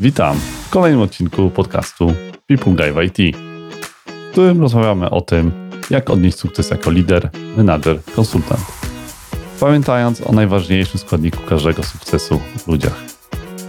Witam 0.00 0.36
w 0.66 0.70
kolejnym 0.70 1.00
odcinku 1.00 1.50
podcastu 1.50 2.12
People 2.46 2.92
w 2.92 3.02
IT, 3.02 3.36
w 4.06 4.32
którym 4.32 4.60
rozmawiamy 4.60 5.10
o 5.10 5.20
tym, 5.20 5.70
jak 5.90 6.10
odnieść 6.10 6.38
sukces 6.38 6.70
jako 6.70 6.90
lider, 6.90 7.30
menadżer, 7.56 7.98
konsultant. 8.16 8.60
Pamiętając 9.60 10.20
o 10.20 10.32
najważniejszym 10.32 11.00
składniku 11.00 11.38
każdego 11.48 11.82
sukcesu 11.82 12.40
w 12.58 12.68
ludziach. 12.68 13.02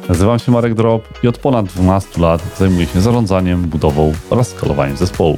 Nazywam 0.09 0.39
się 0.39 0.51
Marek 0.51 0.73
Drop 0.73 1.23
i 1.23 1.27
od 1.27 1.37
ponad 1.37 1.65
12 1.65 2.21
lat 2.21 2.41
zajmuję 2.57 2.85
się 2.85 3.01
zarządzaniem, 3.01 3.61
budową 3.61 4.13
oraz 4.29 4.47
skalowaniem 4.47 4.97
zespołu. 4.97 5.37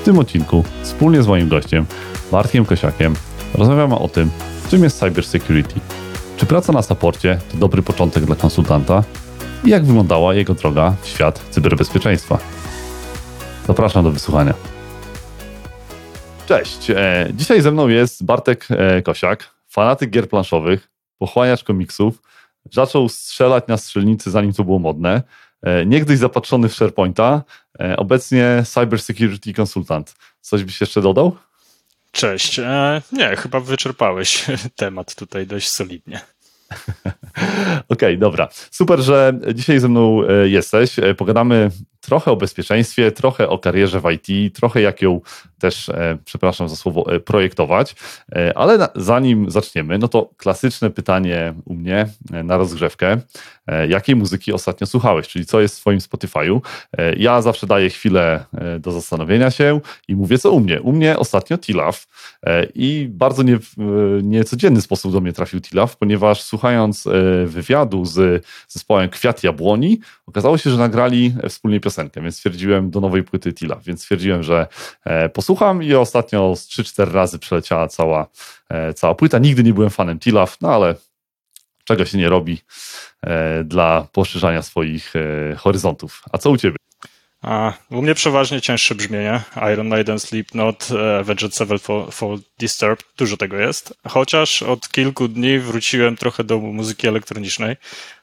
W 0.00 0.04
tym 0.04 0.18
odcinku 0.18 0.64
wspólnie 0.82 1.22
z 1.22 1.26
moim 1.26 1.48
gościem, 1.48 1.86
Bartkiem 2.32 2.64
Kosiakiem, 2.64 3.14
rozmawiamy 3.54 3.98
o 3.98 4.08
tym, 4.08 4.30
czym 4.70 4.84
jest 4.84 4.98
cybersecurity. 4.98 5.80
Czy 6.36 6.46
praca 6.46 6.72
na 6.72 6.82
saporcie 6.82 7.40
to 7.52 7.58
dobry 7.58 7.82
początek 7.82 8.24
dla 8.24 8.36
konsultanta? 8.36 9.04
I 9.64 9.70
jak 9.70 9.84
wyglądała 9.84 10.34
jego 10.34 10.54
droga 10.54 10.96
w 11.02 11.06
świat 11.06 11.44
cyberbezpieczeństwa? 11.50 12.38
Zapraszam 13.66 14.04
do 14.04 14.10
wysłuchania. 14.10 14.54
Cześć. 16.46 16.90
E, 16.90 17.28
dzisiaj 17.34 17.60
ze 17.60 17.72
mną 17.72 17.88
jest 17.88 18.24
Bartek 18.24 18.66
e, 18.70 19.02
Kosiak, 19.02 19.50
fanatyk 19.68 20.10
gier 20.10 20.28
planszowych, 20.28 20.88
pochłaniacz 21.18 21.64
komiksów, 21.64 22.22
zaczął 22.72 23.08
strzelać 23.08 23.64
na 23.68 23.76
strzelnicy 23.76 24.30
zanim 24.30 24.52
to 24.52 24.64
było 24.64 24.78
modne, 24.78 25.22
e, 25.62 25.86
niegdyś 25.86 26.18
zapatrzony 26.18 26.68
w 26.68 26.74
SharePointa, 26.74 27.42
obecnie 27.96 28.62
cybersecurity 28.66 29.52
konsultant. 29.52 30.14
Coś 30.40 30.64
byś 30.64 30.80
jeszcze 30.80 31.00
dodał? 31.00 31.36
Cześć. 32.12 32.60
Nie, 33.12 33.36
chyba 33.36 33.60
wyczerpałeś 33.60 34.44
temat 34.76 35.14
tutaj 35.14 35.46
dość 35.46 35.68
solidnie. 35.68 36.20
Okej, 37.08 37.82
okay, 37.88 38.16
dobra. 38.16 38.48
Super, 38.70 39.00
że 39.00 39.32
dzisiaj 39.54 39.78
ze 39.80 39.88
mną 39.88 40.22
e, 40.24 40.48
jesteś. 40.48 40.98
E, 40.98 41.14
pogadamy 41.14 41.70
trochę 42.08 42.30
o 42.30 42.36
bezpieczeństwie, 42.36 43.12
trochę 43.12 43.48
o 43.48 43.58
karierze 43.58 44.00
w 44.00 44.10
IT, 44.10 44.56
trochę 44.56 44.80
jak 44.80 45.02
ją 45.02 45.20
też, 45.58 45.88
e, 45.88 46.18
przepraszam 46.24 46.68
za 46.68 46.76
słowo, 46.76 47.14
e, 47.14 47.20
projektować. 47.20 47.94
E, 48.32 48.58
ale 48.58 48.88
zanim 48.94 49.50
zaczniemy, 49.50 49.98
no 49.98 50.08
to 50.08 50.30
klasyczne 50.36 50.90
pytanie 50.90 51.54
u 51.64 51.74
mnie 51.74 52.06
na 52.30 52.56
rozgrzewkę. 52.56 53.18
Jakiej 53.88 54.16
muzyki 54.16 54.52
ostatnio 54.52 54.86
słuchałeś? 54.86 55.28
Czyli 55.28 55.46
co 55.46 55.60
jest 55.60 55.76
w 55.76 55.80
Twoim 55.80 55.98
Spotify'u? 55.98 56.60
Ja 57.16 57.42
zawsze 57.42 57.66
daję 57.66 57.90
chwilę 57.90 58.44
do 58.80 58.92
zastanowienia 58.92 59.50
się 59.50 59.80
i 60.08 60.16
mówię, 60.16 60.38
co 60.38 60.50
u 60.50 60.60
mnie. 60.60 60.80
U 60.80 60.92
mnie 60.92 61.18
ostatnio 61.18 61.58
Tilaf 61.58 62.06
i 62.74 63.08
bardzo 63.10 63.42
nie, 63.42 63.58
niecodzienny 64.22 64.80
sposób 64.80 65.12
do 65.12 65.20
mnie 65.20 65.32
trafił 65.32 65.60
Tilaf, 65.60 65.96
ponieważ 65.96 66.42
słuchając 66.42 67.08
wywiadu 67.46 68.04
z 68.04 68.44
zespołem 68.68 69.08
Kwiat 69.08 69.44
Jabłoni, 69.44 70.00
okazało 70.26 70.58
się, 70.58 70.70
że 70.70 70.76
nagrali 70.76 71.34
wspólnie 71.48 71.80
piosenkę, 71.80 71.97
więc 72.22 72.36
stwierdziłem 72.36 72.90
do 72.90 73.00
nowej 73.00 73.22
płyty 73.22 73.52
Tilaf, 73.52 73.84
więc 73.84 74.00
stwierdziłem, 74.00 74.42
że 74.42 74.66
posłucham 75.32 75.82
i 75.82 75.94
ostatnio 75.94 76.56
z 76.56 76.68
3-4 76.68 77.12
razy 77.12 77.38
przeleciała 77.38 77.88
cała, 77.88 78.26
e, 78.68 78.94
cała 78.94 79.14
płyta. 79.14 79.38
Nigdy 79.38 79.62
nie 79.62 79.74
byłem 79.74 79.90
fanem 79.90 80.18
Tilaf, 80.18 80.56
no 80.60 80.74
ale 80.74 80.94
czego 81.84 82.04
się 82.04 82.18
nie 82.18 82.28
robi 82.28 82.60
e, 83.22 83.64
dla 83.64 84.06
poszerzania 84.12 84.62
swoich 84.62 85.12
e, 85.16 85.56
horyzontów. 85.56 86.22
A 86.32 86.38
co 86.38 86.50
u 86.50 86.56
ciebie? 86.56 86.76
A, 87.42 87.72
u 87.90 88.02
mnie 88.02 88.14
przeważnie 88.14 88.60
cięższe 88.60 88.94
brzmienie. 88.94 89.40
Iron 89.72 89.88
Maiden, 89.88 90.18
Slipknot, 90.18 90.88
Avenged 91.20 91.54
Sevenfold 91.54 92.42
Disturbed, 92.58 93.04
dużo 93.16 93.36
tego 93.36 93.56
jest. 93.56 93.94
Chociaż 94.08 94.62
od 94.62 94.88
kilku 94.88 95.28
dni 95.28 95.58
wróciłem 95.58 96.16
trochę 96.16 96.44
do 96.44 96.58
muzyki 96.58 97.08
elektronicznej. 97.08 97.76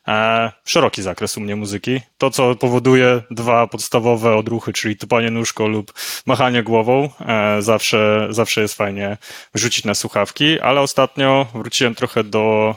E, 0.08 0.52
szeroki 0.66 1.02
zakres 1.02 1.38
u 1.38 1.42
mnie 1.42 1.56
muzyki. 1.56 2.02
To, 2.18 2.30
co 2.30 2.56
powoduje 2.56 3.22
dwa 3.32 3.68
podstawowe 3.68 4.36
odruchy, 4.36 4.74
czyli 4.74 4.98
tupanie 4.98 5.32
nóżką 5.32 5.68
lub 5.68 5.94
machanie 6.26 6.64
głową, 6.64 7.10
e, 7.20 7.62
zawsze, 7.62 8.28
zawsze 8.30 8.62
jest 8.62 8.74
fajnie 8.74 9.18
rzucić 9.54 9.86
na 9.86 9.96
słuchawki, 9.96 10.60
ale 10.60 10.82
ostatnio 10.82 11.48
wróciłem 11.54 11.96
trochę 11.96 12.24
do 12.24 12.76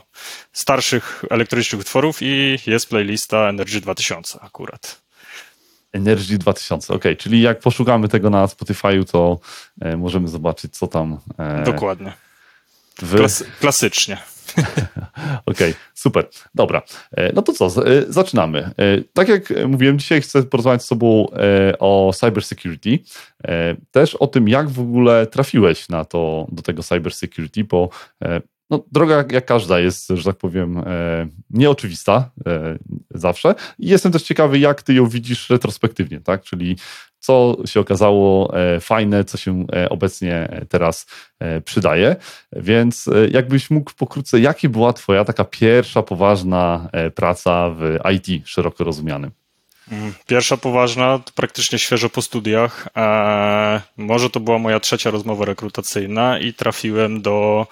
starszych 0.52 1.24
elektronicznych 1.30 1.80
utworów 1.80 2.18
i 2.22 2.58
jest 2.66 2.88
playlista 2.88 3.48
Energy 3.48 3.80
2000 3.80 4.38
akurat. 4.40 5.00
Energy 5.92 6.38
2000, 6.38 6.94
ok, 6.94 7.04
czyli 7.18 7.40
jak 7.40 7.60
poszukamy 7.60 8.08
tego 8.08 8.30
na 8.30 8.46
Spotify'u, 8.46 9.04
to 9.10 9.38
e, 9.80 9.96
możemy 9.96 10.28
zobaczyć, 10.28 10.76
co 10.76 10.86
tam. 10.86 11.18
E, 11.38 11.62
Dokładnie. 11.64 12.12
Klas 13.16 13.44
klasycznie. 13.60 14.18
Okej, 15.46 15.70
okay, 15.70 15.74
super. 15.94 16.28
Dobra. 16.54 16.82
E, 17.16 17.32
no 17.32 17.42
to 17.42 17.52
co, 17.52 17.86
e, 17.86 18.02
zaczynamy. 18.08 18.58
E, 18.58 18.72
tak 19.12 19.28
jak 19.28 19.52
mówiłem, 19.68 19.98
dzisiaj 19.98 20.20
chcę 20.20 20.42
porozmawiać 20.42 20.84
z 20.84 20.88
Tobą 20.88 21.26
o 21.78 22.12
cybersecurity. 22.14 22.98
Też 23.90 24.14
o 24.14 24.26
tym, 24.26 24.48
jak 24.48 24.68
w 24.68 24.80
ogóle 24.80 25.26
trafiłeś 25.26 25.88
na 25.88 26.04
to, 26.04 26.46
do 26.52 26.62
tego 26.62 26.82
cybersecurity, 26.82 27.64
bo 27.64 27.88
no, 28.70 28.84
droga 28.92 29.24
jak 29.30 29.46
każda 29.46 29.80
jest, 29.80 30.08
że 30.08 30.24
tak 30.24 30.36
powiem, 30.36 30.84
nieoczywista 31.50 32.30
zawsze. 33.10 33.54
I 33.78 33.86
jestem 33.86 34.12
też 34.12 34.22
ciekawy, 34.22 34.58
jak 34.58 34.82
ty 34.82 34.94
ją 34.94 35.06
widzisz 35.06 35.50
retrospektywnie, 35.50 36.20
tak? 36.20 36.42
Czyli 36.42 36.76
co 37.28 37.56
się 37.66 37.80
okazało 37.80 38.54
e, 38.58 38.80
fajne, 38.80 39.24
co 39.24 39.38
się 39.38 39.66
e, 39.72 39.88
obecnie 39.88 40.48
teraz 40.68 41.06
e, 41.40 41.60
przydaje. 41.60 42.16
Więc 42.52 43.10
jakbyś 43.30 43.70
mógł 43.70 43.90
pokrótce, 43.96 44.40
jaka 44.40 44.68
była 44.68 44.92
Twoja 44.92 45.24
taka 45.24 45.44
pierwsza 45.44 46.02
poważna 46.02 46.90
praca 47.14 47.70
w 47.70 47.98
IT 48.14 48.48
szeroko 48.48 48.84
rozumianym? 48.84 49.30
Mm, 49.92 50.14
pierwsza 50.26 50.56
poważna, 50.56 51.20
praktycznie 51.34 51.78
świeżo 51.78 52.10
po 52.10 52.22
studiach. 52.22 52.88
może 53.96 54.30
to 54.30 54.40
była 54.40 54.58
moja 54.58 54.80
trzecia 54.80 55.10
rozmowa 55.10 55.44
rekrutacyjna 55.44 56.38
i 56.38 56.52
trafiłem 56.52 57.22
do 57.22 57.66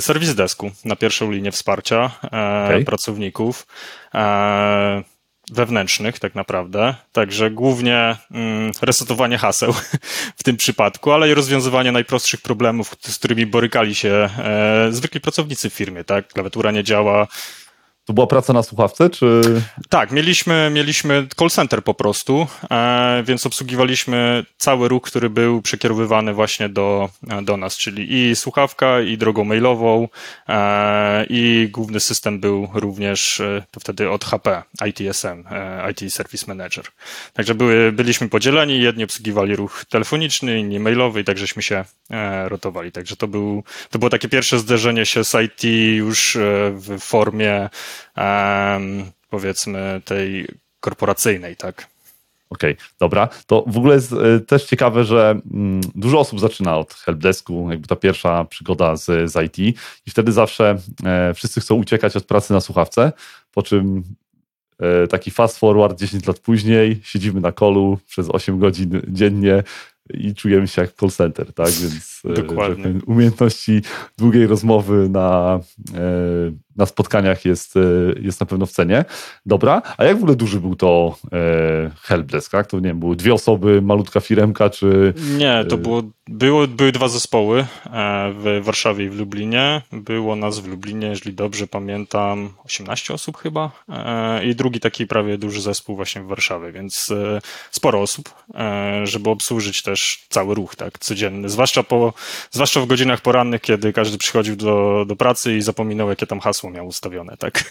serwis 0.00 0.34
desku 0.34 0.70
na 0.84 0.96
pierwszą 0.96 1.30
linię 1.30 1.52
wsparcia 1.52 2.10
okay. 2.26 2.84
pracowników 2.84 3.66
wewnętrznych 5.52 6.18
tak 6.18 6.34
naprawdę, 6.34 6.94
także 7.12 7.50
głównie 7.50 8.16
mm, 8.30 8.72
resetowanie 8.82 9.38
haseł 9.38 9.74
w 10.38 10.42
tym 10.42 10.56
przypadku, 10.56 11.12
ale 11.12 11.30
i 11.30 11.34
rozwiązywanie 11.34 11.92
najprostszych 11.92 12.40
problemów, 12.40 12.96
z 13.00 13.18
którymi 13.18 13.46
borykali 13.46 13.94
się 13.94 14.30
e, 14.38 14.88
zwykli 14.90 15.20
pracownicy 15.20 15.70
w 15.70 15.74
firmie, 15.74 16.04
tak? 16.04 16.28
Klawiatura 16.28 16.70
nie 16.70 16.84
działa, 16.84 17.26
to 18.04 18.12
była 18.12 18.26
praca 18.26 18.52
na 18.52 18.62
słuchawce, 18.62 19.10
czy? 19.10 19.42
Tak, 19.88 20.10
mieliśmy, 20.10 20.70
mieliśmy 20.70 21.26
call 21.38 21.50
center 21.50 21.84
po 21.84 21.94
prostu, 21.94 22.46
e, 22.70 23.22
więc 23.26 23.46
obsługiwaliśmy 23.46 24.44
cały 24.56 24.88
ruch, 24.88 25.02
który 25.02 25.30
był 25.30 25.62
przekierowywany 25.62 26.34
właśnie 26.34 26.68
do, 26.68 27.08
do 27.42 27.56
nas, 27.56 27.76
czyli 27.76 28.14
i 28.14 28.36
słuchawka, 28.36 29.00
i 29.00 29.18
drogą 29.18 29.44
mailową, 29.44 30.08
e, 30.48 31.26
i 31.28 31.68
główny 31.72 32.00
system 32.00 32.40
był 32.40 32.68
również 32.74 33.40
e, 33.40 33.62
to 33.70 33.80
wtedy 33.80 34.10
od 34.10 34.24
HP, 34.24 34.62
ITSM, 34.86 35.44
e, 35.50 35.90
IT 35.90 36.14
Service 36.14 36.44
Manager. 36.48 36.84
Także 37.32 37.54
były, 37.54 37.92
byliśmy 37.92 38.28
podzieleni, 38.28 38.80
jedni 38.80 39.04
obsługiwali 39.04 39.56
ruch 39.56 39.84
telefoniczny, 39.88 40.58
inni 40.58 40.80
mailowy, 40.80 41.20
i 41.20 41.24
tak 41.24 41.38
żeśmy 41.38 41.62
się 41.62 41.84
e, 42.10 42.48
rotowali. 42.48 42.92
Także 42.92 43.16
to, 43.16 43.28
był, 43.28 43.64
to 43.90 43.98
było 43.98 44.10
takie 44.10 44.28
pierwsze 44.28 44.58
zderzenie 44.58 45.06
się 45.06 45.24
z 45.24 45.34
IT 45.34 45.64
już 45.96 46.36
e, 46.36 46.40
w 46.74 46.98
formie 47.00 47.68
powiedzmy 49.30 50.00
tej 50.04 50.48
korporacyjnej, 50.80 51.56
tak? 51.56 51.94
Okej, 52.50 52.72
okay, 52.72 52.86
dobra. 53.00 53.28
To 53.46 53.64
w 53.66 53.78
ogóle 53.78 53.94
jest 53.94 54.12
e, 54.12 54.40
też 54.40 54.64
ciekawe, 54.64 55.04
że 55.04 55.40
mm, 55.50 55.80
dużo 55.94 56.20
osób 56.20 56.40
zaczyna 56.40 56.76
od 56.78 56.94
helpdesku, 56.94 57.70
jakby 57.70 57.88
ta 57.88 57.96
pierwsza 57.96 58.44
przygoda 58.44 58.96
z, 58.96 59.32
z 59.32 59.44
IT 59.46 59.58
i 60.06 60.10
wtedy 60.10 60.32
zawsze 60.32 60.78
e, 61.04 61.34
wszyscy 61.34 61.60
chcą 61.60 61.74
uciekać 61.74 62.16
od 62.16 62.24
pracy 62.24 62.52
na 62.52 62.60
słuchawce, 62.60 63.12
po 63.52 63.62
czym 63.62 64.02
e, 64.78 65.06
taki 65.06 65.30
fast 65.30 65.58
forward 65.58 65.98
10 65.98 66.26
lat 66.26 66.38
później, 66.38 67.00
siedzimy 67.04 67.40
na 67.40 67.52
kolu 67.52 67.98
przez 68.06 68.30
8 68.30 68.58
godzin 68.58 69.02
dziennie, 69.08 69.62
i 70.10 70.34
czujemy 70.34 70.68
się 70.68 70.82
jak 70.82 70.92
call 70.92 71.10
center, 71.10 71.52
tak? 71.52 71.70
Więc 71.70 72.22
Dokładnie. 72.24 72.94
umiejętności 73.06 73.82
długiej 74.18 74.46
rozmowy 74.46 75.08
na, 75.08 75.60
na 76.76 76.86
spotkaniach 76.86 77.44
jest, 77.44 77.76
e, 77.76 77.80
jest 78.20 78.40
na 78.40 78.46
pewno 78.46 78.66
w 78.66 78.72
cenie. 78.72 79.04
Dobra, 79.46 79.82
a 79.96 80.04
jak 80.04 80.16
w 80.16 80.22
ogóle 80.22 80.36
duży 80.36 80.60
był 80.60 80.76
to 80.76 81.16
e, 81.32 81.90
helpdesk, 82.02 82.52
tak? 82.52 82.66
To 82.66 82.76
nie 82.76 82.88
wiem, 82.88 83.00
były 83.00 83.16
dwie 83.16 83.34
osoby, 83.34 83.82
malutka 83.82 84.20
firemka, 84.20 84.70
czy... 84.70 85.14
Nie, 85.38 85.64
to 85.68 85.76
było, 85.76 86.02
było, 86.28 86.66
były 86.66 86.92
dwa 86.92 87.08
zespoły 87.08 87.60
e, 87.60 87.66
w 88.32 88.60
Warszawie 88.62 89.04
i 89.04 89.08
w 89.08 89.14
Lublinie. 89.14 89.82
Było 89.92 90.36
nas 90.36 90.58
w 90.58 90.66
Lublinie, 90.66 91.06
jeżeli 91.06 91.36
dobrze 91.36 91.66
pamiętam, 91.66 92.50
18 92.64 93.14
osób 93.14 93.36
chyba 93.36 93.70
i 94.44 94.54
drugi 94.54 94.80
taki 94.80 95.06
prawie 95.06 95.38
duży 95.38 95.60
zespół 95.60 95.96
właśnie 95.96 96.22
w 96.22 96.26
Warszawie, 96.26 96.72
więc 96.72 97.12
sporo 97.70 98.00
osób, 98.00 98.34
żeby 99.04 99.30
obsłużyć 99.30 99.82
też 99.82 100.26
cały 100.28 100.54
ruch, 100.54 100.76
tak, 100.76 100.98
codzienny, 100.98 101.48
zwłaszcza, 101.48 101.82
po, 101.82 102.12
zwłaszcza 102.50 102.80
w 102.80 102.86
godzinach 102.86 103.20
porannych, 103.20 103.60
kiedy 103.60 103.92
każdy 103.92 104.18
przychodził 104.18 104.56
do, 104.56 105.04
do 105.08 105.16
pracy 105.16 105.56
i 105.56 105.62
zapominał, 105.62 106.08
jakie 106.08 106.26
tam 106.26 106.40
hasło 106.40 106.70
miał 106.70 106.86
ustawione, 106.86 107.36
tak? 107.36 107.58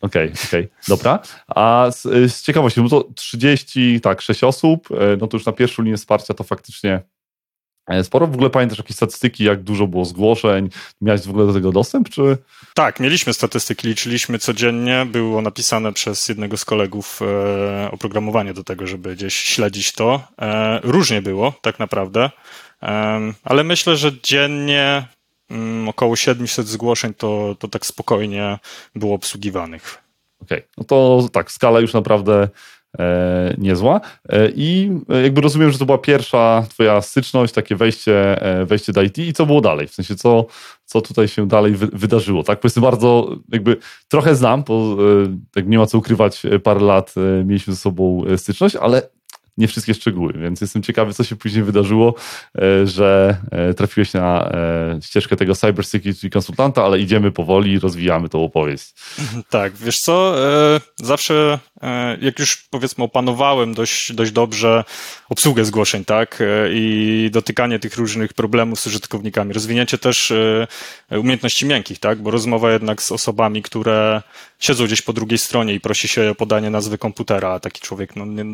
Okej, 0.00 0.28
okay, 0.28 0.42
okej, 0.48 0.64
okay. 0.64 0.68
dobra. 0.88 1.18
A 1.48 1.86
z, 1.90 2.02
z 2.32 2.42
ciekawości, 2.42 2.82
no 2.82 2.88
to 2.88 3.04
30, 3.14 4.00
tak, 4.00 4.20
6 4.22 4.44
osób, 4.44 4.88
no 5.18 5.26
to 5.26 5.36
już 5.36 5.46
na 5.46 5.52
pierwszą 5.52 5.82
linię 5.82 5.96
wsparcia 5.96 6.34
to 6.34 6.44
faktycznie 6.44 6.92
E, 6.92 7.17
sporo 8.02 8.26
w 8.26 8.34
ogóle 8.34 8.50
pamiętasz 8.50 8.78
jakieś 8.78 8.96
statystyki, 8.96 9.44
jak 9.44 9.62
dużo 9.62 9.86
było 9.86 10.04
zgłoszeń? 10.04 10.68
Miałeś 11.00 11.20
w 11.20 11.30
ogóle 11.30 11.46
do 11.46 11.52
tego 11.52 11.72
dostęp, 11.72 12.08
czy? 12.08 12.36
Tak, 12.74 13.00
mieliśmy 13.00 13.34
statystyki, 13.34 13.88
liczyliśmy 13.88 14.38
codziennie. 14.38 15.06
Było 15.10 15.42
napisane 15.42 15.92
przez 15.92 16.28
jednego 16.28 16.56
z 16.56 16.64
kolegów 16.64 17.20
e, 17.22 17.90
oprogramowanie 17.90 18.54
do 18.54 18.64
tego, 18.64 18.86
żeby 18.86 19.16
gdzieś 19.16 19.34
śledzić 19.36 19.92
to. 19.92 20.22
E, 20.38 20.80
różnie 20.82 21.22
było, 21.22 21.52
tak 21.62 21.78
naprawdę, 21.78 22.30
e, 22.82 23.20
ale 23.44 23.64
myślę, 23.64 23.96
że 23.96 24.12
dziennie 24.22 25.06
mm, 25.50 25.88
około 25.88 26.16
700 26.16 26.68
zgłoszeń 26.68 27.14
to, 27.14 27.56
to 27.58 27.68
tak 27.68 27.86
spokojnie 27.86 28.58
było 28.94 29.14
obsługiwanych. 29.14 29.98
Okej, 30.42 30.58
okay. 30.58 30.68
no 30.78 30.84
to 30.84 31.28
tak, 31.32 31.52
skala 31.52 31.80
już 31.80 31.92
naprawdę 31.92 32.42
e, 32.42 32.48
niezła. 33.58 34.00
E, 34.28 34.50
I 34.54 34.90
e, 35.08 35.22
jakby 35.22 35.40
rozumiem, 35.40 35.70
że 35.70 35.78
to 35.78 35.86
była 35.86 35.98
pierwsza 35.98 36.66
twoja 36.70 37.00
styczność, 37.00 37.54
takie 37.54 37.76
wejście, 37.76 38.42
e, 38.42 38.64
wejście 38.64 38.92
do 38.92 39.02
IT 39.02 39.18
i 39.18 39.32
co 39.32 39.46
było 39.46 39.60
dalej? 39.60 39.86
W 39.86 39.94
sensie, 39.94 40.14
co, 40.16 40.46
co 40.84 41.00
tutaj 41.00 41.28
się 41.28 41.48
dalej 41.48 41.72
wy, 41.72 41.86
wydarzyło, 41.86 42.42
tak? 42.42 42.60
Powiedzmy 42.60 42.82
bardzo, 42.82 43.36
jakby 43.48 43.76
trochę 44.08 44.34
znam, 44.34 44.62
bo 44.62 44.96
tak 45.52 45.68
nie 45.68 45.78
ma 45.78 45.86
co 45.86 45.98
ukrywać, 45.98 46.42
parę 46.62 46.80
lat 46.80 47.14
mieliśmy 47.44 47.72
ze 47.74 47.80
sobą 47.80 48.24
styczność, 48.36 48.76
ale 48.76 49.02
nie 49.58 49.68
wszystkie 49.68 49.94
szczegóły, 49.94 50.32
więc 50.32 50.60
jestem 50.60 50.82
ciekawy, 50.82 51.14
co 51.14 51.24
się 51.24 51.36
później 51.36 51.64
wydarzyło, 51.64 52.14
e, 52.58 52.86
że 52.86 53.36
e, 53.50 53.74
trafiłeś 53.74 54.12
na 54.12 54.50
e, 54.50 54.98
ścieżkę 55.02 55.36
tego 55.36 55.54
cybersecurity 55.54 56.30
konsultanta, 56.30 56.84
ale 56.84 57.00
idziemy 57.00 57.32
powoli 57.32 57.78
rozwijamy 57.78 58.28
tą 58.28 58.44
opowieść. 58.44 58.94
Tak, 59.50 59.76
wiesz 59.76 59.98
co, 59.98 60.34
zawsze 60.96 61.58
jak 62.20 62.38
już 62.38 62.56
powiedzmy 62.70 63.04
opanowałem 63.04 63.74
dość, 63.74 64.12
dość 64.12 64.32
dobrze 64.32 64.84
obsługę 65.28 65.64
zgłoszeń, 65.64 66.04
tak, 66.04 66.42
i 66.72 67.30
dotykanie 67.32 67.78
tych 67.78 67.96
różnych 67.96 68.32
problemów 68.32 68.80
z 68.80 68.86
użytkownikami, 68.86 69.52
rozwinięcie 69.52 69.98
też 69.98 70.32
umiejętności 71.10 71.66
miękkich, 71.66 71.98
tak, 71.98 72.22
bo 72.22 72.30
rozmowa 72.30 72.72
jednak 72.72 73.02
z 73.02 73.12
osobami, 73.12 73.62
które 73.62 74.22
siedzą 74.58 74.84
gdzieś 74.84 75.02
po 75.02 75.12
drugiej 75.12 75.38
stronie 75.38 75.74
i 75.74 75.80
prosi 75.80 76.08
się 76.08 76.30
o 76.30 76.34
podanie 76.34 76.70
nazwy 76.70 76.98
komputera, 76.98 77.48
a 77.48 77.60
taki 77.60 77.80
człowiek 77.80 78.16
no, 78.16 78.26
nie, 78.26 78.44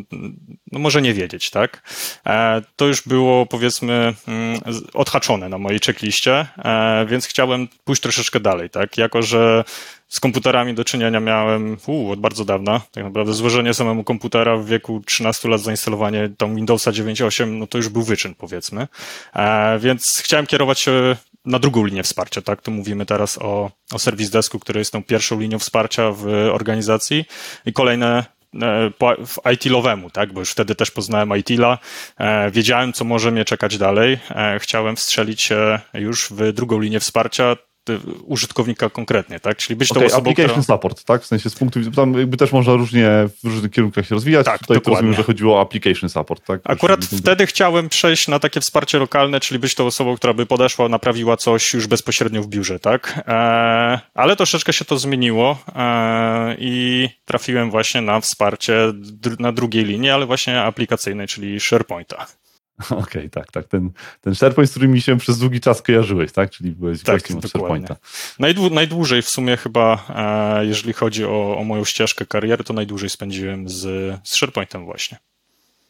no 0.71 0.79
może 0.79 0.94
nie 1.01 1.13
wiedzieć, 1.13 1.49
tak? 1.49 1.81
E, 2.25 2.61
to 2.75 2.85
już 2.85 3.01
było 3.01 3.45
powiedzmy 3.45 4.13
mm, 4.27 4.59
odhaczone 4.93 5.49
na 5.49 5.57
mojej 5.57 5.79
checkliście, 5.79 6.47
e, 6.57 7.05
więc 7.09 7.25
chciałem 7.25 7.67
pójść 7.83 8.01
troszeczkę 8.01 8.39
dalej, 8.39 8.69
tak? 8.69 8.97
Jako, 8.97 9.21
że 9.21 9.63
z 10.07 10.19
komputerami 10.19 10.73
do 10.73 10.85
czynienia 10.85 11.19
miałem 11.19 11.77
uu, 11.87 12.11
od 12.11 12.19
bardzo 12.19 12.45
dawna. 12.45 12.81
Tak 12.91 13.03
naprawdę 13.03 13.33
złożenie 13.33 13.73
samemu 13.73 14.03
komputera 14.03 14.57
w 14.57 14.65
wieku 14.65 15.01
13 15.05 15.49
lat, 15.49 15.61
zainstalowanie 15.61 16.29
tam 16.37 16.55
Windowsa 16.55 16.91
9.8, 16.91 17.47
no 17.47 17.67
to 17.67 17.77
już 17.77 17.89
był 17.89 18.03
wyczyn, 18.03 18.35
powiedzmy. 18.35 18.87
E, 19.35 19.79
więc 19.79 20.21
chciałem 20.23 20.47
kierować 20.47 20.79
się 20.79 21.15
na 21.45 21.59
drugą 21.59 21.85
linię 21.85 22.03
wsparcia, 22.03 22.41
tak? 22.41 22.61
Tu 22.61 22.71
mówimy 22.71 23.05
teraz 23.05 23.37
o, 23.37 23.71
o 23.93 23.99
Service 23.99 24.31
Desku, 24.31 24.59
który 24.59 24.79
jest 24.79 24.91
tą 24.91 25.03
pierwszą 25.03 25.39
linią 25.39 25.59
wsparcia 25.59 26.11
w 26.11 26.27
organizacji 26.51 27.25
i 27.65 27.73
kolejne 27.73 28.25
IT-lowemu, 29.53 30.09
tak? 30.09 30.33
Bo 30.33 30.39
już 30.39 30.51
wtedy 30.51 30.75
też 30.75 30.91
poznałem 30.91 31.37
IT-la, 31.37 31.77
e, 32.17 32.51
wiedziałem, 32.51 32.93
co 32.93 33.05
może 33.05 33.31
mnie 33.31 33.45
czekać 33.45 33.77
dalej. 33.77 34.19
E, 34.29 34.59
chciałem 34.59 34.95
wstrzelić 34.95 35.41
się 35.41 35.79
już 35.93 36.29
w 36.31 36.53
drugą 36.53 36.79
linię 36.79 36.99
wsparcia, 36.99 37.55
użytkownika 38.23 38.89
konkretnie, 38.89 39.39
tak? 39.39 39.57
Czyli 39.57 39.75
być 39.75 39.91
okay, 39.91 40.01
tą 40.01 40.07
osobą, 40.07 40.31
application 40.31 40.61
która... 40.61 40.75
support, 40.75 41.03
tak? 41.03 41.21
W 41.21 41.25
sensie 41.25 41.49
z 41.49 41.55
punktu 41.55 41.79
widzenia, 41.79 41.95
tam 41.95 42.13
jakby 42.13 42.37
też 42.37 42.51
można 42.51 42.73
różnie 42.73 43.09
w 43.43 43.47
różnych 43.47 43.71
kierunkach 43.71 44.07
się 44.07 44.15
rozwijać. 44.15 44.45
Tak, 44.45 44.59
Tutaj 44.59 44.77
rozumiem, 44.85 45.13
że 45.13 45.23
chodziło 45.23 45.57
o 45.57 45.61
application 45.61 46.09
support, 46.09 46.45
tak? 46.45 46.61
Akurat 46.63 46.99
Proszę, 46.99 47.17
wtedy 47.17 47.45
chciałem 47.45 47.89
przejść 47.89 48.27
na 48.27 48.39
takie 48.39 48.61
wsparcie 48.61 48.99
lokalne, 48.99 49.39
czyli 49.39 49.59
być 49.59 49.75
tą 49.75 49.85
osobą, 49.85 50.15
która 50.15 50.33
by 50.33 50.45
podeszła, 50.45 50.89
naprawiła 50.89 51.37
coś 51.37 51.73
już 51.73 51.87
bezpośrednio 51.87 52.43
w 52.43 52.47
biurze, 52.47 52.79
tak? 52.79 53.23
Eee, 53.27 53.99
ale 54.13 54.35
troszeczkę 54.35 54.73
się 54.73 54.85
to 54.85 54.97
zmieniło 54.97 55.57
eee, 55.75 56.55
i 56.59 57.09
trafiłem 57.25 57.71
właśnie 57.71 58.01
na 58.01 58.19
wsparcie 58.19 58.93
na 59.39 59.51
drugiej 59.51 59.85
linii, 59.85 60.09
ale 60.09 60.25
właśnie 60.25 60.61
aplikacyjnej, 60.61 61.27
czyli 61.27 61.59
SharePointa. 61.59 62.25
Okej, 62.85 63.01
okay, 63.01 63.29
tak, 63.29 63.51
tak. 63.51 63.67
Ten, 63.67 63.91
ten 64.21 64.35
SharePoint, 64.35 64.69
z 64.69 64.71
którym 64.71 64.91
mi 64.91 65.01
się 65.01 65.17
przez 65.17 65.39
długi 65.39 65.59
czas 65.59 65.81
kojarzyłeś, 65.81 66.31
tak? 66.31 66.49
Czyli 66.49 66.71
byłeś 66.71 67.03
tak, 67.03 67.15
gościem 67.15 67.37
od 67.37 67.45
SharePointa. 67.45 67.95
Najdłu, 68.39 68.69
najdłużej 68.69 69.21
w 69.21 69.29
sumie 69.29 69.57
chyba, 69.57 70.05
e, 70.59 70.65
jeżeli 70.65 70.93
chodzi 70.93 71.25
o, 71.25 71.57
o 71.57 71.63
moją 71.63 71.85
ścieżkę 71.85 72.25
kariery, 72.25 72.63
to 72.63 72.73
najdłużej 72.73 73.09
spędziłem 73.09 73.69
z, 73.69 73.81
z 74.23 74.35
SharePointem 74.35 74.85
właśnie. 74.85 75.17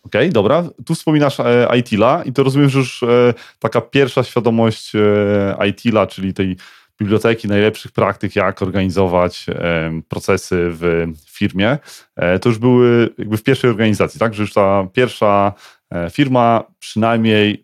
Okej, 0.04 0.22
okay, 0.22 0.32
dobra. 0.32 0.64
Tu 0.86 0.96
wspominasz 0.96 1.40
e, 1.40 1.68
ITILA 1.78 2.24
i 2.24 2.34
to 2.34 2.44
rozumiem, 2.44 2.70
że 2.70 2.80
już 2.80 3.04
e, 3.04 3.34
taka 3.60 3.82
pierwsza 3.82 4.24
świadomość 4.24 4.92
e, 4.96 5.68
ITILA, 5.68 6.08
czyli 6.08 6.34
tej 6.34 6.58
biblioteki 7.00 7.48
najlepszych 7.48 7.92
praktyk, 7.92 8.36
jak 8.36 8.62
organizować 8.62 9.46
e, 9.50 10.02
procesy 10.10 10.68
w 10.70 11.08
firmie, 11.28 11.78
e, 12.16 12.40
to 12.40 12.50
już 12.50 12.58
były 12.58 13.10
jakby 13.18 13.38
w 13.38 13.44
pierwszej 13.44 13.70
organizacji, 13.70 14.20
tak? 14.20 14.34
Że 14.34 14.44
już 14.44 14.54
ta 14.54 14.88
pierwsza 14.94 15.54
firma 16.12 16.64
przynajmniej 16.80 17.64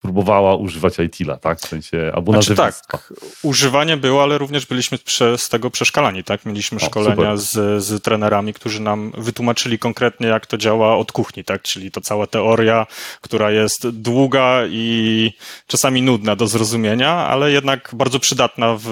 próbowała 0.00 0.56
używać 0.56 0.98
ITIL-a, 0.98 1.36
tak? 1.36 1.60
W 1.60 1.68
sensie, 1.68 2.12
albo 2.14 2.32
znaczy, 2.32 2.54
tak, 2.54 3.12
używanie 3.42 3.96
było, 3.96 4.22
ale 4.22 4.38
również 4.38 4.66
byliśmy 4.66 4.98
przez 4.98 5.48
tego 5.48 5.70
przeszkalani, 5.70 6.24
tak? 6.24 6.46
Mieliśmy 6.46 6.76
o, 6.76 6.80
szkolenia 6.80 7.36
z, 7.36 7.84
z 7.84 8.02
trenerami, 8.02 8.54
którzy 8.54 8.80
nam 8.80 9.12
wytłumaczyli 9.18 9.78
konkretnie, 9.78 10.26
jak 10.26 10.46
to 10.46 10.58
działa 10.58 10.96
od 10.96 11.12
kuchni, 11.12 11.44
tak? 11.44 11.62
Czyli 11.62 11.90
to 11.90 12.00
cała 12.00 12.26
teoria, 12.26 12.86
która 13.20 13.50
jest 13.50 13.88
długa 13.88 14.60
i 14.66 15.32
czasami 15.66 16.02
nudna 16.02 16.36
do 16.36 16.46
zrozumienia, 16.46 17.12
ale 17.12 17.52
jednak 17.52 17.90
bardzo 17.92 18.20
przydatna 18.20 18.76
w 18.80 18.90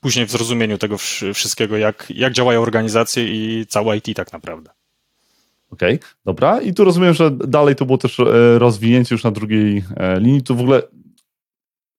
później 0.00 0.26
w 0.26 0.30
zrozumieniu 0.30 0.78
tego 0.78 0.98
wszystkiego, 1.34 1.76
jak, 1.76 2.06
jak 2.10 2.32
działają 2.32 2.62
organizacje 2.62 3.24
i 3.24 3.66
cała 3.66 3.94
IT 3.94 4.16
tak 4.16 4.32
naprawdę. 4.32 4.70
Okej, 5.70 5.94
okay, 5.94 6.08
dobra. 6.24 6.60
I 6.60 6.74
tu 6.74 6.84
rozumiem, 6.84 7.14
że 7.14 7.30
dalej 7.30 7.76
to 7.76 7.86
było 7.86 7.98
też 7.98 8.20
e, 8.20 8.58
rozwinięcie 8.58 9.14
już 9.14 9.24
na 9.24 9.30
drugiej 9.30 9.84
e, 9.96 10.20
linii. 10.20 10.42
Tu 10.42 10.56
w 10.56 10.60
ogóle 10.60 10.82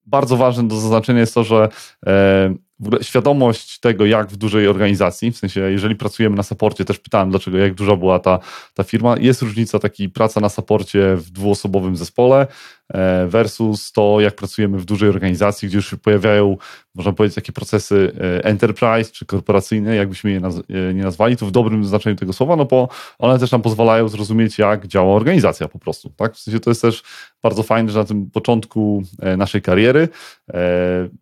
bardzo 0.06 0.38
ważne 0.38 0.68
do 0.68 0.76
zaznaczenia 0.76 1.20
jest 1.20 1.34
to, 1.34 1.44
że 1.44 1.70
e, 2.08 2.54
w 2.80 2.88
ogóle 2.88 3.04
świadomość 3.04 3.80
tego, 3.80 4.06
jak 4.06 4.28
w 4.28 4.38
dużej 4.38 4.68
organizacji, 4.68 5.32
w 5.32 5.38
sensie 5.38 5.60
jeżeli 5.60 5.96
pracujemy 5.96 6.36
na 6.36 6.44
saporcie, 6.44 6.86
też 6.86 7.00
pytałem 7.00 7.30
dlaczego, 7.30 7.58
jak 7.58 7.74
duża 7.74 7.96
była 7.96 8.20
ta, 8.20 8.40
ta 8.74 8.84
firma, 8.84 9.16
jest 9.20 9.42
różnica 9.42 9.80
takiej 9.80 10.10
praca 10.10 10.40
na 10.40 10.50
saporcie 10.50 11.16
w 11.16 11.32
dwuosobowym 11.32 11.98
zespole 11.98 12.48
e, 12.94 13.28
versus 13.28 13.92
to, 13.92 14.20
jak 14.20 14.36
pracujemy 14.36 14.78
w 14.78 14.86
dużej 14.86 15.10
organizacji, 15.10 15.68
gdzie 15.68 15.78
już 15.78 15.90
się 15.90 15.98
pojawiają, 15.98 16.58
można 16.96 17.14
powiedzieć, 17.14 17.36
takie 17.36 17.52
procesy 17.52 18.12
e, 18.20 18.46
enterprise 18.46 19.12
czy 19.12 19.26
korporacyjne, 19.26 19.96
jakbyśmy 19.96 20.32
je 20.32 20.40
naz 20.40 20.56
e, 20.58 20.94
nie 20.94 21.04
nazwali, 21.04 21.38
to 21.38 21.46
w 21.46 21.52
dobrym 21.52 21.86
znaczeniu 21.86 22.16
tego 22.16 22.34
słowa, 22.34 22.56
no 22.56 22.66
bo 22.66 22.90
one 23.18 23.40
też 23.40 23.52
nam 23.52 23.62
pozwalają 23.62 24.08
zrozumieć, 24.08 24.58
jak 24.58 24.88
działa 24.88 25.16
organizacja 25.16 25.68
po 25.68 25.80
prostu, 25.80 26.10
tak? 26.10 26.36
W 26.36 26.40
sensie 26.40 26.60
to 26.60 26.70
jest 26.72 26.82
też 26.82 27.04
bardzo 27.44 27.64
fajne, 27.64 27.92
że 27.92 28.00
na 28.00 28.06
tym 28.06 28.32
początku 28.32 29.04
naszej 29.38 29.62
kariery 29.62 30.10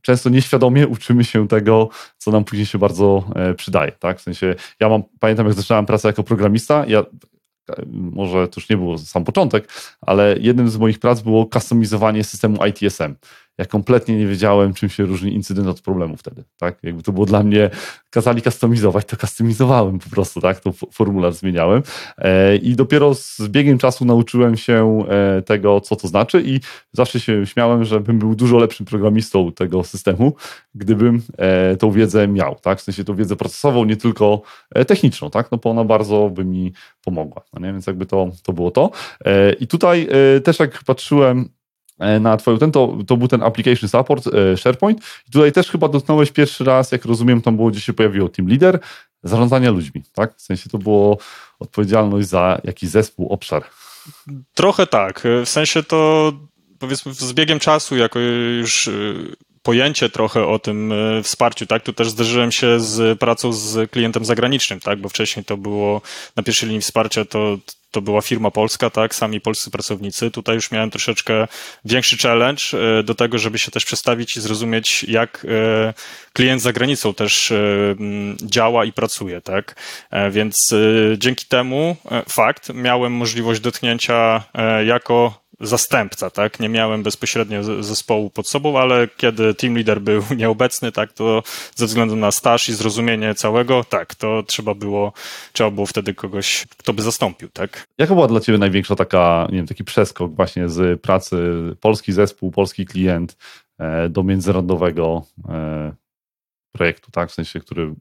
często 0.01 0.29
nieświadomie 0.29 0.87
uczymy 0.87 1.23
się 1.23 1.47
tego, 1.47 1.89
co 2.17 2.31
nam 2.31 2.43
później 2.43 2.65
się 2.65 2.77
bardzo 2.77 3.23
e, 3.35 3.53
przydaje. 3.53 3.91
Tak? 3.91 4.19
W 4.19 4.21
sensie, 4.21 4.55
ja 4.79 4.89
mam, 4.89 5.03
pamiętam, 5.19 5.45
jak 5.45 5.55
zaczynałem 5.55 5.85
pracę 5.85 6.07
jako 6.07 6.23
programista, 6.23 6.85
ja 6.87 7.03
może 7.91 8.47
to 8.47 8.61
już 8.61 8.69
nie 8.69 8.77
był 8.77 8.97
sam 8.97 9.23
początek, 9.23 9.69
ale 10.01 10.35
jednym 10.39 10.69
z 10.69 10.77
moich 10.77 10.99
prac 10.99 11.21
było 11.21 11.45
kustomizowanie 11.45 12.23
systemu 12.23 12.65
ITSM 12.65 13.15
ja 13.57 13.65
kompletnie 13.65 14.17
nie 14.17 14.27
wiedziałem, 14.27 14.73
czym 14.73 14.89
się 14.89 15.05
różni 15.05 15.33
incydent 15.33 15.67
od 15.67 15.81
problemu 15.81 16.17
wtedy, 16.17 16.43
tak? 16.57 16.77
Jakby 16.83 17.03
to 17.03 17.11
było 17.11 17.25
dla 17.25 17.43
mnie, 17.43 17.69
kazali 18.09 18.41
kustomizować, 18.41 19.05
to 19.05 19.17
customizowałem 19.17 19.99
po 19.99 20.09
prostu, 20.09 20.41
tak? 20.41 20.59
To 20.59 20.71
formularz 20.71 21.35
zmieniałem 21.35 21.83
e, 22.17 22.55
i 22.55 22.75
dopiero 22.75 23.15
z 23.15 23.41
biegiem 23.47 23.77
czasu 23.77 24.05
nauczyłem 24.05 24.57
się 24.57 25.05
e, 25.09 25.41
tego, 25.41 25.81
co 25.81 25.95
to 25.95 26.07
znaczy 26.07 26.43
i 26.45 26.59
zawsze 26.91 27.19
się 27.19 27.45
śmiałem, 27.45 27.85
że 27.85 27.99
bym 27.99 28.19
był 28.19 28.35
dużo 28.35 28.57
lepszym 28.57 28.85
programistą 28.85 29.51
tego 29.51 29.83
systemu, 29.83 30.33
gdybym 30.75 31.21
e, 31.37 31.77
tą 31.77 31.91
wiedzę 31.91 32.27
miał, 32.27 32.55
tak? 32.55 32.79
W 32.79 32.81
sensie 32.81 33.03
tą 33.03 33.15
wiedzę 33.15 33.35
procesową, 33.35 33.85
nie 33.85 33.97
tylko 33.97 34.41
techniczną, 34.87 35.29
tak? 35.29 35.51
No 35.51 35.57
bo 35.57 35.69
ona 35.69 35.83
bardzo 35.83 36.29
by 36.29 36.45
mi 36.45 36.73
pomogła, 37.03 37.41
no 37.53 37.67
nie? 37.67 37.73
Więc 37.73 37.87
jakby 37.87 38.05
to, 38.05 38.29
to 38.43 38.53
było 38.53 38.71
to. 38.71 38.91
I 39.59 39.67
tutaj 39.67 40.07
też 40.43 40.59
jak 40.59 40.83
patrzyłem 40.83 41.49
na 42.19 42.37
twoją 42.37 42.57
ten, 42.57 42.71
to, 42.71 42.97
to 43.07 43.17
był 43.17 43.27
ten 43.27 43.43
application 43.43 43.89
support 43.89 44.27
e, 44.27 44.57
SharePoint 44.57 44.99
i 45.27 45.31
tutaj 45.31 45.51
też 45.51 45.69
chyba 45.69 45.87
dotknąłeś 45.87 46.31
pierwszy 46.31 46.63
raz, 46.63 46.91
jak 46.91 47.05
rozumiem, 47.05 47.41
tam 47.41 47.55
było, 47.55 47.69
gdzie 47.69 47.81
się 47.81 47.93
pojawiło 47.93 48.29
team 48.29 48.47
leader, 48.47 48.79
zarządzania 49.23 49.71
ludźmi, 49.71 50.03
tak? 50.13 50.35
W 50.35 50.41
sensie 50.41 50.69
to 50.69 50.77
było 50.77 51.17
odpowiedzialność 51.59 52.27
za 52.27 52.61
jakiś 52.63 52.89
zespół, 52.89 53.29
obszar. 53.29 53.63
Trochę 54.53 54.87
tak, 54.87 55.23
w 55.45 55.49
sensie 55.49 55.83
to 55.83 56.33
powiedzmy 56.79 57.13
z 57.13 57.33
biegiem 57.33 57.59
czasu, 57.59 57.97
jako 57.97 58.19
już 58.19 58.89
pojęcie 59.67 60.09
trochę 60.09 60.47
o 60.47 60.59
tym 60.59 60.91
e, 60.91 61.23
wsparciu, 61.23 61.65
tak? 61.65 61.83
Tu 61.83 61.93
też 61.93 62.09
zderzyłem 62.09 62.51
się 62.51 62.79
z 62.79 63.19
pracą 63.19 63.53
z 63.53 63.91
klientem 63.91 64.25
zagranicznym, 64.25 64.79
tak? 64.79 65.01
Bo 65.01 65.09
wcześniej 65.09 65.45
to 65.45 65.57
było 65.57 66.01
na 66.35 66.43
pierwszej 66.43 66.69
linii 66.69 66.81
wsparcia 66.81 67.25
to 67.25 67.57
to 67.91 68.01
była 68.01 68.21
firma 68.21 68.51
polska, 68.51 68.89
tak, 68.89 69.15
sami 69.15 69.41
polscy 69.41 69.71
pracownicy. 69.71 70.31
Tutaj 70.31 70.55
już 70.55 70.71
miałem 70.71 70.89
troszeczkę 70.91 71.47
większy 71.85 72.17
challenge 72.17 72.63
e, 72.73 73.03
do 73.03 73.15
tego, 73.15 73.37
żeby 73.37 73.59
się 73.59 73.71
też 73.71 73.85
przestawić 73.85 74.37
i 74.37 74.41
zrozumieć, 74.41 75.03
jak 75.03 75.45
e, 75.49 75.93
klient 76.33 76.61
za 76.61 76.73
granicą 76.73 77.13
też 77.13 77.53
działa 78.43 78.85
i 78.85 78.93
pracuje, 78.93 79.41
tak. 79.41 79.75
Więc 80.31 80.73
dzięki 81.17 81.45
temu 81.45 81.95
fakt, 82.29 82.73
miałem 82.73 83.13
możliwość 83.13 83.59
dotknięcia 83.59 84.43
jako 84.85 85.46
zastępca, 85.59 86.29
tak? 86.29 86.59
Nie 86.59 86.69
miałem 86.69 87.03
bezpośrednio 87.03 87.83
zespołu 87.83 88.29
pod 88.29 88.49
sobą, 88.49 88.79
ale 88.79 89.07
kiedy 89.07 89.53
team 89.53 89.75
leader 89.75 90.01
był 90.01 90.23
nieobecny, 90.37 90.91
tak, 90.91 91.13
to 91.13 91.43
ze 91.75 91.85
względu 91.85 92.15
na 92.15 92.31
staż 92.31 92.69
i 92.69 92.73
zrozumienie 92.73 93.35
całego, 93.35 93.83
tak, 93.83 94.15
to 94.15 94.43
trzeba 94.43 94.73
było, 94.73 95.13
trzeba 95.53 95.71
było 95.71 95.85
wtedy 95.85 96.13
kogoś, 96.13 96.65
kto 96.77 96.93
by 96.93 97.01
zastąpił, 97.01 97.49
tak? 97.49 97.87
Jaka 97.97 98.13
była 98.13 98.27
dla 98.27 98.39
Ciebie 98.39 98.57
największa 98.57 98.95
taka, 98.95 99.47
nie 99.49 99.57
wiem, 99.57 99.67
taki 99.67 99.83
przeskok 99.83 100.35
właśnie 100.35 100.69
z 100.69 101.01
pracy 101.01 101.37
polski 101.81 102.13
zespół, 102.13 102.51
polski 102.51 102.85
klient 102.85 103.37
e, 103.79 104.09
do 104.09 104.23
międzynarodowego 104.23 105.23
e, 105.49 105.93
projektu, 106.71 107.11
tak? 107.11 107.29
W 107.29 107.33
sensie, 107.33 107.59
który 107.59 107.93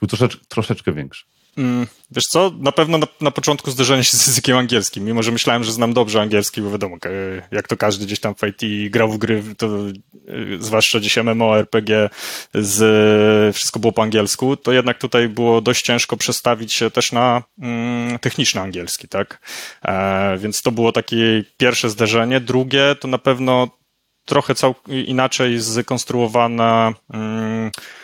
był 0.00 0.08
troszeczkę, 0.08 0.44
troszeczkę 0.48 0.92
większy. 0.92 1.24
Mm, 1.56 1.86
wiesz 2.10 2.24
co, 2.24 2.52
na 2.58 2.72
pewno 2.72 2.98
na, 2.98 3.06
na, 3.20 3.30
początku 3.30 3.70
zderzenie 3.70 4.04
się 4.04 4.16
z 4.16 4.26
językiem 4.26 4.56
angielskim, 4.56 5.04
mimo 5.04 5.22
że 5.22 5.32
myślałem, 5.32 5.64
że 5.64 5.72
znam 5.72 5.92
dobrze 5.92 6.20
angielski, 6.20 6.62
bo 6.62 6.70
wiadomo, 6.70 6.96
jak 7.50 7.68
to 7.68 7.76
każdy 7.76 8.06
gdzieś 8.06 8.20
tam 8.20 8.34
w 8.34 8.42
IT 8.42 8.90
grał 8.92 9.08
w 9.08 9.18
gry, 9.18 9.42
to 9.56 9.66
y, 10.28 10.58
zwłaszcza 10.60 10.98
gdzieś 11.00 11.16
MMO, 11.16 11.58
RPG, 11.58 12.10
z, 12.54 13.56
wszystko 13.56 13.80
było 13.80 13.92
po 13.92 14.02
angielsku, 14.02 14.56
to 14.56 14.72
jednak 14.72 14.98
tutaj 14.98 15.28
było 15.28 15.60
dość 15.60 15.84
ciężko 15.84 16.16
przestawić 16.16 16.72
się 16.72 16.90
też 16.90 17.12
na 17.12 17.42
mm, 17.58 18.18
techniczny 18.18 18.60
angielski, 18.60 19.08
tak? 19.08 19.40
E, 19.84 20.38
więc 20.38 20.62
to 20.62 20.72
było 20.72 20.92
takie 20.92 21.44
pierwsze 21.56 21.90
zderzenie. 21.90 22.40
Drugie 22.40 22.96
to 23.00 23.08
na 23.08 23.18
pewno 23.18 23.68
trochę 24.24 24.54
cał, 24.54 24.74
inaczej 24.88 25.60
zkonstruowana 25.60 26.92
mm, 27.12 27.54
E, 27.64 28.03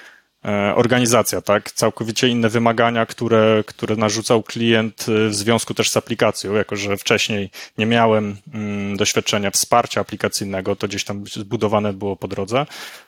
organizacja, 0.74 1.40
tak? 1.40 1.72
Całkowicie 1.72 2.28
inne 2.28 2.48
wymagania, 2.48 3.06
które, 3.06 3.64
które 3.66 3.96
narzucał 3.96 4.42
klient 4.42 5.06
e, 5.08 5.28
w 5.28 5.34
związku 5.34 5.74
też 5.74 5.90
z 5.90 5.96
aplikacją, 5.96 6.54
jako 6.54 6.76
że 6.76 6.96
wcześniej 6.96 7.50
nie 7.78 7.86
miałem 7.86 8.36
mm, 8.54 8.96
doświadczenia 8.96 9.50
wsparcia 9.50 10.00
aplikacyjnego, 10.00 10.76
to 10.76 10.88
gdzieś 10.88 11.04
tam 11.04 11.24
zbudowane 11.26 11.92
było 11.92 12.16
po 12.16 12.28
drodze, 12.28 12.66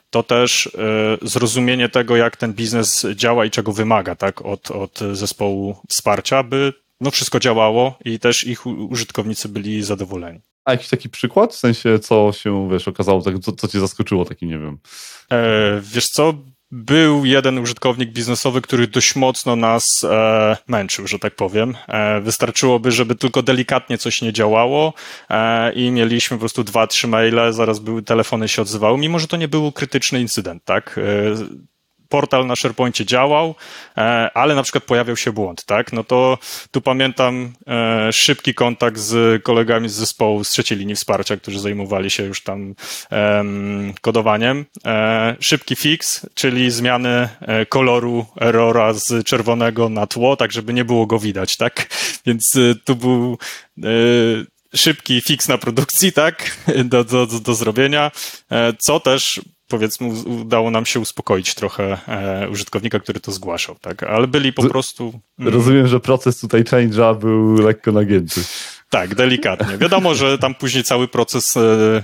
to 0.09 0.23
też 0.23 0.67
e, 0.67 1.27
zrozumienie 1.27 1.89
tego, 1.89 2.15
jak 2.15 2.37
ten 2.37 2.53
biznes 2.53 3.05
działa 3.15 3.45
i 3.45 3.51
czego 3.51 3.71
wymaga, 3.71 4.15
tak? 4.15 4.41
Od, 4.41 4.71
od 4.71 4.99
zespołu 5.13 5.75
wsparcia, 5.89 6.43
by 6.43 6.73
no 7.01 7.11
wszystko 7.11 7.39
działało 7.39 7.97
i 8.05 8.19
też 8.19 8.47
ich 8.47 8.65
użytkownicy 8.65 9.49
byli 9.49 9.83
zadowoleni. 9.83 10.39
A 10.65 10.71
jakiś 10.71 10.89
taki 10.89 11.09
przykład? 11.09 11.53
W 11.53 11.57
sensie, 11.57 11.99
co 11.99 12.31
się, 12.33 12.69
wiesz, 12.71 12.87
okazało, 12.87 13.21
co, 13.21 13.51
co 13.51 13.67
cię 13.67 13.79
zaskoczyło, 13.79 14.25
taki, 14.25 14.45
nie 14.45 14.59
wiem. 14.59 14.77
E, 15.31 15.81
wiesz 15.81 16.09
co, 16.09 16.33
był 16.73 17.25
jeden 17.25 17.59
użytkownik 17.59 18.09
biznesowy, 18.09 18.61
który 18.61 18.87
dość 18.87 19.15
mocno 19.15 19.55
nas 19.55 20.03
e, 20.03 20.57
męczył, 20.67 21.07
że 21.07 21.19
tak 21.19 21.35
powiem. 21.35 21.75
E, 21.87 22.21
wystarczyłoby, 22.21 22.91
żeby 22.91 23.15
tylko 23.15 23.43
delikatnie 23.43 23.97
coś 23.97 24.21
nie 24.21 24.33
działało 24.33 24.93
e, 25.29 25.73
i 25.73 25.91
mieliśmy 25.91 26.37
po 26.37 26.39
prostu 26.39 26.63
dwa, 26.63 26.87
trzy 26.87 27.07
maile, 27.07 27.53
zaraz 27.53 27.79
były 27.79 28.03
telefony 28.03 28.47
się 28.47 28.61
odzywały, 28.61 28.97
mimo 28.97 29.19
że 29.19 29.27
to 29.27 29.37
nie 29.37 29.47
był 29.47 29.71
krytyczny 29.71 30.21
incydent, 30.21 30.63
tak? 30.65 30.99
Portal 32.13 32.47
na 32.47 32.55
SharePointie 32.55 33.05
działał, 33.05 33.55
e, 33.97 34.01
ale 34.33 34.55
na 34.55 34.63
przykład 34.63 34.83
pojawiał 34.83 35.17
się 35.17 35.31
błąd, 35.31 35.65
tak? 35.65 35.93
No 35.93 36.03
to 36.03 36.37
tu 36.71 36.81
pamiętam 36.81 37.53
e, 37.67 38.13
szybki 38.13 38.53
kontakt 38.53 38.97
z 38.97 39.43
kolegami 39.43 39.89
z 39.89 39.93
zespołu 39.93 40.43
z 40.43 40.49
trzeciej 40.49 40.77
linii 40.77 40.95
wsparcia, 40.95 41.37
którzy 41.37 41.59
zajmowali 41.59 42.09
się 42.09 42.23
już 42.23 42.43
tam 42.43 42.75
kodowaniem. 44.01 44.65
E, 44.85 45.35
szybki 45.39 45.75
fix, 45.75 46.27
czyli 46.33 46.71
zmiany 46.71 47.29
koloru 47.69 48.25
errora 48.41 48.93
z 48.93 49.25
czerwonego 49.25 49.89
na 49.89 50.07
tło, 50.07 50.35
tak 50.35 50.51
żeby 50.51 50.73
nie 50.73 50.85
było 50.85 51.05
go 51.05 51.19
widać, 51.19 51.57
tak? 51.57 51.87
Więc 52.25 52.57
tu 52.85 52.95
był 52.95 53.37
szybki 54.75 55.21
fix 55.21 55.47
na 55.47 55.57
produkcji, 55.57 56.11
tak, 56.11 56.57
do, 56.91 57.03
do, 57.03 57.25
do 57.25 57.55
zrobienia, 57.55 58.11
co 58.79 58.99
też 58.99 59.41
powiedzmy 59.73 60.07
udało 60.25 60.71
nam 60.71 60.85
się 60.85 60.99
uspokoić 60.99 61.55
trochę 61.55 61.97
e, 62.07 62.49
użytkownika, 62.49 62.99
który 62.99 63.19
to 63.19 63.31
zgłaszał, 63.31 63.75
tak? 63.81 64.03
Ale 64.03 64.27
byli 64.27 64.53
po 64.53 64.69
prostu... 64.69 65.19
Mm. 65.39 65.53
Rozumiem, 65.53 65.87
że 65.87 65.99
proces 65.99 66.39
tutaj 66.39 66.63
change'a 66.63 67.19
był 67.19 67.53
lekko 67.53 67.91
nagięty. 67.91 68.41
Tak, 68.89 69.15
delikatnie. 69.15 69.77
Wiadomo, 69.77 70.15
że 70.15 70.37
tam 70.37 70.55
później 70.55 70.83
cały 70.83 71.07
proces 71.07 71.57
e, 71.57 71.61
e, 71.61 72.03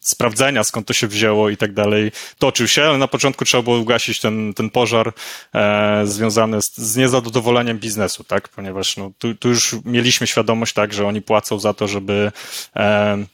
sprawdzenia, 0.00 0.64
skąd 0.64 0.86
to 0.86 0.92
się 0.92 1.06
wzięło 1.06 1.50
i 1.50 1.56
tak 1.56 1.72
dalej, 1.72 2.12
toczył 2.38 2.68
się, 2.68 2.84
ale 2.84 2.98
na 2.98 3.08
początku 3.08 3.44
trzeba 3.44 3.62
było 3.62 3.78
ugasić 3.78 4.20
ten, 4.20 4.54
ten 4.54 4.70
pożar 4.70 5.12
e, 5.54 6.02
związany 6.06 6.62
z, 6.62 6.76
z 6.76 6.96
niezadowoleniem 6.96 7.78
biznesu, 7.78 8.24
tak? 8.24 8.48
Ponieważ 8.48 8.96
no, 8.96 9.10
tu, 9.18 9.34
tu 9.34 9.48
już 9.48 9.76
mieliśmy 9.84 10.26
świadomość, 10.26 10.72
tak, 10.74 10.92
że 10.92 11.06
oni 11.06 11.22
płacą 11.22 11.58
za 11.58 11.74
to, 11.74 11.88
żeby 11.88 12.32
e, 12.76 13.24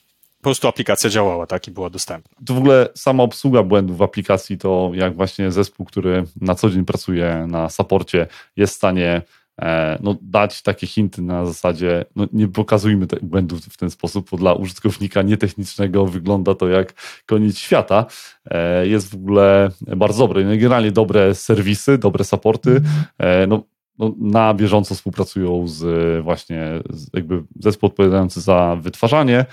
po 0.40 0.44
prostu 0.44 0.68
aplikacja 0.68 1.10
działała, 1.10 1.46
tak, 1.46 1.68
i 1.68 1.70
była 1.70 1.90
dostępna. 1.90 2.36
To 2.46 2.54
w 2.54 2.58
ogóle 2.58 2.88
sama 2.94 3.22
obsługa 3.22 3.62
błędów 3.62 3.98
w 3.98 4.02
aplikacji, 4.02 4.58
to 4.58 4.90
jak 4.94 5.16
właśnie 5.16 5.50
zespół, 5.50 5.86
który 5.86 6.24
na 6.40 6.54
co 6.54 6.70
dzień 6.70 6.84
pracuje 6.84 7.46
na 7.48 7.68
saporcie, 7.68 8.26
jest 8.56 8.72
w 8.72 8.76
stanie 8.76 9.22
e, 9.62 9.98
no, 10.02 10.16
dać 10.22 10.62
takie 10.62 10.86
hinty 10.86 11.22
na 11.22 11.46
zasadzie, 11.46 12.04
no, 12.16 12.26
nie 12.32 12.48
pokazujmy 12.48 13.06
tych 13.06 13.24
błędów 13.24 13.60
w 13.60 13.76
ten 13.76 13.90
sposób, 13.90 14.30
bo 14.30 14.36
dla 14.36 14.54
użytkownika 14.54 15.22
nietechnicznego 15.22 16.06
wygląda 16.06 16.54
to 16.54 16.68
jak 16.68 16.92
koniec 17.26 17.58
świata. 17.58 18.06
E, 18.50 18.86
jest 18.86 19.10
w 19.10 19.14
ogóle 19.14 19.70
bardzo 19.96 20.18
dobre. 20.26 20.44
No, 20.44 20.50
generalnie 20.50 20.92
dobre 20.92 21.34
serwisy, 21.34 21.98
dobre 21.98 22.24
supporty. 22.24 22.82
E, 23.18 23.46
no, 23.46 23.62
no, 23.98 24.14
na 24.18 24.54
bieżąco 24.54 24.94
współpracują 24.94 25.68
z 25.68 26.24
właśnie 26.24 26.66
z 26.90 27.06
jakby 27.14 27.42
zespół 27.60 27.86
odpowiadający 27.86 28.40
za 28.40 28.76
wytwarzanie, 28.80 29.44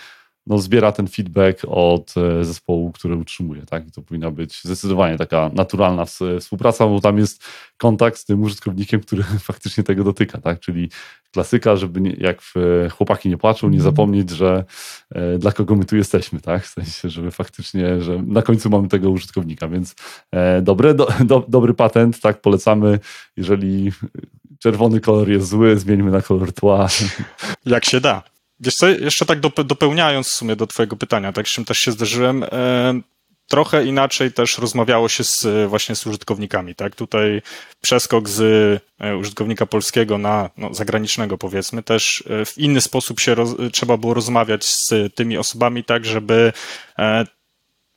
no, 0.48 0.58
zbiera 0.58 0.92
ten 0.92 1.08
feedback 1.08 1.62
od 1.68 2.14
e, 2.18 2.46
zespołu, 2.46 2.92
który 2.92 3.16
utrzymuje. 3.16 3.66
Tak? 3.66 3.88
I 3.88 3.92
to 3.92 4.02
powinna 4.02 4.32
być 4.32 4.62
zdecydowanie 4.64 5.18
taka 5.18 5.52
naturalna 5.54 6.06
współpraca, 6.40 6.88
bo 6.88 7.02
tam 7.02 7.18
jest 7.18 7.44
kontakt 7.78 8.18
z 8.18 8.26
tym 8.26 8.44
użytkownikiem, 8.44 9.00
który 9.02 9.24
faktycznie 9.50 9.84
tego 9.84 10.04
dotyka. 10.04 10.42
Tak? 10.42 10.60
Czyli 10.60 10.90
klasyka, 11.32 11.76
żeby 11.76 12.02
nie, 12.02 12.12
jak 12.12 12.42
chłopaki 12.92 13.30
nie 13.30 13.38
płaczą, 13.38 13.70
nie 13.70 13.78
mhm. 13.78 13.94
zapomnieć, 13.94 14.30
że 14.30 14.66
e, 15.12 15.38
dla 15.38 15.52
kogo 15.52 15.76
my 15.76 15.86
tu 15.86 15.96
jesteśmy. 15.98 16.42
Tak? 16.42 16.64
W 16.64 16.70
sensie, 16.70 17.10
żeby 17.10 17.32
faktycznie, 17.32 18.02
że 18.02 18.22
na 18.28 18.42
końcu 18.42 18.70
mamy 18.70 18.88
tego 18.88 19.10
użytkownika. 19.10 19.68
Więc 19.68 19.96
e, 20.32 20.62
dobre, 20.62 20.94
do, 20.94 21.08
do, 21.26 21.46
dobry 21.48 21.74
patent, 21.74 22.20
tak 22.20 22.42
polecamy. 22.42 23.00
Jeżeli 23.38 23.92
czerwony 24.60 25.00
kolor 25.00 25.30
jest 25.30 25.48
zły, 25.48 25.80
zmieńmy 25.80 26.12
na 26.12 26.22
kolor 26.22 26.54
tła. 26.54 26.88
Jak 27.66 27.86
się 27.86 28.02
da. 28.02 28.37
Wiesz 28.60 28.76
co, 28.76 28.88
jeszcze 28.88 29.26
tak 29.26 29.40
dopełniając 29.40 30.28
w 30.28 30.34
sumie 30.34 30.56
do 30.56 30.68
twojego 30.68 30.96
pytania, 30.96 31.34
tak 31.34 31.48
z 31.48 31.52
czym 31.52 31.66
też 31.66 31.80
się 31.80 31.92
zderzyłem, 31.92 32.44
e, 32.44 33.02
trochę 33.48 33.86
inaczej 33.86 34.32
też 34.32 34.58
rozmawiało 34.58 35.10
się 35.10 35.24
z, 35.24 35.70
właśnie 35.70 35.96
z 35.96 36.08
użytkownikami, 36.08 36.76
tak? 36.76 36.96
Tutaj 36.96 37.42
przeskok 37.82 38.30
z 38.30 38.42
e, 39.00 39.18
użytkownika 39.18 39.66
polskiego 39.66 40.18
na 40.18 40.50
no, 40.58 40.74
zagranicznego 40.74 41.38
powiedzmy, 41.38 41.84
też 41.84 42.24
e, 42.30 42.46
w 42.46 42.58
inny 42.58 42.82
sposób 42.82 43.20
się 43.20 43.36
roz, 43.36 43.56
trzeba 43.72 43.98
było 43.98 44.14
rozmawiać 44.14 44.66
z 44.66 44.90
tymi 45.16 45.38
osobami, 45.38 45.84
tak, 45.84 46.06
żeby 46.06 46.54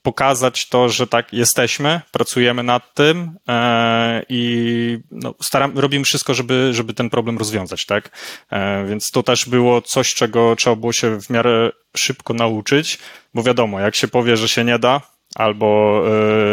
pokazać 0.03 0.69
to, 0.69 0.89
że 0.89 1.07
tak 1.07 1.33
jesteśmy, 1.33 2.01
pracujemy 2.13 2.63
nad 2.63 2.95
tym 2.95 3.39
e, 3.49 4.23
i 4.29 4.99
no, 5.11 5.35
staram, 5.43 5.79
robimy 5.79 6.05
wszystko, 6.05 6.35
żeby, 6.35 6.69
żeby 6.75 6.95
ten 6.95 7.11
problem 7.11 7.39
rozwiązać, 7.39 7.87
tak? 7.87 8.11
E, 8.51 8.87
więc 8.87 9.11
to 9.11 9.23
też 9.23 9.49
było 9.49 9.83
coś, 9.83 10.15
czego 10.15 10.57
trzeba 10.57 10.77
było 10.77 10.93
się 10.93 11.21
w 11.21 11.31
miarę 11.31 11.71
szybko 11.97 12.35
nauczyć, 12.35 12.99
bo 13.35 13.43
wiadomo, 13.43 13.81
jak 13.81 13.97
się 13.97 14.09
powie, 14.09 14.37
że 14.37 14.49
się 14.49 14.65
nie 14.65 14.79
da, 14.79 15.01
albo 15.35 16.03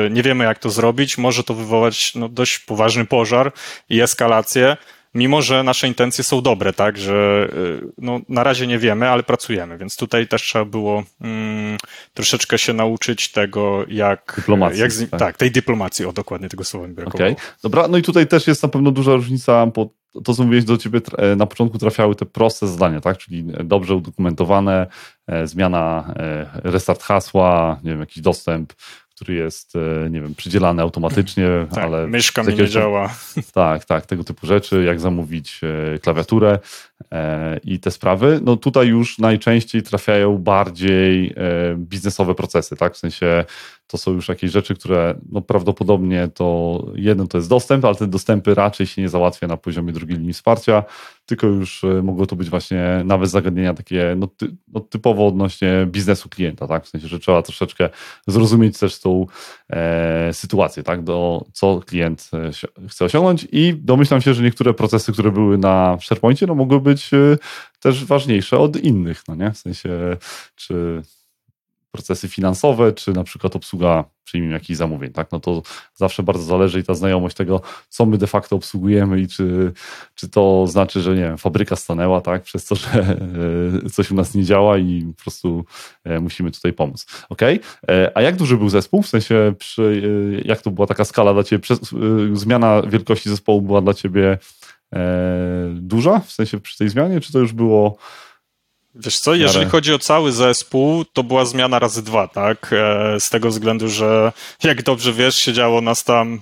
e, 0.06 0.10
nie 0.10 0.24
wiemy, 0.24 0.44
jak 0.44 0.60
to 0.60 0.70
zrobić, 0.70 1.18
może 1.18 1.44
to 1.44 1.54
wywołać 1.54 2.16
no, 2.16 2.30
dość 2.30 2.60
poważny 2.60 3.06
pożar 3.06 3.52
i 3.90 4.02
eskalację, 4.02 4.78
mimo 5.18 5.42
że 5.42 5.64
nasze 5.64 5.88
intencje 5.88 6.24
są 6.24 6.42
dobre, 6.42 6.74
tak, 6.74 6.98
że 6.98 7.50
y, 7.84 7.92
no, 7.98 8.20
na 8.30 8.44
razie 8.44 8.68
nie 8.68 8.80
wiemy, 8.80 9.10
ale 9.10 9.24
pracujemy, 9.24 9.78
więc 9.78 9.96
tutaj 9.96 10.28
też 10.28 10.42
trzeba 10.42 10.66
było 10.66 11.04
mm, 11.22 11.78
troszeczkę 12.14 12.58
się 12.58 12.74
nauczyć 12.74 13.32
tego, 13.32 13.86
jak... 13.88 14.34
Dyplomacji. 14.36 14.82
Jak 14.82 14.92
z, 14.92 15.10
tak. 15.10 15.20
tak. 15.20 15.38
tej 15.38 15.52
dyplomacji, 15.52 16.06
o 16.06 16.14
dokładnie 16.14 16.50
tego 16.50 16.64
słowa 16.64 16.88
mi 16.88 16.94
brakowało. 16.94 17.32
Okay. 17.32 17.46
Dobra, 17.64 17.88
no 17.88 17.98
i 17.98 18.02
tutaj 18.02 18.28
też 18.28 18.48
jest 18.48 18.64
na 18.64 18.70
pewno 18.70 18.92
duża 18.92 19.14
różnica, 19.14 19.66
bo 19.66 19.90
to, 20.24 20.34
co 20.34 20.44
mówiłeś 20.44 20.66
do 20.66 20.78
ciebie, 20.78 21.02
e, 21.18 21.36
na 21.36 21.46
początku 21.46 21.78
trafiały 21.78 22.16
te 22.16 22.26
proste 22.26 22.68
zadania, 22.68 23.02
tak, 23.02 23.18
czyli 23.18 23.44
dobrze 23.64 23.96
udokumentowane, 23.96 24.88
e, 25.28 25.48
zmiana, 25.48 26.14
e, 26.16 26.50
restart 26.64 27.04
hasła, 27.04 27.80
nie 27.84 27.92
wiem, 27.92 28.00
jakiś 28.00 28.24
dostęp, 28.24 28.74
który 29.18 29.34
jest, 29.34 29.76
e, 29.76 30.10
nie 30.10 30.22
wiem, 30.22 30.36
przydzielany 30.36 30.82
automatycznie, 30.82 31.48
tak, 31.74 31.84
ale... 31.84 32.08
Myszka 32.08 32.44
mi 32.44 32.56
nie 32.56 32.68
działa. 32.68 33.10
Tak, 33.54 33.86
tak, 33.86 34.06
tego 34.06 34.24
typu 34.24 34.48
rzeczy, 34.48 34.84
jak 34.84 35.00
zamówić 35.00 35.62
e, 35.64 36.00
klawiaturę 36.00 36.60
e, 37.12 37.60
i 37.64 37.80
te 37.80 37.92
sprawy. 37.92 38.40
No 38.44 38.58
tutaj 38.58 38.88
już 38.88 39.20
najczęściej 39.20 39.84
trafiają 39.84 40.38
bardziej 40.38 41.36
biznesowe 41.76 42.36
procesy, 42.36 42.76
tak? 42.76 42.94
W 42.94 42.98
sensie 42.98 43.46
to 43.88 43.98
są 43.98 44.12
już 44.12 44.30
jakieś 44.30 44.52
rzeczy, 44.52 44.76
które 44.76 45.16
no 45.32 45.42
prawdopodobnie 45.42 46.30
to 46.34 46.86
jeden 46.96 47.28
to 47.28 47.38
jest 47.38 47.50
dostęp, 47.50 47.86
ale 47.86 47.96
te 47.96 48.08
dostępy 48.08 48.56
raczej 48.56 48.88
się 48.88 49.02
nie 49.02 49.10
załatwia 49.10 49.48
na 49.48 49.58
poziomie 49.58 49.94
drugiej 49.94 50.18
linii 50.18 50.34
wsparcia, 50.34 50.84
tylko 51.28 51.48
już 51.48 51.84
e, 51.84 51.88
mogło 51.88 52.26
to 52.26 52.36
być 52.36 52.50
właśnie 52.50 53.02
nawet 53.06 53.30
zagadnienia 53.30 53.74
takie 53.74 54.16
no, 54.18 54.28
ty, 54.28 54.56
no, 54.68 54.80
typowo 54.80 55.28
odnośnie 55.28 55.88
biznesu 55.88 56.30
klienta, 56.30 56.68
tak? 56.68 56.86
W 56.86 56.90
sensie, 56.90 57.08
że 57.08 57.20
trzeba 57.20 57.42
troszeczkę 57.42 57.90
zrozumieć 58.28 58.80
też 58.80 59.00
tą 59.00 59.26
e, 59.70 60.34
sytuację, 60.34 60.84
tak? 60.84 61.04
Do 61.04 61.46
co 61.54 61.80
klient 61.86 62.30
e, 62.34 62.88
chce 62.88 63.06
osiągnąć 63.06 63.48
i 63.52 63.74
domyślam 63.74 64.22
się, 64.22 64.34
że 64.34 64.44
niektóre 64.44 64.74
procesy, 64.74 65.14
które 65.14 65.32
były 65.32 65.58
na 65.58 65.98
SharePointie, 66.02 66.48
no 66.48 66.56
mogły 66.56 66.82
być 66.82 67.14
e, 67.14 67.38
też 67.80 68.06
ważniejsze 68.06 68.58
od 68.58 68.78
innych, 68.78 69.24
no 69.28 69.36
nie? 69.36 69.52
W 69.52 69.58
sensie, 69.58 70.18
czy 70.56 71.02
procesy 71.92 72.28
finansowe, 72.28 72.94
czy 72.94 73.14
na 73.14 73.24
przykład 73.24 73.56
obsługa, 73.56 74.04
przyjmijmy 74.24 74.54
jakichś 74.54 74.78
zamówień, 74.78 75.12
tak? 75.12 75.32
No 75.32 75.40
to 75.40 75.62
zawsze 75.96 76.24
bardzo 76.24 76.44
zależy 76.44 76.80
i 76.80 76.84
ta 76.84 76.94
znajomość 76.94 77.36
tego, 77.36 77.62
co 77.90 78.06
my 78.06 78.18
de 78.18 78.28
facto 78.28 78.56
obsługujemy 78.56 79.22
i 79.22 79.28
czy, 79.28 79.74
czy 80.16 80.30
to 80.30 80.68
znaczy, 80.68 81.02
że 81.02 81.16
nie 81.16 81.22
wiem, 81.22 81.38
fabryka 81.38 81.76
stanęła, 81.76 82.22
tak? 82.22 82.44
Przez 82.44 82.66
to, 82.66 82.76
że 82.76 82.90
e, 83.86 83.90
coś 83.90 84.12
u 84.12 84.16
nas 84.16 84.36
nie 84.36 84.44
działa 84.44 84.78
i 84.78 85.14
po 85.18 85.24
prostu 85.24 85.66
e, 86.04 86.20
musimy 86.20 86.52
tutaj 86.52 86.74
pomóc. 86.74 87.06
Ok? 87.30 87.42
E, 87.42 88.12
a 88.16 88.22
jak 88.22 88.36
duży 88.36 88.58
był 88.58 88.70
zespół? 88.70 89.02
W 89.02 89.08
sensie, 89.08 89.54
przy, 89.60 90.02
jak 90.46 90.62
to 90.62 90.72
była 90.72 90.88
taka 90.88 91.06
skala 91.06 91.34
dla 91.34 91.44
Ciebie? 91.44 91.68
Zmiana 92.34 92.82
wielkości 92.82 93.30
zespołu 93.30 93.62
była 93.62 93.82
dla 93.82 93.94
Ciebie 93.94 94.38
duża? 95.74 96.20
W 96.20 96.32
sensie 96.32 96.60
przy 96.60 96.78
tej 96.78 96.90
zmianie, 96.90 97.22
czy 97.22 97.34
to 97.34 97.40
już 97.40 97.54
było 97.54 97.98
Wiesz 99.00 99.20
co, 99.20 99.36
jeżeli 99.36 99.66
chodzi 99.66 99.94
o 99.94 100.00
cały 100.00 100.32
zespół, 100.32 101.06
to 101.06 101.24
była 101.24 101.46
zmiana 101.46 101.80
razy 101.80 102.04
dwa, 102.04 102.28
tak? 102.28 102.74
E, 102.74 103.20
z 103.20 103.30
tego 103.30 103.50
względu, 103.50 103.90
że 103.90 104.32
jak 104.64 104.84
dobrze 104.84 105.14
wiesz, 105.14 105.36
siedziało 105.36 105.82
nas 105.82 106.04
tam 106.04 106.42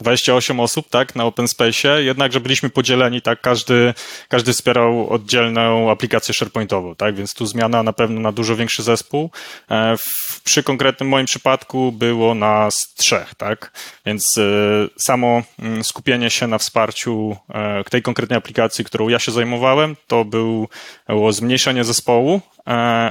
28 0.00 0.60
osób, 0.60 0.88
tak, 0.88 1.14
na 1.14 1.24
Open 1.24 1.48
Space, 1.48 2.02
jednakże 2.02 2.40
byliśmy 2.40 2.70
podzieleni, 2.70 3.22
tak, 3.22 3.40
każdy, 3.40 3.94
każdy 4.28 4.52
wspierał 4.52 5.10
oddzielną 5.10 5.90
aplikację 5.90 6.34
SharePointową, 6.34 6.94
tak, 6.94 7.14
więc 7.14 7.34
tu 7.34 7.46
zmiana 7.46 7.82
na 7.82 7.92
pewno 7.92 8.20
na 8.20 8.32
dużo 8.32 8.56
większy 8.56 8.82
zespół. 8.82 9.30
E, 9.70 9.96
w, 9.96 10.42
przy 10.42 10.62
konkretnym 10.62 11.08
moim 11.08 11.26
przypadku 11.26 11.92
było 11.92 12.34
nas 12.34 12.94
trzech, 12.96 13.34
tak, 13.34 13.72
więc 14.06 14.38
e, 14.38 14.42
samo 14.96 15.42
mm, 15.58 15.84
skupienie 15.84 16.30
się 16.30 16.46
na 16.46 16.58
wsparciu 16.58 17.36
e, 17.48 17.84
tej 17.84 18.02
konkretnej 18.02 18.36
aplikacji, 18.36 18.84
którą 18.84 19.08
ja 19.08 19.18
się 19.18 19.32
zajmowałem, 19.32 19.96
to 20.06 20.24
był, 20.24 20.68
było 21.08 21.32
zmniejszenie 21.32 21.84
zespołu, 21.84 22.40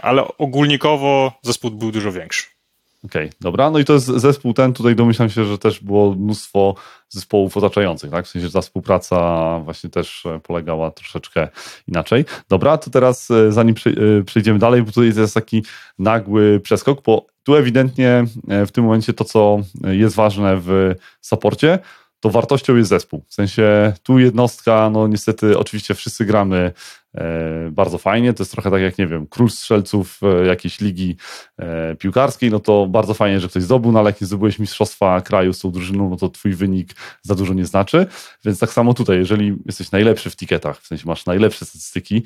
ale 0.01 0.27
ogólnikowo 0.37 1.33
zespół 1.43 1.71
był 1.71 1.91
dużo 1.91 2.11
większy. 2.11 2.56
Okej, 3.03 3.25
okay, 3.27 3.37
dobra. 3.41 3.71
No 3.71 3.79
i 3.79 3.85
to 3.85 3.93
jest 3.93 4.05
zespół 4.05 4.53
ten, 4.53 4.73
tutaj 4.73 4.95
domyślam 4.95 5.29
się, 5.29 5.45
że 5.45 5.57
też 5.57 5.79
było 5.79 6.15
mnóstwo 6.15 6.75
zespołów 7.09 7.57
otaczających, 7.57 8.11
tak? 8.11 8.25
W 8.25 8.29
sensie, 8.29 8.47
że 8.47 8.53
ta 8.53 8.61
współpraca 8.61 9.59
właśnie 9.59 9.89
też 9.89 10.25
e, 10.25 10.39
polegała 10.39 10.91
troszeczkę 10.91 11.47
inaczej. 11.87 12.25
Dobra, 12.49 12.77
to 12.77 12.89
teraz 12.89 13.31
e, 13.31 13.51
zanim 13.51 13.75
e, 13.85 14.23
przejdziemy 14.23 14.59
dalej, 14.59 14.83
bo 14.83 14.91
tutaj 14.91 15.11
jest 15.17 15.33
taki 15.33 15.63
nagły 15.99 16.59
przeskok, 16.59 17.01
bo 17.01 17.25
tu 17.43 17.55
ewidentnie 17.55 18.25
w 18.47 18.71
tym 18.71 18.83
momencie 18.83 19.13
to, 19.13 19.23
co 19.23 19.59
jest 19.83 20.15
ważne 20.15 20.57
w 20.57 20.95
saporcie, 21.21 21.79
to 22.27 22.31
wartością 22.31 22.75
jest 22.75 22.89
zespół. 22.89 23.23
W 23.27 23.33
sensie 23.33 23.93
tu 24.03 24.19
jednostka, 24.19 24.89
no 24.89 25.07
niestety 25.07 25.57
oczywiście 25.57 25.93
wszyscy 25.93 26.25
gramy 26.25 26.71
e, 27.15 27.69
bardzo 27.71 27.97
fajnie, 27.97 28.33
to 28.33 28.43
jest 28.43 28.51
trochę 28.51 28.71
tak 28.71 28.81
jak, 28.81 28.97
nie 28.97 29.07
wiem, 29.07 29.27
król 29.27 29.49
strzelców 29.49 30.19
e, 30.23 30.45
jakiejś 30.45 30.79
ligi 30.81 31.17
e, 31.57 31.95
piłkarskiej, 31.95 32.51
no 32.51 32.59
to 32.59 32.87
bardzo 32.87 33.13
fajnie, 33.13 33.39
że 33.39 33.47
ktoś 33.47 33.63
zdobył, 33.63 33.91
no 33.91 33.99
ale 33.99 34.09
jak 34.09 34.21
nie 34.21 34.27
zdobyłeś 34.27 34.59
mistrzostwa 34.59 35.21
kraju 35.21 35.53
z 35.53 35.59
tą 35.59 35.71
drużyną, 35.71 36.09
no 36.09 36.15
to 36.15 36.29
twój 36.29 36.53
wynik 36.53 36.95
za 37.21 37.35
dużo 37.35 37.53
nie 37.53 37.65
znaczy, 37.65 38.07
więc 38.45 38.59
tak 38.59 38.73
samo 38.73 38.93
tutaj, 38.93 39.17
jeżeli 39.17 39.55
jesteś 39.65 39.91
najlepszy 39.91 40.29
w 40.29 40.35
tiketach, 40.35 40.81
w 40.81 40.87
sensie 40.87 41.03
masz 41.07 41.25
najlepsze 41.25 41.65
statystyki, 41.65 42.23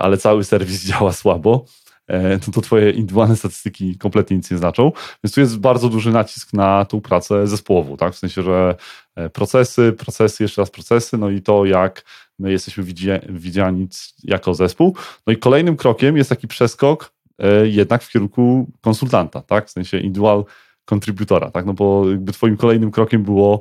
ale 0.00 0.16
cały 0.16 0.44
serwis 0.44 0.84
działa 0.88 1.12
słabo, 1.12 1.64
E, 2.06 2.38
to, 2.38 2.50
to 2.50 2.60
twoje 2.60 2.90
indywidualne 2.90 3.36
statystyki 3.36 3.98
kompletnie 3.98 4.36
nic 4.36 4.50
nie 4.50 4.58
znaczą. 4.58 4.92
Więc 5.24 5.34
tu 5.34 5.40
jest 5.40 5.58
bardzo 5.58 5.88
duży 5.88 6.10
nacisk 6.10 6.52
na 6.52 6.84
tą 6.84 7.00
pracę 7.00 7.46
zespołową, 7.46 7.96
tak? 7.96 8.14
W 8.14 8.18
sensie, 8.18 8.42
że 8.42 8.74
e, 9.16 9.30
procesy, 9.30 9.92
procesy, 9.92 10.42
jeszcze 10.42 10.62
raz 10.62 10.70
procesy, 10.70 11.18
no 11.18 11.30
i 11.30 11.42
to, 11.42 11.64
jak 11.64 12.04
my 12.38 12.52
jesteśmy 12.52 12.84
widziani 13.28 13.88
jako 14.24 14.54
zespół. 14.54 14.96
No 15.26 15.32
i 15.32 15.36
kolejnym 15.36 15.76
krokiem 15.76 16.16
jest 16.16 16.30
taki 16.30 16.48
przeskok 16.48 17.12
e, 17.38 17.68
jednak 17.68 18.02
w 18.02 18.10
kierunku 18.10 18.70
konsultanta, 18.80 19.42
tak? 19.42 19.66
W 19.66 19.70
sensie 19.70 19.98
indywidual 19.98 20.44
kontrybutora, 20.84 21.50
tak? 21.50 21.66
No 21.66 21.72
bo 21.72 22.10
jakby 22.10 22.32
twoim 22.32 22.56
kolejnym 22.56 22.90
krokiem 22.90 23.22
było 23.22 23.60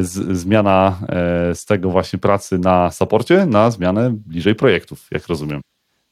z, 0.00 0.38
zmiana 0.38 0.98
z 1.54 1.64
tego 1.64 1.90
właśnie 1.90 2.18
pracy 2.18 2.58
na 2.58 2.90
saporcie 2.90 3.46
na 3.46 3.70
zmianę 3.70 4.10
bliżej 4.10 4.54
projektów, 4.54 5.06
jak 5.10 5.26
rozumiem. 5.26 5.60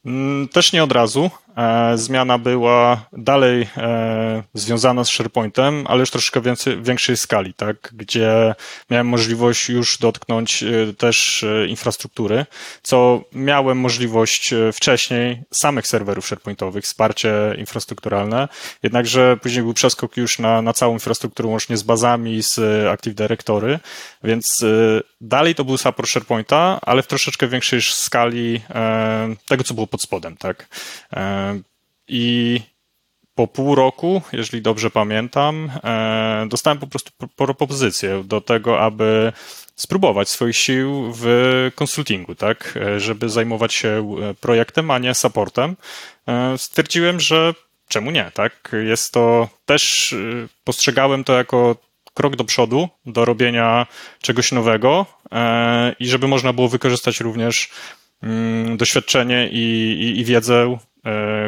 Mm, 0.05 0.49
też 0.49 0.73
nie 0.73 0.85
od 0.85 0.93
razu. 0.93 1.31
E, 1.57 1.99
zmiana 1.99 2.39
była 2.39 3.07
dalej 3.13 3.69
e, 3.77 4.43
związana 4.55 5.05
z 5.05 5.09
SharePointem, 5.09 5.85
ale 5.89 6.01
już 6.01 6.11
troszkę 6.11 6.41
więcej, 6.41 6.83
większej 6.83 7.17
skali, 7.17 7.55
tak? 7.55 7.91
gdzie 7.93 8.55
miałem 8.91 9.07
możliwość 9.07 9.69
już 9.69 9.99
dotknąć 9.99 10.63
e, 10.63 10.93
też 10.95 11.45
infrastruktury, 11.69 12.47
co 12.83 13.25
miałem 13.33 13.79
możliwość 13.79 14.55
wcześniej 14.73 15.43
samych 15.51 15.87
serwerów 15.87 16.27
SharePointowych, 16.27 16.85
wsparcie 16.85 17.33
infrastrukturalne, 17.59 18.49
jednakże 18.83 19.37
później 19.43 19.63
był 19.63 19.75
przeskok 19.75 20.17
już 20.17 20.39
na, 20.39 20.63
na 20.63 20.73
całą 20.73 20.93
infrastrukturę, 20.93 21.49
łącznie 21.49 21.77
z 21.77 21.83
bazami, 21.83 22.43
z 22.43 22.59
Active 22.87 23.15
Directory, 23.15 23.79
więc 24.25 24.65
dalej 25.21 25.55
to 25.55 25.65
był 25.65 25.79
support 25.79 26.09
SharePointa, 26.09 26.79
ale 26.83 27.03
w 27.03 27.07
troszeczkę 27.07 27.49
większej 27.49 27.83
skali 27.83 28.61
tego, 29.49 29.65
co 29.65 29.75
było 29.75 29.87
pod 29.87 30.03
spodem, 30.03 30.37
tak? 30.37 30.69
I 32.09 32.61
po 33.35 33.47
pół 33.47 33.75
roku, 33.75 34.23
jeżeli 34.33 34.63
dobrze 34.63 34.91
pamiętam, 34.91 35.71
e, 35.85 36.47
dostałem 36.49 36.79
po 36.79 36.87
prostu 36.87 37.11
propozycję 37.37 38.25
do 38.25 38.41
tego, 38.41 38.81
aby 38.81 39.33
spróbować 39.77 40.29
swoich 40.29 40.57
sił 40.57 41.13
w 41.17 41.27
konsultingu, 41.75 42.35
tak, 42.35 42.79
e, 42.83 43.01
żeby 43.01 43.29
zajmować 43.29 43.75
się 43.75 44.17
e, 44.23 44.35
projektem, 44.35 44.91
a 44.91 44.99
nie 44.99 45.15
supportem. 45.15 45.77
Stwierdziłem, 46.57 47.21
że 47.21 47.55
czemu 47.89 48.11
nie, 48.11 48.31
tak? 48.35 48.73
Jest 48.85 49.13
to 49.13 49.49
też, 49.67 50.15
postrzegałem 50.65 51.25
to 51.25 51.33
jako 51.33 51.77
krok 52.15 52.37
do 52.37 52.45
przodu, 52.45 52.89
do 53.07 53.25
robienia 53.25 53.87
czegoś 54.21 54.53
nowego 54.53 55.07
i 55.99 56.07
żeby 56.07 56.29
można 56.29 56.53
było 56.53 56.69
wykorzystać 56.69 57.21
również 57.21 57.71
mm, 58.23 58.77
doświadczenie 58.77 59.49
i, 59.53 59.59
i, 60.01 60.21
i 60.21 60.25
wiedzę 60.25 60.79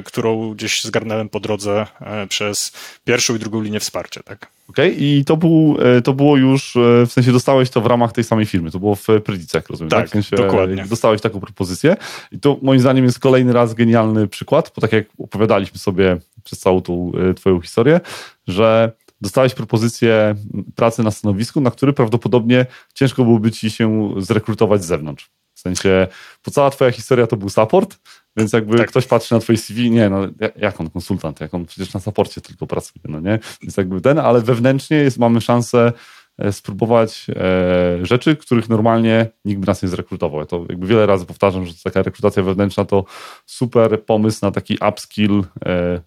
którą 0.05 0.55
gdzieś 0.55 0.85
zgarnąłem 0.85 1.29
po 1.29 1.41
drodze 1.41 1.87
e, 2.01 2.27
przez 2.27 2.73
pierwszą 3.05 3.37
i 3.37 3.39
drugą 3.39 3.63
linię 3.63 3.81
wsparcia, 3.81 4.23
tak. 4.23 4.47
Okej, 4.69 4.93
okay. 4.93 5.05
i 5.05 5.25
to, 5.25 5.37
był, 5.37 5.77
e, 5.81 6.03
to 6.03 6.13
było 6.13 6.37
już, 6.37 6.73
w 7.07 7.13
sensie 7.13 7.33
dostałeś 7.33 7.71
to 7.71 7.81
w 7.81 7.87
ramach 7.87 8.13
tej 8.13 8.25
samej 8.25 8.47
firmy, 8.47 8.71
to 8.71 8.79
było 8.79 8.95
w 8.95 9.07
Prydicach, 9.25 9.69
rozumiem, 9.69 9.91
tak? 9.91 10.01
tak? 10.01 10.09
W 10.09 10.13
sensie 10.13 10.37
dokładnie. 10.37 10.85
Dostałeś 10.85 11.21
taką 11.21 11.41
propozycję 11.41 11.97
i 12.33 12.41
to 12.41 12.59
moim 12.63 12.81
zdaniem 12.81 13.05
jest 13.05 13.19
kolejny 13.19 13.53
raz 13.53 13.75
genialny 13.75 14.29
przykład, 14.29 14.73
bo 14.77 14.81
tak 14.81 14.93
jak 14.93 15.07
opowiadaliśmy 15.19 15.79
sobie 15.79 16.17
przez 16.45 16.59
całą 16.59 16.83
tą 16.83 17.13
twoją 17.37 17.61
historię, 17.61 18.01
że 18.47 18.93
dostałeś 19.21 19.55
propozycję 19.55 20.35
pracy 20.75 21.03
na 21.03 21.11
stanowisku, 21.11 21.61
na 21.61 21.71
który 21.71 21.93
prawdopodobnie 21.93 22.67
ciężko 22.95 23.25
byłoby 23.25 23.51
ci 23.51 23.71
się 23.71 24.15
zrekrutować 24.19 24.85
z 24.85 24.87
zewnątrz. 24.87 25.31
W 25.55 25.61
sensie, 25.61 26.07
po 26.43 26.51
cała 26.51 26.71
twoja 26.71 26.93
historia 26.93 27.27
to 27.27 27.37
był 27.37 27.49
support, 27.49 27.99
więc 28.37 28.53
jakby 28.53 28.79
tak. 28.79 28.89
ktoś 28.89 29.07
patrzy 29.07 29.35
na 29.35 29.41
twoje 29.41 29.59
CV, 29.59 29.91
nie, 29.91 30.11
no 30.11 30.19
jak 30.57 30.81
on 30.81 30.91
konsultant, 30.91 31.41
jak 31.41 31.55
on 31.55 31.67
przecież 31.67 31.95
na 31.95 32.01
saporcie 32.01 32.41
tylko 32.41 32.67
pracuje, 32.67 33.03
no 33.09 33.21
nie? 33.21 33.39
Więc 33.63 33.77
jakby 33.77 34.01
ten, 34.01 34.19
ale 34.19 34.41
wewnętrznie 34.41 34.97
jest, 34.97 35.19
mamy 35.19 35.41
szansę 35.41 35.93
e, 36.39 36.53
spróbować 36.53 37.27
e, 37.29 38.07
rzeczy, 38.07 38.37
których 38.37 38.69
normalnie 38.69 39.27
nikt 39.45 39.61
by 39.61 39.67
nas 39.67 39.83
nie 39.83 39.89
zrekrutował. 39.89 40.41
Ja 40.41 40.47
to 40.47 40.67
jakby 40.69 40.87
wiele 40.87 41.07
razy 41.07 41.27
powtarzam, 41.27 41.67
że 41.67 41.73
taka 41.85 42.03
rekrutacja 42.03 42.43
wewnętrzna 42.43 42.85
to 42.85 43.05
super 43.47 44.05
pomysł 44.05 44.39
na 44.43 44.51
taki 44.51 44.79
upskill, 44.89 45.45
e, 45.67 46.01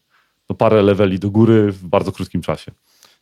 no 0.50 0.56
parę 0.56 0.82
leveli 0.82 1.20
do 1.20 1.30
góry 1.30 1.72
w 1.72 1.86
bardzo 1.86 2.12
krótkim 2.12 2.42
czasie. 2.42 2.72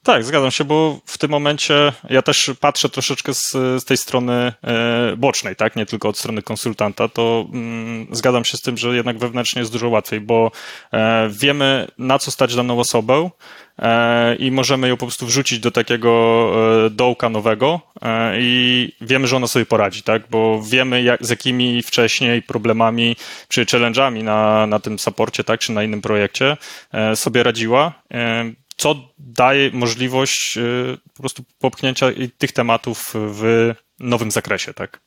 Tak, 0.06 0.24
zgadzam 0.24 0.52
się, 0.52 0.63
bo 0.63 1.00
w 1.06 1.18
tym 1.18 1.32
momencie 1.32 1.94
ja 2.10 2.22
też 2.22 2.52
patrzę 2.60 2.89
troszeczkę 2.89 3.34
z, 3.34 3.52
z 3.52 3.86
tej 3.86 3.98
strony 3.98 4.54
e, 4.63 5.15
bocznej, 5.18 5.56
tak, 5.56 5.76
nie 5.76 5.86
tylko 5.86 6.10
od 6.10 6.18
strony 6.18 6.41
konsultanta, 6.41 7.08
to 7.08 7.46
mm, 7.54 8.08
zgadzam 8.12 8.46
się 8.46 8.58
z 8.58 8.62
tym, 8.62 8.78
że 8.78 8.96
jednak 8.96 9.18
wewnętrznie 9.18 9.60
jest 9.60 9.72
dużo 9.72 9.89
łatwiej, 9.89 10.22
bo 10.22 10.52
e, 10.91 11.30
wiemy 11.30 11.88
na 11.98 12.20
co 12.20 12.32
stać 12.32 12.56
daną 12.56 12.80
osobę 12.80 13.30
e, 13.80 14.36
i 14.36 14.52
możemy 14.52 14.88
ją 14.88 14.98
po 14.98 15.06
prostu 15.06 15.26
wrzucić 15.26 15.60
do 15.60 15.72
takiego 15.72 16.52
e, 16.86 16.89
dołka 16.89 17.30
nowego 17.30 17.80
e, 18.02 18.41
i 18.41 18.91
wiemy, 19.02 19.28
że 19.28 19.36
ona 19.36 19.48
sobie 19.48 19.65
poradzi, 19.65 20.04
tak, 20.04 20.22
bo 20.30 20.62
wiemy 20.62 21.04
jak, 21.04 21.26
z 21.26 21.30
jakimi 21.30 21.82
wcześniej 21.84 22.41
problemami 22.41 23.15
czy 23.48 23.65
challenge'ami 23.65 24.24
na, 24.24 24.68
na 24.68 24.80
tym 24.80 25.00
saporcie, 25.00 25.44
tak, 25.44 25.60
czy 25.60 25.72
na 25.72 25.84
innym 25.84 26.02
projekcie 26.02 26.58
e, 26.94 27.15
sobie 27.15 27.44
radziła 27.44 27.94
co 28.77 28.95
daje 29.17 29.71
możliwość 29.71 30.57
y, 30.57 30.97
po 31.13 31.19
prostu 31.23 31.43
popchnięcia 31.59 32.07
tych 32.38 32.51
tematów 32.51 33.13
w 33.15 33.73
nowym 33.99 34.31
zakresie, 34.31 34.73
tak? 34.73 35.01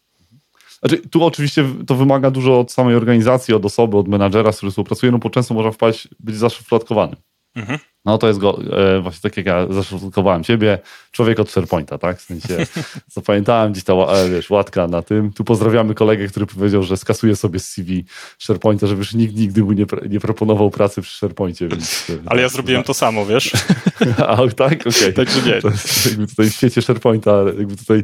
Znaczy, 0.81 0.99
tu 1.09 1.25
oczywiście 1.25 1.65
to 1.87 1.95
wymaga 1.95 2.31
dużo 2.31 2.61
od 2.61 2.73
samej 2.73 2.95
organizacji, 2.97 3.55
od 3.55 3.67
osoby, 3.67 3.97
od 3.97 4.09
menadżera, 4.09 4.53
z 4.53 4.57
którym 4.57 4.71
współpracuje, 4.71 5.13
no 5.13 5.19
bo 5.19 5.31
często 5.31 5.55
można 5.55 5.73
wpaść, 5.73 6.09
być 6.21 6.37
zaszufladkowany. 6.37 7.17
Mhm. 7.59 7.79
No 8.05 8.19
to 8.19 8.29
jest 8.29 8.39
go, 8.39 8.59
e, 8.73 9.01
właśnie 9.01 9.21
tak 9.23 9.37
jak 9.37 9.47
ja 9.47 9.67
zaszufladkowałem 9.71 10.45
ciebie, 10.45 10.79
człowiek 11.13 11.41
od 11.41 11.51
SharePointa, 11.51 11.99
tak? 11.99 12.19
W 12.19 12.23
sensie 12.23 12.67
zapamiętałem 13.17 13.73
gdzieś 13.73 13.85
ta 13.85 13.93
e, 13.93 14.31
wiesz, 14.31 14.51
łatka 14.51 14.87
na 14.87 15.03
tym. 15.03 15.33
Tu 15.33 15.45
pozdrawiamy 15.45 15.95
kolegę, 15.95 16.29
który 16.29 16.47
powiedział, 16.47 16.83
że 16.83 16.97
skasuje 16.97 17.37
sobie 17.37 17.59
z 17.59 17.69
CV 17.69 18.05
SharePointa, 18.39 18.87
żeby 18.87 18.99
już 18.99 19.15
nikt 19.15 19.35
nigdy 19.35 19.65
mu 19.65 19.73
nie, 19.73 19.87
nie 20.09 20.21
proponował 20.21 20.71
pracy 20.71 21.03
przy 21.03 21.19
SharePoincie. 21.19 21.69
Więc, 21.69 22.11
e, 22.11 22.13
Ale 22.27 22.43
ja 22.43 22.49
zrobiłem 22.49 22.83
to 22.83 22.95
samo, 22.95 23.27
wiesz? 23.27 23.53
A, 24.29 24.37
tak? 24.37 24.81
Okej. 24.81 24.93
Okay. 24.93 25.13
Także 25.25 25.43
nie. 25.43 25.63
To 25.63 25.69
jakby 26.09 26.27
tutaj 26.27 26.51
w 26.51 26.55
świecie 26.55 26.83
SharePointa, 26.83 27.43
jakby 27.59 27.77
tutaj 27.77 28.03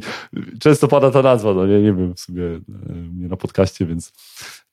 często 0.59 0.87
pada 0.87 1.11
ta 1.11 1.21
nazwa, 1.21 1.53
no 1.53 1.65
nie, 1.65 1.81
nie 1.81 1.93
wiem, 1.93 2.13
w 2.15 2.19
sumie 2.19 2.43
nie 3.17 3.27
na 3.27 3.37
podcaście, 3.37 3.85
więc 3.85 4.11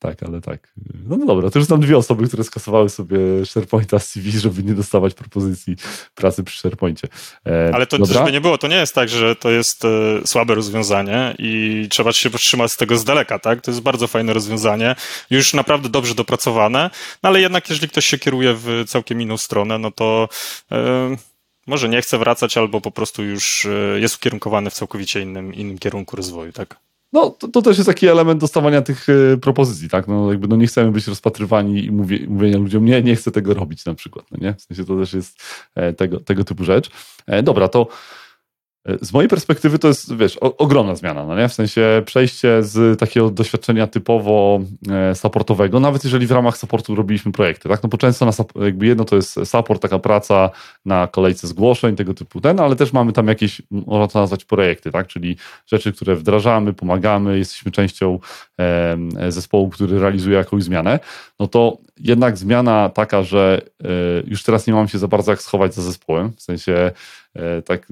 tak, 0.02 0.22
ale 0.22 0.40
tak. 0.40 0.72
No, 1.08 1.16
no 1.16 1.26
dobra, 1.26 1.50
to 1.50 1.58
już 1.58 1.66
znam 1.66 1.80
dwie 1.80 1.96
osoby, 1.96 2.28
które 2.28 2.44
skasowały 2.44 2.88
sobie 2.88 3.18
SharePointa 3.46 3.98
z 3.98 4.08
CV, 4.08 4.30
żeby 4.30 4.62
nie 4.62 4.74
dostawać 4.74 5.14
propozycji 5.14 5.76
pracy 6.14 6.44
przy 6.44 6.58
SharePoincie. 6.58 7.08
E, 7.46 7.70
ale 7.74 7.86
to, 7.86 7.98
dobra? 7.98 8.14
żeby 8.14 8.32
nie 8.32 8.40
było, 8.40 8.58
to 8.58 8.68
nie 8.68 8.76
jest 8.76 8.94
tak, 8.94 9.08
że 9.08 9.36
to 9.36 9.50
jest 9.50 9.84
e, 9.84 9.88
słabe 10.26 10.54
rozwiązanie 10.54 11.34
i 11.38 11.86
trzeba 11.90 12.12
się 12.12 12.30
powstrzymać 12.30 12.72
z 12.72 12.76
tego 12.76 12.96
z 12.98 13.04
daleka, 13.04 13.38
tak? 13.38 13.60
To 13.60 13.70
jest 13.70 13.80
bardzo 13.80 14.06
fajne 14.06 14.32
rozwiązanie, 14.32 14.94
już 15.30 15.54
naprawdę 15.54 15.88
dobrze 15.88 16.14
dopracowane, 16.14 16.90
no 17.22 17.28
ale 17.28 17.40
jednak 17.40 17.70
jeżeli 17.70 17.88
ktoś 17.88 18.06
się 18.06 18.18
kieruje 18.18 18.54
w 18.54 18.84
całkiem 18.86 19.20
inną 19.20 19.36
stronę, 19.36 19.78
no 19.78 19.90
to 19.90 20.28
e, 20.72 21.16
może 21.66 21.88
nie 21.88 22.02
chce 22.02 22.18
wracać 22.18 22.56
albo 22.56 22.80
po 22.80 22.90
prostu 22.90 23.22
już 23.22 23.66
e, 23.66 24.00
jest 24.00 24.16
ukierunkowany 24.16 24.70
w 24.70 24.74
całkowicie 24.74 25.20
innym, 25.20 25.54
innym 25.54 25.78
kierunku 25.78 26.16
rozwoju, 26.16 26.52
tak? 26.52 26.76
No, 27.12 27.30
to, 27.30 27.48
to, 27.48 27.62
też 27.62 27.78
jest 27.78 27.88
taki 27.88 28.06
element 28.06 28.40
dostawania 28.40 28.82
tych 28.82 29.08
y, 29.08 29.38
propozycji, 29.42 29.88
tak? 29.88 30.08
No, 30.08 30.30
jakby 30.30 30.48
no 30.48 30.56
nie 30.56 30.66
chcemy 30.66 30.92
być 30.92 31.06
rozpatrywani 31.06 31.84
i 31.84 31.90
mówię, 31.90 32.18
mówienia 32.28 32.58
ludziom, 32.58 32.84
nie, 32.84 33.02
nie 33.02 33.16
chcę 33.16 33.30
tego 33.30 33.54
robić 33.54 33.84
na 33.84 33.94
przykład, 33.94 34.26
no 34.30 34.38
nie? 34.40 34.54
W 34.54 34.62
sensie 34.62 34.84
to 34.84 34.96
też 34.96 35.12
jest 35.12 35.42
e, 35.74 35.92
tego, 35.92 36.20
tego 36.20 36.44
typu 36.44 36.64
rzecz. 36.64 36.90
E, 37.26 37.42
dobra, 37.42 37.68
to 37.68 37.86
z 39.02 39.12
mojej 39.12 39.28
perspektywy 39.28 39.78
to 39.78 39.88
jest, 39.88 40.16
wiesz, 40.16 40.38
o, 40.40 40.56
ogromna 40.56 40.94
zmiana, 40.94 41.26
no 41.26 41.36
nie? 41.36 41.48
W 41.48 41.52
sensie 41.52 42.02
przejście 42.06 42.62
z 42.62 43.00
takiego 43.00 43.30
doświadczenia 43.30 43.86
typowo 43.86 44.60
e, 44.90 45.14
supportowego, 45.14 45.80
nawet 45.80 46.04
jeżeli 46.04 46.26
w 46.26 46.30
ramach 46.30 46.56
supportu 46.56 46.94
robiliśmy 46.94 47.32
projekty, 47.32 47.68
tak? 47.68 47.82
No 47.82 47.88
bo 47.88 47.98
często 47.98 48.26
na, 48.26 48.32
jakby 48.64 48.86
jedno 48.86 49.04
to 49.04 49.16
jest 49.16 49.38
support, 49.44 49.82
taka 49.82 49.98
praca 49.98 50.50
na 50.84 51.06
kolejce 51.06 51.46
zgłoszeń, 51.46 51.96
tego 51.96 52.14
typu 52.14 52.40
ten, 52.40 52.60
ale 52.60 52.76
też 52.76 52.92
mamy 52.92 53.12
tam 53.12 53.28
jakieś, 53.28 53.62
można 53.70 54.08
to 54.08 54.20
nazwać 54.20 54.44
projekty, 54.44 54.90
tak? 54.90 55.06
Czyli 55.06 55.36
rzeczy, 55.66 55.92
które 55.92 56.16
wdrażamy, 56.16 56.72
pomagamy, 56.72 57.38
jesteśmy 57.38 57.72
częścią 57.72 58.18
zespołu, 59.28 59.70
który 59.70 60.00
realizuje 60.00 60.36
jakąś 60.36 60.62
zmianę, 60.62 61.00
no 61.40 61.48
to 61.48 61.78
jednak 62.02 62.38
zmiana 62.38 62.88
taka, 62.88 63.22
że 63.22 63.62
e, 63.84 63.86
już 64.26 64.42
teraz 64.42 64.66
nie 64.66 64.72
mam 64.72 64.88
się 64.88 64.98
za 64.98 65.08
bardzo 65.08 65.30
jak 65.30 65.42
schować 65.42 65.74
za 65.74 65.82
zespołem, 65.82 66.32
w 66.36 66.42
sensie 66.42 66.92
E, 67.36 67.62
tak 67.62 67.86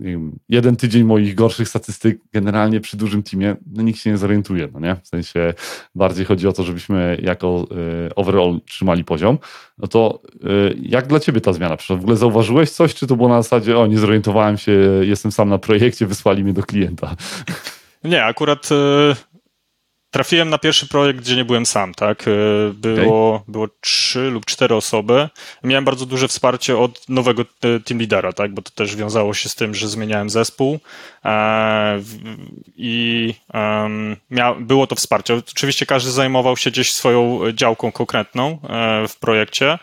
jeden 0.49 0.77
tydzień 0.77 1.05
moich 1.05 1.35
gorszych 1.35 1.69
statystyk 1.69 2.19
generalnie 2.33 2.81
przy 2.81 2.97
dużym 2.97 3.23
teamie, 3.23 3.57
no 3.73 3.83
nikt 3.83 4.01
się 4.01 4.11
nie 4.11 4.17
zorientuje, 4.17 4.69
no 4.73 4.81
nie? 4.81 4.97
W 5.03 5.09
sensie 5.09 5.55
bardziej 5.95 6.25
chodzi 6.25 6.49
o 6.49 6.53
to, 6.53 6.63
żebyśmy 6.63 7.19
jako 7.23 7.67
e, 8.07 8.15
overall 8.15 8.61
trzymali 8.67 9.05
poziom. 9.05 9.39
No 9.79 9.89
to 9.89 10.23
jak 10.83 11.07
dla 11.07 11.21
ciebie 11.21 11.41
ta 11.41 11.53
zmiana? 11.53 11.77
Przecież 11.77 11.97
w 11.97 12.01
ogóle 12.01 12.17
zauważyłeś 12.17 12.71
coś, 12.71 12.95
czy 12.95 13.07
to 13.07 13.17
było 13.17 13.29
na 13.29 13.43
zasadzie, 13.43 13.79
o 13.79 13.87
nie 13.87 13.99
zorientowałem 13.99 14.59
się, 14.59 14.73
jestem 15.01 15.33
sam 15.33 15.49
na 15.49 15.59
projekcie, 15.59 16.07
wysłali 16.07 16.45
mnie 16.45 16.53
do 16.53 16.63
klienta? 16.63 17.17
Nie, 18.05 18.25
akurat 18.25 18.69
Trafiłem 20.11 20.51
na 20.51 20.59
pierwszy 20.59 20.89
projekt, 20.89 21.21
gdzie 21.21 21.37
nie 21.37 21.45
byłem 21.45 21.67
sam, 21.67 21.95
tak? 21.95 22.29
E, 22.29 22.33
było, 22.75 23.35
okay. 23.35 23.53
było 23.53 23.69
trzy 23.81 24.31
lub 24.31 24.45
cztery 24.45 24.75
osoby. 24.75 25.29
Miałem 25.65 25.85
bardzo 25.85 26.07
duże 26.07 26.29
wsparcie 26.29 26.79
od 26.79 27.09
nowego 27.09 27.43
e, 27.43 27.81
team 27.81 28.01
leadera, 28.01 28.33
tak? 28.33 28.55
Bo 28.55 28.63
to 28.63 28.71
też 28.71 28.97
wiązało 28.97 29.35
się 29.35 29.49
z 29.49 29.55
tym, 29.55 29.75
że 29.75 29.89
zmieniałem 29.89 30.31
zespół 30.31 30.79
e, 31.25 32.01
i 32.77 33.35
było 34.61 34.87
to 34.87 34.95
wsparcie. 34.95 35.35
Oczywiście 35.35 35.87
każdy 35.87 36.11
zajmował 36.11 36.57
się 36.57 36.71
gdzieś 36.71 36.93
swoją 36.93 37.41
działką 37.53 37.93
konkretną 37.93 38.59
w 39.09 39.19
projekcie, 39.21 39.79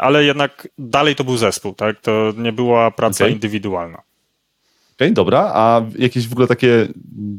ale 0.00 0.24
jednak 0.24 0.68
dalej 0.78 1.16
to 1.16 1.24
był 1.24 1.36
zespół, 1.36 1.74
tak? 1.74 2.00
To 2.00 2.32
nie 2.36 2.52
była 2.52 2.90
praca 2.90 3.24
okay. 3.24 3.32
indywidualna 3.32 4.02
okay, 5.04 5.14
dobra. 5.14 5.50
A 5.54 5.82
jakieś 5.98 6.28
w 6.28 6.32
ogóle 6.32 6.46
takie 6.46 6.88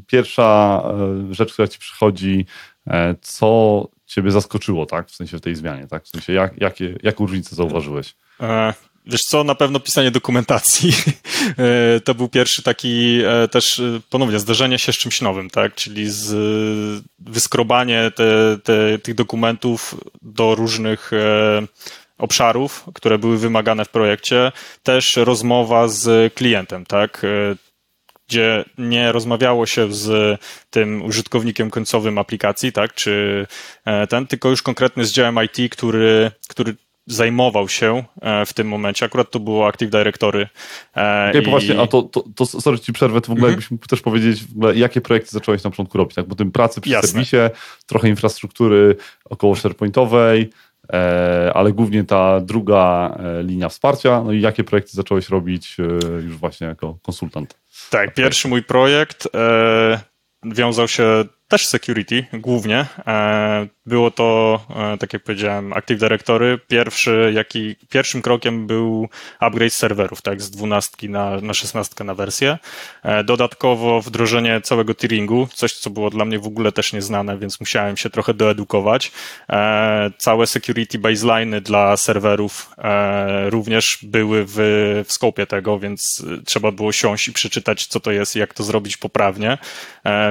pierwsza 0.08 0.82
e, 1.30 1.34
rzecz, 1.34 1.54
która 1.54 1.68
ci 1.68 1.80
przychodzi, 1.80 2.46
e, 2.88 3.16
co 3.22 3.88
ciebie 4.06 4.32
zaskoczyło, 4.32 4.86
tak? 4.86 5.10
W 5.10 5.16
sensie 5.16 5.38
w 5.38 5.42
tej 5.42 5.56
zmianie, 5.56 5.88
tak? 5.88 6.04
W 6.04 6.08
sensie 6.08 6.34
jak, 6.34 6.62
jakie, 6.62 6.96
jaką 7.04 7.26
różnicę 7.26 7.56
zauważyłeś? 7.56 8.16
E, 8.42 8.74
wiesz 9.06 9.22
co, 9.22 9.44
na 9.44 9.56
pewno 9.56 9.80
pisanie 9.80 10.12
dokumentacji. 10.12 10.94
to 12.06 12.16
był 12.16 12.28
pierwszy 12.28 12.64
taki 12.64 13.22
też 13.52 13.82
ponownie 14.10 14.40
zderzenie 14.40 14.80
się 14.80 14.94
z 14.94 14.98
czymś 14.98 15.22
nowym, 15.22 15.50
tak? 15.50 15.76
Czyli 15.76 16.10
z 16.10 17.04
wyskrobanie 17.20 18.12
te, 18.16 18.58
te, 18.64 19.00
tych 19.00 19.16
dokumentów 19.16 19.96
do 20.22 20.56
różnych 20.56 21.12
obszarów, 22.24 22.86
które 22.94 23.18
były 23.18 23.38
wymagane 23.38 23.86
w 23.86 23.90
projekcie, 23.90 24.52
też 24.84 25.16
rozmowa 25.16 25.88
z 25.88 26.34
klientem, 26.34 26.86
tak? 26.86 27.22
E, 27.24 27.56
gdzie 28.28 28.66
nie 28.78 29.12
rozmawiało 29.12 29.66
się 29.66 29.94
z 29.94 30.40
tym 30.70 31.02
użytkownikiem 31.02 31.70
końcowym 31.70 32.18
aplikacji, 32.18 32.72
tak? 32.72 32.94
Czy 32.94 33.48
e, 33.86 34.08
ten, 34.08 34.28
tylko 34.28 34.50
już 34.50 34.62
konkretny 34.62 35.06
z 35.06 35.12
działem 35.12 35.38
IT, 35.44 35.74
który, 35.74 36.32
który 36.48 36.76
zajmował 37.08 37.70
się 37.70 38.04
e, 38.22 38.46
w 38.46 38.54
tym 38.54 38.68
momencie. 38.68 39.06
Akurat 39.06 39.32
to 39.32 39.40
było 39.40 39.68
Active 39.68 39.90
Directory. 39.90 40.48
Okay, 40.92 41.42
i... 41.42 41.50
właśnie, 41.50 41.80
a 41.82 41.88
to, 41.88 42.02
to, 42.02 42.24
to 42.36 42.46
sorry 42.46 42.80
ci 42.80 42.94
przerwę, 42.94 43.22
to 43.22 43.28
w 43.28 43.32
ogóle 43.32 43.48
mm 43.48 43.50
-hmm. 43.50 43.62
jakbyś 43.62 43.72
mógł 43.72 43.88
też 43.88 44.02
powiedzieć, 44.02 44.44
w 44.46 44.52
ogóle, 44.52 44.76
jakie 44.76 45.02
projekty 45.02 45.32
zacząłeś 45.32 45.64
na 45.64 45.70
początku 45.70 45.98
robić, 45.98 46.16
tak? 46.16 46.28
Bo 46.28 46.36
tym 46.36 46.52
pracy 46.52 46.82
przy 46.82 46.92
Jasne. 46.92 47.10
serwisie, 47.10 47.38
trochę 47.86 48.10
infrastruktury 48.10 48.96
około 49.26 49.56
SharePointowej, 49.56 50.50
ale 51.54 51.74
głównie 51.74 52.04
ta 52.04 52.40
druga 52.40 53.16
e, 53.20 53.44
linia 53.44 53.70
wsparcia. 53.70 54.24
No 54.24 54.32
i 54.32 54.42
jakie 54.42 54.64
projekty 54.64 54.92
zacząłeś 54.94 55.30
robić 55.30 55.78
e, 55.80 55.84
już 56.22 56.38
właśnie 56.38 56.68
jako 56.68 56.98
konsultant? 57.02 57.60
Tak, 57.90 58.14
pierwszy 58.14 58.48
mój 58.48 58.64
projekt 58.64 59.28
wiązał 60.46 60.88
się 60.88 61.26
też 61.54 61.68
security 61.68 62.26
głównie. 62.34 62.86
E, 63.08 63.68
było 63.86 64.12
to, 64.12 64.60
e, 64.94 64.98
tak 64.98 65.14
jak 65.14 65.24
powiedziałem, 65.24 65.74
Active 65.74 66.00
Directory. 66.00 66.60
Pierwszy, 66.68 67.32
jaki, 67.36 67.76
pierwszym 67.90 68.22
krokiem 68.22 68.68
był 68.68 69.10
upgrade 69.40 69.74
serwerów, 69.74 70.22
tak, 70.22 70.42
z 70.42 70.50
12 70.50 71.10
na, 71.10 71.42
na 71.42 71.54
16 71.54 72.04
na 72.04 72.16
wersję. 72.16 72.58
E, 73.04 73.24
dodatkowo 73.24 74.02
wdrożenie 74.02 74.62
całego 74.62 74.96
tieringu, 74.96 75.48
coś, 75.54 75.74
co 75.74 75.90
było 75.90 76.10
dla 76.10 76.26
mnie 76.26 76.40
w 76.40 76.48
ogóle 76.48 76.72
też 76.72 76.94
nieznane, 76.94 77.38
więc 77.38 77.60
musiałem 77.60 77.98
się 77.98 78.10
trochę 78.10 78.34
doedukować. 78.34 79.12
Całe 80.18 80.48
security 80.48 81.00
baseliny 81.00 81.62
dla 81.62 81.98
serwerów 81.98 82.70
również 83.46 83.98
były 84.04 84.46
w, 84.48 84.54
w 85.08 85.14
skopie 85.14 85.46
tego, 85.46 85.80
więc 85.80 86.26
trzeba 86.46 86.72
było 86.72 86.92
siąść 86.92 87.28
i 87.28 87.34
przeczytać, 87.34 87.86
co 87.86 88.00
to 88.00 88.12
jest 88.12 88.36
i 88.36 88.40
jak 88.40 88.54
to 88.54 88.64
zrobić 88.64 88.98
poprawnie. 88.98 89.58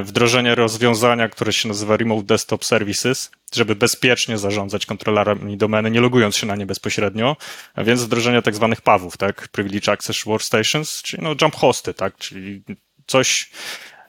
Wdrożenie 0.02 0.54
rozwiązań 0.54 1.11
rozwiązania, 1.12 1.28
które 1.28 1.52
się 1.52 1.68
nazywa 1.68 1.96
Remote 1.96 2.22
Desktop 2.22 2.64
Services, 2.64 3.30
żeby 3.54 3.76
bezpiecznie 3.76 4.38
zarządzać 4.38 4.86
kontrolerami 4.86 5.56
domeny, 5.56 5.90
nie 5.90 6.00
logując 6.00 6.36
się 6.36 6.46
na 6.46 6.56
nie 6.56 6.66
bezpośrednio, 6.66 7.36
a 7.74 7.84
więc 7.84 8.02
wdrożenie 8.02 8.42
tak 8.42 8.54
zwanych 8.54 8.80
PAW-ów, 8.80 9.16
tak? 9.16 9.48
Privilege 9.48 9.92
Access 9.92 10.24
Workstations, 10.24 11.02
czyli 11.02 11.22
no 11.22 11.34
jump 11.40 11.54
hosty, 11.54 11.94
tak? 11.94 12.16
Czyli 12.16 12.62
coś, 13.06 13.50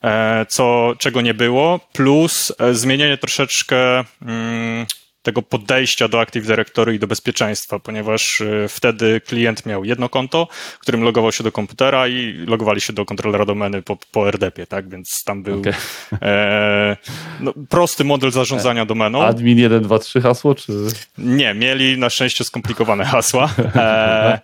e, 0.04 0.46
co, 0.50 0.94
czego 0.98 1.22
nie 1.22 1.34
było, 1.34 1.80
plus 1.94 2.54
e, 2.60 2.74
zmienienie 2.74 3.18
troszeczkę 3.18 4.04
mm, 4.22 4.86
tego 5.24 5.42
podejścia 5.42 6.08
do 6.08 6.22
Active 6.22 6.46
Directory 6.46 6.96
i 6.96 7.00
do 7.00 7.08
bezpieczeństwa, 7.08 7.80
ponieważ 7.80 8.42
e, 8.42 8.68
wtedy 8.68 9.22
klient 9.22 9.66
miał 9.66 9.86
jedno 9.86 10.10
konto, 10.10 10.48
którym 10.80 11.04
logował 11.04 11.32
się 11.32 11.44
do 11.44 11.52
komputera 11.52 12.08
i 12.08 12.34
logowali 12.48 12.82
się 12.82 12.94
do 12.94 13.06
kontrolera 13.06 13.46
domeny 13.46 13.82
po, 13.82 13.98
po 14.12 14.28
RDP-ie, 14.28 14.68
tak? 14.68 14.90
Więc 14.90 15.24
tam 15.24 15.44
był 15.44 15.60
okay. 15.60 15.74
e, 16.22 16.98
no, 17.40 17.54
prosty 17.70 18.04
model 18.04 18.32
zarządzania 18.32 18.86
domeną. 18.86 19.24
Admin 19.24 19.58
1, 19.58 19.84
2, 19.84 20.00
3 20.00 20.22
hasło, 20.22 20.56
czy? 20.56 20.74
Nie, 21.18 21.54
mieli 21.54 21.98
na 21.98 22.10
szczęście 22.10 22.44
skomplikowane 22.44 23.06
hasła. 23.06 23.50
E, 23.76 24.24
E, 24.34 24.40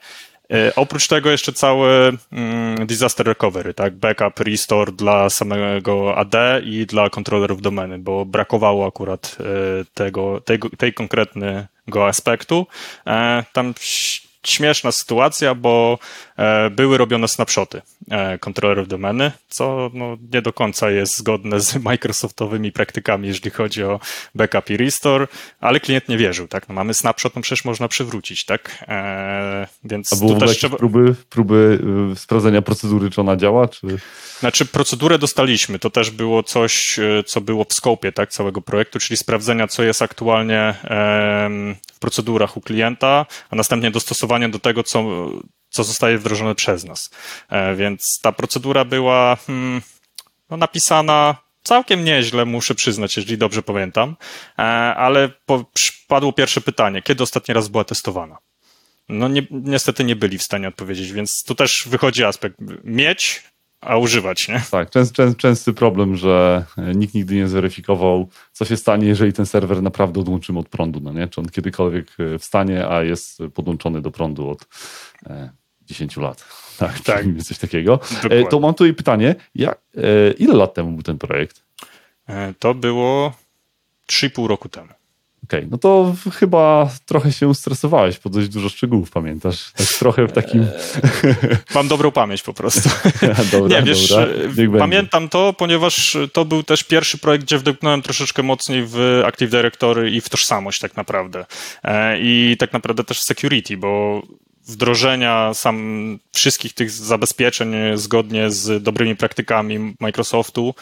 oprócz 0.76 1.08
tego 1.08 1.32
jeszcze 1.32 1.54
cały 1.54 2.18
mm, 2.32 2.88
disaster 2.88 3.26
recovery, 3.28 3.74
tak? 3.74 3.96
Backup, 3.96 4.40
restore 4.40 4.92
dla 4.92 5.30
samego 5.30 6.18
AD 6.18 6.36
i 6.64 6.86
dla 6.86 7.10
kontrolerów 7.10 7.62
domeny, 7.62 8.00
bo 8.00 8.26
brakowało 8.26 8.88
akurat 8.88 9.38
e, 9.40 9.44
tego, 9.94 10.42
tego 10.42 10.70
tej 10.78 10.94
konkretnego 10.94 12.08
aspektu. 12.08 12.68
E, 13.08 13.44
tam 13.54 13.74
śmieszna 14.48 14.92
sytuacja, 14.92 15.56
bo 15.56 16.00
e, 16.38 16.70
były 16.70 16.98
robione 16.98 17.28
snapshoty 17.28 17.82
e, 18.12 18.38
kontrolerów 18.38 18.88
domeny, 18.88 19.32
co 19.50 19.92
no, 19.94 20.18
nie 20.34 20.42
do 20.42 20.54
końca 20.54 20.92
jest 20.92 21.18
zgodne 21.18 21.60
z 21.60 21.76
Microsoftowymi 21.84 22.72
praktykami, 22.72 23.28
jeżeli 23.28 23.52
chodzi 23.52 23.84
o 23.84 24.00
backup 24.36 24.70
i 24.70 24.78
restore, 24.78 25.28
ale 25.60 25.80
klient 25.80 26.10
nie 26.10 26.18
wierzył, 26.18 26.48
tak? 26.48 26.70
No, 26.70 26.76
mamy 26.76 26.94
snapshot, 26.94 27.36
no 27.36 27.42
przecież 27.42 27.66
można 27.66 27.88
przywrócić, 27.88 28.46
tak? 28.46 28.86
E, 28.88 29.68
więc 29.84 30.14
A 30.14 30.16
było 30.16 30.34
tu 30.34 30.40
też 30.40 30.58
trzeba... 30.58 30.78
próby, 30.78 31.16
próby 31.30 31.80
y, 32.14 32.16
sprawdzenia 32.16 32.62
procedury, 32.62 33.10
czy 33.10 33.22
ona 33.22 33.36
działa, 33.36 33.68
czy... 33.68 33.88
Znaczy, 34.40 34.66
procedurę 34.66 35.18
dostaliśmy. 35.18 35.80
To 35.80 35.90
też 35.90 36.12
było 36.12 36.44
coś, 36.44 37.00
e, 37.00 37.24
co 37.24 37.42
było 37.42 37.66
w 37.70 37.74
skopie 37.74 38.12
tak, 38.12 38.32
całego 38.32 38.62
projektu, 38.62 39.00
czyli 39.00 39.18
sprawdzenia, 39.18 39.68
co 39.68 39.84
jest 39.84 40.02
aktualnie 40.02 40.76
w 41.94 42.00
procedurach 42.00 42.58
u 42.58 42.62
klienta, 42.62 43.26
a 43.50 43.56
następnie 43.56 43.92
dostosowanie 43.92 44.29
do 44.52 44.60
tego, 44.60 44.84
co, 44.84 45.30
co 45.70 45.84
zostaje 45.84 46.18
wdrożone 46.18 46.56
przez 46.56 46.84
nas. 46.84 47.10
E, 47.50 47.76
więc 47.76 48.20
ta 48.22 48.32
procedura 48.32 48.86
była 48.86 49.36
hmm, 49.36 49.82
no, 50.50 50.58
napisana 50.58 51.38
całkiem 51.64 52.04
nieźle, 52.04 52.46
muszę 52.46 52.76
przyznać, 52.76 53.18
jeżeli 53.18 53.38
dobrze 53.38 53.62
pamiętam, 53.62 54.16
e, 54.60 54.62
ale 54.96 55.30
po, 55.46 55.66
padło 56.08 56.34
pierwsze 56.34 56.62
pytanie, 56.62 57.02
kiedy 57.02 57.24
ostatni 57.24 57.54
raz 57.54 57.68
była 57.68 57.84
testowana? 57.84 58.38
No 59.10 59.28
nie, 59.28 59.48
niestety 59.52 60.04
nie 60.04 60.16
byli 60.16 60.38
w 60.38 60.44
stanie 60.44 60.68
odpowiedzieć, 60.68 61.12
więc 61.12 61.44
tu 61.44 61.56
też 61.56 61.84
wychodzi 61.88 62.24
aspekt 62.24 62.56
mieć, 62.84 63.44
a 63.82 63.98
używać, 63.98 64.48
nie? 64.48 64.62
Tak, 64.72 64.90
częst, 64.90 65.14
częst, 65.14 65.38
częsty 65.38 65.74
problem, 65.74 66.16
że 66.16 66.66
nikt 66.96 67.14
nigdy 67.14 67.36
nie 67.36 67.48
zweryfikował, 67.48 68.30
co 68.52 68.66
się 68.66 68.78
stanie, 68.78 69.08
jeżeli 69.08 69.34
ten 69.34 69.46
serwer 69.46 69.84
naprawdę 69.84 70.20
odłączymy 70.20 70.60
od 70.60 70.70
prądu, 70.70 71.00
no 71.00 71.14
nie? 71.14 71.28
Czy 71.28 71.42
on 71.42 71.50
kiedykolwiek 71.50 72.08
e, 72.20 72.40
wstanie, 72.40 72.88
a 72.88 73.04
jest 73.04 73.42
podłączony 73.54 74.02
do 74.02 74.12
prądu 74.12 74.50
od 74.50 74.68
e, 75.26 75.50
10 75.86 76.18
lat. 76.18 76.46
Tak, 76.80 77.00
tak. 77.00 77.26
coś 77.44 77.58
takiego. 77.58 78.00
E. 78.30 78.44
To 78.44 78.60
mam 78.60 78.74
tutaj 78.74 78.94
pytanie, 78.94 79.36
jak, 79.56 79.82
e, 79.98 80.32
ile 80.32 80.56
lat 80.56 80.74
temu 80.74 80.92
był 80.92 81.04
ten 81.04 81.18
projekt? 81.18 81.64
E, 82.28 82.54
to 82.60 82.74
było 82.74 83.34
3,5 84.08 84.48
roku 84.48 84.70
temu. 84.70 84.99
Okej, 85.44 85.60
okay, 85.60 85.68
no 85.72 85.78
to 85.78 86.16
chyba 86.34 86.90
trochę 87.06 87.32
się 87.32 87.56
stresowałeś, 87.56 88.18
po 88.18 88.30
dość 88.30 88.50
dużo 88.50 88.70
szczegółów 88.70 89.12
pamiętasz. 89.12 89.72
Tak 89.72 89.88
trochę 89.88 90.28
w 90.28 90.32
takim... 90.32 90.62
Eee, 90.62 91.36
mam 91.76 91.88
dobrą 91.88 92.12
pamięć 92.12 92.44
po 92.44 92.54
prostu. 92.54 92.90
dobra, 93.52 93.80
Nie, 93.80 93.86
wiesz, 93.86 94.10
dobra. 94.10 94.80
pamiętam 94.80 95.24
będzie. 95.24 95.32
to, 95.32 95.54
ponieważ 95.54 96.18
to 96.34 96.46
był 96.46 96.64
też 96.64 96.84
pierwszy 96.84 97.18
projekt, 97.18 97.46
gdzie 97.46 97.58
wdepnąłem 97.58 98.02
troszeczkę 98.02 98.44
mocniej 98.44 98.84
w 98.88 99.22
Active 99.26 99.50
Directory 99.50 100.12
i 100.12 100.22
w 100.22 100.30
tożsamość 100.30 100.80
tak 100.80 100.98
naprawdę. 100.98 101.46
Eee, 101.84 102.20
I 102.24 102.58
tak 102.58 102.74
naprawdę 102.74 103.04
też 103.04 103.22
security, 103.22 103.78
bo 103.78 104.22
wdrożenia 104.70 105.54
sam 105.54 106.20
wszystkich 106.32 106.74
tych 106.74 106.92
zabezpieczeń 106.92 107.74
zgodnie 107.96 108.52
z 108.52 108.84
dobrymi 108.84 109.16
praktykami 109.16 109.96
Microsoftu 110.00 110.76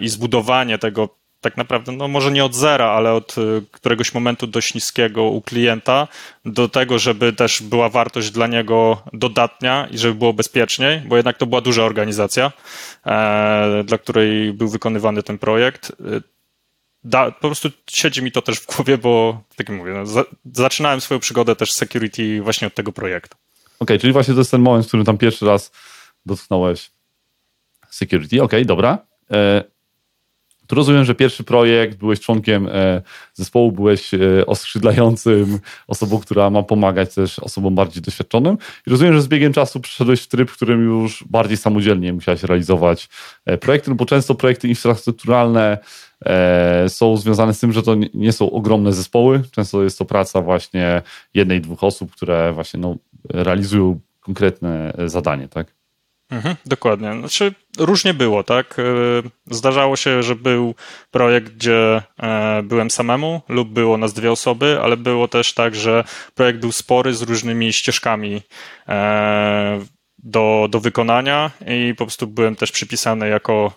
i 0.00 0.08
zbudowanie 0.08 0.78
tego 0.78 1.18
tak 1.40 1.56
naprawdę, 1.56 1.92
no 1.92 2.08
może 2.08 2.30
nie 2.30 2.44
od 2.44 2.54
zera, 2.54 2.90
ale 2.90 3.12
od 3.12 3.38
y, 3.38 3.62
któregoś 3.72 4.14
momentu 4.14 4.46
dość 4.46 4.74
niskiego 4.74 5.22
u 5.22 5.42
klienta, 5.42 6.08
do 6.44 6.68
tego, 6.68 6.98
żeby 6.98 7.32
też 7.32 7.62
była 7.62 7.88
wartość 7.88 8.30
dla 8.30 8.46
niego 8.46 9.02
dodatnia 9.12 9.88
i 9.90 9.98
żeby 9.98 10.14
było 10.14 10.32
bezpieczniej, 10.32 11.00
bo 11.00 11.16
jednak 11.16 11.38
to 11.38 11.46
była 11.46 11.60
duża 11.60 11.82
organizacja, 11.82 12.52
e, 13.06 13.84
dla 13.84 13.98
której 13.98 14.52
był 14.52 14.68
wykonywany 14.68 15.22
ten 15.22 15.38
projekt. 15.38 15.90
Y, 15.90 16.22
da, 17.04 17.30
po 17.30 17.48
prostu 17.48 17.70
siedzi 17.90 18.22
mi 18.22 18.32
to 18.32 18.42
też 18.42 18.60
w 18.60 18.66
głowie, 18.66 18.98
bo 18.98 19.42
tak 19.56 19.68
jak 19.68 19.78
mówię, 19.78 19.92
no, 19.92 20.06
za, 20.06 20.24
zaczynałem 20.52 21.00
swoją 21.00 21.20
przygodę 21.20 21.56
też 21.56 21.72
security 21.72 22.42
właśnie 22.42 22.66
od 22.66 22.74
tego 22.74 22.92
projektu. 22.92 23.36
Okej, 23.36 23.76
okay, 23.78 23.98
czyli 23.98 24.12
właśnie 24.12 24.34
to 24.34 24.40
jest 24.40 24.50
ten 24.50 24.62
moment, 24.62 24.84
w 24.84 24.88
którym 24.88 25.06
tam 25.06 25.18
pierwszy 25.18 25.46
raz 25.46 25.72
dotknąłeś 26.26 26.90
security. 27.90 28.42
Okej, 28.42 28.44
okay, 28.44 28.64
dobra. 28.64 28.98
Tu 30.68 30.74
rozumiem, 30.74 31.04
że 31.04 31.14
pierwszy 31.14 31.44
projekt, 31.44 31.98
byłeś 31.98 32.20
członkiem 32.20 32.68
e, 32.72 33.02
zespołu, 33.34 33.72
byłeś 33.72 34.14
e, 34.14 34.46
oskrzydlającym, 34.46 35.58
osobą, 35.86 36.18
która 36.18 36.50
ma 36.50 36.62
pomagać 36.62 37.14
też 37.14 37.38
osobom 37.38 37.74
bardziej 37.74 38.02
doświadczonym. 38.02 38.58
I 38.86 38.90
rozumiem, 38.90 39.14
że 39.14 39.22
z 39.22 39.28
biegiem 39.28 39.52
czasu 39.52 39.80
przeszedłeś 39.80 40.22
w 40.22 40.28
tryb, 40.28 40.50
w 40.50 40.56
którym 40.56 40.84
już 40.84 41.24
bardziej 41.30 41.56
samodzielnie 41.56 42.12
musiałeś 42.12 42.42
realizować 42.42 43.08
e, 43.46 43.58
projekty, 43.58 43.90
no 43.90 43.96
bo 43.96 44.06
często 44.06 44.34
projekty 44.34 44.68
infrastrukturalne 44.68 45.78
są 46.88 47.16
związane 47.16 47.54
z 47.54 47.60
tym, 47.60 47.72
że 47.72 47.82
to 47.82 47.96
nie 48.14 48.32
są 48.32 48.50
ogromne 48.50 48.92
zespoły. 48.92 49.42
Często 49.50 49.82
jest 49.84 49.98
to 49.98 50.04
praca 50.04 50.42
właśnie 50.42 51.02
jednej, 51.34 51.60
dwóch 51.60 51.84
osób, 51.84 52.12
które 52.12 52.52
właśnie 52.52 52.80
no, 52.80 52.96
realizują 53.30 54.00
konkretne 54.20 54.92
zadanie, 55.06 55.48
tak? 55.48 55.77
Mhm, 56.30 56.56
dokładnie. 56.66 57.12
Znaczy, 57.18 57.54
różnie 57.78 58.14
było, 58.14 58.44
tak? 58.44 58.76
E, 58.78 58.82
zdarzało 59.54 59.96
się, 59.96 60.22
że 60.22 60.36
był 60.36 60.74
projekt, 61.10 61.54
gdzie 61.54 62.02
e, 62.22 62.62
byłem 62.62 62.90
samemu, 62.90 63.42
lub 63.48 63.68
było 63.68 63.96
nas 63.98 64.12
dwie 64.12 64.32
osoby, 64.32 64.80
ale 64.82 64.96
było 64.96 65.28
też 65.28 65.54
tak, 65.54 65.74
że 65.74 66.04
projekt 66.34 66.60
był 66.60 66.72
spory 66.72 67.14
z 67.14 67.22
różnymi 67.22 67.72
ścieżkami 67.72 68.42
e, 68.88 69.80
do, 70.18 70.68
do 70.70 70.80
wykonania 70.80 71.50
i 71.66 71.94
po 71.94 72.04
prostu 72.04 72.26
byłem 72.26 72.56
też 72.56 72.72
przypisany 72.72 73.28
jako 73.28 73.72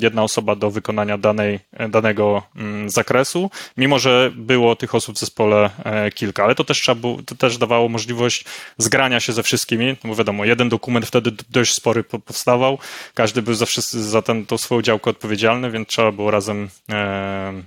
jedna 0.00 0.22
osoba 0.22 0.56
do 0.56 0.70
wykonania 0.70 1.18
danej, 1.18 1.60
danego 1.88 2.42
mm, 2.56 2.90
zakresu, 2.90 3.50
mimo 3.76 3.98
że 3.98 4.32
było 4.36 4.76
tych 4.76 4.94
osób 4.94 5.16
w 5.16 5.18
zespole 5.18 5.70
e, 5.84 6.10
kilka, 6.10 6.44
ale 6.44 6.54
to 6.54 6.64
też 6.64 6.80
trzeba 6.80 7.00
było, 7.00 7.22
to 7.26 7.34
też 7.34 7.58
dawało 7.58 7.88
możliwość 7.88 8.44
zgrania 8.78 9.20
się 9.20 9.32
ze 9.32 9.42
wszystkimi, 9.42 9.96
no 10.04 10.10
bo 10.10 10.16
wiadomo, 10.16 10.44
jeden 10.44 10.68
dokument 10.68 11.06
wtedy 11.06 11.32
dość 11.50 11.74
spory 11.74 12.04
powstawał, 12.04 12.78
każdy 13.14 13.42
był 13.42 13.54
za, 13.54 13.66
wszyscy, 13.66 14.04
za 14.04 14.22
ten, 14.22 14.46
tą 14.46 14.58
swoją 14.58 14.82
działkę 14.82 15.10
odpowiedzialny, 15.10 15.70
więc 15.70 15.88
trzeba 15.88 16.12
było 16.12 16.30
razem 16.30 16.68
e, 16.90 17.62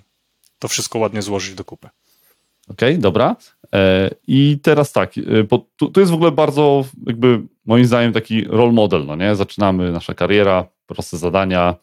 to 0.60 0.68
wszystko 0.68 1.00
ładnie 1.00 1.22
złożyć 1.22 1.56
do 1.56 1.64
kupy. 1.64 1.90
Okej, 2.68 2.90
okay, 2.90 3.02
dobra. 3.02 3.36
E, 3.74 4.10
I 4.28 4.60
teraz 4.64 4.92
tak, 4.92 5.14
tu, 5.78 5.92
tu 5.92 6.00
jest 6.00 6.12
w 6.12 6.16
ogóle 6.16 6.32
bardzo, 6.32 6.86
jakby 7.08 7.42
moim 7.70 7.86
zdaniem, 7.86 8.14
taki 8.14 8.46
role 8.46 8.72
model, 8.72 9.06
no 9.06 9.16
nie? 9.16 9.36
Zaczynamy 9.36 9.92
nasza 9.92 10.14
kariera, 10.14 10.66
proste 10.88 11.18
zadania 11.18 11.76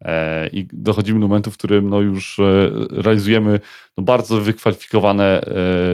e, 0.00 0.48
i 0.48 0.66
dochodzimy 0.72 1.20
do 1.20 1.28
momentu, 1.28 1.50
w 1.50 1.56
którym 1.58 1.88
no 1.88 2.00
już 2.00 2.40
realizujemy 2.90 3.60
no 3.96 4.04
bardzo 4.04 4.40
wykwalifikowane 4.40 5.44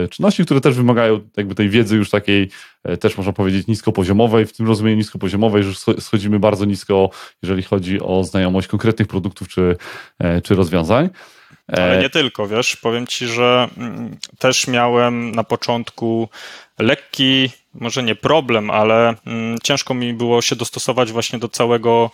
czynności, 0.09 0.45
które 0.45 0.61
też 0.61 0.75
wymagają 0.75 1.19
jakby 1.37 1.55
tej 1.55 1.69
wiedzy 1.69 1.95
już 1.95 2.09
takiej, 2.09 2.49
też 2.99 3.17
można 3.17 3.33
powiedzieć 3.33 3.67
niskopoziomowej, 3.67 4.45
w 4.45 4.53
tym 4.53 4.67
rozumieniu 4.67 4.97
niskopoziomowej, 4.97 5.63
że 5.63 5.73
schodzimy 5.99 6.39
bardzo 6.39 6.65
nisko, 6.65 7.09
jeżeli 7.43 7.63
chodzi 7.63 8.01
o 8.01 8.23
znajomość 8.23 8.67
konkretnych 8.67 9.07
produktów 9.07 9.47
czy, 9.47 9.75
czy 10.43 10.55
rozwiązań. 10.55 11.09
Ale 11.67 11.97
e, 11.97 12.01
nie 12.01 12.09
tylko, 12.09 12.47
wiesz, 12.47 12.75
powiem 12.75 13.07
ci, 13.07 13.27
że 13.27 13.67
mm, 13.77 14.17
też 14.39 14.67
miałem 14.67 15.31
na 15.31 15.43
początku 15.43 16.29
lekki, 16.79 17.49
może 17.79 18.03
nie 18.03 18.15
problem, 18.15 18.71
ale 18.71 19.15
mm, 19.25 19.59
ciężko 19.63 19.93
mi 19.93 20.13
było 20.13 20.41
się 20.41 20.55
dostosować 20.55 21.11
właśnie 21.11 21.39
do 21.39 21.49
całego 21.49 22.11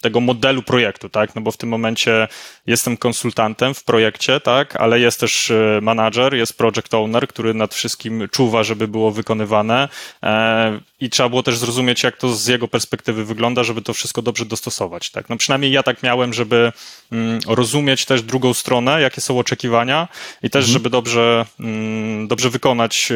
tego 0.00 0.20
modelu 0.20 0.62
projektu, 0.62 1.08
tak? 1.08 1.34
No 1.34 1.42
bo 1.42 1.50
w 1.50 1.56
tym 1.56 1.68
momencie 1.68 2.28
jestem 2.66 2.96
konsultantem 2.96 3.74
w 3.74 3.84
projekcie, 3.84 4.40
tak? 4.40 4.76
Ale 4.76 5.00
jest 5.00 5.20
też 5.20 5.50
e, 5.50 5.80
manager, 5.82 6.34
jest 6.34 6.58
project 6.58 6.94
owner, 6.94 7.28
który 7.28 7.54
nad 7.54 7.74
wszystkim 7.74 8.28
czuwa, 8.32 8.62
żeby 8.62 8.88
było 8.88 9.10
wykonywane. 9.10 9.88
E, 10.22 10.80
i 11.00 11.10
trzeba 11.10 11.28
było 11.28 11.42
też 11.42 11.58
zrozumieć, 11.58 12.02
jak 12.02 12.16
to 12.16 12.34
z 12.34 12.46
jego 12.46 12.68
perspektywy 12.68 13.24
wygląda, 13.24 13.64
żeby 13.64 13.82
to 13.82 13.94
wszystko 13.94 14.22
dobrze 14.22 14.44
dostosować. 14.44 15.10
Tak? 15.10 15.28
No 15.28 15.36
przynajmniej 15.36 15.72
ja 15.72 15.82
tak 15.82 16.02
miałem, 16.02 16.32
żeby 16.32 16.72
mm, 17.12 17.40
rozumieć 17.46 18.04
też 18.04 18.22
drugą 18.22 18.54
stronę, 18.54 19.00
jakie 19.00 19.20
są 19.20 19.38
oczekiwania 19.38 20.08
i 20.42 20.50
też, 20.50 20.64
mhm. 20.64 20.72
żeby 20.72 20.90
dobrze, 20.90 21.46
mm, 21.60 22.28
dobrze 22.28 22.50
wykonać 22.50 23.12
e, 23.12 23.14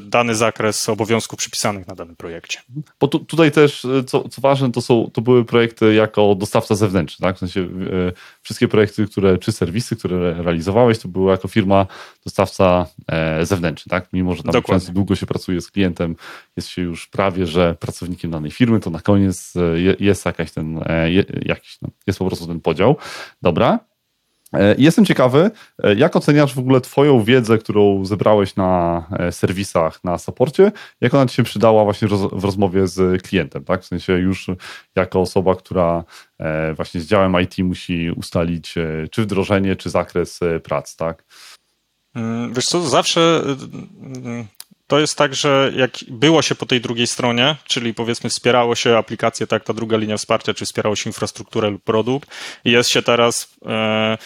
dany 0.00 0.34
zakres 0.34 0.88
obowiązków 0.88 1.38
przypisanych 1.38 1.86
na 1.86 1.94
danym 1.94 2.16
projekcie. 2.16 2.60
Bo 3.00 3.08
tu, 3.08 3.18
tutaj 3.18 3.52
też, 3.52 3.84
e, 3.84 4.04
co, 4.04 4.28
co 4.28 4.40
ważne, 4.40 4.72
to, 4.72 4.82
są, 4.82 5.10
to 5.12 5.20
były 5.20 5.44
projekty 5.44 5.94
jako 5.94 6.34
dostawca 6.34 6.74
zewnętrzny, 6.74 7.22
tak? 7.22 7.36
W 7.36 7.38
sensie 7.38 7.60
e, 7.60 7.66
wszystkie 8.42 8.68
projekty, 8.68 9.06
które, 9.06 9.38
czy 9.38 9.52
serwisy, 9.52 9.96
które 9.96 10.42
realizowałeś, 10.42 10.98
to 10.98 11.08
były 11.08 11.30
jako 11.30 11.48
firma 11.48 11.86
dostawca 12.24 12.86
zewnętrzny, 13.42 13.90
tak? 13.90 14.08
Mimo, 14.12 14.34
że 14.34 14.42
tam 14.42 14.52
Dokładnie. 14.52 14.80
często 14.80 14.92
długo 14.92 15.16
się 15.16 15.26
pracuje 15.26 15.60
z 15.60 15.70
klientem, 15.70 16.16
jest 16.56 16.68
się 16.68 16.82
już 16.82 17.06
prawie, 17.06 17.23
że 17.44 17.74
pracownikiem 17.74 18.30
danej 18.30 18.50
firmy, 18.50 18.80
to 18.80 18.90
na 18.90 19.00
koniec 19.00 19.54
jest 19.98 20.26
jakaś 20.26 20.52
ten, 20.52 20.80
jakiś, 21.44 21.78
no, 21.82 21.88
jest 22.06 22.18
po 22.18 22.26
prostu 22.26 22.46
ten 22.46 22.60
podział. 22.60 22.96
Dobra. 23.42 23.78
E, 24.54 24.74
jestem 24.78 25.04
ciekawy, 25.04 25.50
e, 25.82 25.94
jak 25.94 26.16
oceniasz 26.16 26.54
w 26.54 26.58
ogóle 26.58 26.80
Twoją 26.80 27.24
wiedzę, 27.24 27.58
którą 27.58 28.04
zebrałeś 28.04 28.56
na 28.56 29.02
e, 29.18 29.32
serwisach, 29.32 30.04
na 30.04 30.18
saporcie, 30.18 30.72
jak 31.00 31.14
ona 31.14 31.26
Ci 31.26 31.36
się 31.36 31.42
przydała 31.42 31.84
właśnie 31.84 32.08
w 32.32 32.44
rozmowie 32.44 32.86
z 32.86 33.22
klientem, 33.22 33.64
tak? 33.64 33.82
W 33.82 33.86
sensie 33.86 34.12
już 34.12 34.46
jako 34.96 35.20
osoba, 35.20 35.54
która 35.54 36.04
właśnie 36.76 37.00
z 37.00 37.06
działem 37.06 37.40
IT 37.40 37.58
musi 37.58 38.10
ustalić 38.10 38.74
czy 39.10 39.22
wdrożenie, 39.22 39.76
czy 39.76 39.90
zakres 39.90 40.40
prac, 40.62 40.96
tak? 40.96 41.24
Mm, 42.14 42.54
wiesz 42.54 42.66
co, 42.66 42.80
zawsze 42.80 43.42
to 44.86 45.00
jest 45.00 45.18
tak, 45.18 45.34
że 45.34 45.72
jak 45.76 45.90
było 46.08 46.42
się 46.42 46.54
po 46.54 46.66
tej 46.66 46.80
drugiej 46.80 47.06
stronie, 47.06 47.56
czyli 47.64 47.94
powiedzmy 47.94 48.30
wspierało 48.30 48.74
się 48.74 48.96
aplikację, 48.96 49.46
tak, 49.46 49.64
ta 49.64 49.72
druga 49.72 49.96
linia 49.96 50.16
wsparcia, 50.16 50.54
czy 50.54 50.64
wspierało 50.64 50.96
się 50.96 51.10
infrastrukturę 51.10 51.70
lub 51.70 51.82
produkt, 51.82 52.30
jest 52.64 52.90
się 52.90 53.02
teraz 53.02 53.56
e, 53.66 54.18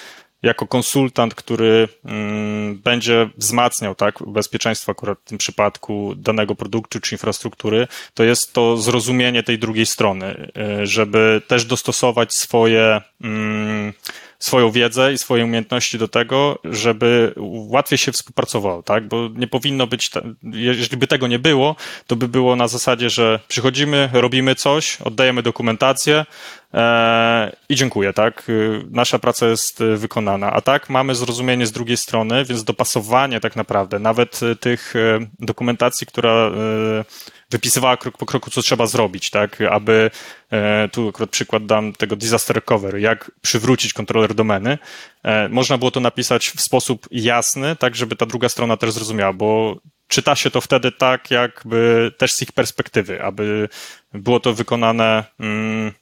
jako 0.43 0.67
konsultant, 0.67 1.35
który 1.35 1.89
mm, 2.05 2.79
będzie 2.79 3.31
wzmacniał 3.37 3.95
tak, 3.95 4.19
bezpieczeństwo 4.27 4.93
akurat 4.93 5.19
w 5.25 5.29
tym 5.29 5.39
przypadku 5.39 6.15
danego 6.17 6.55
produktu 6.55 7.01
czy 7.01 7.15
infrastruktury, 7.15 7.89
to 8.15 8.25
jest 8.25 8.53
to 8.53 8.77
zrozumienie 8.77 9.43
tej 9.43 9.59
drugiej 9.59 9.87
strony, 9.87 10.51
e, 10.57 10.87
żeby 10.87 11.43
też 11.47 11.65
dostosować 11.65 12.35
swoje. 12.35 13.01
Mm, 13.21 13.93
swoją 14.39 14.71
wiedzę 14.71 15.13
i 15.13 15.19
swoje 15.19 15.45
umiejętności 15.45 15.99
do 15.99 16.09
tego, 16.09 16.59
żeby 16.65 17.35
łatwiej 17.69 17.99
się 17.99 18.13
współpracowało, 18.13 18.83
tak? 18.83 19.09
Bo 19.09 19.29
nie 19.35 19.47
powinno 19.47 19.87
być, 19.87 20.11
jeżeli 20.43 20.97
by 20.97 21.07
tego 21.07 21.27
nie 21.27 21.39
było, 21.39 21.77
to 22.07 22.17
by 22.17 22.29
było 22.29 22.57
na 22.57 22.69
zasadzie, 22.69 23.11
że 23.11 23.41
przychodzimy, 23.49 24.11
robimy 24.13 24.55
coś, 24.55 25.01
oddajemy 25.01 25.43
dokumentację 25.43 26.27
e, 26.75 27.57
i 27.69 27.75
dziękuję, 27.75 28.13
tak? 28.13 28.47
Nasza 28.91 29.19
praca 29.19 29.47
jest 29.47 29.83
wykonana. 29.97 30.53
A 30.53 30.61
tak 30.61 30.91
mamy 30.91 31.15
zrozumienie 31.15 31.67
z 31.67 31.73
drugiej 31.73 31.97
strony, 31.97 32.45
więc 32.45 32.65
dopasowanie 32.65 33.41
tak 33.41 33.57
naprawdę, 33.57 33.99
nawet 33.99 34.41
tych 34.61 34.97
e, 34.97 35.27
dokumentacji, 35.39 36.07
która 36.07 36.31
e, 36.31 37.05
wypisywała 37.51 37.97
krok 37.97 38.19
po 38.19 38.27
kroku, 38.27 38.51
co 38.51 38.63
trzeba 38.63 38.87
zrobić, 38.87 39.31
tak, 39.31 39.61
aby, 39.61 40.11
e, 40.51 40.89
tu 40.89 41.09
akurat 41.09 41.31
przykład 41.31 41.67
dam 41.67 41.93
tego 41.93 42.17
disaster 42.17 42.57
recovery, 42.57 43.01
jak 43.01 43.31
przywrócić 43.41 43.93
kontroler 43.93 44.35
domeny, 44.35 44.79
e, 45.23 45.49
można 45.49 45.79
było 45.79 45.91
to 45.91 46.01
napisać 46.01 46.49
w 46.49 46.61
sposób 46.61 47.09
jasny, 47.11 47.77
tak, 47.77 47.97
żeby 47.97 48.17
ta 48.17 48.27
druga 48.27 48.49
strona 48.49 48.77
też 48.77 48.93
zrozumiała, 48.93 49.33
bo 49.33 49.77
czyta 50.09 50.37
się 50.37 50.51
to 50.51 50.61
wtedy 50.61 50.93
tak, 50.93 51.31
jakby 51.31 52.13
też 52.19 52.33
z 52.33 52.43
ich 52.43 52.53
perspektywy, 52.53 53.23
aby 53.23 53.69
było 54.13 54.41
to 54.41 54.55
wykonane 54.55 55.25
mm, 55.41 55.93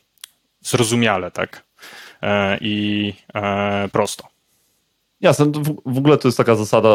zrozumiale, 0.61 1.30
tak, 1.30 1.62
e, 2.22 2.59
i 2.61 3.14
prosto. 3.92 4.28
Jasne, 5.20 5.46
w 5.87 5.98
ogóle 5.98 6.18
to 6.18 6.28
jest 6.28 6.38
taka 6.38 6.54
zasada, 6.54 6.88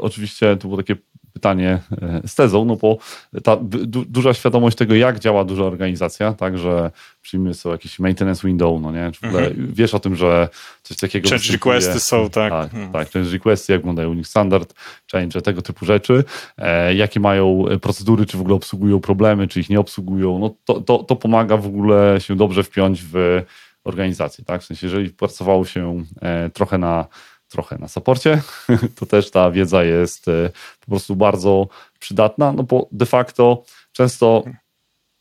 oczywiście 0.00 0.56
to 0.56 0.68
było 0.68 0.76
takie 0.76 0.96
pytanie 1.38 1.78
e, 2.02 2.20
z 2.28 2.34
tezą, 2.34 2.64
no 2.64 2.76
bo 2.76 2.98
ta 3.44 3.56
du 3.62 4.04
duża 4.04 4.34
świadomość 4.34 4.76
tego, 4.76 4.94
jak 4.94 5.18
działa 5.18 5.44
duża 5.44 5.64
organizacja, 5.64 6.32
tak, 6.32 6.58
że 6.58 6.90
przyjmijmy 7.22 7.54
sobie 7.54 7.72
jakiś 7.72 7.98
maintenance 7.98 8.46
window, 8.48 8.80
no 8.82 8.92
nie, 8.92 9.12
czy 9.12 9.20
-hmm. 9.20 9.52
wiesz 9.56 9.94
o 9.94 10.00
tym, 10.00 10.16
że 10.16 10.48
coś 10.82 10.96
takiego 10.96 11.28
Change 11.28 11.52
requesty 11.52 12.00
są, 12.00 12.30
tak. 12.30 12.52
Tak, 12.52 12.70
hmm. 12.70 12.92
tak, 12.92 13.10
change 13.10 13.30
requesty, 13.30 13.72
jak 13.72 13.80
wyglądają 13.80 14.10
Unix 14.10 14.30
standard, 14.30 14.74
change, 15.12 15.42
tego 15.42 15.62
typu 15.62 15.86
rzeczy, 15.86 16.24
e, 16.58 16.94
jakie 16.94 17.20
mają 17.20 17.64
procedury, 17.82 18.26
czy 18.26 18.36
w 18.36 18.40
ogóle 18.40 18.54
obsługują 18.56 19.00
problemy, 19.00 19.48
czy 19.48 19.60
ich 19.60 19.70
nie 19.70 19.80
obsługują, 19.80 20.38
no 20.38 20.54
to, 20.64 20.80
to, 20.80 20.98
to 20.98 21.16
pomaga 21.16 21.56
w 21.56 21.66
ogóle 21.66 22.16
się 22.20 22.36
dobrze 22.36 22.62
wpiąć 22.62 23.02
w 23.12 23.42
organizację, 23.84 24.44
tak, 24.44 24.62
w 24.62 24.64
sensie, 24.64 24.86
jeżeli 24.86 25.10
pracowało 25.10 25.64
się 25.64 26.04
e, 26.22 26.50
trochę 26.50 26.78
na 26.78 27.06
trochę 27.48 27.78
na 27.78 27.88
saporcie, 27.88 28.42
to 28.98 29.06
też 29.06 29.30
ta 29.30 29.50
wiedza 29.50 29.84
jest 29.84 30.28
e, 30.28 30.50
po 30.80 30.86
prostu 30.86 31.16
bardzo 31.16 31.68
przydatna, 31.98 32.52
no 32.52 32.62
bo 32.62 32.88
de 32.92 33.06
facto 33.06 33.62
często 33.92 34.44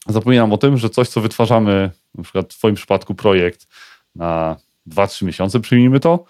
zapominam 0.08 0.54
o 0.54 0.58
tym, 0.58 0.78
że 0.78 0.90
coś, 0.90 1.10
co 1.10 1.22
wytwarzamy, 1.22 1.92
na 2.16 2.24
przykład 2.24 2.54
w 2.54 2.58
Twoim 2.58 2.76
przypadku 2.76 3.16
projekt 3.16 3.68
na 4.16 4.56
2-3 4.88 5.26
miesiące, 5.26 5.60
przyjmijmy 5.60 6.00
to, 6.00 6.26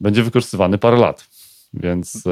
będzie 0.00 0.22
wykorzystywany 0.22 0.78
parę 0.78 0.96
lat. 0.96 1.28
Więc 1.74 2.26
e, 2.26 2.30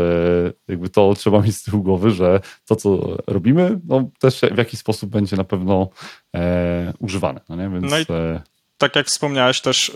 jakby 0.69 0.89
to 0.89 1.15
trzeba 1.15 1.41
mieć 1.41 1.57
z 1.57 1.63
tyłu 1.63 1.83
głowy, 1.83 2.11
że 2.11 2.41
to, 2.67 2.77
co 2.77 3.17
robimy, 3.27 3.81
no 3.85 4.11
też 4.19 4.41
w 4.53 4.59
jakiś 4.59 4.81
sposób 4.81 5.11
będzie 5.11 5.37
na 5.37 5.45
pewno 5.45 5.89
e, 6.35 6.93
używane. 6.99 7.41
No, 7.49 7.57
nie? 7.57 7.69
Więc, 7.69 7.91
no 7.91 7.99
i 7.99 8.03
e... 8.03 8.43
tak 8.79 8.97
jak 8.97 9.07
wspomniałeś 9.07 9.61
też, 9.61 9.93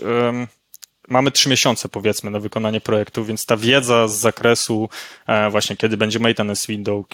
mamy 1.07 1.31
trzy 1.31 1.49
miesiące 1.49 1.89
powiedzmy 1.89 2.31
na 2.31 2.39
wykonanie 2.39 2.81
projektu, 2.81 3.25
więc 3.25 3.45
ta 3.45 3.57
wiedza 3.57 4.07
z 4.07 4.15
zakresu 4.15 4.89
e, 5.27 5.49
właśnie 5.49 5.77
kiedy 5.77 5.97
będzie 5.97 6.19
maintenance 6.19 6.67
window, 6.67 7.05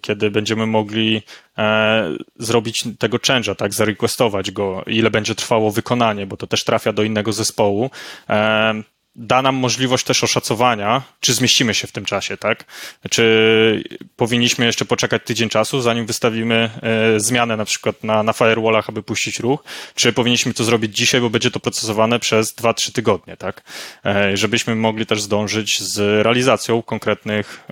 kiedy 0.00 0.30
będziemy 0.30 0.66
mogli 0.66 1.22
e, 1.58 2.16
zrobić 2.36 2.84
tego 2.98 3.16
change'a, 3.16 3.54
tak, 3.54 3.74
zarequestować 3.74 4.50
go, 4.50 4.82
ile 4.86 5.10
będzie 5.10 5.34
trwało 5.34 5.70
wykonanie, 5.70 6.26
bo 6.26 6.36
to 6.36 6.46
też 6.46 6.64
trafia 6.64 6.92
do 6.92 7.02
innego 7.02 7.32
zespołu, 7.32 7.90
e, 8.30 8.82
da 9.18 9.42
nam 9.42 9.54
możliwość 9.54 10.04
też 10.04 10.24
oszacowania, 10.24 11.02
czy 11.20 11.34
zmieścimy 11.34 11.74
się 11.74 11.86
w 11.86 11.92
tym 11.92 12.04
czasie, 12.04 12.36
tak? 12.36 12.64
Czy 13.10 13.84
powinniśmy 14.16 14.66
jeszcze 14.66 14.84
poczekać 14.84 15.22
tydzień 15.24 15.48
czasu, 15.48 15.80
zanim 15.80 16.06
wystawimy 16.06 16.70
e, 16.82 17.20
zmianę 17.20 17.56
na 17.56 17.64
przykład 17.64 18.04
na, 18.04 18.22
na 18.22 18.32
firewallach, 18.32 18.88
aby 18.88 19.02
puścić 19.02 19.40
ruch, 19.40 19.64
czy 19.94 20.12
powinniśmy 20.12 20.54
to 20.54 20.64
zrobić 20.64 20.96
dzisiaj, 20.96 21.20
bo 21.20 21.30
będzie 21.30 21.50
to 21.50 21.60
procesowane 21.60 22.18
przez 22.18 22.56
2-3 22.56 22.92
tygodnie, 22.92 23.36
tak? 23.36 23.62
E, 24.04 24.36
żebyśmy 24.36 24.74
mogli 24.74 25.06
też 25.06 25.22
zdążyć 25.22 25.82
z 25.82 25.98
realizacją 26.22 26.82
konkretnych 26.82 27.66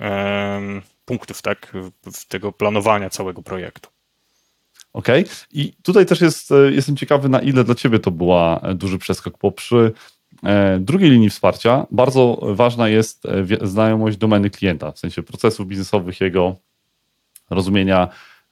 punktów, 1.05 1.41
tak? 1.41 1.73
W 2.13 2.25
tego 2.25 2.51
planowania 2.51 3.09
całego 3.09 3.41
projektu. 3.41 3.89
Okej. 4.93 5.23
Okay. 5.23 5.35
I 5.51 5.73
tutaj 5.83 6.05
też 6.05 6.21
jest, 6.21 6.51
e, 6.51 6.71
jestem 6.71 6.97
ciekawy, 6.97 7.29
na 7.29 7.41
ile 7.41 7.63
dla 7.63 7.75
Ciebie 7.75 7.99
to 7.99 8.11
była 8.11 8.61
duży 8.75 8.97
przeskok, 8.97 9.33
bo 9.41 9.51
przy 9.51 9.93
E, 10.16 10.16
drugiej 10.79 11.09
linii 11.09 11.29
wsparcia 11.29 11.85
bardzo 11.91 12.39
ważna 12.41 12.89
jest 12.89 13.25
e, 13.25 13.67
znajomość 13.67 14.17
domeny 14.17 14.49
klienta, 14.49 14.91
w 14.91 14.99
sensie 14.99 15.23
procesów 15.23 15.67
biznesowych, 15.67 16.21
jego 16.21 16.55
rozumienia, 17.49 18.07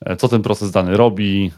e, 0.06 0.16
co 0.16 0.28
ten 0.28 0.42
proces 0.42 0.72
dany 0.72 0.98
robi. 0.98 1.52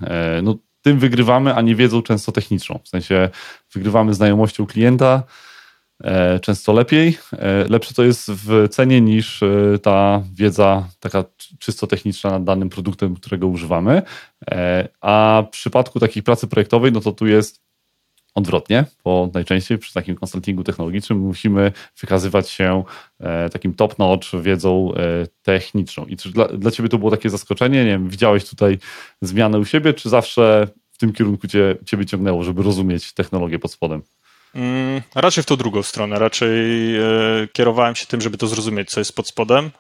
No, 0.43 0.55
tym 0.81 0.99
wygrywamy, 0.99 1.55
a 1.55 1.61
nie 1.61 1.75
wiedzą 1.75 2.01
często 2.01 2.31
techniczną. 2.31 2.79
W 2.83 2.89
sensie 2.89 3.29
wygrywamy 3.73 4.13
znajomością 4.13 4.65
klienta 4.65 5.23
często 6.41 6.73
lepiej. 6.73 7.17
Lepsze 7.69 7.93
to 7.93 8.03
jest 8.03 8.31
w 8.31 8.69
cenie 8.69 9.01
niż 9.01 9.43
ta 9.81 10.23
wiedza 10.33 10.87
taka 10.99 11.23
czysto 11.59 11.87
techniczna 11.87 12.29
nad 12.29 12.43
danym 12.43 12.69
produktem, 12.69 13.15
którego 13.15 13.47
używamy. 13.47 14.01
A 15.01 15.43
w 15.47 15.49
przypadku 15.49 15.99
takiej 15.99 16.23
pracy 16.23 16.47
projektowej, 16.47 16.91
no 16.91 17.01
to 17.01 17.11
tu 17.11 17.27
jest 17.27 17.66
odwrotnie, 18.37 18.85
bo 19.03 19.29
najczęściej 19.33 19.77
przy 19.77 19.93
takim 19.93 20.15
konsultingu 20.15 20.63
technologicznym 20.63 21.19
musimy 21.19 21.71
wykazywać 22.01 22.49
się 22.49 22.83
e, 23.19 23.49
takim 23.49 23.73
top-notch 23.73 24.27
wiedzą 24.41 24.93
e, 24.93 25.27
techniczną. 25.43 26.05
I 26.05 26.17
czy 26.17 26.31
dla, 26.31 26.47
dla 26.47 26.71
Ciebie 26.71 26.89
to 26.89 26.97
było 26.97 27.11
takie 27.11 27.29
zaskoczenie? 27.29 27.85
Nie 27.85 27.91
wiem, 27.91 28.09
widziałeś 28.09 28.49
tutaj 28.49 28.77
zmianę 29.21 29.59
u 29.59 29.65
siebie, 29.65 29.93
czy 29.93 30.09
zawsze 30.09 30.67
w 30.91 30.97
tym 30.97 31.13
kierunku 31.13 31.47
cię, 31.47 31.75
Ciebie 31.85 32.05
ciągnęło, 32.05 32.43
żeby 32.43 32.63
rozumieć 32.63 33.13
technologię 33.13 33.59
pod 33.59 33.71
spodem? 33.71 34.01
Mm, 34.55 35.01
raczej 35.15 35.43
w 35.43 35.47
tą 35.47 35.55
drugą 35.55 35.83
stronę. 35.83 36.19
Raczej 36.19 36.95
e, 36.95 37.01
kierowałem 37.53 37.95
się 37.95 38.05
tym, 38.05 38.21
żeby 38.21 38.37
to 38.37 38.47
zrozumieć, 38.47 38.89
co 38.89 38.99
jest 38.99 39.15
pod 39.15 39.27
spodem 39.27 39.71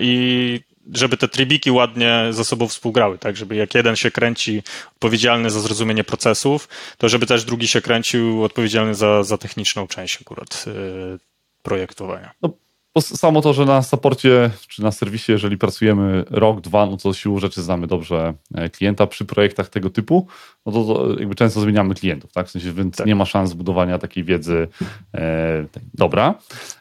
i 0.00 0.60
żeby 0.92 1.16
te 1.16 1.28
tribiki 1.28 1.70
ładnie 1.70 2.26
ze 2.30 2.44
sobą 2.44 2.68
współgrały, 2.68 3.18
tak, 3.18 3.36
żeby 3.36 3.56
jak 3.56 3.74
jeden 3.74 3.96
się 3.96 4.10
kręci 4.10 4.62
odpowiedzialny 4.92 5.50
za 5.50 5.60
zrozumienie 5.60 6.04
procesów, 6.04 6.68
to 6.98 7.08
żeby 7.08 7.26
też 7.26 7.44
drugi 7.44 7.68
się 7.68 7.80
kręcił 7.80 8.44
odpowiedzialny 8.44 8.94
za, 8.94 9.22
za 9.22 9.38
techniczną 9.38 9.86
część 9.86 10.22
akurat 10.22 10.66
yy, 10.66 11.18
projektowania. 11.62 12.30
No, 12.42 12.50
samo 12.98 13.42
to, 13.42 13.52
że 13.52 13.64
na 13.64 13.82
saporcie 13.82 14.50
czy 14.68 14.82
na 14.82 14.92
serwisie, 14.92 15.32
jeżeli 15.32 15.58
pracujemy 15.58 16.24
rok, 16.30 16.60
dwa, 16.60 16.86
no 16.86 16.96
to 16.96 17.14
siłą 17.14 17.38
rzeczy 17.38 17.62
znamy 17.62 17.86
dobrze 17.86 18.34
e, 18.54 18.68
klienta 18.68 19.06
przy 19.06 19.24
projektach 19.24 19.68
tego 19.68 19.90
typu, 19.90 20.26
no 20.66 20.72
to, 20.72 20.84
to 20.84 21.18
jakby 21.18 21.34
często 21.34 21.60
zmieniamy 21.60 21.94
klientów, 21.94 22.32
tak? 22.32 22.46
W 22.48 22.50
sensie, 22.50 22.72
więc 22.72 22.96
tak. 22.96 23.06
nie 23.06 23.14
ma 23.14 23.24
szans 23.24 23.50
zbudowania 23.50 23.98
takiej 23.98 24.24
wiedzy 24.24 24.68
e, 25.14 25.66
dobra. 25.94 26.34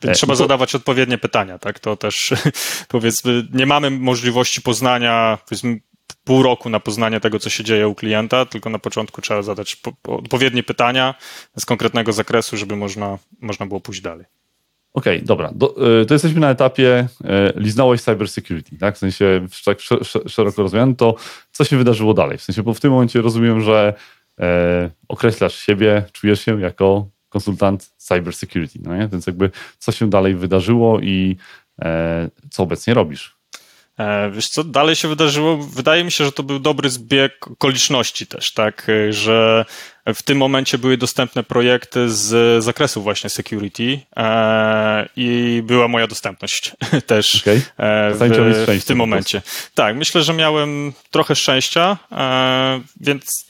Więc 0.03 0.17
trzeba 0.17 0.33
to... 0.33 0.37
zadawać 0.37 0.75
odpowiednie 0.75 1.17
pytania, 1.17 1.59
tak? 1.59 1.79
To 1.79 1.95
też 1.95 2.33
powiedzmy, 2.87 3.47
nie 3.53 3.65
mamy 3.65 3.89
możliwości 3.89 4.61
poznania, 4.61 5.37
powiedzmy, 5.49 5.79
pół 6.23 6.43
roku 6.43 6.69
na 6.69 6.79
poznanie 6.79 7.19
tego, 7.19 7.39
co 7.39 7.49
się 7.49 7.63
dzieje 7.63 7.87
u 7.87 7.95
klienta, 7.95 8.45
tylko 8.45 8.69
na 8.69 8.79
początku 8.79 9.21
trzeba 9.21 9.41
zadać 9.41 9.75
po, 9.75 9.91
po 10.01 10.17
odpowiednie 10.17 10.63
pytania 10.63 11.15
z 11.57 11.65
konkretnego 11.65 12.13
zakresu, 12.13 12.57
żeby 12.57 12.75
można, 12.75 13.17
można 13.41 13.65
było 13.65 13.79
pójść 13.79 14.01
dalej. 14.01 14.25
Okej, 14.93 15.17
okay, 15.17 15.27
dobra. 15.27 15.51
Do, 15.55 15.99
y, 16.01 16.05
to 16.05 16.13
jesteśmy 16.13 16.39
na 16.39 16.49
etapie 16.49 17.07
y, 17.21 17.25
liznąłeś 17.55 18.01
cybersecurity, 18.01 18.77
tak? 18.77 18.95
W 18.95 18.97
sensie 18.97 19.47
tak 19.65 19.79
szeroko 20.27 20.61
rozumianym, 20.61 20.95
to 20.95 21.15
co 21.51 21.63
się 21.63 21.77
wydarzyło 21.77 22.13
dalej? 22.13 22.37
W 22.37 22.41
sensie, 22.41 22.63
bo 22.63 22.73
w 22.73 22.79
tym 22.79 22.91
momencie 22.91 23.21
rozumiem, 23.21 23.61
że 23.61 23.93
e, 24.39 24.89
określasz 25.07 25.55
siebie, 25.55 26.05
czujesz 26.11 26.41
się 26.41 26.61
jako 26.61 27.07
konsultant 27.29 27.93
cybersecurity, 27.97 28.79
no 28.83 28.97
nie? 28.97 29.07
Więc 29.07 29.27
jakby 29.27 29.51
co 29.77 29.91
się 29.91 30.09
dalej 30.09 30.35
wydarzyło 30.35 30.99
i 30.99 31.37
e, 31.81 32.29
co 32.49 32.63
obecnie 32.63 32.93
robisz? 32.93 33.38
E, 33.99 34.31
wiesz 34.31 34.47
co, 34.47 34.63
dalej 34.63 34.95
się 34.95 35.07
wydarzyło? 35.07 35.57
Wydaje 35.57 36.03
mi 36.03 36.11
się, 36.11 36.25
że 36.25 36.31
to 36.31 36.43
był 36.43 36.59
dobry 36.59 36.89
zbieg 36.89 37.47
okoliczności 37.47 38.27
też, 38.27 38.51
tak, 38.53 38.87
e, 38.89 39.13
że 39.13 39.65
w 40.15 40.23
tym 40.23 40.37
momencie 40.37 40.77
były 40.77 40.97
dostępne 40.97 41.43
projekty 41.43 42.09
z 42.09 42.63
zakresu 42.63 43.01
właśnie 43.01 43.29
security 43.29 43.99
e, 44.17 45.09
i 45.15 45.61
była 45.65 45.87
moja 45.87 46.07
dostępność 46.07 46.71
też 47.07 47.35
okay. 47.35 47.61
w, 48.13 48.81
w, 48.81 48.85
tym 48.85 48.97
momencie. 48.97 49.41
Tak, 49.75 49.95
myślę, 49.95 50.23
że 50.23 50.33
miałem 50.33 50.93
trochę 51.11 51.35
szczęścia, 51.35 51.97
więc 53.01 53.45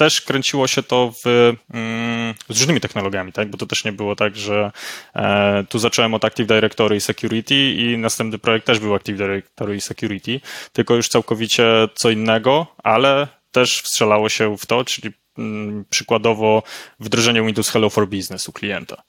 też 0.00 0.20
kręciło 0.20 0.66
się 0.66 0.82
to 0.82 1.12
w, 1.24 1.54
mm, 1.74 2.34
z 2.48 2.58
różnymi 2.58 2.80
technologiami, 2.80 3.32
tak? 3.32 3.50
bo 3.50 3.58
to 3.58 3.66
też 3.66 3.84
nie 3.84 3.92
było 3.92 4.16
tak, 4.16 4.36
że 4.36 4.72
e, 5.14 5.64
tu 5.68 5.78
zacząłem 5.78 6.14
od 6.14 6.24
Active 6.24 6.46
Directory 6.46 6.96
i 6.96 7.00
Security 7.00 7.54
i 7.54 7.98
następny 7.98 8.38
projekt 8.38 8.66
też 8.66 8.78
był 8.78 8.94
Active 8.94 9.16
Directory 9.16 9.76
i 9.76 9.80
Security, 9.80 10.40
tylko 10.72 10.94
już 10.94 11.08
całkowicie 11.08 11.88
co 11.94 12.10
innego, 12.10 12.66
ale 12.82 13.28
też 13.52 13.82
wstrzelało 13.82 14.28
się 14.28 14.56
w 14.56 14.66
to, 14.66 14.84
czyli 14.84 15.10
mm, 15.38 15.84
przykładowo 15.90 16.62
wdrożenie 17.00 17.42
Windows 17.42 17.70
Hello 17.70 17.90
for 17.90 18.08
Business 18.08 18.48
u 18.48 18.52
klienta. 18.52 19.02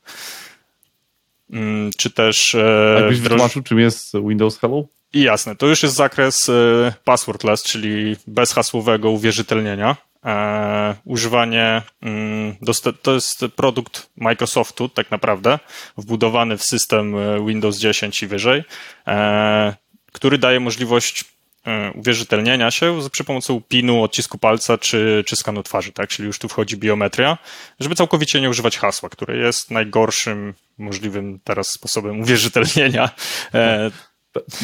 Mm, 1.51 1.91
czy 1.97 2.09
też... 2.09 2.55
E, 2.55 2.95
Jakbyś 2.99 3.19
wytłumaczył, 3.19 3.63
czym 3.63 3.79
jest 3.79 4.13
Windows 4.27 4.59
Hello? 4.59 4.83
I 5.13 5.21
jasne, 5.21 5.55
to 5.55 5.67
już 5.67 5.83
jest 5.83 5.95
zakres 5.95 6.49
e, 6.49 6.93
passwordless, 7.03 7.63
czyli 7.63 8.15
bezhasłowego 8.27 9.09
uwierzytelnienia 9.09 10.10
e, 10.25 10.95
używanie, 11.05 11.81
mm, 12.01 12.55
to 13.01 13.13
jest 13.13 13.45
produkt 13.55 14.09
Microsoftu 14.17 14.89
tak 14.89 15.11
naprawdę, 15.11 15.59
wbudowany 15.97 16.57
w 16.57 16.63
system 16.63 17.15
e, 17.15 17.45
Windows 17.45 17.77
10 17.77 18.23
i 18.23 18.27
wyżej, 18.27 18.63
e, 19.07 19.75
który 20.11 20.37
daje 20.37 20.59
możliwość 20.59 21.25
e, 21.65 21.91
uwierzytelnienia 21.91 22.71
się 22.71 22.99
przy 23.11 23.23
pomocą 23.23 23.61
pinu, 23.61 24.03
odcisku 24.03 24.37
palca 24.37 24.77
czy, 24.77 25.23
czy 25.27 25.35
skanu 25.35 25.63
twarzy, 25.63 25.91
tak? 25.91 26.09
Czyli 26.09 26.27
już 26.27 26.39
tu 26.39 26.49
wchodzi 26.49 26.77
biometria, 26.77 27.37
żeby 27.79 27.95
całkowicie 27.95 28.41
nie 28.41 28.49
używać 28.49 28.77
hasła, 28.77 29.09
które 29.09 29.37
jest 29.37 29.71
najgorszym 29.71 30.53
możliwym 30.77 31.39
teraz 31.43 31.69
sposobem 31.69 32.21
uwierzytelnienia 32.21 33.09
e, 33.53 33.91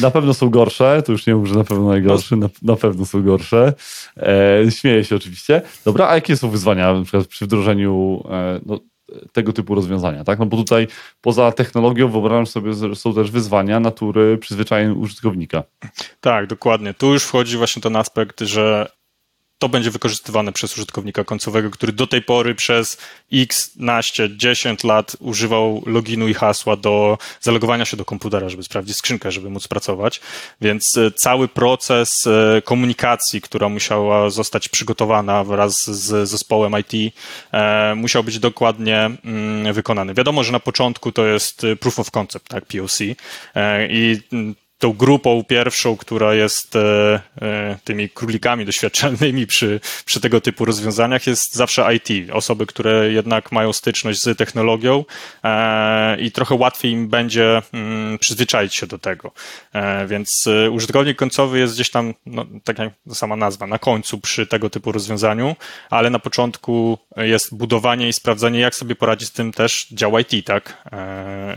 na 0.00 0.10
pewno 0.10 0.34
są 0.34 0.50
gorsze, 0.50 1.02
to 1.06 1.12
już 1.12 1.26
nie 1.26 1.34
mówię, 1.34 1.48
że 1.48 1.54
na 1.54 1.64
pewno 1.64 1.88
najgorsze, 1.88 2.36
na, 2.36 2.48
na 2.62 2.76
pewno 2.76 3.06
są 3.06 3.22
gorsze. 3.22 3.74
E, 4.16 4.62
śmieję 4.70 5.04
się 5.04 5.16
oczywiście. 5.16 5.62
Dobra, 5.84 6.08
a 6.08 6.14
jakie 6.14 6.36
są 6.36 6.50
wyzwania 6.50 6.94
na 6.94 7.02
przykład 7.02 7.26
przy 7.26 7.44
wdrożeniu 7.44 8.22
e, 8.30 8.60
no, 8.66 8.78
tego 9.32 9.52
typu 9.52 9.74
rozwiązania, 9.74 10.24
tak? 10.24 10.38
No 10.38 10.46
bo 10.46 10.56
tutaj 10.56 10.88
poza 11.20 11.52
technologią 11.52 12.08
wyobrażam 12.08 12.46
sobie, 12.46 12.72
że 12.72 12.94
są 12.94 13.14
też 13.14 13.30
wyzwania 13.30 13.80
natury 13.80 14.38
przyzwyczajeń 14.38 14.90
użytkownika. 14.90 15.62
Tak, 16.20 16.46
dokładnie. 16.46 16.94
Tu 16.94 17.12
już 17.12 17.24
wchodzi 17.24 17.56
właśnie 17.56 17.82
ten 17.82 17.96
aspekt, 17.96 18.40
że 18.40 18.90
to 19.58 19.68
będzie 19.68 19.90
wykorzystywane 19.90 20.52
przez 20.52 20.76
użytkownika 20.76 21.24
końcowego, 21.24 21.70
który 21.70 21.92
do 21.92 22.06
tej 22.06 22.22
pory 22.22 22.54
przez 22.54 22.98
x, 23.32 23.70
naście, 23.76 24.36
10 24.36 24.84
lat 24.84 25.16
używał 25.20 25.82
loginu 25.86 26.28
i 26.28 26.34
hasła 26.34 26.76
do 26.76 27.18
zalogowania 27.40 27.84
się 27.84 27.96
do 27.96 28.04
komputera, 28.04 28.48
żeby 28.48 28.62
sprawdzić 28.62 28.96
skrzynkę, 28.96 29.32
żeby 29.32 29.50
móc 29.50 29.68
pracować. 29.68 30.20
Więc 30.60 30.96
e, 30.96 31.10
cały 31.10 31.48
proces 31.48 32.26
e, 32.26 32.62
komunikacji, 32.62 33.40
która 33.40 33.68
musiała 33.68 34.30
zostać 34.30 34.68
przygotowana 34.68 35.44
wraz 35.44 35.90
z 35.90 36.28
zespołem 36.28 36.74
IT, 36.80 37.14
e, 37.52 37.94
musiał 37.94 38.24
być 38.24 38.38
dokładnie 38.38 39.10
mm, 39.24 39.72
wykonany. 39.72 40.14
Wiadomo, 40.14 40.44
że 40.44 40.52
na 40.52 40.60
początku 40.60 41.12
to 41.12 41.26
jest 41.26 41.66
proof 41.80 41.98
of 41.98 42.10
concept, 42.10 42.48
tak, 42.48 42.64
POC 42.66 43.00
i 43.90 44.20
mm, 44.32 44.54
tą 44.78 44.92
grupą 44.92 45.44
pierwszą, 45.44 45.96
która 45.96 46.34
jest 46.34 46.76
e, 46.76 47.20
e, 47.42 47.78
tymi 47.84 48.08
królikami 48.08 48.64
doświadczalnymi 48.64 49.46
przy, 49.46 49.80
przy 50.04 50.20
tego 50.20 50.40
typu 50.40 50.64
rozwiązaniach, 50.64 51.26
jest 51.26 51.54
zawsze 51.54 51.94
IT. 51.94 52.30
Osoby, 52.32 52.66
które 52.66 53.12
jednak 53.12 53.52
mają 53.52 53.72
styczność 53.72 54.22
z 54.22 54.38
technologią 54.38 55.04
e, 55.44 56.20
i 56.20 56.32
trochę 56.32 56.54
łatwiej 56.54 56.92
im 56.92 57.08
będzie 57.08 57.62
mm, 57.72 58.18
przyzwyczaić 58.18 58.74
się 58.74 58.86
do 58.86 58.98
tego. 58.98 59.32
Więc 60.06 60.48
użytkownik 60.70 61.16
końcowy 61.16 61.58
jest 61.58 61.74
gdzieś 61.74 61.90
tam, 61.90 62.14
no, 62.26 62.46
tak 62.64 62.78
jak 62.78 62.92
sama 63.12 63.36
nazwa, 63.36 63.66
na 63.66 63.78
końcu 63.78 64.18
przy 64.18 64.46
tego 64.46 64.70
typu 64.70 64.92
rozwiązaniu, 64.92 65.56
ale 65.90 66.10
na 66.10 66.18
początku 66.18 66.98
jest 67.16 67.56
budowanie 67.56 68.08
i 68.08 68.12
sprawdzanie, 68.12 68.60
jak 68.60 68.74
sobie 68.74 68.94
poradzić 68.94 69.28
z 69.28 69.32
tym 69.32 69.52
też 69.52 69.86
dział 69.92 70.12
IT, 70.18 70.46
tak? 70.46 70.82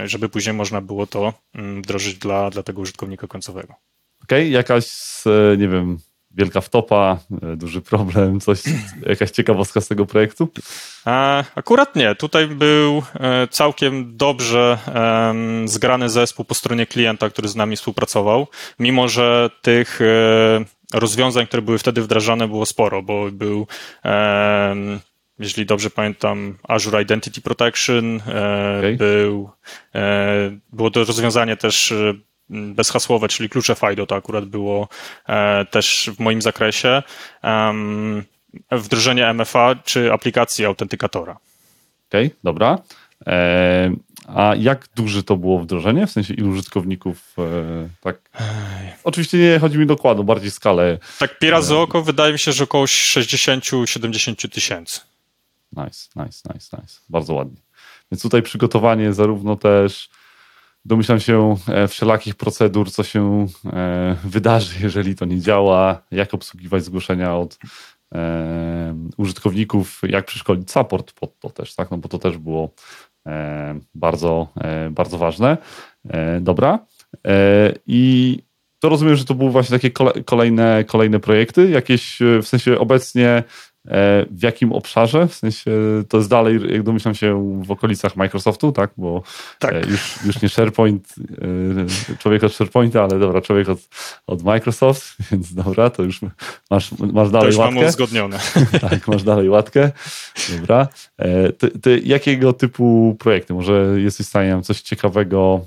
Żeby 0.06 0.30
później 0.30 0.54
można 0.54 0.82
było 0.82 1.08
to 1.08 1.34
mm, 1.56 1.82
wdrożyć 1.82 2.18
dla, 2.18 2.50
dla 2.50 2.64
tego 2.64 2.82
użytkownika 2.82 3.11
użytkownika 3.12 3.28
końcowego. 3.28 3.74
Okej, 4.24 4.42
okay, 4.42 4.50
jakaś, 4.50 4.88
e, 5.26 5.58
nie 5.58 5.68
wiem, 5.68 5.98
wielka 6.32 6.62
wtopa, 6.62 7.18
e, 7.42 7.56
duży 7.56 7.82
problem, 7.82 8.40
coś, 8.40 8.60
jakaś 9.06 9.32
ciekawostka 9.32 9.82
z 9.82 9.88
tego 9.88 10.06
projektu? 10.06 10.50
A, 11.06 11.44
akurat 11.56 11.96
nie. 11.96 12.16
Tutaj 12.16 12.48
był 12.48 13.04
e, 13.14 13.48
całkiem 13.48 14.18
dobrze 14.18 14.78
zgrany 15.66 16.10
zespół 16.10 16.46
po 16.46 16.54
stronie 16.54 16.86
klienta, 16.86 17.30
który 17.30 17.48
z 17.48 17.56
nami 17.56 17.76
współpracował, 17.76 18.48
mimo 18.80 19.08
że 19.08 19.50
tych 19.62 20.00
rozwiązań, 20.94 21.48
które 21.48 21.62
były 21.62 21.78
wtedy 21.78 22.02
wdrażane, 22.02 22.48
było 22.48 22.66
sporo, 22.66 23.02
bo 23.02 23.32
był 23.32 23.68
jeśli 25.40 25.66
dobrze 25.66 25.90
pamiętam, 25.90 26.58
Azure 26.68 27.02
Identity 27.02 27.42
Protection, 27.42 28.22
okay. 28.80 28.96
był, 28.98 29.50
było 30.74 30.92
to 30.92 31.04
rozwiązanie 31.04 31.58
też 31.58 31.94
bezhasłowe, 32.52 33.28
czyli 33.28 33.50
klucze 33.50 33.76
FIDO, 33.76 34.06
to 34.06 34.16
akurat 34.16 34.46
było 34.46 34.88
e, 35.28 35.66
też 35.66 36.10
w 36.18 36.20
moim 36.20 36.42
zakresie. 36.42 37.04
Wdrożenie 38.72 39.34
MFA 39.34 39.76
czy 39.76 40.14
aplikacji 40.14 40.66
autentykatora. 40.66 41.38
Okej, 42.10 42.28
okay, 42.28 42.38
dobra. 42.44 42.78
E, 43.28 43.92
a 44.28 44.56
jak 44.56 44.88
duże 44.96 45.24
to 45.24 45.38
było 45.38 45.60
wdrożenie? 45.60 46.08
W 46.08 46.12
sensie 46.12 46.34
ilu 46.34 46.50
użytkowników? 46.50 47.36
E, 47.38 47.90
tak. 48.02 48.18
Oczywiście 49.04 49.38
nie 49.38 49.60
chodzi 49.60 49.78
mi 49.78 49.86
dokładnie, 49.86 50.24
bardziej 50.24 50.52
skalę. 50.52 50.98
Tak 51.20 51.40
piera 51.40 51.62
z 51.62 51.72
oko 51.72 52.02
wydaje 52.02 52.34
mi 52.34 52.40
się, 52.40 52.52
że 52.52 52.64
około 52.64 52.86
60-70 52.86 54.50
tysięcy. 54.50 55.00
Nice, 55.72 56.10
nice, 56.16 56.54
nice, 56.54 56.78
nice. 56.82 57.00
Bardzo 57.10 57.34
ładnie. 57.34 57.58
Więc 58.12 58.22
tutaj 58.22 58.42
przygotowanie 58.42 59.14
zarówno 59.14 59.56
też 59.56 60.10
Domyślam 60.86 61.20
się 61.20 61.56
e, 61.68 61.88
wszelakich 61.88 62.36
procedur, 62.36 62.92
co 62.92 63.04
się 63.04 63.48
e, 63.66 64.16
wydarzy, 64.24 64.76
jeżeli 64.84 65.16
to 65.16 65.26
nie 65.26 65.40
działa, 65.40 66.02
jak 66.12 66.34
obsługiwać 66.34 66.84
zgłoszenia 66.84 67.36
od 67.36 67.58
e, 68.16 68.96
użytkowników, 69.18 70.02
jak 70.08 70.26
przeszkolić 70.26 70.72
support 70.72 71.12
pod 71.12 71.40
to 71.40 71.50
też, 71.50 71.76
tak? 71.76 71.92
No 71.92 71.98
bo 71.98 72.10
to 72.10 72.18
też 72.18 72.38
było 72.38 72.70
bardzo, 73.96 74.48
bardzo 74.92 75.18
ważne. 75.18 75.58
Dobra. 76.42 76.80
I 77.88 78.38
to 78.80 78.90
rozumiem, 78.90 79.16
że 79.16 79.26
to 79.26 79.36
były 79.36 79.52
właśnie 79.52 79.80
takie 79.80 79.92
kolejne, 80.26 80.84
kolejne 80.84 81.20
projekty, 81.20 81.70
jakieś 81.70 82.18
w 82.42 82.48
sensie 82.48 82.80
obecnie 82.80 83.44
w 84.32 84.44
jakim 84.44 84.72
obszarze? 84.72 85.28
W 85.28 85.34
sensie 85.34 85.72
to 86.10 86.18
jest 86.18 86.30
dalej, 86.30 86.60
jak 86.70 86.84
domyślam 86.84 87.16
się, 87.16 87.62
w 87.66 87.72
okolicach 87.72 88.16
Microsoftu, 88.16 88.72
tak? 88.72 88.92
Bo 88.98 89.24
tak. 89.60 89.74
E, 89.74 89.80
już, 89.80 90.18
już 90.26 90.42
nie 90.42 90.50
SharePoint, 90.50 91.16
e, 92.12 92.18
człowiek 92.18 92.44
od 92.44 92.54
SharePointa, 92.54 93.04
ale 93.04 93.20
dobra, 93.20 93.42
człowiek 93.42 93.70
od, 93.70 93.80
od 94.28 94.44
Microsoft, 94.44 95.16
więc 95.32 95.54
dobra, 95.54 95.90
to 95.90 96.04
już 96.04 96.20
masz, 96.70 96.92
masz 96.92 97.32
dalej 97.32 97.32
to 97.32 97.46
już 97.46 97.58
łatkę. 97.58 97.76
mam 97.76 97.86
uzgodnione. 97.86 98.40
tak, 98.90 99.08
masz 99.08 99.24
dalej 99.24 99.50
łatkę. 99.50 99.92
Dobra. 100.60 100.88
Ty, 101.58 101.70
ty, 101.80 102.02
jakiego 102.06 102.54
typu 102.54 103.16
projekty? 103.20 103.54
Może 103.54 103.96
jesteś 103.98 104.26
w 104.26 104.30
stanie 104.30 104.50
nam 104.50 104.64
coś 104.64 104.82
ciekawego 104.82 105.66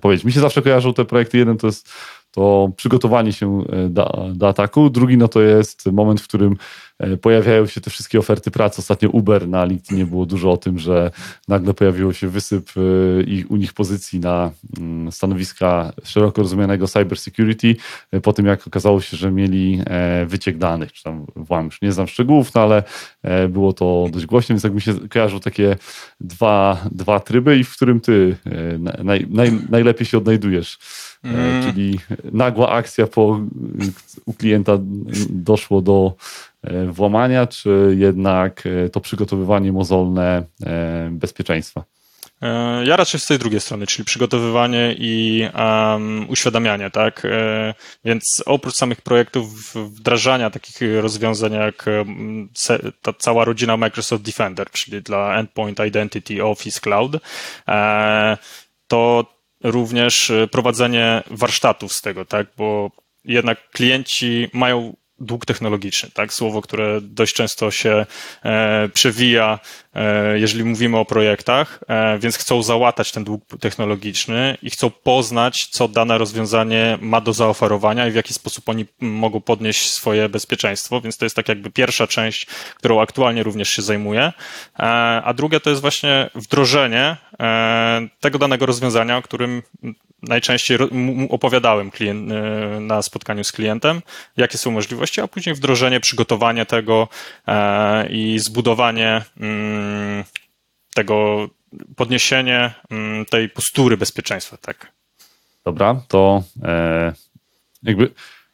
powiedzieć. 0.00 0.24
Mi 0.24 0.32
się 0.32 0.40
zawsze 0.40 0.62
kojarzą 0.62 0.94
te 0.94 1.04
projekty. 1.04 1.38
Jeden 1.38 1.58
to 1.58 1.66
jest 1.66 1.92
to 2.38 2.70
przygotowanie 2.76 3.32
się 3.32 3.64
do, 3.88 4.28
do 4.34 4.48
ataku, 4.48 4.90
drugi 4.90 5.16
no 5.16 5.28
to 5.28 5.40
jest 5.42 5.86
moment, 5.86 6.20
w 6.20 6.28
którym 6.28 6.56
E, 6.98 7.16
pojawiają 7.16 7.66
się 7.66 7.80
te 7.80 7.90
wszystkie 7.90 8.18
oferty 8.18 8.50
pracy. 8.50 8.78
Ostatnio 8.78 9.08
Uber 9.08 9.48
na 9.48 9.64
LinkedInie 9.64 10.06
było 10.06 10.26
dużo 10.26 10.52
o 10.52 10.56
tym, 10.56 10.78
że 10.78 11.10
nagle 11.48 11.74
pojawiło 11.74 12.12
się 12.12 12.28
wysyp 12.28 12.70
e, 12.76 13.22
ich, 13.22 13.50
u 13.50 13.56
nich 13.56 13.72
pozycji 13.72 14.20
na 14.20 14.50
mm, 14.78 15.12
stanowiska 15.12 15.92
szeroko 16.04 16.42
rozumianego 16.42 16.88
cybersecurity, 16.88 17.76
e, 18.12 18.20
po 18.20 18.32
tym 18.32 18.46
jak 18.46 18.66
okazało 18.66 19.00
się, 19.00 19.16
że 19.16 19.30
mieli 19.30 19.82
wyciek 20.26 20.58
danych, 20.58 20.92
czy 20.92 21.02
tam 21.02 21.26
włam, 21.36 21.64
już 21.64 21.82
nie 21.82 21.92
znam 21.92 22.06
szczegółów, 22.06 22.54
no 22.54 22.60
ale 22.60 22.82
było 23.48 23.72
to 23.72 24.08
dość 24.12 24.26
głośne, 24.26 24.52
więc 24.52 24.64
jak 24.64 24.74
mi 24.74 24.80
się 24.80 25.08
kojarzą 25.08 25.40
takie 25.40 25.76
dwa, 26.20 26.84
dwa 26.92 27.20
tryby 27.20 27.58
i 27.58 27.64
w 27.64 27.72
którym 27.76 28.00
ty 28.00 28.36
naj, 29.04 29.26
naj, 29.30 29.52
najlepiej 29.68 30.06
się 30.06 30.18
odnajdujesz. 30.18 30.78
Mm. 31.24 31.62
Czyli 31.62 31.98
nagła 32.32 32.70
akcja 32.70 33.06
po, 33.06 33.40
u 34.26 34.32
klienta 34.32 34.72
doszło 35.30 35.82
do 35.82 36.14
E, 36.62 36.86
włamania, 36.86 37.46
czy 37.46 37.94
jednak 37.98 38.64
e, 38.66 38.88
to 38.88 39.00
przygotowywanie 39.00 39.72
mozolne 39.72 40.44
bezpieczeństwa? 41.10 41.84
Ja 42.84 42.96
raczej 42.96 43.20
z 43.20 43.26
tej 43.26 43.38
drugiej 43.38 43.60
strony, 43.60 43.86
czyli 43.86 44.04
przygotowywanie 44.04 44.94
i 44.98 45.44
um, 45.54 46.30
uświadamianie, 46.30 46.90
tak? 46.90 47.26
Więc 48.04 48.42
oprócz 48.46 48.74
samych 48.74 49.02
projektów 49.02 49.74
wdrażania 49.74 50.50
takich 50.50 50.76
rozwiązań 51.00 51.52
jak 51.52 51.86
ta 53.02 53.12
cała 53.12 53.44
rodzina 53.44 53.76
Microsoft 53.76 54.22
Defender, 54.24 54.70
czyli 54.70 55.02
dla 55.02 55.38
Endpoint 55.38 55.80
Identity 55.86 56.44
Office 56.44 56.80
Cloud, 56.80 57.16
to 58.88 59.26
również 59.62 60.32
prowadzenie 60.50 61.22
warsztatów 61.30 61.92
z 61.92 62.02
tego, 62.02 62.24
tak? 62.24 62.46
Bo 62.56 62.90
jednak 63.24 63.70
klienci 63.70 64.48
mają 64.52 64.96
dług 65.20 65.46
technologiczny, 65.46 66.10
tak? 66.14 66.32
Słowo, 66.32 66.62
które 66.62 67.00
dość 67.00 67.34
często 67.34 67.70
się 67.70 68.06
e, 68.44 68.88
przewija, 68.88 69.58
e, 69.94 70.38
jeżeli 70.38 70.64
mówimy 70.64 70.98
o 70.98 71.04
projektach, 71.04 71.80
e, 71.88 72.18
więc 72.18 72.36
chcą 72.36 72.62
załatać 72.62 73.12
ten 73.12 73.24
dług 73.24 73.42
technologiczny 73.60 74.58
i 74.62 74.70
chcą 74.70 74.90
poznać, 74.90 75.66
co 75.66 75.88
dane 75.88 76.18
rozwiązanie 76.18 76.98
ma 77.00 77.20
do 77.20 77.32
zaoferowania 77.32 78.08
i 78.08 78.10
w 78.10 78.14
jaki 78.14 78.34
sposób 78.34 78.68
oni 78.68 78.86
mogą 79.00 79.40
podnieść 79.40 79.90
swoje 79.90 80.28
bezpieczeństwo, 80.28 81.00
więc 81.00 81.16
to 81.16 81.24
jest 81.24 81.36
tak 81.36 81.48
jakby 81.48 81.70
pierwsza 81.70 82.06
część, 82.06 82.46
którą 82.76 83.00
aktualnie 83.00 83.42
również 83.42 83.68
się 83.68 83.82
zajmuję, 83.82 84.32
e, 84.78 84.82
a 85.24 85.34
druga 85.34 85.60
to 85.60 85.70
jest 85.70 85.82
właśnie 85.82 86.30
wdrożenie 86.34 87.16
e, 87.40 88.08
tego 88.20 88.38
danego 88.38 88.66
rozwiązania, 88.66 89.16
o 89.16 89.22
którym 89.22 89.62
najczęściej 90.22 90.78
opowiadałem 91.30 91.90
klient, 91.90 92.32
e, 92.32 92.80
na 92.80 93.02
spotkaniu 93.02 93.44
z 93.44 93.52
klientem, 93.52 94.02
jakie 94.36 94.58
są 94.58 94.70
możliwości, 94.70 95.20
a 95.20 95.28
później 95.28 95.54
wdrożenie, 95.54 96.00
przygotowanie 96.00 96.66
tego 96.66 97.08
e, 97.48 98.08
i 98.10 98.38
zbudowanie 98.38 99.22
mm, 99.40 100.24
tego, 100.94 101.48
podniesienie 101.96 102.74
mm, 102.90 103.24
tej 103.24 103.48
postury 103.48 103.96
bezpieczeństwa, 103.96 104.56
tak. 104.56 104.92
Dobra, 105.64 106.00
to 106.08 106.42
e, 106.62 107.12
jakby 107.82 108.10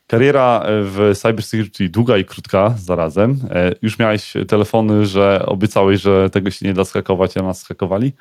kariera 0.06 0.62
w 0.66 1.12
cybersecurity 1.16 1.88
długa 1.88 2.16
i 2.16 2.24
krótka 2.24 2.74
zarazem. 2.78 3.40
Już 3.82 3.98
miałeś 3.98 4.32
telefony, 4.48 5.06
że 5.06 5.46
obiecałeś, 5.46 6.00
że 6.00 6.30
tego 6.30 6.50
się 6.50 6.66
nie 6.66 6.74
da 6.74 6.84
skakować, 6.84 7.36
a 7.36 7.42
nas 7.42 7.60
skakowali? 7.60 8.12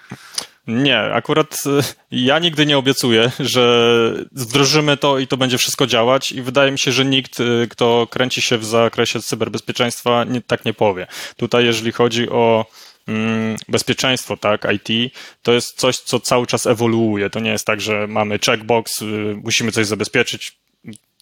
Nie, 0.68 1.00
akurat 1.00 1.64
y, 1.66 1.94
ja 2.12 2.40
nigdy 2.40 2.66
nie 2.66 2.78
obiecuję, 2.78 3.32
że 3.40 4.26
wdrożymy 4.32 4.98
to 4.98 5.20
i 5.20 5.28
to 5.28 5.38
będzie 5.38 5.58
wszystko 5.58 5.88
działać 5.88 6.32
i 6.32 6.42
wydaje 6.42 6.72
mi 6.72 6.80
się, 6.80 6.92
że 6.92 7.06
nikt, 7.06 7.40
y, 7.40 7.68
kto 7.70 8.08
kręci 8.10 8.42
się 8.42 8.58
w 8.58 8.66
zakresie 8.66 9.22
cyberbezpieczeństwa, 9.22 10.24
nie, 10.24 10.42
tak 10.42 10.66
nie 10.66 10.74
powie. 10.74 11.08
Tutaj, 11.38 11.66
jeżeli 11.66 11.92
chodzi 11.92 12.30
o 12.30 12.66
mm, 13.08 13.56
bezpieczeństwo, 13.68 14.38
tak, 14.38 14.68
IT, 14.74 15.14
to 15.42 15.54
jest 15.54 15.80
coś, 15.80 15.98
co 15.98 16.20
cały 16.20 16.48
czas 16.48 16.68
ewoluuje. 16.68 17.30
To 17.30 17.40
nie 17.40 17.52
jest 17.52 17.68
tak, 17.68 17.82
że 17.82 18.08
mamy 18.08 18.40
checkbox, 18.40 19.02
y, 19.02 19.06
musimy 19.44 19.72
coś 19.72 19.86
zabezpieczyć, 19.86 20.63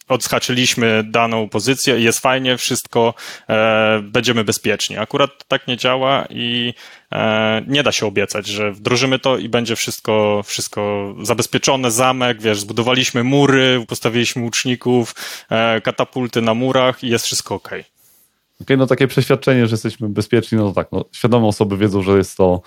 odskaczyliśmy 0.08 1.04
daną 1.04 1.48
pozycję 1.48 2.00
i 2.00 2.02
jest 2.02 2.18
fajnie, 2.18 2.56
wszystko, 2.56 3.14
e, 3.48 4.00
będziemy 4.02 4.44
bezpieczni. 4.44 4.98
Akurat 4.98 5.30
tak 5.48 5.66
nie 5.68 5.76
działa 5.76 6.26
i 6.30 6.74
e, 7.12 7.62
nie 7.66 7.82
da 7.82 7.92
się 7.92 8.06
obiecać, 8.06 8.46
że 8.46 8.72
wdrożymy 8.72 9.18
to 9.18 9.38
i 9.38 9.48
będzie 9.48 9.76
wszystko, 9.76 10.42
wszystko 10.44 11.14
zabezpieczone, 11.22 11.90
zamek, 11.90 12.42
wiesz, 12.42 12.60
zbudowaliśmy 12.60 13.24
mury, 13.24 13.84
postawiliśmy 13.88 14.42
łuczników, 14.42 15.14
e, 15.50 15.80
katapulty 15.80 16.42
na 16.42 16.54
murach 16.54 17.04
i 17.04 17.08
jest 17.08 17.24
wszystko 17.24 17.54
ok. 17.54 17.68
Okej, 17.68 17.84
okay, 18.60 18.76
no 18.76 18.86
takie 18.86 19.08
przeświadczenie, 19.08 19.66
że 19.66 19.74
jesteśmy 19.74 20.08
bezpieczni, 20.08 20.58
no 20.58 20.68
to 20.68 20.74
tak, 20.74 20.92
no, 20.92 21.04
świadome 21.12 21.46
osoby 21.46 21.76
wiedzą, 21.76 22.02
że 22.02 22.18
jest 22.18 22.36
to 22.36 22.62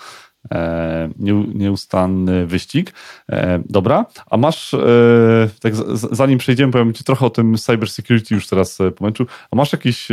nieustanny 1.53 2.45
wyścig. 2.45 2.93
E, 3.29 3.63
dobra, 3.69 4.05
a 4.29 4.37
masz, 4.37 4.73
e, 4.73 5.49
tak 5.59 5.75
zanim 6.11 6.39
przejdziemy, 6.39 6.71
powiem 6.71 6.93
Ci 6.93 7.03
trochę 7.03 7.25
o 7.25 7.29
tym 7.29 7.57
cybersecurity 7.57 8.35
już 8.35 8.47
teraz 8.47 8.77
pomęczył, 8.95 9.25
a 9.51 9.55
masz 9.55 9.71
jakieś 9.71 10.07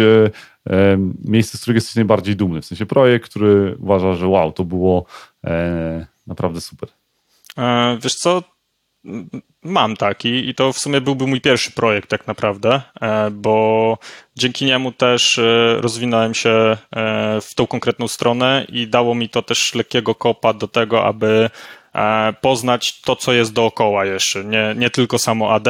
miejsce, 1.25 1.59
z 1.59 1.61
którego 1.61 1.77
jesteś 1.77 1.97
najbardziej 1.97 2.37
dumny, 2.37 2.63
w 2.63 2.67
sensie 2.67 2.87
projekt, 2.87 3.31
który 3.31 3.77
uważa, 3.81 4.15
że 4.15 4.29
wow, 4.29 4.53
to 4.53 4.65
było 4.65 5.07
naprawdę 6.27 6.61
super. 6.61 6.89
Wiesz 8.03 8.15
co, 8.15 8.43
Mam 9.63 9.97
taki 9.97 10.49
i 10.49 10.55
to 10.55 10.73
w 10.73 10.79
sumie 10.79 11.01
byłby 11.01 11.27
mój 11.27 11.41
pierwszy 11.41 11.71
projekt 11.71 12.11
tak 12.11 12.27
naprawdę, 12.27 12.83
e, 13.01 13.31
bo 13.31 13.99
dzięki 14.37 14.65
niemu 14.65 14.93
też 14.93 15.39
e, 15.39 15.77
rozwinąłem 15.81 16.35
się 16.35 16.51
e, 16.51 16.77
w 17.41 17.55
tą 17.55 17.67
konkretną 17.67 18.09
stronę 18.09 18.67
i 18.69 18.89
dało 18.89 19.15
mi 19.15 19.29
to 19.29 19.43
też 19.43 19.75
lekkiego 19.75 20.15
kopa 20.15 20.53
do 20.53 20.69
tego, 20.69 21.05
aby 21.05 21.51
poznać 22.41 23.01
to, 23.01 23.17
co 23.17 23.33
jest 23.33 23.53
dookoła 23.53 24.05
jeszcze. 24.05 24.45
Nie, 24.45 24.75
nie 24.77 24.91
tylko 24.91 25.19
samo 25.19 25.55
AD, 25.55 25.69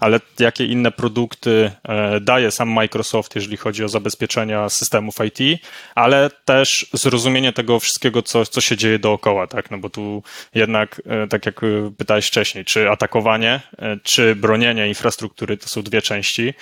ale 0.00 0.20
jakie 0.38 0.66
inne 0.66 0.90
produkty 0.90 1.70
e, 1.88 2.20
daje 2.20 2.50
sam 2.50 2.68
Microsoft, 2.68 3.34
jeżeli 3.34 3.56
chodzi 3.56 3.84
o 3.84 3.88
zabezpieczenia 3.88 4.68
systemów 4.68 5.14
IT, 5.24 5.60
ale 5.94 6.30
też 6.44 6.86
zrozumienie 6.92 7.52
tego 7.52 7.80
wszystkiego, 7.80 8.22
co, 8.22 8.46
co 8.46 8.60
się 8.60 8.76
dzieje 8.76 8.98
dookoła, 8.98 9.46
tak? 9.46 9.70
No 9.70 9.78
bo 9.78 9.90
tu 9.90 10.22
jednak, 10.54 11.02
e, 11.06 11.26
tak 11.26 11.46
jak 11.46 11.60
pytałeś 11.98 12.26
wcześniej, 12.26 12.64
czy 12.64 12.90
atakowanie, 12.90 13.60
czy 14.02 14.34
bronienie 14.34 14.88
infrastruktury 14.88 15.56
to 15.56 15.68
są 15.68 15.82
dwie 15.82 16.02
części, 16.02 16.54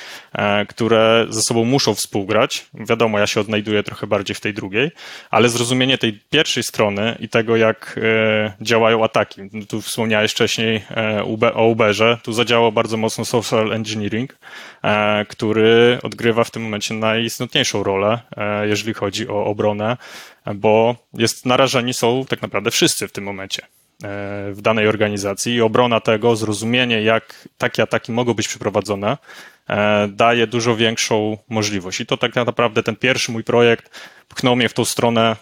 które 0.69 1.27
ze 1.29 1.43
sobą 1.43 1.65
muszą 1.65 1.95
współgrać. 1.95 2.67
Wiadomo, 2.75 3.19
ja 3.19 3.27
się 3.27 3.41
odnajduję 3.41 3.83
trochę 3.83 4.07
bardziej 4.07 4.35
w 4.35 4.41
tej 4.41 4.55
drugiej, 4.55 4.91
ale 5.31 5.49
zrozumienie 5.49 5.99
tej 5.99 6.21
pierwszej 6.31 6.63
strony 6.63 7.17
i 7.21 7.29
tego, 7.29 7.57
jak 7.57 8.01
działają 8.61 8.96
ataki. 9.05 9.41
Tu 9.69 9.81
wspomniałeś 9.81 10.33
wcześniej 10.33 10.85
e, 10.91 11.55
o 11.55 11.67
Uberze. 11.67 12.19
Tu 12.23 12.33
zadziałał 12.33 12.73
bardzo 12.73 12.97
mocno 12.97 13.25
social 13.25 13.73
engineering, 13.73 14.39
e, 14.83 15.25
który 15.25 15.99
odgrywa 16.03 16.45
w 16.45 16.51
tym 16.51 16.63
momencie 16.63 16.95
najistotniejszą 16.95 17.83
rolę, 17.83 18.21
e, 18.37 18.69
jeżeli 18.69 18.95
chodzi 18.95 19.29
o 19.29 19.45
obronę, 19.45 19.97
bo 20.55 20.97
jest 21.15 21.47
narażeni 21.47 21.95
są 21.95 22.25
tak 22.29 22.43
naprawdę 22.43 22.71
wszyscy 22.71 23.09
w 23.09 23.13
tym 23.13 23.25
momencie 23.25 23.63
w 24.53 24.59
danej 24.63 24.89
organizacji 24.89 25.55
i 25.55 25.61
obrona 25.61 26.01
tego, 26.01 26.37
zrozumienie, 26.37 27.03
jak 27.03 27.49
takie 27.59 27.83
ataki 27.83 28.13
mogą 28.13 28.35
być 28.35 28.49
przeprowadzone, 28.49 29.17
daje 30.09 30.47
dużo 30.47 30.77
większą 30.77 31.39
możliwość. 31.49 32.01
I 32.01 32.07
to 32.07 32.17
tak 32.17 32.35
naprawdę 32.35 32.83
ten 32.83 32.97
pierwszy 32.97 33.33
mój 33.33 33.45
projekt 33.45 34.01
pchnął 34.29 34.57
mnie 34.57 34.69
w 34.69 34.75
tą 34.75 34.85
stronę 34.85 35.37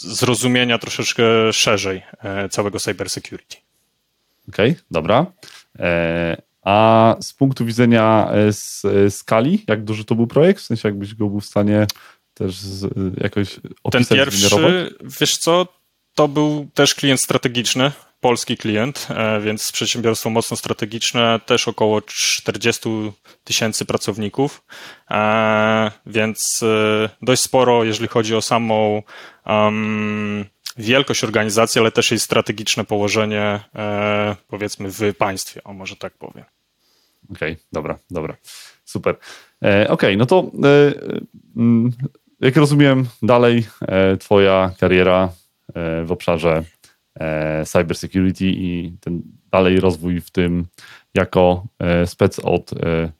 zrozumienia 0.00 0.78
troszeczkę 0.78 1.22
szerzej 1.52 2.02
e, 2.22 2.48
całego 2.48 2.80
cybersecurity. 2.80 3.56
Okej, 4.48 4.70
okay, 4.70 4.82
dobra. 4.90 5.26
E, 5.78 6.42
a 6.62 7.16
z 7.20 7.32
punktu 7.32 7.64
widzenia 7.64 8.30
e, 8.84 9.10
skali, 9.10 9.64
jak 9.68 9.84
duży 9.84 10.04
to 10.04 10.14
był 10.14 10.26
projekt? 10.26 10.60
W 10.60 10.64
sensie, 10.64 10.88
jakbyś 10.88 11.14
go 11.14 11.28
był 11.28 11.40
w 11.40 11.46
stanie 11.46 11.86
też 12.34 12.56
jakoś 13.20 13.60
opisać, 13.82 14.08
Ten 14.08 14.18
pierwszy, 14.18 14.94
wiesz 15.20 15.36
co, 15.36 15.66
to 16.14 16.28
był 16.28 16.68
też 16.74 16.94
klient 16.94 17.20
strategiczny, 17.20 17.92
polski 18.24 18.56
klient, 18.56 19.06
e, 19.10 19.40
więc 19.40 19.72
przedsiębiorstwo 19.72 20.30
mocno 20.30 20.56
strategiczne, 20.56 21.40
też 21.46 21.68
około 21.68 22.02
40 22.02 23.12
tysięcy 23.44 23.84
pracowników, 23.84 24.64
e, 25.10 25.90
więc 26.06 26.62
e, 26.62 27.08
dość 27.22 27.42
sporo, 27.42 27.84
jeżeli 27.84 28.08
chodzi 28.08 28.34
o 28.36 28.42
samą 28.42 29.02
um, 29.46 30.44
wielkość 30.76 31.24
organizacji, 31.24 31.80
ale 31.80 31.90
też 31.90 32.10
jej 32.10 32.20
strategiczne 32.20 32.84
położenie, 32.84 33.60
powiedzmy, 34.48 34.88
w 34.90 35.14
państwie, 35.18 35.64
o 35.64 35.72
może 35.72 35.96
tak 35.96 36.12
powiem. 36.18 36.44
Okej, 37.30 37.52
okay, 37.52 37.64
dobra, 37.72 37.98
dobra. 38.10 38.36
Super. 38.84 39.16
Okej, 39.60 39.88
okay, 39.88 40.16
no 40.16 40.26
to 40.26 40.50
jak 42.40 42.56
rozumiem, 42.56 43.06
dalej 43.22 43.66
Twoja 44.20 44.72
kariera 44.80 45.28
w 46.04 46.06
obszarze 46.08 46.62
e, 47.14 47.64
cybersecurity 47.64 48.44
i 48.46 48.96
ten 49.00 49.22
dalej 49.50 49.80
rozwój 49.80 50.20
w 50.20 50.30
tym 50.30 50.66
jako 51.14 51.66
spec 52.06 52.38
od 52.38 52.70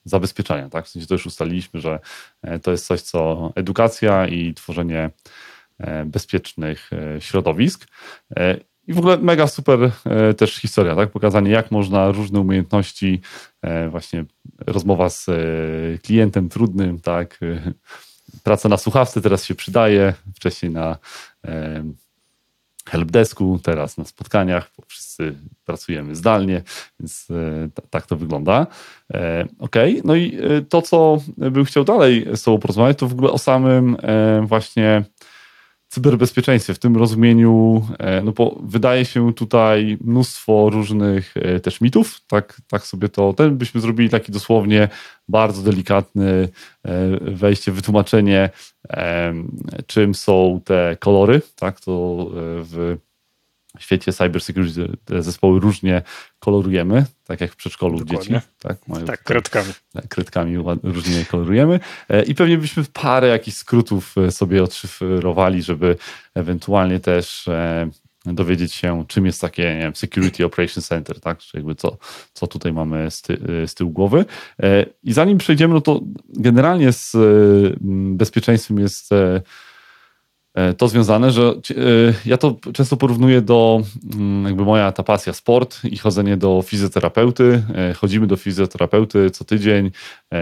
zabezpieczania. 0.05 0.69
Tak? 0.69 0.87
W 0.87 0.89
sensie 0.89 1.09
to 1.09 1.15
już 1.15 1.27
ustaliliśmy, 1.27 1.81
że 1.81 1.99
to 2.63 2.71
jest 2.71 2.87
coś, 2.87 3.01
co 3.01 3.53
edukacja 3.55 4.27
i 4.27 4.55
tworzenie 4.55 5.11
bezpiecznych 6.07 6.91
środowisk. 7.19 7.87
I 8.87 8.93
w 8.93 8.99
ogóle 8.99 9.19
mega 9.19 9.47
super 9.47 9.91
też 10.37 10.57
historia, 10.57 10.97
tak? 10.97 11.11
Pokazanie, 11.11 11.51
jak 11.51 11.71
można 11.71 12.13
różne 12.13 12.41
umiejętności, 12.41 13.21
właśnie 13.91 14.25
rozmowa 14.67 15.09
z 15.09 15.27
klientem 16.03 16.49
trudnym, 16.49 17.01
tak? 17.01 17.39
praca 18.43 18.69
na 18.69 18.77
słuchawce 18.77 19.21
teraz 19.21 19.45
się 19.45 19.55
przydaje, 19.55 20.15
wcześniej 20.35 20.73
na 20.73 20.99
helpdesku, 22.89 23.61
teraz 23.63 23.99
na 23.99 24.05
spotkaniach, 24.05 24.71
bo 24.79 24.85
wszyscy 24.87 25.35
pracujemy 25.65 26.17
zdalnie, 26.17 26.63
więc 27.01 27.29
e, 27.31 27.83
tak 27.91 28.07
to 28.07 28.17
wygląda. 28.17 28.67
E, 29.15 29.47
ok, 29.59 29.77
no 30.05 30.15
i 30.15 30.37
e, 30.37 30.63
to, 30.63 30.83
co 30.83 31.19
bym 31.37 31.65
chciał 31.65 31.85
dalej 31.85 32.27
z 32.35 32.43
Tobą 32.43 32.59
porozmawiać, 32.59 32.99
to 32.99 33.09
w 33.09 33.13
ogóle 33.13 33.31
o 33.31 33.39
samym 33.39 33.97
właśnie 34.43 35.05
cyberbezpieczeństwie 35.95 36.75
w 36.75 36.79
tym 36.79 36.97
rozumieniu, 36.97 37.87
e, 37.99 38.23
no 38.23 38.33
bo 38.33 38.59
wydaje 38.63 39.05
się 39.05 39.35
tutaj 39.35 39.99
mnóstwo 40.01 40.71
różnych 40.71 41.35
e, 41.37 41.61
też 41.61 41.81
mitów, 41.81 42.21
tak, 42.27 42.61
tak 42.69 42.87
sobie 42.87 43.09
to, 43.09 43.33
ten 43.33 43.57
byśmy 43.57 43.81
zrobili 43.81 44.11
taki 44.11 44.33
dosłownie 44.33 44.89
bardzo 45.29 45.63
delikatny 45.63 46.49
e, 46.85 47.09
wejście, 47.21 47.73
wytłumaczenie, 47.73 48.51
czym 49.87 50.15
są 50.15 50.61
te 50.65 50.97
kolory, 51.01 51.43
tak, 51.57 51.81
to 51.81 52.27
w 52.35 52.97
w 53.05 53.14
świecie 53.79 54.13
cybersecurity 54.13 54.97
te 55.05 55.23
zespoły 55.23 55.61
różnie 55.61 56.03
kolorujemy, 56.39 57.07
tak 57.25 57.41
jak 57.41 57.53
w 57.53 57.57
przedszkolu 57.57 57.99
Dokładnie. 57.99 58.35
dzieci. 58.35 58.47
Tak, 58.59 58.89
mają 58.89 59.05
tak 59.07 59.23
kredkami. 59.23 59.73
Tak, 59.93 60.09
kredkami 60.09 60.57
różnie 60.83 61.25
kolorujemy. 61.25 61.81
E, 62.09 62.23
I 62.23 62.35
pewnie 62.35 62.59
byśmy 62.59 62.85
parę 62.93 63.29
jakichś 63.29 63.57
skrótów 63.57 64.19
e, 64.19 64.31
sobie 64.31 64.63
odszyfrowali, 64.63 65.63
żeby 65.63 65.97
ewentualnie 66.35 67.01
też 67.01 67.49
e, 67.49 67.91
dowiedzieć 68.27 68.73
się, 68.75 69.05
czym 69.09 69.27
jest 69.27 69.41
takie 69.41 69.63
nie 69.63 69.81
wiem, 69.81 69.97
Security 69.97 70.45
Operations 70.45 70.89
Center, 70.89 71.21
tak? 71.21 71.39
Czyli 71.39 71.59
jakby 71.59 71.75
co, 71.75 71.97
co 72.33 72.47
tutaj 72.47 72.73
mamy 72.73 73.11
z, 73.11 73.23
ty, 73.23 73.39
z 73.67 73.75
tyłu 73.75 73.91
głowy. 73.91 74.25
I 75.03 75.13
zanim 75.13 75.39
przejdziemy, 75.39 75.75
no 75.75 75.81
to 75.81 76.01
generalnie 76.29 76.93
z 76.93 77.17
bezpieczeństwem 78.17 78.79
jest 78.79 79.11
to 80.79 80.89
związane, 80.89 81.31
że 81.31 81.43
e, 81.43 81.55
ja 82.27 82.37
to 82.37 82.57
często 82.73 82.97
porównuję 82.97 83.43
do 83.43 83.83
mm, 84.15 84.45
jakby 84.45 84.65
moja 84.65 84.93
ta 84.93 85.03
pasja 85.03 85.33
sport 85.33 85.85
i 85.85 85.99
chodzenie 85.99 86.37
do 86.37 86.63
fizjoterapeuty. 86.63 87.63
E, 87.75 87.95
chodzimy 87.95 88.27
do 88.27 88.37
fizjoterapeuty 88.37 89.31
co 89.31 89.45
tydzień, 89.45 89.91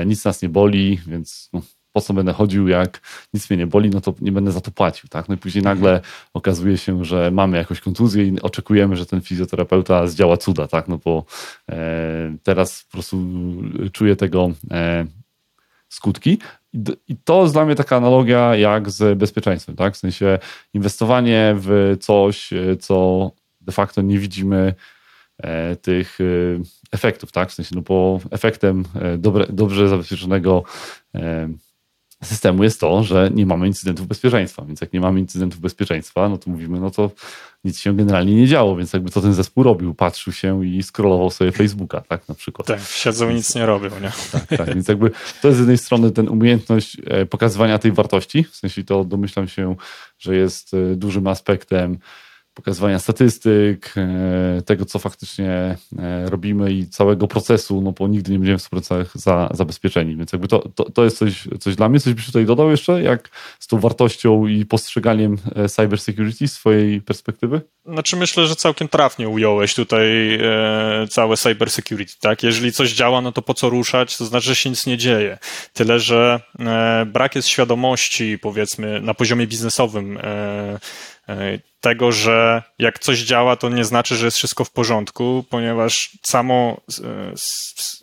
nic 0.07 0.25
nas 0.25 0.43
nie 0.43 0.49
boli, 0.49 1.01
więc 1.07 1.51
no, 1.53 1.63
po 1.93 2.01
co 2.01 2.15
będę 2.15 2.33
chodził, 2.33 2.69
jak 2.69 3.01
nic 3.35 3.51
mnie 3.51 3.57
nie 3.57 3.67
boli, 3.67 3.91
no 3.91 4.01
to 4.01 4.15
nie 4.21 4.33
będę 4.33 4.53
za 4.53 4.61
to 4.61 4.71
płacił, 4.71 5.09
tak? 5.09 5.29
No 5.29 5.35
i 5.35 5.39
później 5.39 5.65
nagle 5.65 6.01
okazuje 6.35 6.79
się, 6.79 7.05
że 7.05 7.31
mamy 7.31 7.57
jakąś 7.57 7.81
kontuzję 7.81 8.27
i 8.27 8.41
oczekujemy, 8.41 8.97
że 8.97 9.07
ten 9.07 9.21
fizjoterapeuta 9.21 10.07
zdziała 10.07 10.37
cuda, 10.37 10.69
tak? 10.69 10.89
No 10.89 10.99
bo 11.05 11.25
e, 11.69 12.37
teraz 12.43 12.85
po 12.85 12.93
prostu 12.93 13.17
czuję 13.93 14.17
tego 14.17 14.51
e, 14.71 15.07
skutki. 15.89 16.39
I 17.09 17.17
to 17.25 17.43
jest 17.43 17.55
dla 17.55 17.65
mnie 17.65 17.75
taka 17.75 17.97
analogia 17.97 18.57
jak 18.57 18.91
z 18.91 19.19
bezpieczeństwem, 19.19 19.77
tak? 19.77 19.95
W 19.95 19.97
sensie 19.97 20.39
inwestowanie 20.75 21.55
w 21.59 21.97
coś, 22.01 22.53
e, 22.53 22.77
co 22.77 23.31
de 23.61 23.73
facto 23.73 24.03
nie 24.03 24.19
widzimy 24.19 24.75
e, 25.39 25.77
tych 25.77 26.19
e, 26.21 26.25
efektów, 26.93 27.33
tak? 27.33 27.51
W 27.51 27.55
sensie, 27.55 27.75
no 27.75 27.83
bo 27.83 28.21
efektem 28.31 28.85
dobre, 29.19 29.47
dobrze 29.49 29.89
zabezpieczonego 29.89 30.63
systemu 32.23 32.65
jest 32.65 32.81
to, 32.81 33.03
że 33.05 33.31
nie 33.35 33.47
mamy 33.47 33.67
incydentów 33.67 34.07
bezpieczeństwa. 34.07 34.65
Więc 34.65 34.81
jak 34.81 34.93
nie 34.93 35.01
mamy 35.01 35.21
incydentów 35.21 35.61
bezpieczeństwa, 35.61 36.29
no 36.29 36.39
to 36.39 36.51
mówimy, 36.51 36.81
no 36.81 36.91
to 36.91 37.11
nic 37.65 37.79
się 37.79 37.97
generalnie 37.97 38.35
nie 38.35 38.47
działo, 38.47 38.77
więc 38.77 38.93
jakby 38.93 39.11
to 39.11 39.21
ten 39.21 39.35
zespół 39.35 39.65
robił, 39.65 39.95
patrzył 39.95 40.33
się 40.33 40.67
i 40.67 40.83
scrollował 40.83 41.31
sobie 41.31 41.53
Facebooka, 41.53 42.01
tak 42.01 42.29
na 42.29 42.35
przykład. 42.35 42.67
Tak, 42.69 42.81
siedzą 42.81 43.31
i 43.31 43.35
nic 43.35 43.55
nie 43.55 43.67
robią, 43.67 43.91
nie? 44.01 44.13
Tak, 44.33 44.47
tak, 44.47 44.75
więc 44.75 44.89
jakby 44.89 45.11
to 45.43 45.49
jest 45.49 45.59
z 45.59 45.61
jednej 45.61 45.79
strony 45.79 46.11
ten 46.11 46.29
umiejętność 46.29 46.97
e, 47.07 47.27
pokazywania 47.27 47.79
tej 47.79 47.93
wartości, 47.93 48.45
w 48.45 48.57
sensie 48.57 48.85
to 48.85 49.05
domyślam 49.05 49.49
się, 49.49 49.77
że 50.19 50.37
jest 50.37 50.75
e, 50.75 50.97
dużym 50.97 51.27
aspektem 51.27 51.99
pokazywania 52.55 52.99
statystyk, 52.99 53.95
e, 53.97 54.63
tego, 54.63 54.85
co 54.85 54.99
faktycznie 54.99 55.51
e, 55.99 56.31
robimy 56.31 56.73
i 56.73 56.87
całego 56.87 57.29
procesu, 57.29 57.81
no 57.81 57.93
bo 57.93 58.09
nigdy 58.09 58.33
nie 58.33 58.39
będziemy 58.39 58.59
w 58.59 58.71
100% 58.71 59.05
za, 59.15 59.49
zabezpieczeni, 59.55 60.17
więc 60.17 60.33
jakby 60.33 60.49
to, 60.49 60.69
to, 60.75 60.91
to 60.91 61.05
jest 61.05 61.19
coś, 61.19 61.49
coś 61.61 61.77
dla 61.77 61.89
mnie. 61.89 62.01
Coś 62.01 62.15
byś 62.15 62.27
tutaj 62.27 62.47
dodał 62.47 62.71
jeszcze, 62.71 63.03
jak 63.03 63.31
z 63.59 63.67
tą 63.67 63.79
wartością 63.79 64.47
i 64.47 64.67
postrzeganiem 64.67 65.39
e, 65.55 65.69
cyber 65.69 66.01
security 66.01 66.49
z 66.49 66.53
swojej 66.53 67.01
perspektywy? 67.01 67.61
Znaczy 67.87 68.17
myślę, 68.17 68.47
że 68.47 68.57
całkiem 68.57 68.89
trafnie 68.89 69.29
ująłeś 69.29 69.75
tutaj 69.75 70.35
e, 70.35 71.07
całe 71.11 71.37
cyber 71.37 71.71
security, 71.71 72.13
tak? 72.21 72.43
Jeżeli 72.43 72.73
coś 72.73 72.93
działa, 72.93 73.21
no 73.21 73.33
to 73.33 73.43
po 73.43 73.55
co 73.55 73.71
ruszać? 73.71 74.17
To 74.17 74.25
znaczy, 74.25 74.47
że 74.47 74.57
się 74.57 74.71
nic 74.71 74.87
nie 74.87 74.99
dzieje. 74.99 75.39
Tyle, 75.73 76.01
że 76.01 76.41
e, 76.59 77.07
brak 77.07 77.35
jest 77.35 77.49
świadomości, 77.49 78.39
powiedzmy, 78.39 79.01
na 79.01 79.15
poziomie 79.15 79.47
biznesowym 79.47 80.19
e, 80.23 80.79
tego, 81.83 82.13
że 82.13 82.63
jak 82.79 82.99
coś 82.99 83.19
działa, 83.19 83.57
to 83.57 83.69
nie 83.69 83.85
znaczy, 83.85 84.17
że 84.17 84.25
jest 84.25 84.37
wszystko 84.37 84.65
w 84.65 84.71
porządku, 84.71 85.45
ponieważ 85.51 86.11
samo, 86.23 86.81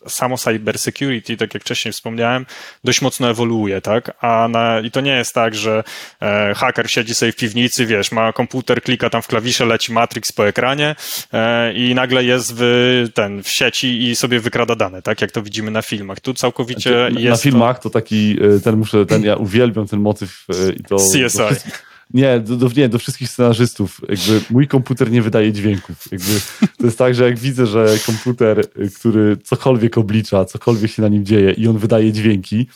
samo 0.07 0.37
cyber 0.37 0.79
security, 0.79 1.37
tak 1.37 1.53
jak 1.53 1.63
wcześniej 1.63 1.91
wspomniałem, 1.91 2.45
dość 2.83 3.01
mocno 3.01 3.29
ewoluuje, 3.29 3.81
tak? 3.81 4.23
A 4.23 4.47
na, 4.47 4.79
I 4.79 4.91
to 4.91 5.01
nie 5.01 5.11
jest 5.11 5.33
tak, 5.33 5.55
że 5.55 5.83
e, 6.21 6.53
haker 6.55 6.91
siedzi 6.91 7.15
sobie 7.15 7.31
w 7.31 7.35
piwnicy, 7.35 7.85
wiesz, 7.85 8.11
ma 8.11 8.33
komputer, 8.33 8.81
klika 8.81 9.09
tam 9.09 9.21
w 9.21 9.27
klawisze, 9.27 9.65
leci 9.65 9.93
Matrix 9.93 10.31
po 10.31 10.47
ekranie 10.47 10.95
e, 11.33 11.73
i 11.73 11.95
nagle 11.95 12.23
jest 12.23 12.53
w, 12.55 13.07
ten, 13.13 13.43
w 13.43 13.49
sieci 13.49 14.03
i 14.03 14.15
sobie 14.15 14.39
wykrada 14.39 14.75
dane, 14.75 15.01
tak? 15.01 15.21
Jak 15.21 15.31
to 15.31 15.41
widzimy 15.41 15.71
na 15.71 15.81
filmach. 15.81 16.19
Tu 16.19 16.33
całkowicie 16.33 16.91
na, 16.91 17.19
jest... 17.19 17.43
Na 17.45 17.51
filmach 17.51 17.79
to 17.79 17.89
taki, 17.89 18.37
e, 18.55 18.59
ten 18.59 18.75
muszę, 18.75 19.05
ten 19.05 19.23
ja 19.23 19.35
uwielbiam 19.35 19.87
ten 19.87 19.99
motyw 19.99 20.45
e, 20.49 20.71
i 20.71 20.83
to... 20.83 20.95
CSI. 21.13 21.88
Nie 22.13 22.39
do, 22.39 22.55
do, 22.55 22.69
nie, 22.77 22.89
do 22.89 22.99
wszystkich 22.99 23.29
scenarzystów. 23.29 24.01
Jakby 24.09 24.41
mój 24.49 24.67
komputer 24.67 25.11
nie 25.11 25.21
wydaje 25.21 25.53
dźwięków. 25.53 26.11
Jakby 26.11 26.31
to 26.77 26.85
jest 26.85 26.97
tak, 26.97 27.15
że 27.15 27.23
jak 27.23 27.39
widzę, 27.39 27.67
że 27.67 27.97
komputer, 28.05 28.69
który 28.95 29.37
cokolwiek 29.37 29.97
oblicza, 29.97 30.45
cokolwiek 30.45 30.91
się 30.91 31.01
na 31.01 31.07
nim 31.07 31.25
dzieje 31.25 31.51
i 31.51 31.67
on 31.67 31.77
wydaje 31.77 32.11
dźwięki, 32.11 32.67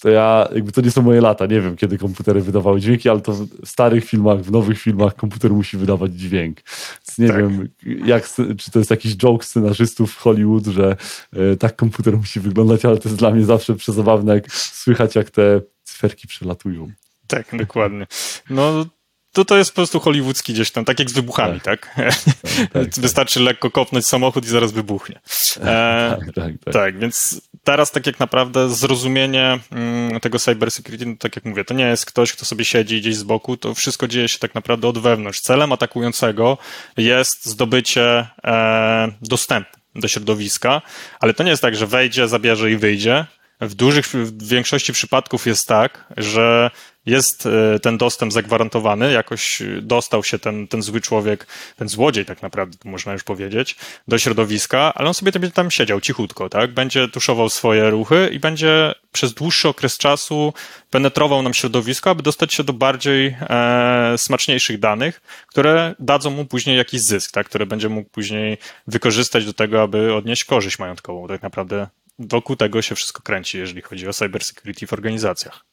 to 0.00 0.08
ja, 0.08 0.48
jakby 0.54 0.72
to 0.72 0.80
nie 0.80 0.90
są 0.90 1.02
moje 1.02 1.20
lata, 1.20 1.46
nie 1.46 1.60
wiem 1.60 1.76
kiedy 1.76 1.98
komputery 1.98 2.40
wydawały 2.40 2.80
dźwięki, 2.80 3.08
ale 3.08 3.20
to 3.20 3.32
w 3.32 3.68
starych 3.68 4.04
filmach, 4.04 4.40
w 4.40 4.50
nowych 4.50 4.80
filmach 4.80 5.14
komputer 5.14 5.50
musi 5.50 5.76
wydawać 5.76 6.12
dźwięk. 6.12 6.62
Więc 6.96 7.18
nie 7.18 7.28
tak. 7.28 7.36
wiem, 7.36 7.68
jak, 8.06 8.28
czy 8.58 8.70
to 8.70 8.78
jest 8.78 8.90
jakiś 8.90 9.16
joke 9.16 9.44
scenarzystów 9.44 10.12
w 10.12 10.16
Hollywood, 10.16 10.66
że 10.66 10.96
e, 11.32 11.56
tak 11.56 11.76
komputer 11.76 12.16
musi 12.16 12.40
wyglądać, 12.40 12.84
ale 12.84 12.98
to 12.98 13.08
jest 13.08 13.18
dla 13.18 13.30
mnie 13.30 13.44
zawsze 13.44 13.74
przezabawne, 13.74 14.34
jak 14.34 14.52
słychać 14.52 15.14
jak 15.14 15.30
te 15.30 15.60
cyferki 15.84 16.28
przelatują. 16.28 16.90
Tak, 17.28 17.46
dokładnie. 17.52 18.06
No, 18.50 18.84
to 19.32 19.44
to 19.44 19.56
jest 19.56 19.70
po 19.70 19.74
prostu 19.74 20.00
hollywoodzki 20.00 20.52
gdzieś 20.52 20.70
tam, 20.70 20.84
tak 20.84 20.98
jak 20.98 21.10
z 21.10 21.12
wybuchami, 21.12 21.60
tak? 21.60 21.94
tak? 21.96 22.14
tak, 22.56 22.72
tak 22.72 22.94
Wystarczy 23.04 23.40
lekko 23.40 23.70
kopnąć 23.70 24.06
samochód 24.06 24.44
i 24.44 24.48
zaraz 24.48 24.72
wybuchnie. 24.72 25.20
E, 25.58 26.16
tak, 26.20 26.34
tak, 26.34 26.52
tak, 26.64 26.74
tak. 26.74 26.98
więc 26.98 27.40
teraz 27.64 27.90
tak 27.90 28.06
jak 28.06 28.18
naprawdę 28.18 28.70
zrozumienie 28.70 29.58
mm, 29.72 30.20
tego 30.20 30.38
cybersecurity, 30.38 31.06
no, 31.06 31.14
tak 31.18 31.36
jak 31.36 31.44
mówię, 31.44 31.64
to 31.64 31.74
nie 31.74 31.84
jest 31.84 32.06
ktoś, 32.06 32.32
kto 32.32 32.44
sobie 32.44 32.64
siedzi 32.64 33.00
gdzieś 33.00 33.16
z 33.16 33.22
boku, 33.22 33.56
to 33.56 33.74
wszystko 33.74 34.08
dzieje 34.08 34.28
się 34.28 34.38
tak 34.38 34.54
naprawdę 34.54 34.88
od 34.88 34.98
wewnątrz. 34.98 35.40
Celem 35.40 35.72
atakującego 35.72 36.58
jest 36.96 37.46
zdobycie 37.46 38.26
e, 38.44 39.08
dostępu 39.22 39.78
do 39.94 40.08
środowiska, 40.08 40.82
ale 41.20 41.34
to 41.34 41.42
nie 41.42 41.50
jest 41.50 41.62
tak, 41.62 41.76
że 41.76 41.86
wejdzie, 41.86 42.28
zabierze 42.28 42.70
i 42.70 42.76
wyjdzie. 42.76 43.26
W 43.60 43.74
dużych, 43.74 44.06
w 44.06 44.48
większości 44.48 44.92
przypadków 44.92 45.46
jest 45.46 45.68
tak, 45.68 46.04
że 46.16 46.70
jest 47.06 47.46
e, 47.46 47.78
ten 47.80 47.98
dostęp 47.98 48.32
zagwarantowany, 48.32 49.12
jakoś 49.12 49.62
dostał 49.82 50.24
się 50.24 50.38
ten, 50.38 50.68
ten 50.68 50.82
zły 50.82 51.00
człowiek, 51.00 51.46
ten 51.76 51.88
złodziej 51.88 52.24
tak 52.24 52.42
naprawdę, 52.42 52.76
można 52.84 53.12
już 53.12 53.22
powiedzieć, 53.22 53.76
do 54.08 54.18
środowiska, 54.18 54.92
ale 54.94 55.08
on 55.08 55.14
sobie 55.14 55.32
tam 55.50 55.70
siedział 55.70 56.00
cichutko, 56.00 56.48
tak? 56.48 56.74
Będzie 56.74 57.08
tuszował 57.08 57.48
swoje 57.48 57.90
ruchy 57.90 58.30
i 58.32 58.38
będzie 58.38 58.94
przez 59.12 59.34
dłuższy 59.34 59.68
okres 59.68 59.98
czasu 59.98 60.52
penetrował 60.90 61.42
nam 61.42 61.54
środowisko, 61.54 62.10
aby 62.10 62.22
dostać 62.22 62.54
się 62.54 62.64
do 62.64 62.72
bardziej 62.72 63.36
e, 63.40 64.14
smaczniejszych 64.16 64.78
danych, 64.78 65.20
które 65.46 65.94
dadzą 65.98 66.30
mu 66.30 66.44
później 66.44 66.76
jakiś 66.76 67.00
zysk, 67.00 67.32
tak? 67.32 67.46
które 67.46 67.66
będzie 67.66 67.88
mógł 67.88 68.10
później 68.10 68.58
wykorzystać 68.86 69.44
do 69.46 69.52
tego, 69.52 69.82
aby 69.82 70.14
odnieść 70.14 70.44
korzyść 70.44 70.78
majątkową. 70.78 71.28
Tak 71.28 71.42
naprawdę 71.42 71.86
wokół 72.18 72.56
tego 72.56 72.82
się 72.82 72.94
wszystko 72.94 73.22
kręci, 73.22 73.58
jeżeli 73.58 73.82
chodzi 73.82 74.08
o 74.08 74.12
cybersecurity 74.12 74.86
w 74.86 74.92
organizacjach. 74.92 75.64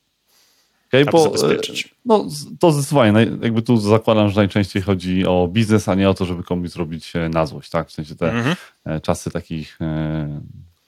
Okay, 0.87 1.05
bo, 1.05 1.37
zabezpieczyć. 1.37 1.95
No, 2.05 2.25
to 2.59 2.71
zdecydowanie. 2.71 3.27
Jakby 3.41 3.61
tu 3.61 3.77
zakładam, 3.77 4.29
że 4.29 4.35
najczęściej 4.35 4.81
chodzi 4.81 5.25
o 5.25 5.47
biznes, 5.51 5.89
a 5.89 5.95
nie 5.95 6.09
o 6.09 6.13
to, 6.13 6.25
żeby 6.25 6.43
komuś 6.43 6.69
zrobić 6.69 7.13
na 7.29 7.45
złość, 7.45 7.69
tak? 7.69 7.87
W 7.87 7.91
sensie 7.91 8.15
te 8.15 8.31
mhm. 8.31 8.55
czasy 9.01 9.31
takich 9.31 9.79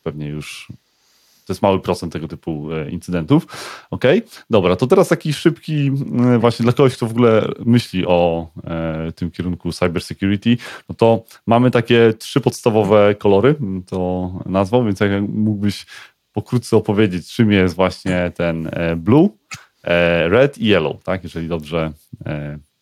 pewnie 0.04 0.28
już 0.28 0.68
to 1.48 1.54
jest 1.54 1.62
mały 1.62 1.80
procent 1.80 2.14
tego 2.14 2.28
typu 2.28 2.74
e, 2.74 2.90
incydentów. 2.90 3.48
Ok, 3.92 4.04
dobra, 4.50 4.76
to 4.76 4.88
teraz 4.88 5.08
taki 5.08 5.34
szybki, 5.34 5.92
e, 6.34 6.38
właśnie 6.38 6.64
dla 6.64 6.74
kogoś, 6.74 6.96
kto 6.96 7.08
w 7.08 7.12
ogóle 7.12 7.48
myśli 7.66 8.06
o 8.08 8.48
e, 8.64 9.12
tym 9.12 9.32
kierunku 9.32 9.72
cybersecurity, 9.72 10.58
no 10.90 10.96
to 10.96 11.24
mamy 11.46 11.72
takie 11.72 12.14
trzy 12.20 12.42
podstawowe 12.42 13.16
kolory, 13.16 13.56
to 13.86 14.32
nazwał, 14.46 14.86
więc 14.86 15.00
jak 15.00 15.12
mógłbyś 15.22 15.86
pokrótce 16.34 16.78
opowiedzieć, 16.78 17.34
czym 17.34 17.52
jest 17.52 17.76
właśnie 17.76 18.32
ten 18.36 18.70
blue, 18.98 19.30
red 20.28 20.58
i 20.58 20.66
yellow, 20.66 21.04
tak, 21.04 21.24
jeżeli 21.24 21.48
dobrze 21.48 21.92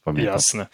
pamiętam. 0.03 0.33
Jasne. 0.33 0.65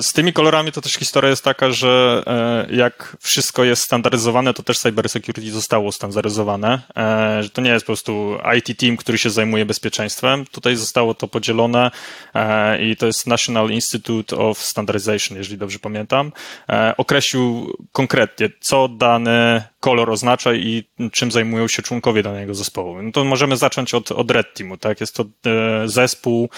Z 0.00 0.12
tymi 0.12 0.32
kolorami 0.32 0.72
to 0.72 0.80
też 0.80 0.92
historia 0.92 1.30
jest 1.30 1.44
taka, 1.44 1.70
że 1.70 2.22
e, 2.26 2.74
jak 2.74 3.16
wszystko 3.20 3.64
jest 3.64 3.82
standaryzowane, 3.82 4.54
to 4.54 4.62
też 4.62 4.78
cybersecurity 4.78 5.50
zostało 5.52 5.92
standaryzowane. 5.92 6.80
E, 6.96 7.42
że 7.42 7.50
to 7.50 7.62
nie 7.62 7.70
jest 7.70 7.84
po 7.84 7.86
prostu 7.86 8.38
IT 8.58 8.78
team, 8.78 8.96
który 8.96 9.18
się 9.18 9.30
zajmuje 9.30 9.66
bezpieczeństwem. 9.66 10.44
Tutaj 10.46 10.76
zostało 10.76 11.14
to 11.14 11.28
podzielone 11.28 11.90
e, 12.34 12.82
i 12.82 12.96
to 12.96 13.06
jest 13.06 13.26
National 13.26 13.70
Institute 13.70 14.36
of 14.36 14.58
Standardization, 14.58 15.38
jeżeli 15.38 15.58
dobrze 15.58 15.78
pamiętam. 15.78 16.32
Określił 16.96 17.76
konkretnie, 17.92 18.48
co 18.60 18.88
dany 18.88 19.62
kolor 19.80 20.10
oznacza 20.10 20.54
i 20.54 20.84
czym 21.12 21.32
zajmują 21.32 21.68
się 21.68 21.82
członkowie 21.82 22.22
danego 22.22 22.54
zespołu. 22.54 23.02
No 23.02 23.12
to 23.12 23.24
możemy 23.24 23.56
zacząć 23.56 23.94
od, 23.94 24.12
od 24.12 24.30
Red 24.30 24.54
Teamu, 24.54 24.76
tak? 24.76 25.00
Jest 25.00 25.14
to 25.14 25.24
zespół 25.84 26.48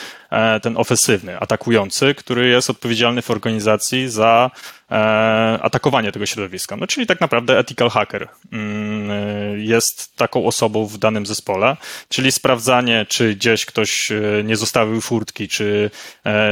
ten 0.62 0.76
ofensywny, 0.76 1.40
atakujący, 1.40 2.14
który 2.14 2.48
jest 2.48 2.70
odpowiedzialny 2.70 2.95
w 3.22 3.30
organizacji 3.30 4.08
za 4.08 4.50
E, 4.90 5.58
atakowanie 5.62 6.12
tego 6.12 6.26
środowiska. 6.26 6.76
No, 6.76 6.86
czyli 6.86 7.06
tak 7.06 7.20
naprawdę 7.20 7.58
ethical 7.58 7.90
hacker 7.90 8.28
mm, 8.52 9.10
e, 9.10 9.58
jest 9.58 10.16
taką 10.16 10.46
osobą 10.46 10.86
w 10.86 10.98
danym 10.98 11.26
zespole, 11.26 11.76
czyli 12.08 12.32
sprawdzanie, 12.32 13.06
czy 13.08 13.34
gdzieś 13.34 13.66
ktoś 13.66 14.10
e, 14.10 14.20
nie 14.44 14.56
zostawił 14.56 15.00
furtki, 15.00 15.48
czy 15.48 15.90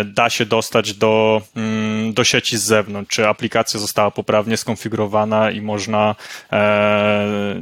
da 0.05 0.31
się 0.31 0.47
dostać 0.47 0.95
do, 0.95 1.43
mm, 1.57 2.13
do 2.13 2.25
sieci 2.25 2.59
z 2.59 2.63
zewnątrz, 2.63 3.17
czy 3.17 3.29
aplikacja 3.29 3.81
została 3.81 4.11
poprawnie 4.11 4.57
skonfigurowana 4.57 5.51
i 5.51 5.61
można, 5.61 6.15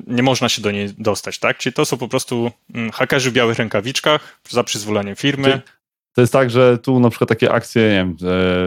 nie 0.07 0.23
można 0.23 0.49
się 0.49 0.63
do 0.63 0.71
niej 0.71 0.89
dostać, 0.99 1.39
tak? 1.39 1.59
Czyli 1.59 1.73
to 1.73 1.85
są 1.85 1.97
po 1.97 2.09
prostu 2.09 2.51
mm, 2.75 2.91
hakerzy 2.91 3.31
w 3.31 3.35
białych 3.35 3.59
rękawiczkach 3.59 4.39
za 4.49 4.65
przyzwoleniem 4.65 5.17
firmy. 5.17 5.63
To 6.13 6.21
jest 6.21 6.33
tak, 6.33 6.51
że 6.51 6.79
tu 6.79 7.01
na 7.01 7.11
przykład 7.11 7.29
takie 7.29 7.53
akcje, 7.53 7.83
nie 7.83 7.89
wiem, 7.89 8.17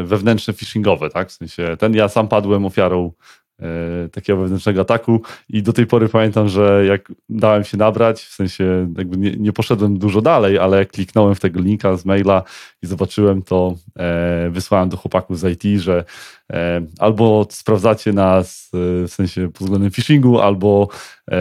wewnętrzne 0.05 0.53
phishingowe, 0.53 1.09
tak? 1.09 1.29
W 1.29 1.31
sensie 1.31 1.77
ten 1.79 1.93
ja 1.93 2.07
sam 2.07 2.27
padłem 2.27 2.65
ofiarą 2.65 3.11
E, 3.61 4.09
takiego 4.09 4.39
wewnętrznego 4.39 4.81
ataku 4.81 5.21
i 5.49 5.63
do 5.63 5.73
tej 5.73 5.87
pory 5.87 6.09
pamiętam, 6.09 6.49
że 6.49 6.85
jak 6.85 7.11
dałem 7.29 7.63
się 7.63 7.77
nabrać, 7.77 8.21
w 8.21 8.33
sensie 8.33 8.93
jakby 8.97 9.17
nie, 9.17 9.31
nie 9.31 9.53
poszedłem 9.53 9.97
dużo 9.97 10.21
dalej, 10.21 10.57
ale 10.57 10.77
jak 10.77 10.91
kliknąłem 10.91 11.35
w 11.35 11.39
tego 11.39 11.61
linka 11.61 11.97
z 11.97 12.05
maila 12.05 12.43
i 12.83 12.87
zobaczyłem 12.87 13.41
to, 13.41 13.75
e, 13.97 14.49
wysłałem 14.49 14.89
do 14.89 14.97
chłopaków 14.97 15.39
z 15.39 15.65
IT, 15.65 15.81
że 15.81 15.97
e, 15.97 16.44
albo 16.99 17.47
sprawdzacie 17.49 18.13
nas 18.13 18.71
e, 18.73 19.07
w 19.07 19.11
sensie 19.11 19.47
pod 19.51 19.61
względem 19.61 19.91
phishingu, 19.91 20.39
albo 20.39 20.87
e, 21.31 21.37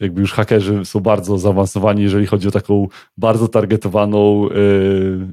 jakby 0.00 0.20
już 0.20 0.32
hakerzy 0.32 0.84
są 0.84 1.00
bardzo 1.00 1.38
zaawansowani, 1.38 2.02
jeżeli 2.02 2.26
chodzi 2.26 2.48
o 2.48 2.50
taką 2.50 2.88
bardzo 3.16 3.48
targetowaną 3.48 4.48
e, 4.48 4.52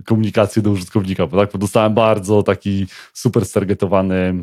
komunikację 0.06 0.62
do 0.62 0.72
użytkownika, 0.72 1.28
bo 1.28 1.38
tak, 1.38 1.58
dostałem 1.58 1.94
bardzo 1.94 2.44
taki 2.44 2.88
super 3.14 3.46
stargetowany 3.46 4.34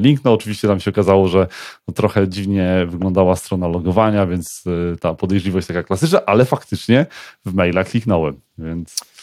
link, 0.00 0.24
no 0.24 0.32
oczywiście 0.32 0.68
tam 0.68 0.80
się 0.80 0.90
okazało, 0.90 1.28
że 1.28 1.46
no, 1.88 1.94
trochę 1.94 2.28
dziwnie 2.28 2.86
wyglądała 2.88 3.36
strona 3.36 3.68
logowania, 3.68 4.26
więc 4.26 4.64
ta 5.00 5.14
podejrzliwość 5.14 5.66
taka 5.66 5.82
klasyczna, 5.82 6.20
ale 6.26 6.44
faktycznie 6.44 7.06
w 7.46 7.54
maila 7.54 7.84
kliknąłem, 7.84 8.40
więc... 8.58 9.17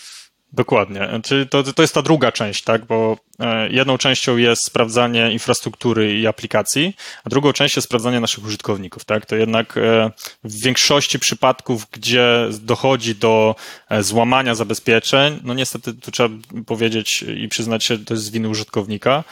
Dokładnie. 0.55 1.09
Czyli 1.23 1.47
to, 1.47 1.63
to 1.63 1.81
jest 1.81 1.93
ta 1.93 2.01
druga 2.01 2.31
część, 2.31 2.63
tak? 2.63 2.85
Bo 2.85 3.17
e, 3.39 3.69
jedną 3.69 3.97
częścią 3.97 4.37
jest 4.37 4.65
sprawdzanie 4.65 5.31
infrastruktury 5.31 6.19
i 6.19 6.27
aplikacji, 6.27 6.95
a 7.23 7.29
drugą 7.29 7.53
część 7.53 7.75
jest 7.75 7.87
sprawdzanie 7.87 8.19
naszych 8.19 8.45
użytkowników, 8.45 9.05
tak? 9.05 9.25
To 9.25 9.35
jednak 9.35 9.77
e, 9.77 10.11
w 10.43 10.61
większości 10.61 11.19
przypadków, 11.19 11.87
gdzie 11.91 12.47
dochodzi 12.51 13.15
do 13.15 13.55
e, 13.89 14.03
złamania 14.03 14.55
zabezpieczeń, 14.55 15.39
no 15.43 15.53
niestety 15.53 15.93
tu 15.93 16.11
trzeba 16.11 16.35
powiedzieć 16.65 17.25
i 17.37 17.47
przyznać 17.47 17.83
się, 17.83 17.97
to 17.97 18.13
jest 18.13 18.23
z 18.23 18.29
winy 18.29 18.49
użytkownika, 18.49 19.23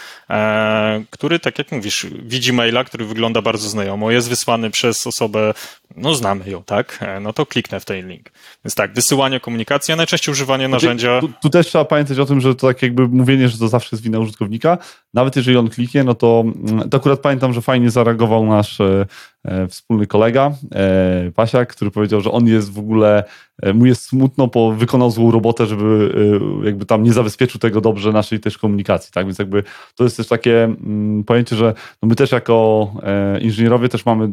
który, 1.09 1.39
tak 1.39 1.57
jak 1.57 1.71
mówisz, 1.71 2.05
widzi 2.11 2.53
maila, 2.53 2.83
który 2.83 3.05
wygląda 3.05 3.41
bardzo 3.41 3.69
znajomo, 3.69 4.11
jest 4.11 4.29
wysłany 4.29 4.69
przez 4.69 5.07
osobę, 5.07 5.53
no 5.95 6.15
znamy 6.15 6.49
ją, 6.49 6.63
tak? 6.63 6.99
No 7.21 7.33
to 7.33 7.45
kliknę 7.45 7.79
w 7.79 7.85
ten 7.85 8.09
link. 8.09 8.31
Więc 8.65 8.75
tak, 8.75 8.93
wysyłanie 8.93 9.39
komunikacji, 9.39 9.93
a 9.93 9.97
najczęściej 9.97 10.31
używanie 10.31 10.67
znaczy, 10.67 10.87
tu, 11.21 11.29
tu, 11.41 11.49
też 11.49 11.67
trzeba 11.67 11.85
pamiętać 11.85 12.19
o 12.19 12.25
tym, 12.25 12.41
że 12.41 12.55
to 12.55 12.67
tak 12.67 12.81
jakby 12.81 13.07
mówienie, 13.07 13.49
że 13.49 13.57
to 13.57 13.67
zawsze 13.67 13.89
jest 13.91 14.03
wina 14.03 14.19
użytkownika. 14.19 14.77
Nawet 15.13 15.35
jeżeli 15.35 15.57
on 15.57 15.69
kliknie, 15.69 16.03
no 16.03 16.15
to, 16.15 16.43
mm, 16.45 16.89
to 16.89 16.97
akurat 16.97 17.19
pamiętam, 17.19 17.53
że 17.53 17.61
fajnie 17.61 17.91
zareagował 17.91 18.45
nasz 18.45 18.81
e, 18.81 19.05
e, 19.43 19.67
wspólny 19.67 20.07
kolega, 20.07 20.51
e, 20.75 21.31
Pasiak, 21.35 21.75
który 21.75 21.91
powiedział, 21.91 22.21
że 22.21 22.31
on 22.31 22.47
jest 22.47 22.73
w 22.73 22.79
ogóle, 22.79 23.23
e, 23.61 23.73
mu 23.73 23.85
jest 23.85 24.05
smutno, 24.05 24.47
bo 24.47 24.71
wykonał 24.71 25.11
złą 25.11 25.31
robotę, 25.31 25.65
żeby 25.65 26.15
e, 26.61 26.65
jakby 26.65 26.85
tam 26.85 27.03
nie 27.03 27.13
zabezpieczył 27.13 27.59
tego 27.59 27.81
dobrze 27.81 28.11
naszej 28.11 28.39
też 28.39 28.57
komunikacji, 28.57 29.13
tak? 29.13 29.25
Więc 29.25 29.39
jakby 29.39 29.63
to 29.95 30.03
jest 30.03 30.17
też 30.17 30.27
takie 30.27 30.63
mm, 30.63 31.23
pojęcie, 31.23 31.55
że 31.55 31.73
no 32.01 32.09
my 32.09 32.15
też 32.15 32.31
jako 32.31 32.91
e, 33.03 33.39
inżynierowie 33.39 33.89
też 33.89 34.05
mamy 34.05 34.29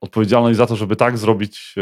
odpowiedzialność 0.00 0.56
za 0.56 0.66
to, 0.66 0.76
żeby 0.76 0.96
tak 0.96 1.18
zrobić 1.18 1.74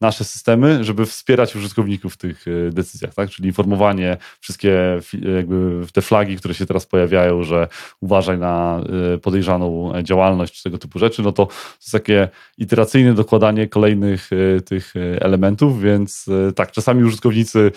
nasze 0.00 0.24
systemy, 0.24 0.84
żeby 0.84 1.06
wspierać 1.06 1.56
użytkowników 1.56 2.14
w 2.14 2.16
tych 2.16 2.44
e, 2.48 2.70
decyzjach, 2.70 3.14
tak? 3.14 3.30
Czyli 3.30 3.48
informowanie, 3.48 4.16
wszystkie 4.40 5.00
jakby 5.36 5.80
te 5.92 6.02
flagi, 6.02 6.36
które 6.36 6.54
się 6.54 6.66
teraz 6.66 6.86
pojawiają, 6.86 7.42
że 7.42 7.68
uważaj 8.00 8.38
na 8.38 8.80
e, 9.14 9.18
podejrzaną 9.18 9.92
działalność 10.02 10.62
tego 10.62 10.78
typu 10.78 10.98
rzeczy, 10.98 11.22
no 11.22 11.32
to 11.32 11.46
to 11.46 11.52
jest 11.80 11.92
takie 11.92 12.28
iteracyjne 12.58 13.14
dokładanie 13.14 13.68
kolejnych 13.68 14.30
e, 14.32 14.60
tych 14.60 14.94
elementów, 15.20 15.82
więc 15.82 16.26
tak, 16.56 16.72
czasami 16.72 17.04
użytkownicy 17.04 17.72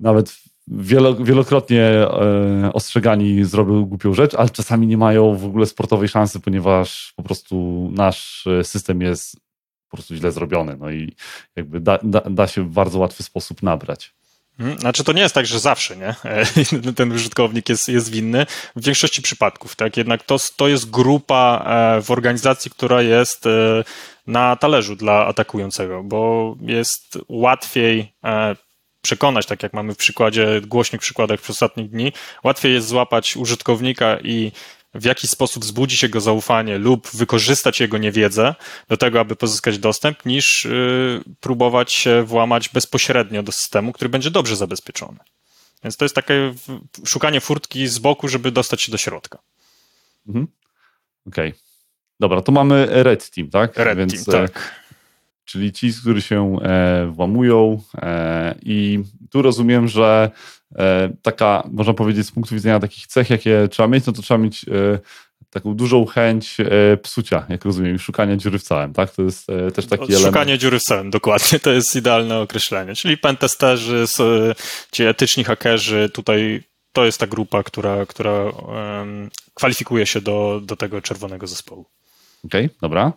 nawet 0.00 0.36
wielokrotnie 1.20 2.06
ostrzegani 2.72 3.44
zrobią 3.44 3.84
głupią 3.84 4.14
rzecz, 4.14 4.34
ale 4.34 4.50
czasami 4.50 4.86
nie 4.86 4.98
mają 4.98 5.34
w 5.34 5.44
ogóle 5.44 5.66
sportowej 5.66 6.08
szansy, 6.08 6.40
ponieważ 6.40 7.12
po 7.16 7.22
prostu 7.22 7.88
nasz 7.92 8.48
system 8.62 9.00
jest 9.00 9.49
po 9.90 9.96
prostu 9.96 10.14
źle 10.14 10.32
zrobione. 10.32 10.76
No 10.76 10.90
i 10.90 11.12
jakby 11.56 11.80
da, 11.80 11.98
da, 12.02 12.20
da 12.20 12.46
się 12.46 12.64
w 12.64 12.68
bardzo 12.68 12.98
łatwy 12.98 13.22
sposób 13.22 13.62
nabrać. 13.62 14.12
Mhm. 14.60 14.78
Znaczy 14.78 15.04
to 15.04 15.12
nie 15.12 15.22
jest 15.22 15.34
tak, 15.34 15.46
że 15.46 15.60
zawsze 15.60 15.96
nie? 15.96 16.14
ten 16.96 17.12
użytkownik 17.12 17.68
jest, 17.68 17.88
jest 17.88 18.10
winny. 18.10 18.46
W 18.76 18.84
większości 18.84 19.22
przypadków, 19.22 19.76
tak? 19.76 19.96
Jednak 19.96 20.22
to, 20.22 20.36
to 20.56 20.68
jest 20.68 20.90
grupa 20.90 21.64
e, 21.66 22.02
w 22.02 22.10
organizacji, 22.10 22.70
która 22.70 23.02
jest 23.02 23.46
e, 23.46 23.84
na 24.26 24.56
talerzu 24.56 24.96
dla 24.96 25.26
atakującego, 25.26 26.02
bo 26.02 26.56
jest 26.60 27.18
łatwiej 27.28 28.12
e, 28.24 28.56
przekonać, 29.02 29.46
tak 29.46 29.62
jak 29.62 29.72
mamy 29.72 29.94
w 29.94 29.96
przykładzie, 29.96 30.60
głośnych 30.60 31.00
przykładach 31.00 31.40
przez 31.40 31.56
ostatnich 31.56 31.90
dni, 31.90 32.12
łatwiej 32.44 32.74
jest 32.74 32.88
złapać 32.88 33.36
użytkownika 33.36 34.18
i 34.20 34.52
w 34.94 35.04
jaki 35.04 35.28
sposób 35.28 35.62
wzbudzić 35.62 36.02
jego 36.02 36.20
zaufanie 36.20 36.78
lub 36.78 37.08
wykorzystać 37.10 37.80
jego 37.80 37.98
niewiedzę 37.98 38.54
do 38.88 38.96
tego, 38.96 39.20
aby 39.20 39.36
pozyskać 39.36 39.78
dostęp, 39.78 40.26
niż 40.26 40.64
y, 40.64 41.22
próbować 41.40 41.92
się 41.92 42.22
włamać 42.22 42.68
bezpośrednio 42.68 43.42
do 43.42 43.52
systemu, 43.52 43.92
który 43.92 44.08
będzie 44.08 44.30
dobrze 44.30 44.56
zabezpieczony. 44.56 45.18
Więc 45.84 45.96
to 45.96 46.04
jest 46.04 46.14
takie 46.14 46.54
szukanie 47.04 47.40
furtki 47.40 47.88
z 47.88 47.98
boku, 47.98 48.28
żeby 48.28 48.50
dostać 48.52 48.82
się 48.82 48.92
do 48.92 48.98
środka. 48.98 49.38
Mhm. 50.28 50.46
Okej. 51.26 51.48
Okay. 51.48 51.60
Dobra, 52.20 52.42
to 52.42 52.52
mamy 52.52 52.86
Red 52.90 53.30
Team, 53.30 53.50
tak? 53.50 53.76
Red 53.76 53.98
Więc, 53.98 54.24
Team, 54.24 54.46
tak. 54.46 54.80
Czyli 55.50 55.72
ci, 55.72 55.92
którzy 56.00 56.22
się 56.22 56.56
e, 56.62 57.06
włamują 57.06 57.82
e, 57.94 58.54
i 58.62 59.00
tu 59.30 59.42
rozumiem, 59.42 59.88
że 59.88 60.30
E, 60.78 61.10
taka, 61.22 61.68
można 61.70 61.94
powiedzieć, 61.94 62.26
z 62.26 62.30
punktu 62.30 62.54
widzenia 62.54 62.80
takich 62.80 63.06
cech, 63.06 63.30
jakie 63.30 63.68
trzeba 63.70 63.88
mieć, 63.88 64.06
no 64.06 64.12
to 64.12 64.22
trzeba 64.22 64.38
mieć 64.38 64.66
taką 65.50 65.74
dużą 65.74 66.06
chęć 66.06 66.56
psucia, 67.02 67.46
jak 67.48 67.64
rozumiem, 67.64 67.98
szukania 67.98 68.36
dziury 68.36 68.58
w 68.58 68.62
całym, 68.62 68.92
tak? 68.92 69.10
To 69.10 69.22
jest 69.22 69.46
też 69.46 69.86
taki 69.86 70.02
Szukanie 70.02 70.16
element. 70.16 70.34
Szukanie 70.34 70.58
dziury 70.58 70.78
w 70.78 70.82
całym, 70.82 71.10
dokładnie, 71.10 71.60
to 71.60 71.70
jest 71.70 71.96
idealne 71.96 72.38
określenie. 72.38 72.94
Czyli 72.94 73.18
pentesterzy, 73.18 74.04
ci 74.92 75.04
etyczni 75.04 75.44
hakerzy, 75.44 76.10
tutaj 76.14 76.62
to 76.92 77.04
jest 77.04 77.20
ta 77.20 77.26
grupa, 77.26 77.62
która, 77.62 78.06
która 78.06 78.42
um, 78.42 79.30
kwalifikuje 79.54 80.06
się 80.06 80.20
do, 80.20 80.60
do 80.64 80.76
tego 80.76 81.02
czerwonego 81.02 81.46
zespołu. 81.46 81.86
Okej, 82.44 82.66
okay, 82.66 82.76
dobra. 82.82 83.12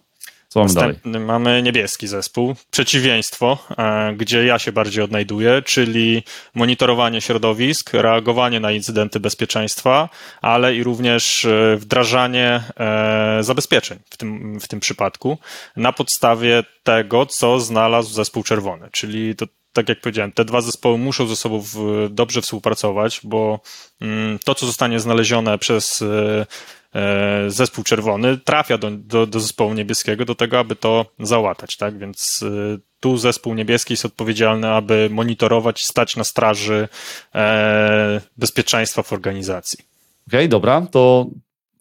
Co 0.53 0.59
mamy 0.59 0.73
dalej? 0.73 0.95
mamy 1.19 1.61
niebieski 1.63 2.07
zespół, 2.07 2.55
przeciwieństwo, 2.71 3.57
e, 3.77 4.13
gdzie 4.17 4.45
ja 4.45 4.59
się 4.59 4.71
bardziej 4.71 5.03
odnajduję, 5.03 5.61
czyli 5.61 6.23
monitorowanie 6.55 7.21
środowisk, 7.21 7.93
reagowanie 7.93 8.59
na 8.59 8.71
incydenty 8.71 9.19
bezpieczeństwa, 9.19 10.09
ale 10.41 10.75
i 10.75 10.83
również 10.83 11.45
e, 11.45 11.77
wdrażanie 11.77 12.63
e, 12.79 13.37
zabezpieczeń 13.43 13.99
w 14.09 14.17
tym, 14.17 14.59
w 14.59 14.67
tym 14.67 14.79
przypadku 14.79 15.37
na 15.75 15.93
podstawie 15.93 16.63
tego, 16.83 17.25
co 17.25 17.59
znalazł 17.59 18.13
zespół 18.13 18.43
czerwony, 18.43 18.89
czyli 18.91 19.35
to 19.35 19.45
tak 19.73 19.89
jak 19.89 20.01
powiedziałem, 20.01 20.31
te 20.31 20.45
dwa 20.45 20.61
zespoły 20.61 20.97
muszą 20.97 21.27
ze 21.27 21.35
sobą 21.35 21.63
dobrze 22.09 22.41
współpracować, 22.41 23.19
bo 23.23 23.59
mm, 24.01 24.39
to, 24.39 24.55
co 24.55 24.65
zostanie 24.65 24.99
znalezione 24.99 25.57
przez 25.57 26.03
zespół 27.47 27.83
czerwony 27.83 28.37
trafia 28.37 28.77
do, 28.77 28.91
do, 28.91 29.27
do 29.27 29.39
zespołu 29.39 29.73
niebieskiego 29.73 30.25
do 30.25 30.35
tego, 30.35 30.59
aby 30.59 30.75
to 30.75 31.05
załatać, 31.19 31.77
tak? 31.77 31.97
Więc 31.97 32.43
e, 32.43 32.77
tu 32.99 33.17
zespół 33.17 33.53
niebieski 33.53 33.93
jest 33.93 34.05
odpowiedzialny, 34.05 34.69
aby 34.69 35.09
monitorować, 35.11 35.85
stać 35.85 36.15
na 36.15 36.23
straży 36.23 36.87
e, 37.35 38.21
bezpieczeństwa 38.37 39.03
w 39.03 39.13
organizacji. 39.13 39.79
Okej, 40.27 40.39
okay, 40.39 40.47
dobra, 40.47 40.81
to 40.91 41.27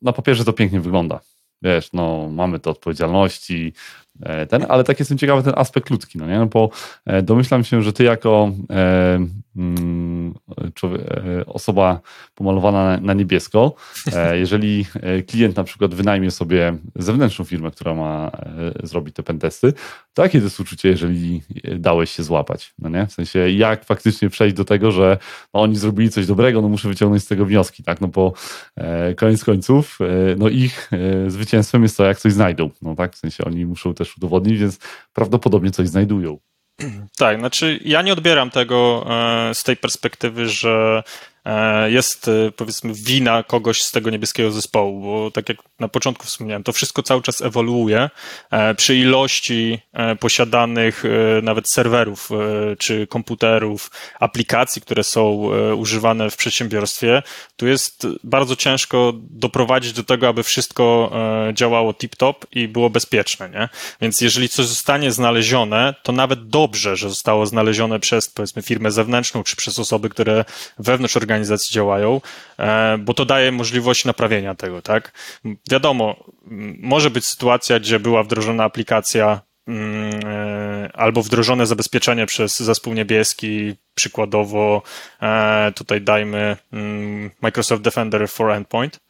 na 0.03 0.13
papierze 0.13 0.45
to 0.45 0.53
pięknie 0.53 0.81
wygląda. 0.81 1.21
Wiesz, 1.63 1.93
no 1.93 2.29
mamy 2.31 2.59
te 2.61 2.71
odpowiedzialności, 2.71 3.73
E, 4.12 4.12
ten, 4.49 4.67
ale 4.69 4.85
tak 4.85 4.99
jestem 4.99 5.19
ciekawy 5.19 5.43
ten 5.43 5.53
aspekt 5.57 5.91
ludzki, 5.91 6.19
no 6.19 6.27
nie? 6.27 6.39
No 6.39 6.47
bo 6.47 6.71
e, 7.07 7.23
domyślam 7.23 7.65
się, 7.65 7.83
że 7.83 7.93
ty 7.93 8.05
jako 8.05 8.53
e, 8.71 9.27
mm, 9.57 10.35
e, 10.59 11.47
osoba 11.47 12.01
pomalowana 12.35 12.99
na 13.01 13.15
niebiesko, 13.15 13.75
e, 14.13 14.39
jeżeli 14.39 14.87
klient 15.27 15.57
na 15.57 15.65
przykład 15.65 15.95
wynajmie 15.95 16.31
sobie 16.31 16.77
zewnętrzną 16.97 17.45
firmę, 17.45 17.71
która 17.71 17.95
ma 17.95 18.31
e, 18.83 18.87
zrobić 18.87 19.17
te 19.17 19.23
pentesty, 19.23 19.73
to 20.15 20.23
jakie 20.23 20.39
to 20.39 20.45
jest 20.45 20.61
uczucie, 20.61 20.89
jeżeli 20.89 21.43
dałeś 21.79 22.11
się 22.11 22.23
złapać, 22.23 22.75
no 22.79 22.89
nie? 22.89 23.07
W 23.07 23.13
sensie, 23.13 23.39
jak 23.51 23.85
faktycznie 23.85 24.31
przejść 24.31 24.57
do 24.57 24.65
tego, 24.65 24.91
że 24.91 25.19
no, 25.55 25.63
oni 25.63 25.77
zrobili 25.77 26.11
coś 26.11 26.27
dobrego, 26.27 26.63
no 26.63 26.69
muszę 26.69 26.89
wyciągnąć 26.89 27.23
z 27.23 27.27
tego 27.27 27.47
wnioski, 27.47 27.83
tak? 27.83 28.01
No 28.01 28.09
bo 28.09 28.33
koniec 29.17 29.45
końców, 29.45 29.99
no 30.37 30.49
ich 30.49 30.91
zwycięstwem 31.27 31.83
jest 31.83 31.97
to, 31.97 32.05
jak 32.05 32.19
coś 32.19 32.33
znajdą, 32.33 32.71
no 32.83 32.95
tak? 32.95 33.15
W 33.15 33.19
sensie, 33.19 33.45
oni 33.45 33.67
muszą 33.67 33.95
też 34.05 34.17
udowodnić, 34.17 34.59
więc 34.59 34.79
prawdopodobnie 35.13 35.71
coś 35.71 35.89
znajdują. 35.89 36.39
Tak, 37.19 37.39
znaczy 37.39 37.81
ja 37.85 38.03
nie 38.03 38.13
odbieram 38.13 38.51
tego 38.51 39.07
e, 39.11 39.55
z 39.55 39.65
tej 39.65 39.77
perspektywy, 39.77 40.49
że 40.49 41.03
jest 41.86 42.28
e, 42.28 42.53
powiedzmy 42.57 42.95
wina 42.95 43.43
kogoś 43.43 43.82
z 43.82 43.90
tego 43.90 44.11
niebieskiego 44.11 44.51
zespołu, 44.51 45.01
bo 45.01 45.30
tak 45.30 45.49
jak 45.49 45.59
na 45.80 45.88
początku 45.88 46.26
wspomniałem, 46.26 46.62
to 46.62 46.72
wszystko 46.72 47.03
cały 47.03 47.22
czas 47.22 47.40
ewoluuje 47.40 48.11
e, 48.51 48.74
przy 48.74 48.97
ilości 48.97 49.78
posiadanych 50.20 51.05
nawet 51.43 51.70
serwerów 51.70 52.30
czy 52.78 53.07
komputerów, 53.07 53.90
aplikacji, 54.20 54.82
które 54.82 55.05
są 55.05 55.51
używane 55.76 56.30
w 56.30 56.36
przedsiębiorstwie. 56.36 57.22
Tu 57.57 57.66
jest 57.66 58.07
bardzo 58.24 58.57
ciężko 58.57 59.12
doprowadzić 59.14 59.93
do 59.93 60.05
tego, 60.05 60.28
aby 60.28 60.43
wszystko 60.43 61.12
działało 61.53 61.93
tip-top 61.93 62.34
i 62.53 62.68
było 62.68 62.90
bezpieczne, 62.90 63.51
nie? 63.51 63.68
Więc 64.01 64.20
jeżeli 64.20 64.49
coś 64.49 64.66
zostanie 64.66 65.12
znalezione, 65.12 65.95
to 66.03 66.12
nawet 66.12 66.49
dobrze, 66.49 66.97
że 66.97 67.09
zostało 67.09 67.47
znalezione 67.47 68.01
przez 68.01 68.30
powiedzmy 68.30 68.62
firmę 68.62 68.90
zewnętrzną 68.90 69.43
czy 69.43 69.57
przez 69.57 69.78
osoby, 69.78 70.09
które 70.09 70.45
wewnątrz 70.78 71.16
organizacji 71.16 71.32
organizacji 71.33 71.74
działają, 71.74 72.20
e, 72.59 72.99
bo 72.99 73.14
to 73.14 73.24
daje 73.24 73.53
możliwość 73.53 74.05
naprawienia 74.05 74.55
tego, 74.55 74.83
tak? 74.83 75.12
Wiadomo, 75.70 76.24
może 76.80 77.11
być 77.11 77.24
sytuacja, 77.24 77.80
gdzie 77.80 78.01
była 78.01 78.22
wdrożona 78.22 78.64
aplikacja 78.64 79.41
e, 79.68 80.91
albo 80.95 81.22
wdrożone 81.22 81.66
zabezpieczenie 81.66 82.26
przez 82.26 82.61
zespół 82.61 82.95
niebieski, 82.95 83.74
przykładowo 83.95 84.83
e, 85.22 85.72
tutaj 85.74 86.01
dajmy 86.01 86.57
Microsoft 87.43 87.83
Defender 87.83 88.28
for 88.28 88.51
Endpoint, 88.51 89.01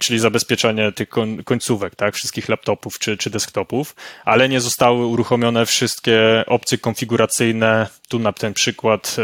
czyli 0.00 0.18
zabezpieczenie 0.18 0.92
tych 0.92 1.08
końcówek, 1.44 1.96
tak, 1.96 2.14
wszystkich 2.14 2.48
laptopów 2.48 2.98
czy, 2.98 3.16
czy 3.16 3.30
desktopów, 3.30 3.96
ale 4.24 4.48
nie 4.48 4.60
zostały 4.60 5.06
uruchomione 5.06 5.66
wszystkie 5.66 6.44
opcje 6.46 6.78
konfiguracyjne. 6.78 7.86
Tu 8.08 8.18
na 8.18 8.32
ten 8.32 8.54
przykład 8.54 9.16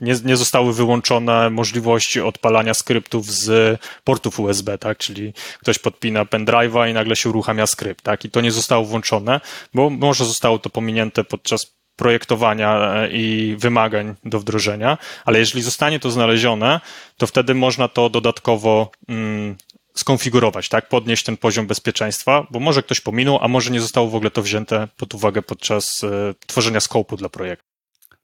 nie, 0.00 0.14
nie 0.24 0.36
zostały 0.36 0.74
wyłączone 0.74 1.50
możliwości 1.50 2.20
odpalania 2.20 2.74
skryptów 2.74 3.26
z 3.32 3.80
portów 4.04 4.40
USB, 4.40 4.78
tak? 4.78 4.98
Czyli 4.98 5.32
ktoś 5.60 5.78
podpina 5.78 6.24
pendrive'a 6.24 6.90
i 6.90 6.94
nagle 6.94 7.16
się 7.16 7.28
uruchamia 7.28 7.66
skrypt, 7.66 8.04
tak? 8.04 8.24
I 8.24 8.30
to 8.30 8.40
nie 8.40 8.52
zostało 8.52 8.84
włączone, 8.84 9.40
bo 9.74 9.90
może 9.90 10.24
zostało 10.24 10.58
to 10.58 10.70
pominięte 10.70 11.24
podczas 11.24 11.76
projektowania 11.96 12.94
e, 12.94 13.10
i 13.10 13.56
wymagań 13.58 14.14
do 14.24 14.40
wdrożenia, 14.40 14.98
ale 15.24 15.38
jeżeli 15.38 15.62
zostanie 15.62 16.00
to 16.00 16.10
znalezione, 16.10 16.80
to 17.16 17.26
wtedy 17.26 17.54
można 17.54 17.88
to 17.88 18.10
dodatkowo 18.10 18.90
mm, 19.08 19.56
skonfigurować, 19.94 20.68
tak? 20.68 20.88
Podnieść 20.88 21.24
ten 21.24 21.36
poziom 21.36 21.66
bezpieczeństwa, 21.66 22.46
bo 22.50 22.60
może 22.60 22.82
ktoś 22.82 23.00
pominął, 23.00 23.38
a 23.42 23.48
może 23.48 23.70
nie 23.70 23.80
zostało 23.80 24.08
w 24.08 24.14
ogóle 24.14 24.30
to 24.30 24.42
wzięte 24.42 24.88
pod 24.96 25.14
uwagę 25.14 25.42
podczas 25.42 26.04
e, 26.04 26.34
tworzenia 26.46 26.80
skopu 26.80 27.16
dla 27.16 27.28
projektu. 27.28 27.66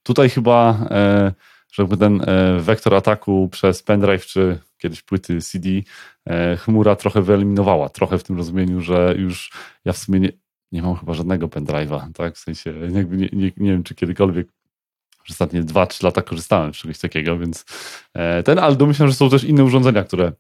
Tutaj 0.03 0.31
chyba 0.31 0.87
e, 0.91 1.33
żeby 1.73 1.97
ten 1.97 2.21
e, 2.21 2.61
wektor 2.61 2.95
ataku 2.95 3.49
przez 3.53 3.83
pendrive 3.83 4.27
czy 4.27 4.59
kiedyś 4.79 5.03
płyty 5.03 5.41
CD 5.41 5.69
e, 6.27 6.57
chmura 6.57 6.97
trochę 6.97 7.23
wyeliminowała. 7.23 7.89
Trochę 7.89 8.19
w 8.19 8.25
tym 8.25 8.37
rozumieniu, 8.37 8.81
że 8.81 9.15
już 9.19 9.53
ja 9.85 9.93
w 9.93 9.99
sumie 9.99 10.21
nie, 10.21 10.33
nie 10.73 10.83
mam 10.83 10.97
chyba 10.97 11.15
żadnego 11.15 11.49
pendrive'a, 11.49 12.13
tak? 12.13 12.35
W 12.35 12.39
sensie 12.39 12.73
nie, 12.73 13.05
nie, 13.33 13.53
nie 13.57 13.71
wiem, 13.71 13.83
czy 13.83 13.95
kiedykolwiek 13.95 14.49
przez 15.23 15.35
ostatnie 15.35 15.63
2-3 15.63 16.05
lata 16.05 16.23
korzystałem 16.23 16.75
z 16.75 16.77
czegoś 16.77 16.99
takiego, 16.99 17.39
więc 17.39 17.65
e, 18.15 18.43
ten, 18.43 18.59
ale 18.59 18.77
domyślam, 18.77 19.09
że 19.09 19.15
są 19.15 19.31
też 19.31 19.45
inne 19.45 19.65
urządzenia, 19.65 20.05
które 20.05 20.33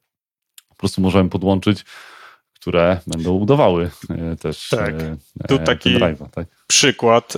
po 0.68 0.74
prostu 0.74 1.00
możemy 1.00 1.30
podłączyć, 1.30 1.84
które 2.54 3.00
będą 3.06 3.32
udawały 3.32 3.90
też 4.40 4.68
tak. 4.68 4.94
Tu 5.48 5.58
taki 5.58 6.00
tak? 6.00 6.46
przykład 6.66 7.36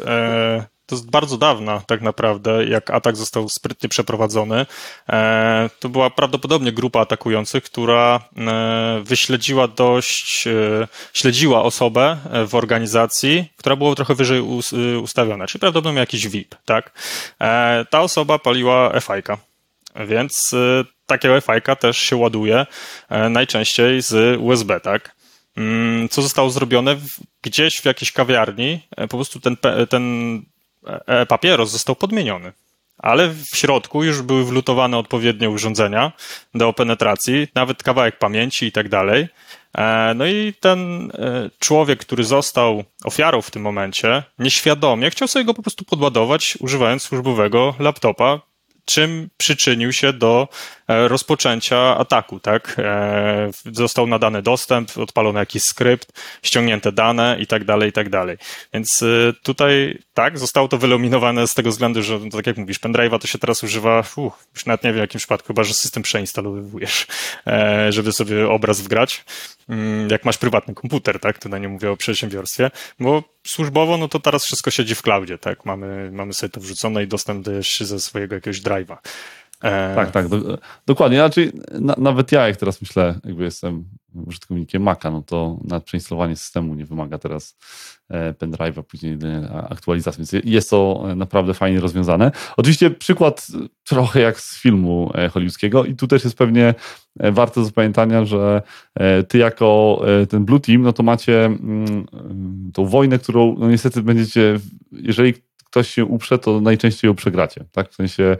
to 0.87 0.95
jest 0.95 1.11
bardzo 1.11 1.39
dawna 1.39 1.82
tak 1.87 2.01
naprawdę, 2.01 2.64
jak 2.64 2.91
atak 2.91 3.16
został 3.16 3.49
sprytnie 3.49 3.89
przeprowadzony. 3.89 4.66
E, 5.09 5.70
to 5.80 5.89
była 5.89 6.11
prawdopodobnie 6.11 6.72
grupa 6.72 7.01
atakujących, 7.01 7.64
która 7.64 8.20
e, 8.37 9.03
wyśledziła 9.05 9.68
dość, 9.68 10.47
e, 10.47 10.53
śledziła 11.12 11.62
osobę 11.62 12.16
w 12.47 12.55
organizacji, 12.55 13.45
która 13.57 13.76
była 13.76 13.95
trochę 13.95 14.14
wyżej 14.14 14.41
ustawiona, 15.03 15.47
czyli 15.47 15.61
prawdopodobnie 15.61 16.01
jakiś 16.01 16.28
VIP, 16.28 16.55
tak? 16.64 16.93
Ta 17.91 18.01
osoba 18.01 18.39
paliła 18.39 19.01
FI-ka, 19.01 19.39
więc 20.07 20.55
takiego 21.07 21.41
FI-ka 21.41 21.76
też 21.76 21.99
się 21.99 22.16
ładuje 22.16 22.66
najczęściej 23.30 24.03
z 24.03 24.41
USB, 24.41 24.80
tak? 24.80 25.14
Mm, 25.57 26.09
co 26.09 26.22
zostało 26.22 26.51
zrobione? 26.51 26.97
Gdzieś 27.43 27.80
w 27.80 27.85
jakiejś 27.85 28.12
kawiarni 28.12 28.80
po 28.97 29.16
prostu 29.16 29.41
ten, 29.41 29.57
ten 29.89 30.43
papieros 31.28 31.70
został 31.70 31.97
podmieniony. 31.97 32.53
Ale 32.99 33.28
w 33.28 33.57
środku 33.57 34.05
już 34.05 34.22
były 34.22 34.45
wlutowane 34.45 34.99
odpowiednie 34.99 35.51
urządzenia 35.51 36.12
do 36.55 36.72
penetracji, 36.72 37.49
nawet 37.55 37.82
kawałek 37.82 38.18
pamięci 38.18 38.66
i 38.66 38.72
tak 38.72 38.89
dalej. 38.89 39.28
E, 39.78 40.12
no 40.16 40.26
i 40.26 40.55
ten 40.61 41.11
e, 41.14 41.51
człowiek, 41.59 42.01
który 42.01 42.24
został 42.24 42.85
ofiarą 43.05 43.43
w 43.43 43.51
tym 43.51 43.62
momencie, 43.62 44.22
nieświadomie 44.39 45.11
chciał 45.11 45.28
sobie 45.28 45.45
go 45.45 45.55
po 45.55 45.62
prostu 45.62 45.85
podładować, 45.85 46.59
używając 46.61 47.03
służbowego 47.03 47.74
laptopa, 47.78 48.41
czym 48.85 49.28
przyczynił 49.37 49.93
się 49.93 50.12
do 50.12 50.49
e, 50.89 51.09
rozpoczęcia 51.09 51.97
ataku, 51.97 52.41
tak? 52.41 52.76
E, 52.78 53.51
został 53.72 54.07
nadany 54.07 54.43
dostęp, 54.43 54.99
odpalony 54.99 55.39
jakiś 55.39 55.62
skrypt, 55.62 56.12
ściągnięte 56.43 56.93
dane 56.93 57.37
i 57.41 57.47
tak 57.47 57.64
dalej, 57.64 57.89
i 57.89 57.93
tak 57.93 58.09
dalej. 58.09 58.37
Więc 58.72 59.03
e, 59.03 59.07
tutaj, 59.43 59.99
tak, 60.15 60.39
zostało 60.39 60.69
to 60.69 60.79
wyeliminowane 60.79 61.49
z 61.49 61.55
tego 61.55 61.71
względu, 61.71 62.03
że, 62.03 62.19
no, 62.19 62.31
tak 62.31 62.47
jak 62.47 62.57
mówisz, 62.57 62.81
pendrive'a 62.81 63.19
to 63.19 63.27
się 63.27 63.39
teraz 63.39 63.65
używa, 63.65 63.99
uff, 63.99 64.47
już 64.55 64.67
nawet 64.67 64.85
nie 64.85 64.91
wiem 64.91 64.97
w 64.97 65.01
jakim 65.01 65.19
przypadku, 65.19 65.47
chyba, 65.47 65.65
że 65.65 65.75
system 65.75 66.03
przeinstalowujesz, 66.03 67.07
żeby 67.89 68.12
sobie 68.12 68.49
obraz 68.49 68.81
wgrać. 68.81 69.25
Mm, 69.69 70.09
jak 70.11 70.25
masz 70.25 70.39
prywatny 70.39 70.75
komputer, 70.75 71.21
tak? 71.21 71.39
Tutaj 71.39 71.61
nie 71.61 71.69
mówię 71.69 71.91
o 71.91 71.97
przedsiębiorstwie, 71.97 72.71
bo 73.01 73.23
służbowo, 73.47 73.97
no 73.97 74.09
to 74.09 74.21
teraz 74.21 74.45
wszystko 74.45 74.71
siedzi 74.71 74.95
w 74.95 75.03
cloudzie, 75.03 75.39
tak? 75.39 75.65
Mamy, 75.65 76.11
mamy 76.12 76.33
sobie 76.33 76.51
to 76.51 76.61
wrzucone 76.61 77.05
i 77.05 77.07
dostęp 77.07 77.45
też 77.45 77.81
ze 77.81 78.01
swojego 78.01 78.35
jakiegoś 78.35 78.61
drive'a. 78.61 78.97
E... 79.62 79.95
Tak, 79.95 80.11
tak, 80.11 80.29
do, 80.29 80.59
dokładnie. 80.87 81.19
Znaczy, 81.19 81.53
na, 81.73 81.95
nawet 81.99 82.33
ja, 82.33 82.49
jak 82.49 82.57
teraz 82.57 82.81
myślę, 82.81 83.21
jakby 83.25 83.45
jestem 83.45 83.85
użytkownikiem 84.27 84.83
Maca, 84.83 85.11
no 85.11 85.23
to 85.23 85.59
na 85.65 85.81
przeinstalowanie 85.81 86.37
systemu 86.37 86.75
nie 86.75 86.85
wymaga 86.85 87.19
teraz 87.19 87.57
e, 88.09 88.33
pendrive'a, 88.33 88.83
później 88.83 89.19
aktualizacji, 89.71 90.19
więc 90.19 90.45
jest 90.45 90.71
to 90.71 91.05
naprawdę 91.17 91.55
fajnie 91.55 91.81
rozwiązane. 91.81 92.33
Oczywiście 92.57 92.91
przykład 92.91 93.47
trochę 93.85 94.21
jak 94.21 94.41
z 94.41 94.61
filmu 94.61 95.12
hollywoodzkiego 95.33 95.85
i 95.85 95.95
tu 95.95 96.07
też 96.07 96.25
jest 96.25 96.39
pewnie 96.39 96.75
warte 97.17 97.65
zapamiętania, 97.65 98.25
że 98.25 98.62
ty 99.29 99.39
jako 99.39 100.01
ten 100.29 100.45
Blue 100.45 100.61
Team, 100.61 100.83
no 100.83 100.93
to 100.93 101.03
macie 101.03 101.45
mm, 101.45 102.07
tą 102.75 102.87
wojnę, 102.87 103.19
którą 103.19 103.57
no 103.59 103.71
niestety 103.71 104.03
będziecie, 104.03 104.59
jeżeli 104.93 105.35
ktoś 105.75 105.89
się 105.89 106.05
uprze, 106.05 106.39
to 106.39 106.61
najczęściej 106.61 107.09
ją 107.09 107.15
przegracie. 107.15 107.65
Tak? 107.73 107.91
W 107.91 107.95
sensie, 107.95 108.37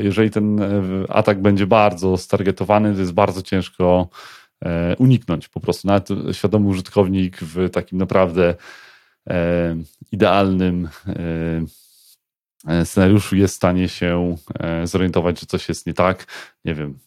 jeżeli 0.00 0.30
ten 0.30 0.60
e, 0.60 0.82
atak 1.08 1.42
będzie 1.42 1.66
bardzo 1.66 2.16
stargetowany, 2.16 2.94
to 2.94 3.00
jest 3.00 3.12
bardzo 3.12 3.42
ciężko 3.42 4.08
e, 4.08 4.43
uniknąć 4.98 5.48
po 5.48 5.60
prostu. 5.60 5.88
Nawet 5.88 6.08
świadomy 6.32 6.68
użytkownik 6.68 7.36
w 7.40 7.70
takim 7.70 7.98
naprawdę 7.98 8.54
e, 9.30 9.76
idealnym 10.12 10.88
E, 12.68 12.84
scenariuszu 12.84 13.36
jest 13.36 13.54
w 13.54 13.56
stanie 13.56 13.88
się 13.88 14.36
e, 14.58 14.86
zorientować, 14.86 15.40
że 15.40 15.46
coś 15.46 15.68
jest 15.68 15.86
nie 15.86 15.94
tak. 15.94 16.26
Nie 16.64 16.74
wiem, 16.74 16.98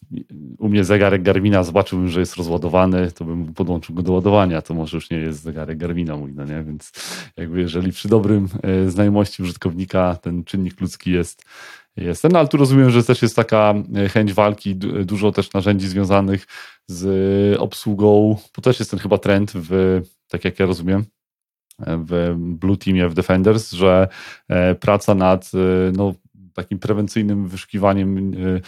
u 0.58 0.68
mnie 0.68 0.84
zegarek 0.84 1.22
Garmina 1.22 1.62
zobaczyłbym, 1.62 2.08
że 2.08 2.20
jest 2.20 2.36
rozładowany, 2.36 3.12
to 3.12 3.24
bym 3.24 3.54
podłączył 3.54 3.94
go 3.94 4.02
do 4.02 4.12
ładowania, 4.12 4.62
to 4.62 4.74
może 4.74 4.96
już 4.96 5.10
nie 5.10 5.16
jest 5.16 5.42
zegarek 5.42 5.78
Garmina 5.78 6.16
mój, 6.16 6.32
no 6.32 6.44
nie? 6.44 6.62
Więc 6.62 6.92
jakby 7.36 7.60
jeżeli 7.60 7.92
przy 7.92 8.08
dobrym 8.08 8.48
e, 8.62 8.90
znajomości 8.90 9.42
użytkownika 9.42 10.16
ten 10.22 10.44
czynnik 10.44 10.80
ludzki 10.80 11.10
jest, 11.10 11.44
jest 11.98 12.22
ten, 12.22 12.32
no 12.32 12.38
ale 12.38 12.48
tu 12.48 12.56
rozumiem, 12.56 12.90
że 12.90 13.04
też 13.04 13.22
jest 13.22 13.36
taka 13.36 13.74
chęć 14.12 14.32
walki, 14.32 14.76
dużo 15.04 15.32
też 15.32 15.52
narzędzi 15.52 15.88
związanych 15.88 16.46
z 16.86 17.56
obsługą, 17.58 18.36
bo 18.56 18.62
też 18.62 18.78
jest 18.78 18.90
ten 18.90 19.00
chyba 19.00 19.18
trend 19.18 19.52
w, 19.54 20.00
tak 20.28 20.44
jak 20.44 20.58
ja 20.58 20.66
rozumiem, 20.66 21.04
w 21.78 22.34
Blue 22.36 22.76
Teamie, 22.76 23.08
w 23.08 23.14
Defenders, 23.14 23.72
że 23.72 24.08
e, 24.48 24.74
praca 24.74 25.14
nad 25.14 25.50
e, 25.54 25.92
no, 25.96 26.14
takim 26.54 26.78
prewencyjnym 26.78 27.48
wyszukiwaniem 27.48 28.34
e, 28.34 28.60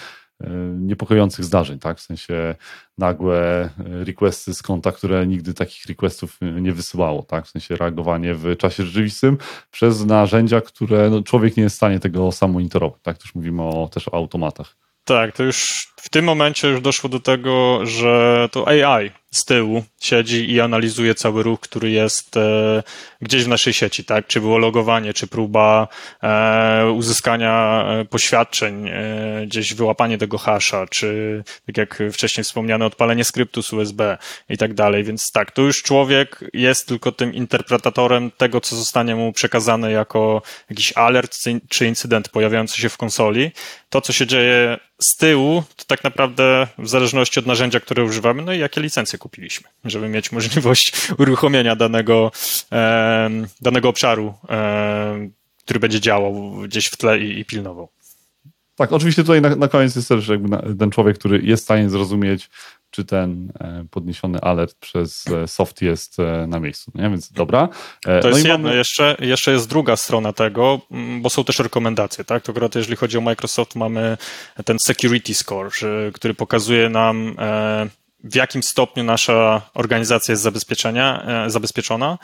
niepokojących 0.78 1.44
zdarzeń, 1.44 1.78
tak? 1.78 1.98
W 1.98 2.00
sensie 2.00 2.54
nagłe 2.98 3.70
requesty 3.78 4.54
z 4.54 4.62
konta, 4.62 4.92
które 4.92 5.26
nigdy 5.26 5.54
takich 5.54 5.86
requestów 5.86 6.38
nie 6.40 6.72
wysyłało, 6.72 7.22
tak? 7.22 7.46
W 7.46 7.50
sensie 7.50 7.76
reagowanie 7.76 8.34
w 8.34 8.56
czasie 8.56 8.84
rzeczywistym 8.84 9.38
przez 9.70 10.04
narzędzia, 10.04 10.60
które 10.60 11.10
no, 11.10 11.22
człowiek 11.22 11.56
nie 11.56 11.62
jest 11.62 11.74
w 11.74 11.76
stanie 11.76 12.00
tego 12.00 12.32
sam 12.32 12.52
monitorować, 12.52 13.00
tak? 13.02 13.18
Też 13.18 13.34
mówimy 13.34 13.62
o, 13.62 13.88
też 13.92 14.08
o 14.08 14.14
automatach. 14.14 14.76
Tak, 15.04 15.36
to 15.36 15.42
już 15.42 15.88
w 15.96 16.08
tym 16.08 16.24
momencie 16.24 16.68
już 16.68 16.80
doszło 16.80 17.10
do 17.10 17.20
tego, 17.20 17.86
że 17.86 18.48
to 18.52 18.68
AI 18.68 19.10
z 19.30 19.44
tyłu 19.44 19.84
siedzi 20.00 20.52
i 20.52 20.60
analizuje 20.60 21.14
cały 21.14 21.42
ruch, 21.42 21.60
który 21.60 21.90
jest 21.90 22.36
e, 22.36 22.82
gdzieś 23.22 23.44
w 23.44 23.48
naszej 23.48 23.72
sieci, 23.72 24.04
tak? 24.04 24.26
Czy 24.26 24.40
było 24.40 24.58
logowanie, 24.58 25.14
czy 25.14 25.26
próba 25.26 25.88
e, 26.22 26.90
uzyskania 26.90 27.84
e, 27.88 28.04
poświadczeń, 28.04 28.88
e, 28.88 29.46
gdzieś 29.46 29.74
wyłapanie 29.74 30.18
tego 30.18 30.38
hasza, 30.38 30.86
czy 30.86 31.42
tak 31.66 31.76
jak 31.76 32.02
wcześniej 32.12 32.44
wspomniane, 32.44 32.86
odpalenie 32.86 33.24
skryptu 33.24 33.62
z 33.62 33.72
USB 33.72 34.18
i 34.48 34.58
tak 34.58 34.74
dalej. 34.74 35.04
Więc 35.04 35.32
tak, 35.32 35.50
tu 35.50 35.62
już 35.62 35.82
człowiek 35.82 36.44
jest 36.52 36.88
tylko 36.88 37.12
tym 37.12 37.34
interpretatorem 37.34 38.30
tego, 38.30 38.60
co 38.60 38.76
zostanie 38.76 39.16
mu 39.16 39.32
przekazane 39.32 39.92
jako 39.92 40.42
jakiś 40.70 40.92
alert 40.96 41.38
czy 41.68 41.86
incydent 41.86 42.28
pojawiający 42.28 42.80
się 42.80 42.88
w 42.88 42.96
konsoli. 42.96 43.50
To, 43.90 44.00
co 44.00 44.12
się 44.12 44.26
dzieje 44.26 44.78
z 45.00 45.16
tyłu, 45.16 45.62
to 45.76 45.84
tak 45.84 46.04
naprawdę 46.04 46.66
w 46.78 46.88
zależności 46.88 47.40
od 47.40 47.46
narzędzia, 47.46 47.80
które 47.80 48.04
używamy, 48.04 48.42
no 48.42 48.52
i 48.52 48.58
jakie 48.58 48.80
licencje 48.80 49.18
kupiliśmy, 49.20 49.68
żeby 49.84 50.08
mieć 50.08 50.32
możliwość 50.32 50.92
uruchomienia 51.18 51.76
danego, 51.76 52.32
e, 52.72 53.30
danego 53.60 53.88
obszaru, 53.88 54.34
e, 54.48 55.28
który 55.64 55.80
będzie 55.80 56.00
działał 56.00 56.52
gdzieś 56.64 56.86
w 56.86 56.96
tle 56.96 57.18
i, 57.18 57.38
i 57.38 57.44
pilnował. 57.44 57.88
Tak, 58.76 58.92
oczywiście 58.92 59.22
tutaj 59.22 59.40
na, 59.40 59.56
na 59.56 59.68
koniec 59.68 59.96
jest 59.96 60.08
też 60.08 60.28
jakby 60.28 60.76
ten 60.78 60.90
człowiek, 60.90 61.18
który 61.18 61.40
jest 61.42 61.62
w 61.62 61.64
stanie 61.64 61.90
zrozumieć, 61.90 62.50
czy 62.90 63.04
ten 63.04 63.52
e, 63.60 63.84
podniesiony 63.90 64.40
alert 64.40 64.74
przez 64.80 65.26
e, 65.26 65.48
soft 65.48 65.82
jest 65.82 66.18
e, 66.18 66.46
na 66.46 66.60
miejscu. 66.60 66.92
Nie? 66.94 67.10
Więc 67.10 67.32
dobra. 67.32 67.68
To 68.02 68.10
no 68.22 68.28
jest 68.28 68.44
jedno, 68.44 68.58
mamy... 68.58 68.76
jeszcze, 68.76 69.16
jeszcze 69.20 69.52
jest 69.52 69.68
druga 69.68 69.96
strona 69.96 70.32
tego, 70.32 70.80
mm, 70.90 71.22
bo 71.22 71.30
są 71.30 71.44
też 71.44 71.58
rekomendacje. 71.58 72.24
Tak? 72.24 72.42
To 72.42 72.52
akurat 72.52 72.74
jeżeli 72.74 72.96
chodzi 72.96 73.18
o 73.18 73.20
Microsoft, 73.20 73.76
mamy 73.76 74.16
ten 74.64 74.78
security 74.78 75.34
score, 75.34 75.70
który 76.12 76.34
pokazuje 76.34 76.88
nam 76.88 77.36
w 78.24 78.34
jakim 78.34 78.62
stopniu 78.62 79.04
nasza 79.04 79.62
organizacja 79.74 80.32
jest 80.32 80.42
zabezpieczenia, 80.42 81.26
zabezpieczona 81.46 82.18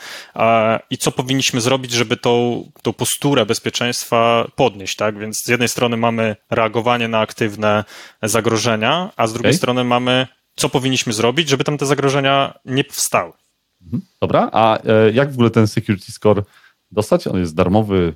i 0.89 0.97
co 0.97 1.11
powinniśmy 1.11 1.61
zrobić, 1.61 1.91
żeby 1.91 2.17
tą, 2.17 2.63
tą 2.81 2.93
posturę 2.93 3.45
bezpieczeństwa 3.45 4.47
podnieść. 4.55 4.95
Tak? 4.95 5.19
Więc 5.19 5.43
z 5.43 5.47
jednej 5.47 5.69
strony 5.69 5.97
mamy 5.97 6.35
reagowanie 6.49 7.07
na 7.07 7.19
aktywne 7.19 7.83
zagrożenia, 8.23 9.11
a 9.17 9.27
z 9.27 9.33
drugiej 9.33 9.51
okay. 9.51 9.57
strony 9.57 9.83
mamy 9.83 10.27
co 10.57 10.69
powinniśmy 10.69 11.13
zrobić, 11.13 11.49
żeby 11.49 11.63
tam 11.63 11.77
te 11.77 11.85
zagrożenia 11.85 12.59
nie 12.65 12.83
powstały. 12.83 13.33
Mhm. 13.81 14.01
Dobra, 14.21 14.49
a 14.51 14.79
e, 14.83 15.11
jak 15.11 15.31
w 15.31 15.33
ogóle 15.33 15.49
ten 15.49 15.67
security 15.67 16.11
score 16.11 16.43
dostać? 16.91 17.27
On 17.27 17.39
jest 17.39 17.55
darmowy, 17.55 18.13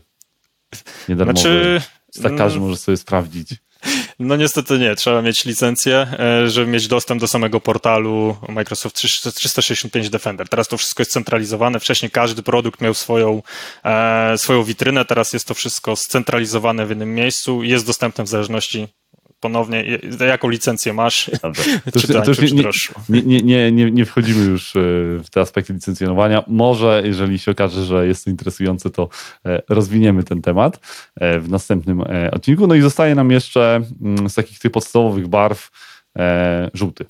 niedarmowy? 1.10 1.40
Znaczy, 1.40 1.82
tak 2.24 2.36
każdy 2.38 2.58
mm. 2.58 2.70
może 2.70 2.78
sobie 2.78 2.98
sprawdzić. 2.98 3.50
No 4.24 4.36
niestety 4.36 4.80
nie, 4.80 4.96
trzeba 4.96 5.22
mieć 5.22 5.46
licencję, 5.46 6.08
e, 6.20 6.50
żeby 6.50 6.72
mieć 6.72 6.88
dostęp 6.88 7.22
do 7.22 7.28
samego 7.28 7.60
portalu 7.60 8.38
Microsoft 8.50 8.96
365 9.34 10.10
Defender. 10.10 10.50
Teraz 10.50 10.68
to 10.68 10.78
wszystko 10.78 11.02
jest 11.02 11.12
centralizowane, 11.12 11.80
wcześniej 11.80 12.12
każdy 12.12 12.44
produkt 12.44 12.82
miał 12.82 12.94
swoją, 12.94 13.42
e, 13.84 14.38
swoją 14.38 14.64
witrynę, 14.64 15.06
teraz 15.06 15.34
jest 15.34 15.48
to 15.48 15.54
wszystko 15.54 15.96
scentralizowane 15.96 16.86
w 16.86 16.90
jednym 16.90 17.16
miejscu. 17.16 17.64
I 17.64 17.70
jest 17.70 17.86
dostępne 17.86 18.24
w 18.24 18.28
zależności 18.28 18.88
ponownie, 19.42 20.00
jaką 20.28 20.50
licencję 20.50 20.94
masz, 20.94 21.32
Dobrze. 21.42 21.64
To 21.94 22.00
czy 22.00 22.08
to, 22.08 22.22
to 22.22 22.32
nie, 23.10 23.22
nie, 23.22 23.42
nie, 23.42 23.72
nie, 23.72 23.92
nie 23.92 24.06
wchodzimy 24.06 24.46
już 24.46 24.76
e, 24.76 24.80
w 25.24 25.30
te 25.32 25.42
aspekty 25.42 25.74
licencjonowania. 25.74 26.44
Może, 26.48 27.02
jeżeli 27.06 27.40
się 27.40 27.52
okaże, 27.52 27.86
że 27.86 28.08
jest 28.08 28.26
to 28.26 28.30
interesujące, 28.30 28.90
to 28.90 29.10
e, 29.46 29.62
rozwiniemy 29.70 30.24
ten 30.24 30.42
temat 30.42 30.80
e, 31.16 31.40
w 31.40 31.50
następnym 31.50 32.04
odcinku. 32.32 32.68
No 32.68 32.76
i 32.76 32.82
zostaje 32.82 33.16
nam 33.16 33.32
jeszcze 33.32 33.82
mm, 34.02 34.30
z 34.30 34.36
takich 34.36 34.60
tych 34.60 34.72
podstawowych 34.72 35.28
barw 35.28 35.72
żółty. 36.74 37.06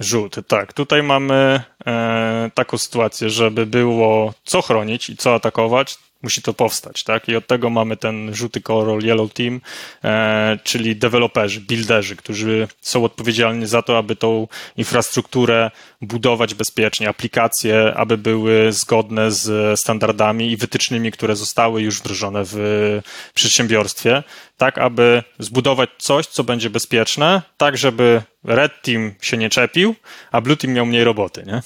Żółty, 0.00 0.42
tak. 0.42 0.72
Tutaj 0.72 1.02
mamy 1.02 1.60
e, 1.86 2.50
taką 2.54 2.78
sytuację, 2.78 3.30
żeby 3.30 3.66
było 3.66 4.34
co 4.44 4.62
chronić 4.62 5.10
i 5.10 5.16
co 5.16 5.34
atakować, 5.34 5.98
musi 6.24 6.42
to 6.42 6.54
powstać, 6.54 7.04
tak? 7.04 7.28
I 7.28 7.36
od 7.36 7.46
tego 7.46 7.70
mamy 7.70 7.96
ten 7.96 8.34
żółty 8.34 8.60
kolor 8.60 9.04
Yellow 9.04 9.32
Team, 9.32 9.60
e, 10.04 10.58
czyli 10.64 10.96
deweloperzy, 10.96 11.60
builderzy, 11.60 12.16
którzy 12.16 12.68
są 12.80 13.04
odpowiedzialni 13.04 13.66
za 13.66 13.82
to, 13.82 13.98
aby 13.98 14.16
tą 14.16 14.48
infrastrukturę 14.76 15.70
budować 16.00 16.54
bezpiecznie, 16.54 17.08
aplikacje, 17.08 17.94
aby 17.96 18.18
były 18.18 18.72
zgodne 18.72 19.32
z 19.32 19.80
standardami 19.80 20.52
i 20.52 20.56
wytycznymi, 20.56 21.12
które 21.12 21.36
zostały 21.36 21.82
już 21.82 21.98
wdrożone 21.98 22.42
w 22.44 22.56
przedsiębiorstwie, 23.34 24.22
tak 24.56 24.78
aby 24.78 25.22
zbudować 25.38 25.90
coś, 25.98 26.26
co 26.26 26.44
będzie 26.44 26.70
bezpieczne, 26.70 27.42
tak 27.56 27.76
żeby 27.76 28.22
Red 28.44 28.72
Team 28.82 29.12
się 29.20 29.36
nie 29.36 29.50
czepił, 29.50 29.94
a 30.32 30.40
Blue 30.40 30.56
Team 30.56 30.74
miał 30.74 30.86
mniej 30.86 31.04
roboty, 31.04 31.44
nie? 31.46 31.62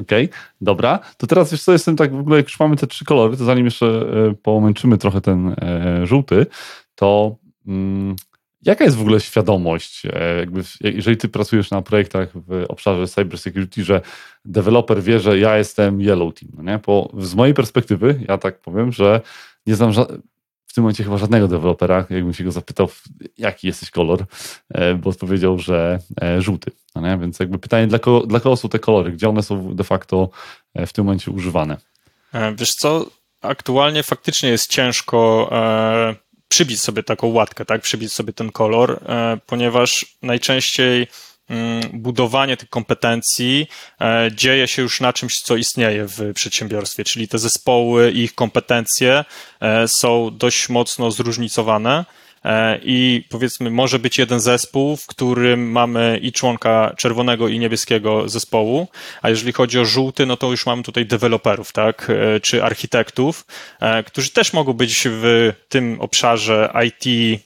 Okej, 0.00 0.24
okay, 0.24 0.38
dobra. 0.60 0.98
To 1.16 1.26
teraz 1.26 1.50
wiesz 1.50 1.62
co, 1.62 1.72
jestem 1.72 1.96
tak 1.96 2.16
w 2.16 2.20
ogóle, 2.20 2.36
jak 2.36 2.46
już 2.46 2.60
mamy 2.60 2.76
te 2.76 2.86
trzy 2.86 3.04
kolory, 3.04 3.36
to 3.36 3.44
zanim 3.44 3.64
jeszcze 3.64 3.86
e, 3.86 4.34
pomęczymy 4.42 4.98
trochę 4.98 5.20
ten 5.20 5.48
e, 5.48 6.06
żółty, 6.06 6.46
to 6.94 7.36
mm, 7.66 8.16
jaka 8.62 8.84
jest 8.84 8.96
w 8.96 9.00
ogóle 9.00 9.20
świadomość, 9.20 10.06
e, 10.06 10.36
jakby, 10.36 10.62
jeżeli 10.80 11.16
ty 11.16 11.28
pracujesz 11.28 11.70
na 11.70 11.82
projektach 11.82 12.28
w 12.34 12.64
obszarze 12.68 13.08
cybersecurity, 13.08 13.84
że 13.84 14.00
deweloper 14.44 15.02
wie, 15.02 15.20
że 15.20 15.38
ja 15.38 15.58
jestem 15.58 16.00
Yellow 16.00 16.34
Team, 16.34 16.52
no 16.56 16.62
nie? 16.62 16.80
Bo 16.86 17.12
z 17.18 17.34
mojej 17.34 17.54
perspektywy, 17.54 18.20
ja 18.28 18.38
tak 18.38 18.60
powiem, 18.60 18.92
że 18.92 19.20
nie 19.66 19.74
znam 19.74 19.92
tym 20.76 20.82
momencie 20.82 21.04
chyba 21.04 21.18
żadnego 21.18 21.48
dewelopera, 21.48 22.06
jakbym 22.10 22.34
się 22.34 22.44
go 22.44 22.52
zapytał, 22.52 22.88
jaki 23.38 23.66
jesteś 23.66 23.90
kolor, 23.90 24.24
e, 24.74 24.94
bo 24.94 25.10
odpowiedział, 25.10 25.58
że 25.58 25.98
e, 26.22 26.42
żółty. 26.42 26.70
No? 26.94 27.18
Więc 27.18 27.40
jakby 27.40 27.58
pytanie, 27.58 27.86
dla 27.86 27.98
kogo, 27.98 28.26
dla 28.26 28.40
kogo 28.40 28.56
są 28.56 28.68
te 28.68 28.78
kolory? 28.78 29.12
Gdzie 29.12 29.28
one 29.28 29.42
są 29.42 29.76
de 29.76 29.84
facto 29.84 30.28
e, 30.74 30.86
w 30.86 30.92
tym 30.92 31.04
momencie 31.04 31.30
używane? 31.30 31.76
Wiesz 32.56 32.74
co, 32.74 33.06
aktualnie 33.42 34.02
faktycznie 34.02 34.48
jest 34.48 34.70
ciężko 34.70 35.50
przybić 36.48 36.80
sobie 36.80 37.02
taką 37.02 37.26
łatkę, 37.26 37.64
tak? 37.64 37.82
Przybić 37.82 38.12
sobie 38.12 38.32
ten 38.32 38.52
kolor, 38.52 39.00
ponieważ 39.46 40.18
najczęściej 40.22 41.06
budowanie 41.92 42.56
tych 42.56 42.68
kompetencji 42.68 43.66
e, 44.00 44.28
dzieje 44.34 44.68
się 44.68 44.82
już 44.82 45.00
na 45.00 45.12
czymś, 45.12 45.40
co 45.40 45.56
istnieje 45.56 46.06
w 46.06 46.32
przedsiębiorstwie, 46.34 47.04
czyli 47.04 47.28
te 47.28 47.38
zespoły 47.38 48.12
i 48.12 48.22
ich 48.22 48.34
kompetencje 48.34 49.24
e, 49.60 49.88
są 49.88 50.30
dość 50.32 50.68
mocno 50.68 51.10
zróżnicowane 51.10 52.04
i 52.82 53.24
powiedzmy 53.30 53.70
może 53.70 53.98
być 53.98 54.18
jeden 54.18 54.40
zespół, 54.40 54.96
w 54.96 55.06
którym 55.06 55.70
mamy 55.70 56.18
i 56.22 56.32
członka 56.32 56.94
czerwonego 56.96 57.48
i 57.48 57.58
niebieskiego 57.58 58.28
zespołu, 58.28 58.88
a 59.22 59.30
jeżeli 59.30 59.52
chodzi 59.52 59.78
o 59.78 59.84
żółty, 59.84 60.26
no 60.26 60.36
to 60.36 60.50
już 60.50 60.66
mamy 60.66 60.82
tutaj 60.82 61.06
deweloperów, 61.06 61.72
tak, 61.72 62.12
czy 62.42 62.64
architektów, 62.64 63.46
którzy 64.06 64.30
też 64.30 64.52
mogą 64.52 64.72
być 64.72 65.02
w 65.04 65.52
tym 65.68 66.00
obszarze 66.00 66.72
IT 66.86 67.40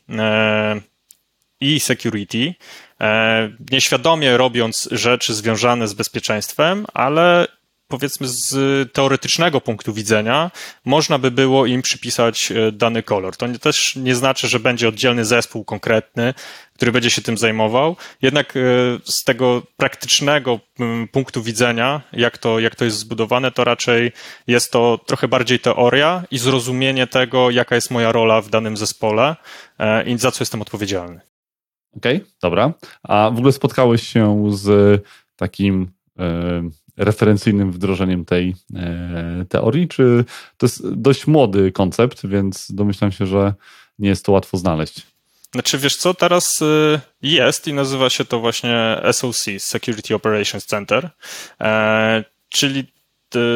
i 1.61 1.81
security, 1.81 2.39
e, 2.49 2.55
nieświadomie 3.71 4.37
robiąc 4.37 4.89
rzeczy 4.93 5.35
związane 5.35 5.89
z 5.89 5.95
bezpieczeństwem, 5.95 6.87
ale 6.95 7.47
powiedzmy 7.91 8.29
z 8.29 8.53
teoretycznego 8.93 9.61
punktu 9.61 9.93
widzenia 9.93 10.51
można 10.85 11.19
by 11.19 11.31
było 11.31 11.67
im 11.67 11.83
przypisać 11.83 12.53
e, 12.53 12.73
dany 12.73 13.03
kolor. 13.03 13.37
To 13.37 13.47
też 13.59 13.97
nie 13.97 14.15
znaczy, 14.15 14.49
że 14.49 14.61
będzie 14.61 14.89
oddzielny 14.89 15.25
zespół 15.25 15.65
konkretny, 15.65 16.35
który 16.75 16.93
będzie 16.93 17.11
się 17.11 17.23
tym 17.23 17.39
zajmował. 17.39 17.97
Jednak 18.23 18.57
e, 18.57 18.61
z 19.05 19.25
tego 19.25 19.63
praktycznego 19.77 20.61
punktu 21.13 21.43
widzenia, 21.43 22.01
jak 22.13 22.39
to, 22.39 22.61
jak 22.61 22.77
to 22.77 22.85
jest 22.85 22.99
zbudowane, 22.99 23.51
to 23.51 23.65
raczej 23.65 24.13
jest 24.47 24.73
to 24.73 25.01
trochę 25.07 25.29
bardziej 25.29 25.59
teoria 25.59 26.23
i 26.31 26.39
zrozumienie 26.39 27.07
tego, 27.07 27.51
jaka 27.51 27.75
jest 27.75 27.91
moja 27.91 28.13
rola 28.13 28.41
w 28.41 28.51
danym 28.51 28.77
zespole 28.77 29.37
i 30.07 30.19
za 30.19 30.31
co 30.31 30.43
jestem 30.43 30.63
odpowiedzialny. 30.63 31.21
Okej, 31.97 32.17
okay, 32.17 32.31
dobra. 32.43 32.73
A 33.03 33.31
w 33.31 33.39
ogóle 33.39 33.53
spotkałeś 33.53 34.09
się 34.09 34.51
z 34.53 35.03
takim 35.37 35.91
e, 36.19 36.63
referencyjnym 36.97 37.73
wdrożeniem 37.73 38.25
tej 38.25 38.57
e, 38.75 39.45
teorii, 39.49 39.89
czy 39.89 40.25
to 40.57 40.67
jest 40.67 40.95
dość 40.95 41.27
młody 41.27 41.73
koncept, 41.73 42.27
więc 42.27 42.73
domyślam 42.73 43.13
się, 43.13 43.27
że 43.27 43.55
nie 43.99 44.09
jest 44.09 44.25
to 44.25 44.33
łatwo 44.33 44.57
znaleźć. 44.57 45.07
Znaczy, 45.53 45.79
wiesz 45.79 45.97
co, 45.97 46.15
teraz 46.15 46.63
y, 46.63 47.01
jest 47.23 47.69
i 47.69 47.73
nazywa 47.73 48.11
się 48.11 48.25
to 48.25 48.41
właśnie 48.41 49.01
SOC, 49.13 49.47
Security 49.59 50.15
Operations 50.15 50.67
Center, 50.67 51.11
e, 51.61 52.25
czyli 52.49 52.85
E, 52.85 53.00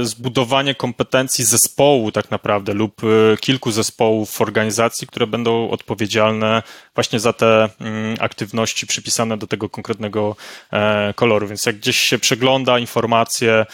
zbudowanie 0.03 0.75
kompetencji 0.75 1.45
zespołu 1.45 2.12
tak 2.12 2.31
naprawdę 2.31 2.75
lub 2.75 3.03
e, 3.05 3.37
kilku 3.37 3.70
zespołów 3.70 4.31
w 4.31 4.41
organizacji, 4.41 5.07
które 5.07 5.27
będą 5.27 5.70
odpowiedzialne 5.70 6.62
właśnie 6.95 7.20
za 7.20 7.33
te 7.33 7.68
mm, 7.81 8.16
aktywności 8.20 8.87
przypisane 8.87 9.37
do 9.37 9.47
tego 9.47 9.68
konkretnego 9.68 10.37
e, 10.72 11.14
koloru. 11.14 11.49
Więc 11.49 11.66
jak 11.66 11.77
gdzieś 11.77 11.97
się 11.97 12.18
przegląda 12.18 12.79
informacje 12.79 13.66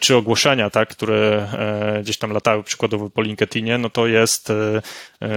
czy 0.00 0.16
ogłoszenia, 0.16 0.70
tak, 0.70 0.88
które 0.88 1.48
gdzieś 2.02 2.18
tam 2.18 2.32
latały 2.32 2.62
przykładowo 2.62 3.10
po 3.10 3.22
LinkedInie, 3.22 3.78
no 3.78 3.90
to 3.90 4.06
jest 4.06 4.52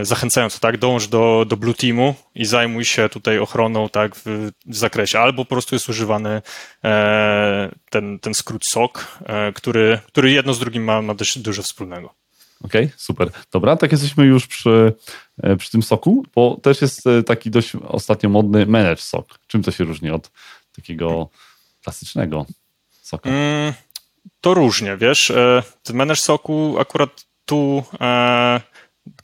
zachęcające, 0.01 0.59
tak, 0.59 0.77
dąż 0.77 1.07
do, 1.07 1.45
do 1.47 1.57
Blue 1.57 1.73
Teamu 1.73 2.15
i 2.35 2.45
zajmuj 2.45 2.85
się 2.85 3.09
tutaj 3.09 3.39
ochroną, 3.39 3.89
tak, 3.89 4.15
w, 4.15 4.51
w 4.65 4.75
zakresie. 4.75 5.19
Albo 5.19 5.45
po 5.45 5.49
prostu 5.49 5.75
jest 5.75 5.89
używany 5.89 6.41
ten, 7.89 8.19
ten 8.19 8.33
skrót 8.33 8.65
SOC, 8.65 8.91
który, 9.55 9.99
który 10.07 10.31
jedno 10.31 10.53
z 10.53 10.59
drugim 10.59 10.83
ma, 10.83 11.01
ma 11.01 11.13
dość 11.13 11.39
dużo 11.39 11.63
wspólnego. 11.63 12.13
Okej, 12.61 12.85
okay, 12.85 12.97
super. 12.97 13.31
Dobra, 13.51 13.75
tak 13.75 13.91
jesteśmy 13.91 14.25
już 14.25 14.47
przy, 14.47 14.93
e, 15.43 15.55
przy 15.55 15.71
tym 15.71 15.83
soku, 15.83 16.25
bo 16.35 16.59
też 16.63 16.81
jest 16.81 17.07
e, 17.07 17.23
taki 17.23 17.51
dość 17.51 17.71
ostatnio 17.87 18.29
modny 18.29 18.65
manage 18.65 19.01
sok. 19.01 19.39
Czym 19.47 19.63
to 19.63 19.71
się 19.71 19.83
różni 19.83 20.11
od 20.11 20.31
takiego 20.75 21.29
klasycznego 21.83 22.45
soka? 23.01 23.29
Mm, 23.29 23.73
to 24.41 24.53
różnie, 24.53 24.97
wiesz. 24.97 25.31
E, 25.31 25.63
ten 25.83 25.95
manage 25.95 26.21
soku 26.21 26.75
akurat 26.79 27.25
tu 27.45 27.83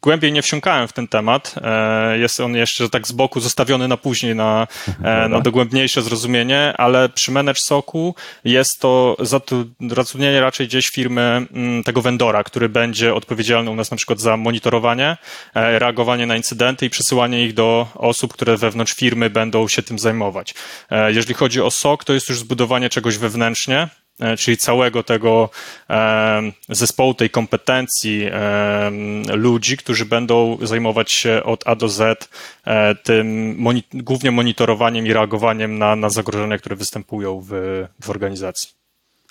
głębiej 0.01 0.31
nie 0.31 0.41
wsiąkałem 0.41 0.87
w 0.87 0.93
ten 0.93 1.07
temat. 1.07 1.55
E, 1.61 2.17
jest 2.17 2.39
on 2.39 2.55
jeszcze 2.55 2.89
tak 2.89 3.07
z 3.07 3.11
boku 3.11 3.39
zostawiony 3.39 3.87
na 3.87 3.97
później, 3.97 4.35
na, 4.35 4.67
e, 5.03 5.29
na 5.29 5.41
dogłębniejsze 5.41 6.01
zrozumienie, 6.01 6.73
ale 6.77 7.09
przy 7.09 7.31
Manage 7.31 7.59
Soku 7.59 8.15
jest 8.43 8.79
to 8.79 9.17
zatrudnienie 9.19 10.41
raczej 10.41 10.67
gdzieś 10.67 10.89
firmy 10.89 11.21
mm, 11.53 11.83
tego 11.83 12.01
vendora, 12.01 12.43
który 12.43 12.69
będzie 12.69 13.13
odpowiedzialny 13.13 13.71
u 13.71 13.75
nas 13.75 13.91
na 13.91 13.97
przykład 13.97 14.19
za 14.19 14.37
monitorowanie, 14.37 15.17
e, 15.55 15.79
reagowanie 15.79 16.25
na 16.25 16.37
incydenty 16.37 16.85
i 16.85 16.89
przesyłanie 16.89 17.45
ich 17.45 17.53
do 17.53 17.87
osób, 17.95 18.33
które 18.33 18.57
wewnątrz 18.57 18.93
firmy 18.93 19.29
będą 19.29 19.67
się 19.67 19.83
tym 19.83 19.99
zajmować. 19.99 20.53
Jeżeli 21.07 21.33
chodzi 21.33 21.61
o 21.61 21.71
SOK, 21.71 22.03
to 22.03 22.13
jest 22.13 22.29
już 22.29 22.39
zbudowanie 22.39 22.89
czegoś 22.89 23.17
wewnętrznie, 23.17 23.87
czyli 24.37 24.57
całego 24.57 25.03
tego 25.03 25.49
e, 25.89 26.41
zespołu, 26.69 27.13
tej 27.13 27.29
kompetencji 27.29 28.27
e, 28.31 28.91
ludzi, 29.33 29.77
którzy 29.77 30.05
będą 30.05 30.57
zajmować 30.61 31.11
się 31.11 31.43
od 31.43 31.67
A 31.67 31.75
do 31.75 31.89
Z 31.89 32.29
tym 33.03 33.57
głównie 33.93 34.31
monitorowaniem 34.31 35.07
i 35.07 35.13
reagowaniem 35.13 35.77
na, 35.77 35.95
na 35.95 36.09
zagrożenia, 36.09 36.57
które 36.57 36.75
występują 36.75 37.41
w, 37.49 37.49
w 38.01 38.09
organizacji. 38.09 38.69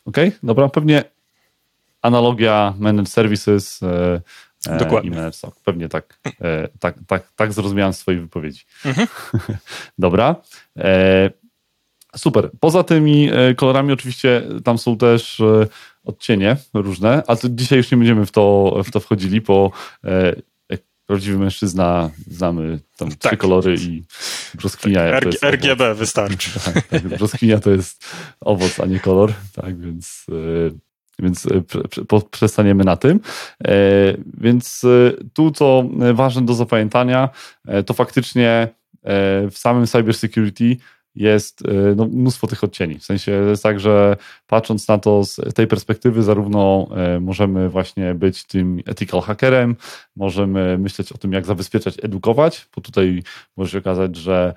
Okej, 0.05 0.29
okay, 0.29 0.39
dobra, 0.43 0.69
pewnie 0.69 1.05
analogia 2.03 2.75
managed 2.79 3.13
services 3.13 3.81
Dokładnie. 4.79 5.11
i 5.11 5.15
managed. 5.15 5.41
Pewnie 5.65 5.89
tak, 5.89 6.19
tak, 6.81 6.95
tak, 7.07 7.23
tak 7.37 7.53
zrozumiałem 7.53 7.93
swojej 7.93 8.21
wypowiedzi. 8.21 8.65
Mhm. 8.85 9.09
dobra. 9.99 10.37
Super. 12.17 12.51
Poza 12.61 12.85
tymi 12.85 13.31
e, 13.33 13.55
kolorami 13.55 13.93
oczywiście 13.93 14.43
tam 14.65 14.79
są 14.79 14.97
też 14.97 15.41
e, 15.41 15.67
odcienie 16.05 16.57
różne, 16.75 17.23
ale 17.27 17.39
dzisiaj 17.45 17.79
już 17.79 17.91
nie 17.91 17.99
będziemy 17.99 18.27
w 18.27 18.33
to, 18.33 18.77
w 18.85 18.91
to 18.91 19.01
wchodzili, 19.01 19.41
bo 19.41 19.73
e, 20.05 20.35
jak 20.69 20.81
prawdziwy 21.07 21.39
mężczyzna 21.39 22.11
znamy 22.27 22.81
tam 22.97 23.09
tak. 23.09 23.19
trzy 23.19 23.37
kolory 23.37 23.75
i 23.81 24.03
brzoskwinia. 24.55 25.11
Tak, 25.11 25.27
R- 25.27 25.39
RGB 25.43 25.85
owoc. 25.85 25.99
wystarczy. 25.99 26.51
tak, 26.75 26.87
tak, 26.87 27.09
brzoskwinia 27.09 27.59
to 27.61 27.71
jest 27.71 28.05
owoc, 28.41 28.81
a 28.81 28.87
nie 28.87 29.01
kolor, 29.01 29.33
tak, 29.55 29.81
więc 29.81 30.27
więc 31.19 31.47
przestaniemy 32.31 32.85
na 32.85 32.97
tym. 32.97 33.21
Więc 34.41 34.83
tu, 35.33 35.51
co 35.51 35.85
ważne 36.15 36.47
do 36.47 36.55
zapamiętania, 36.55 37.29
to 37.87 37.95
faktycznie 37.95 38.69
w 39.51 39.55
samym 39.55 39.87
cybersecurity 39.87 40.77
jest 41.15 41.63
y, 41.63 41.95
no, 41.97 42.07
mnóstwo 42.07 42.47
tych 42.47 42.65
odcieni. 42.65 42.99
W 42.99 43.05
sensie 43.05 43.33
jest 43.33 43.63
tak, 43.63 43.81
że 43.81 44.17
patrząc 44.47 44.89
na 44.89 44.99
to 44.99 45.25
z 45.25 45.55
tej 45.55 45.67
perspektywy, 45.67 46.23
zarówno 46.23 46.89
y, 47.17 47.21
możemy 47.21 47.69
właśnie 47.69 48.15
być 48.15 48.47
tym 48.47 48.81
ethical 48.87 49.21
hackerem, 49.21 49.77
możemy 50.17 50.79
myśleć 50.79 51.13
o 51.13 51.19
tym, 51.19 51.33
jak 51.33 51.47
zabezpieczać, 51.47 51.95
edukować, 52.03 52.69
bo 52.77 52.83
tutaj 52.83 53.23
może 53.57 53.71
się 53.71 53.79
okazać, 53.79 54.17
że 54.17 54.55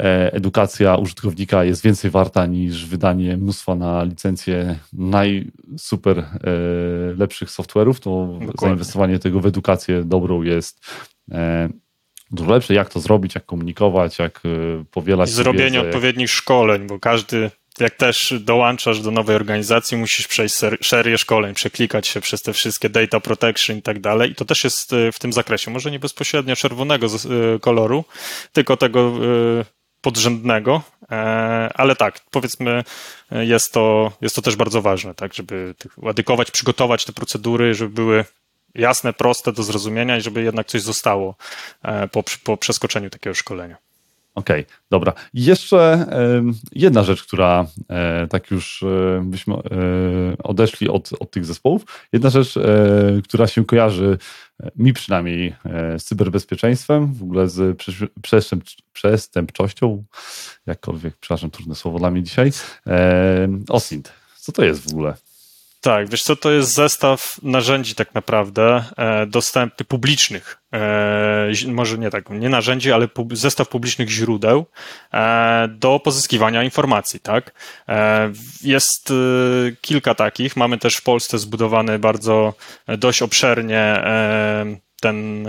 e, 0.00 0.32
edukacja 0.32 0.96
użytkownika 0.96 1.64
jest 1.64 1.82
więcej 1.82 2.10
warta 2.10 2.46
niż 2.46 2.86
wydanie 2.86 3.36
mnóstwa 3.36 3.74
na 3.74 4.04
licencję 4.04 4.78
najsuper 4.92 6.18
e, 6.18 6.26
lepszych 7.16 7.48
software'ów, 7.48 7.98
to 7.98 8.26
Dokładnie. 8.26 8.52
zainwestowanie 8.60 9.18
tego 9.18 9.40
w 9.40 9.46
edukację 9.46 10.04
dobrą 10.04 10.42
jest 10.42 10.86
e, 11.32 11.68
dużo 12.30 12.50
lepsze, 12.50 12.74
jak 12.74 12.88
to 12.88 13.00
zrobić, 13.00 13.34
jak 13.34 13.46
komunikować, 13.46 14.18
jak 14.18 14.40
y, 14.44 14.84
powielać. 14.90 15.30
I 15.30 15.32
zrobienie 15.32 15.70
wiedzę, 15.70 15.88
odpowiednich 15.88 16.28
jak... 16.28 16.36
szkoleń, 16.36 16.86
bo 16.86 16.98
każdy, 16.98 17.50
jak 17.80 17.94
też 17.94 18.34
dołączasz 18.40 19.00
do 19.00 19.10
nowej 19.10 19.36
organizacji, 19.36 19.96
musisz 19.96 20.28
przejść 20.28 20.54
serię 20.82 21.18
szkoleń, 21.18 21.54
przeklikać 21.54 22.06
się 22.06 22.20
przez 22.20 22.42
te 22.42 22.52
wszystkie 22.52 22.88
data 22.88 23.20
protection 23.20 23.76
i 23.76 23.82
tak 23.82 24.00
dalej. 24.00 24.30
I 24.30 24.34
to 24.34 24.44
też 24.44 24.64
jest 24.64 24.92
y, 24.92 25.12
w 25.12 25.18
tym 25.18 25.32
zakresie. 25.32 25.70
Może 25.70 25.90
nie 25.90 25.98
bezpośrednio 25.98 26.56
czerwonego 26.56 27.06
y, 27.06 27.60
koloru, 27.60 28.04
tylko 28.52 28.76
tego 28.76 29.12
podrzędnego, 30.00 30.82
e, 31.10 31.14
ale 31.74 31.96
tak, 31.96 32.20
powiedzmy, 32.30 32.84
jest 33.30 33.72
to, 33.72 34.12
jest 34.20 34.36
to 34.36 34.42
też 34.42 34.56
bardzo 34.56 34.82
ważne, 34.82 35.14
tak, 35.14 35.34
żeby 35.34 35.74
edykować, 36.06 36.50
przygotować 36.50 37.04
te 37.04 37.12
procedury, 37.12 37.74
żeby 37.74 37.94
były 37.94 38.24
jasne, 38.74 39.12
proste 39.12 39.52
do 39.52 39.62
zrozumienia 39.62 40.16
i 40.16 40.20
żeby 40.20 40.42
jednak 40.42 40.66
coś 40.66 40.82
zostało 40.82 41.34
e, 41.82 42.08
po, 42.08 42.24
po 42.44 42.56
przeskoczeniu 42.56 43.10
takiego 43.10 43.34
szkolenia. 43.34 43.76
Okej, 44.34 44.60
okay, 44.62 44.76
dobra. 44.90 45.12
Jeszcze 45.34 46.06
jedna 46.72 47.04
rzecz, 47.04 47.22
która 47.22 47.66
e, 47.88 48.26
tak 48.26 48.50
już 48.50 48.82
e, 48.82 49.22
byśmy 49.24 49.54
odeszli 50.42 50.88
od, 50.88 51.10
od 51.20 51.30
tych 51.30 51.44
zespołów. 51.44 51.84
Jedna 52.12 52.30
rzecz, 52.30 52.54
która 53.24 53.46
się 53.46 53.64
kojarzy 53.64 54.18
mi 54.76 54.92
przynajmniej 54.92 55.54
z 55.98 56.04
cyberbezpieczeństwem, 56.04 57.14
w 57.14 57.22
ogóle 57.22 57.48
z 57.48 57.82
przestępczością, 58.92 60.04
jakkolwiek, 60.66 61.16
przepraszam, 61.20 61.50
trudne 61.50 61.74
słowo 61.74 61.98
dla 61.98 62.10
mnie 62.10 62.22
dzisiaj. 62.22 62.52
OSINT. 63.68 64.12
Co 64.36 64.52
to 64.52 64.64
jest 64.64 64.90
w 64.90 64.92
ogóle? 64.92 65.14
Tak, 65.80 66.10
wiesz 66.10 66.22
co, 66.22 66.36
to 66.36 66.50
jest 66.50 66.74
zestaw 66.74 67.36
narzędzi 67.42 67.94
tak 67.94 68.14
naprawdę 68.14 68.84
e, 68.98 69.26
publicznych, 69.88 70.58
e, 70.72 71.50
może 71.66 71.98
nie 71.98 72.10
tak, 72.10 72.30
nie 72.30 72.48
narzędzi, 72.48 72.92
ale 72.92 73.08
zestaw 73.32 73.68
publicznych 73.68 74.08
źródeł 74.10 74.66
e, 75.12 75.68
do 75.68 76.00
pozyskiwania 76.00 76.62
informacji, 76.62 77.20
tak. 77.20 77.54
Jest 78.62 79.12
kilka 79.80 80.14
takich, 80.14 80.56
mamy 80.56 80.78
też 80.78 80.96
w 80.96 81.02
Polsce 81.02 81.38
zbudowany 81.38 81.98
bardzo 81.98 82.54
dość 82.98 83.22
obszernie 83.22 84.02
ten 85.00 85.48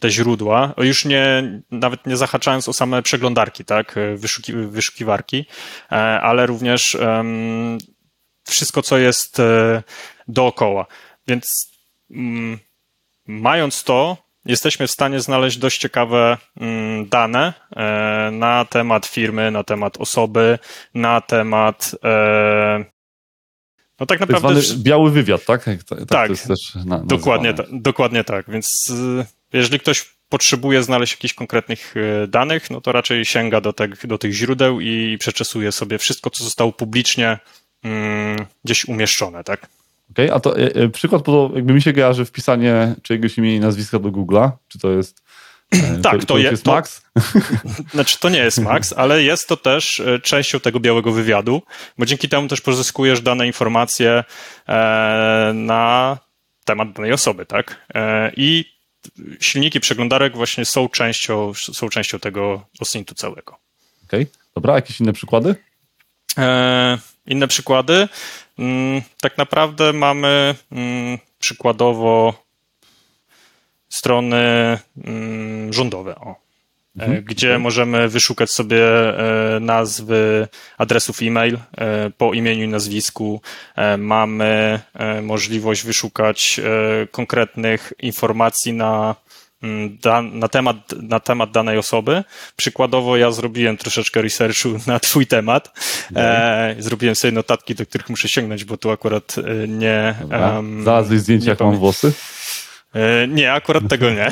te 0.00 0.10
źródła, 0.10 0.74
już 0.78 1.04
nie, 1.04 1.42
nawet 1.70 2.06
nie 2.06 2.16
zahaczając 2.16 2.68
o 2.68 2.72
same 2.72 3.02
przeglądarki, 3.02 3.64
tak, 3.64 3.94
wyszuki, 4.16 4.52
wyszukiwarki, 4.52 5.46
ale 6.20 6.46
również 6.46 6.94
um, 6.94 7.78
wszystko, 8.50 8.82
co 8.82 8.98
jest 8.98 9.42
dookoła. 10.28 10.86
Więc 11.26 11.70
um, 12.10 12.58
mając 13.26 13.84
to, 13.84 14.16
jesteśmy 14.44 14.86
w 14.86 14.90
stanie 14.90 15.20
znaleźć 15.20 15.56
dość 15.58 15.78
ciekawe 15.78 16.38
mm, 16.60 17.08
dane 17.08 17.52
e, 17.76 18.30
na 18.32 18.64
temat 18.64 19.06
firmy, 19.06 19.50
na 19.50 19.64
temat 19.64 19.96
osoby, 19.96 20.58
na 20.94 21.20
temat. 21.20 21.96
E, 22.04 22.84
no 24.00 24.06
tak 24.06 24.20
naprawdę. 24.20 24.62
Tak 24.62 24.76
biały 24.76 25.10
wywiad, 25.10 25.44
tak? 25.44 25.64
Tak, 25.64 25.84
tak 26.08 26.26
to 26.26 26.32
jest 26.32 26.48
też 26.48 26.74
na, 26.86 26.98
dokładnie, 26.98 27.54
ta, 27.54 27.64
dokładnie 27.72 28.24
tak. 28.24 28.50
Więc 28.50 28.92
e, 29.20 29.26
jeżeli 29.52 29.80
ktoś 29.80 30.20
potrzebuje 30.28 30.82
znaleźć 30.82 31.12
jakichś 31.12 31.34
konkretnych 31.34 31.94
danych, 32.28 32.70
no 32.70 32.80
to 32.80 32.92
raczej 32.92 33.24
sięga 33.24 33.60
do, 33.60 33.72
te, 33.72 33.88
do 33.88 34.18
tych 34.18 34.32
źródeł 34.32 34.80
i 34.80 35.18
przeczesuje 35.18 35.72
sobie 35.72 35.98
wszystko, 35.98 36.30
co 36.30 36.44
zostało 36.44 36.72
publicznie 36.72 37.38
mm, 37.84 38.46
gdzieś 38.64 38.84
umieszczone, 38.84 39.44
tak? 39.44 39.68
Okay, 40.10 40.32
a 40.32 40.40
to 40.40 40.58
e, 40.58 40.74
e, 40.74 40.88
przykład, 40.88 41.22
bo 41.22 41.50
jakby 41.54 41.72
mi 41.72 41.82
się 41.82 41.92
kojarzy 41.92 42.24
wpisanie 42.24 42.94
czyjegoś 43.02 43.38
imienia 43.38 43.56
i 43.56 43.60
nazwiska 43.60 43.98
do 43.98 44.08
Google'a, 44.08 44.50
czy 44.68 44.78
to 44.78 44.90
jest 44.90 45.22
e, 45.70 45.98
tak, 46.02 46.20
to, 46.20 46.26
to, 46.26 46.38
jest 46.38 46.64
to, 46.64 46.72
Max? 46.72 47.02
Znaczy, 47.94 48.18
to 48.18 48.28
nie 48.28 48.38
jest 48.38 48.58
Max, 48.58 48.92
ale 48.92 49.22
jest 49.22 49.48
to 49.48 49.56
też 49.56 50.00
e, 50.00 50.18
częścią 50.18 50.60
tego 50.60 50.80
białego 50.80 51.12
wywiadu, 51.12 51.62
bo 51.98 52.06
dzięki 52.06 52.28
temu 52.28 52.48
też 52.48 52.60
pozyskujesz 52.60 53.20
dane 53.20 53.46
informacje 53.46 54.24
na 55.54 56.18
temat 56.64 56.92
danej 56.92 57.12
osoby, 57.12 57.46
tak? 57.46 57.86
I 58.36 58.64
silniki 59.40 59.80
przeglądarek 59.80 60.36
właśnie 60.36 60.64
są 60.64 60.88
częścią, 60.88 61.52
są 61.54 61.88
częścią 61.88 62.18
tego 62.18 62.66
OSINT-u 62.80 63.14
całego. 63.14 63.58
Okej, 64.06 64.22
okay. 64.22 64.26
dobra, 64.54 64.74
jakieś 64.74 65.00
inne 65.00 65.12
przykłady? 65.12 65.54
Inne 67.26 67.48
przykłady. 67.48 68.08
Mm, 68.58 69.02
tak 69.20 69.38
naprawdę 69.38 69.92
mamy 69.92 70.54
mm, 70.72 71.18
przykładowo 71.38 72.34
strony 73.88 74.78
mm, 75.04 75.72
rządowe, 75.72 76.16
o, 76.16 76.36
e, 76.98 77.02
mhm. 77.02 77.24
gdzie 77.24 77.58
możemy 77.58 78.08
wyszukać 78.08 78.50
sobie 78.50 78.84
e, 78.86 79.60
nazwy 79.60 80.48
adresów 80.78 81.22
e-mail 81.22 81.58
po 82.18 82.34
imieniu 82.34 82.64
i 82.64 82.68
nazwisku. 82.68 83.40
Mamy 83.98 84.80
możliwość 85.22 85.82
wyszukać 85.82 86.60
konkretnych 87.10 87.92
informacji 87.98 88.72
na 88.72 89.14
na 90.32 90.48
temat, 90.48 90.76
na 91.02 91.20
temat 91.20 91.50
danej 91.50 91.78
osoby. 91.78 92.24
Przykładowo 92.56 93.16
ja 93.16 93.30
zrobiłem 93.30 93.76
troszeczkę 93.76 94.22
researchu 94.22 94.68
na 94.86 95.00
twój 95.00 95.26
temat. 95.26 95.72
E, 96.16 96.74
zrobiłem 96.78 97.14
sobie 97.14 97.32
notatki, 97.32 97.74
do 97.74 97.86
których 97.86 98.08
muszę 98.08 98.28
sięgnąć, 98.28 98.64
bo 98.64 98.76
tu 98.76 98.90
akurat 98.90 99.36
e, 99.38 99.68
nie... 99.68 100.14
Um, 100.54 100.82
Znalazłeś 100.82 101.20
zdjęcie, 101.20 101.50
jak 101.50 101.60
mam 101.60 101.76
włosy? 101.76 102.12
E, 102.94 103.28
nie, 103.28 103.52
akurat 103.52 103.88
tego 103.88 104.10
nie. 104.10 104.30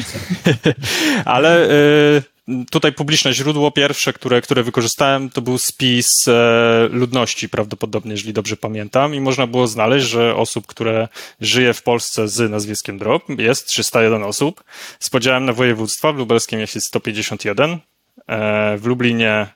Ale 1.24 1.64
e, 1.64 2.37
Tutaj 2.70 2.92
publiczne 2.92 3.32
źródło 3.32 3.70
pierwsze, 3.70 4.12
które, 4.12 4.40
które 4.40 4.62
wykorzystałem, 4.62 5.30
to 5.30 5.42
był 5.42 5.58
spis 5.58 6.28
e, 6.28 6.88
ludności, 6.90 7.48
prawdopodobnie, 7.48 8.10
jeżeli 8.10 8.32
dobrze 8.32 8.56
pamiętam, 8.56 9.14
i 9.14 9.20
można 9.20 9.46
było 9.46 9.66
znaleźć, 9.66 10.06
że 10.06 10.36
osób, 10.36 10.66
które 10.66 11.08
żyje 11.40 11.74
w 11.74 11.82
Polsce 11.82 12.28
z 12.28 12.50
nazwiskiem 12.50 12.98
Drop, 12.98 13.22
jest 13.38 13.66
301 13.66 14.22
osób. 14.22 14.64
Z 15.00 15.10
podziałem 15.10 15.44
na 15.44 15.52
województwa, 15.52 16.12
w 16.12 16.16
lubelskim 16.16 16.60
jest 16.60 16.80
151, 16.80 17.78
e, 18.26 18.76
w 18.78 18.86
Lublinie 18.86 19.46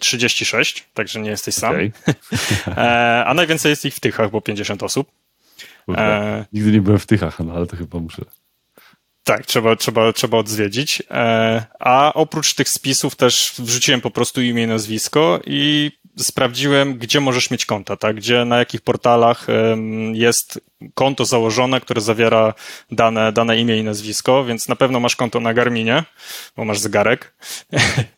36, 0.00 0.80
e, 0.80 0.82
także 0.94 1.20
nie 1.20 1.30
jesteś 1.30 1.54
sam. 1.54 1.74
Okay. 1.74 1.92
A 3.26 3.34
najwięcej 3.34 3.70
jest 3.70 3.84
ich 3.84 3.94
w 3.94 4.00
Tychach, 4.00 4.30
bo 4.30 4.40
50 4.40 4.82
osób. 4.82 5.10
Kurde, 5.86 6.44
nigdy 6.52 6.72
nie 6.72 6.80
byłem 6.80 6.98
w 6.98 7.06
Tychach, 7.06 7.40
no 7.40 7.54
ale 7.54 7.66
to 7.66 7.76
chyba 7.76 7.98
muszę 7.98 8.22
tak, 9.26 9.46
trzeba, 9.46 9.76
trzeba, 9.76 10.12
trzeba 10.12 10.38
odzwiedzić. 10.38 11.02
E, 11.10 11.64
a 11.78 12.12
oprócz 12.14 12.54
tych 12.54 12.68
spisów 12.68 13.16
też 13.16 13.54
wrzuciłem 13.58 14.00
po 14.00 14.10
prostu 14.10 14.42
imię 14.42 14.62
i 14.62 14.66
nazwisko 14.66 15.40
i 15.46 15.90
sprawdziłem, 16.18 16.98
gdzie 16.98 17.20
możesz 17.20 17.50
mieć 17.50 17.66
konta, 17.66 17.96
tak? 17.96 18.16
Gdzie, 18.16 18.44
na 18.44 18.58
jakich 18.58 18.80
portalach 18.80 19.46
jest 20.12 20.60
konto 20.94 21.24
założone, 21.24 21.80
które 21.80 22.00
zawiera 22.00 22.54
dane, 22.90 23.32
dane 23.32 23.58
imię 23.58 23.78
i 23.78 23.84
nazwisko, 23.84 24.44
więc 24.44 24.68
na 24.68 24.76
pewno 24.76 25.00
masz 25.00 25.16
konto 25.16 25.40
na 25.40 25.54
Garminie, 25.54 26.04
bo 26.56 26.64
masz 26.64 26.78
zegarek. 26.78 27.34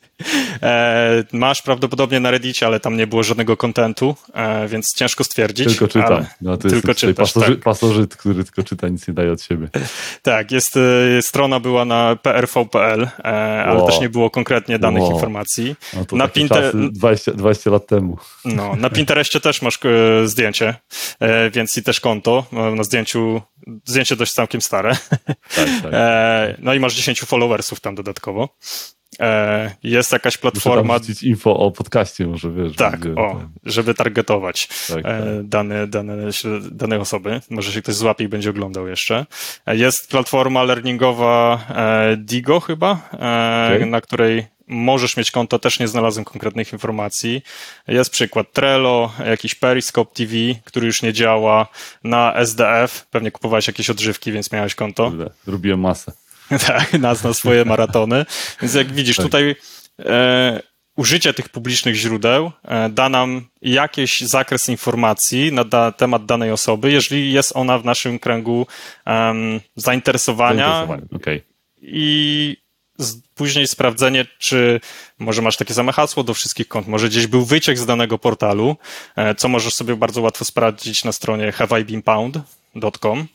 E, 0.62 1.24
masz 1.32 1.62
prawdopodobnie 1.62 2.20
na 2.20 2.30
Reddicie, 2.30 2.66
ale 2.66 2.80
tam 2.80 2.96
nie 2.96 3.06
było 3.06 3.22
żadnego 3.22 3.56
kontentu, 3.56 4.16
e, 4.34 4.68
więc 4.68 4.94
ciężko 4.94 5.24
stwierdzić. 5.24 5.68
Tylko 5.68 5.88
czytam. 5.88 6.26
No, 6.40 6.56
to 6.56 6.68
tylko 6.68 6.88
jest 6.88 7.00
czytasz, 7.00 7.32
pasoży, 7.32 7.54
tak. 7.54 7.64
pasożyt, 7.64 8.16
który 8.16 8.44
tylko 8.44 8.62
czyta, 8.62 8.88
nic 8.88 9.08
nie 9.08 9.14
daje 9.14 9.32
od 9.32 9.42
siebie. 9.42 9.68
Tak, 10.22 10.52
jest, 10.52 10.76
e, 10.76 11.22
strona 11.22 11.60
była 11.60 11.84
na 11.84 12.16
prv.pl, 12.16 13.08
ale 13.64 13.78
wow. 13.78 13.86
też 13.86 14.00
nie 14.00 14.08
było 14.08 14.30
konkretnie 14.30 14.78
danych 14.78 15.02
wow. 15.02 15.12
informacji. 15.12 15.76
No 15.94 16.16
na 16.16 16.28
Pinter... 16.28 16.72
20, 16.92 17.32
20 17.32 17.70
lat 17.70 17.86
temu. 17.86 18.18
No, 18.44 18.76
na 18.76 18.90
Pinterestie 18.90 19.40
też 19.40 19.62
masz 19.62 19.78
zdjęcie, 20.24 20.74
więc 21.52 21.76
i 21.76 21.82
też 21.82 22.00
konto. 22.00 22.46
Na 22.76 22.84
zdjęciu, 22.84 23.42
zdjęcie 23.84 24.16
dość 24.16 24.32
całkiem 24.32 24.60
stare. 24.60 24.96
Tak, 25.56 25.68
tak. 25.82 25.92
No 26.58 26.74
i 26.74 26.80
masz 26.80 26.94
10 26.94 27.20
followersów 27.20 27.80
tam 27.80 27.94
dodatkowo. 27.94 28.48
E, 29.20 29.70
jest 29.82 30.12
jakaś 30.12 30.38
platforma. 30.38 30.98
Muszę 30.98 31.26
info 31.26 31.56
o 31.56 31.70
podcaście, 31.70 32.26
może 32.26 32.52
wiesz. 32.52 32.76
Tak, 32.76 33.00
będzie, 33.00 33.20
o, 33.20 33.42
żeby 33.64 33.94
targetować 33.94 34.68
tak, 34.88 34.98
e, 34.98 35.02
tak. 35.02 35.12
Dane, 35.42 35.86
dane, 35.86 36.16
dane 36.70 37.00
osoby. 37.00 37.40
Może 37.50 37.72
się 37.72 37.82
ktoś 37.82 37.94
złapie 37.94 38.24
i 38.24 38.28
będzie 38.28 38.50
oglądał 38.50 38.88
jeszcze. 38.88 39.26
E, 39.66 39.76
jest 39.76 40.10
platforma 40.10 40.62
learningowa 40.62 41.66
Digo 42.16 42.60
chyba, 42.60 43.08
okay. 43.12 43.86
na 43.86 44.00
której 44.00 44.46
możesz 44.68 45.16
mieć 45.16 45.30
konto, 45.30 45.58
też 45.58 45.78
nie 45.78 45.88
znalazłem 45.88 46.24
konkretnych 46.24 46.72
informacji. 46.72 47.42
Jest 47.88 48.10
przykład 48.10 48.52
Trello, 48.52 49.12
jakiś 49.26 49.54
Periscope 49.54 50.14
TV, 50.14 50.34
który 50.64 50.86
już 50.86 51.02
nie 51.02 51.12
działa, 51.12 51.66
na 52.04 52.34
SDF, 52.34 53.06
pewnie 53.10 53.30
kupowałeś 53.30 53.66
jakieś 53.66 53.90
odżywki, 53.90 54.32
więc 54.32 54.52
miałeś 54.52 54.74
konto. 54.74 55.12
Robiłem 55.46 55.80
masę. 55.80 56.12
tak, 56.66 56.92
nas 56.92 57.24
na 57.24 57.34
swoje 57.34 57.64
maratony. 57.64 58.26
Więc 58.62 58.74
jak 58.74 58.92
widzisz, 58.92 59.16
tak. 59.16 59.26
tutaj 59.26 59.56
e, 59.98 60.62
użycie 60.96 61.34
tych 61.34 61.48
publicznych 61.48 61.94
źródeł 61.94 62.52
e, 62.64 62.88
da 62.88 63.08
nam 63.08 63.46
jakiś 63.62 64.20
zakres 64.20 64.68
informacji 64.68 65.52
na 65.52 65.64
da, 65.64 65.92
temat 65.92 66.26
danej 66.26 66.50
osoby, 66.50 66.92
jeżeli 66.92 67.32
jest 67.32 67.52
ona 67.56 67.78
w 67.78 67.84
naszym 67.84 68.18
kręgu 68.18 68.66
um, 69.06 69.60
zainteresowania. 69.76 70.88
Okay. 71.12 71.42
I 71.82 72.56
później 73.34 73.68
sprawdzenie, 73.68 74.26
czy 74.38 74.80
może 75.18 75.42
masz 75.42 75.56
takie 75.56 75.74
same 75.74 75.92
hasło 75.92 76.24
do 76.24 76.34
wszystkich 76.34 76.68
kont, 76.68 76.88
może 76.88 77.08
gdzieś 77.08 77.26
był 77.26 77.44
wyciek 77.44 77.78
z 77.78 77.86
danego 77.86 78.18
portalu, 78.18 78.76
e, 79.16 79.34
co 79.34 79.48
możesz 79.48 79.74
sobie 79.74 79.96
bardzo 79.96 80.20
łatwo 80.20 80.44
sprawdzić 80.44 81.04
na 81.04 81.12
stronie 81.12 81.52
haveibeenpound.com, 81.52 83.26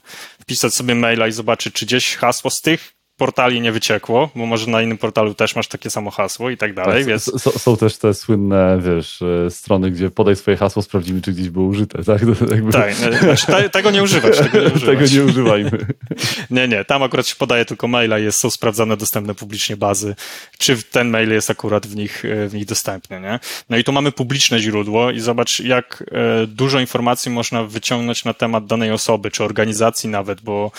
wpisać 0.41 0.73
sobie 0.73 0.95
maila 0.95 1.27
i 1.27 1.31
zobaczyć, 1.31 1.73
czy 1.73 1.85
gdzieś 1.85 2.15
hasło 2.15 2.49
z 2.51 2.61
tych 2.61 2.93
portali 3.23 3.61
nie 3.61 3.71
wyciekło, 3.71 4.29
bo 4.35 4.45
może 4.45 4.71
na 4.71 4.81
innym 4.81 4.97
portalu 4.97 5.33
też 5.33 5.55
masz 5.55 5.67
takie 5.67 5.89
samo 5.89 6.11
hasło 6.11 6.49
i 6.49 6.57
tak 6.57 6.73
dalej. 6.73 6.97
Tak, 6.97 7.05
więc... 7.05 7.43
są 7.61 7.77
też 7.77 7.97
te 7.97 8.13
słynne, 8.13 8.79
wiesz, 8.81 9.21
e, 9.21 9.51
strony, 9.51 9.91
gdzie 9.91 10.09
podaj 10.09 10.35
swoje 10.35 10.57
hasło, 10.57 10.81
sprawdzimy, 10.81 11.21
czy 11.21 11.31
gdzieś 11.31 11.49
było 11.49 11.65
użyte. 11.65 12.03
Tak, 12.03 12.21
jakby... 12.51 12.71
tak 12.71 12.93
znaczy, 12.93 13.45
te, 13.45 13.69
tego 13.69 13.91
nie 13.91 14.03
używać. 14.03 14.37
Tego 14.37 14.59
nie, 14.59 14.65
używać. 14.65 14.83
tego 14.99 15.05
nie 15.15 15.23
używajmy. 15.23 15.71
nie, 16.51 16.67
nie, 16.67 16.85
tam 16.85 17.03
akurat 17.03 17.27
się 17.27 17.35
podaje 17.35 17.65
tylko 17.65 17.87
maila 17.87 18.19
i 18.19 18.23
jest, 18.23 18.39
są 18.39 18.49
sprawdzane 18.49 18.97
dostępne 18.97 19.35
publicznie 19.35 19.77
bazy, 19.77 20.15
czy 20.57 20.83
ten 20.83 21.09
mail 21.09 21.31
jest 21.31 21.49
akurat 21.49 21.87
w 21.87 21.95
nich, 21.95 22.25
e, 22.25 22.47
w 22.47 22.53
nich 22.53 22.65
dostępny. 22.65 23.19
Nie? 23.21 23.39
No 23.69 23.77
i 23.77 23.83
tu 23.83 23.91
mamy 23.91 24.11
publiczne 24.11 24.59
źródło 24.59 25.11
i 25.11 25.19
zobacz, 25.19 25.59
jak 25.59 26.03
e, 26.11 26.47
dużo 26.47 26.79
informacji 26.79 27.31
można 27.31 27.63
wyciągnąć 27.63 28.25
na 28.25 28.33
temat 28.33 28.65
danej 28.65 28.91
osoby, 28.91 29.31
czy 29.31 29.43
organizacji 29.43 30.09
nawet, 30.09 30.41
bo 30.41 30.71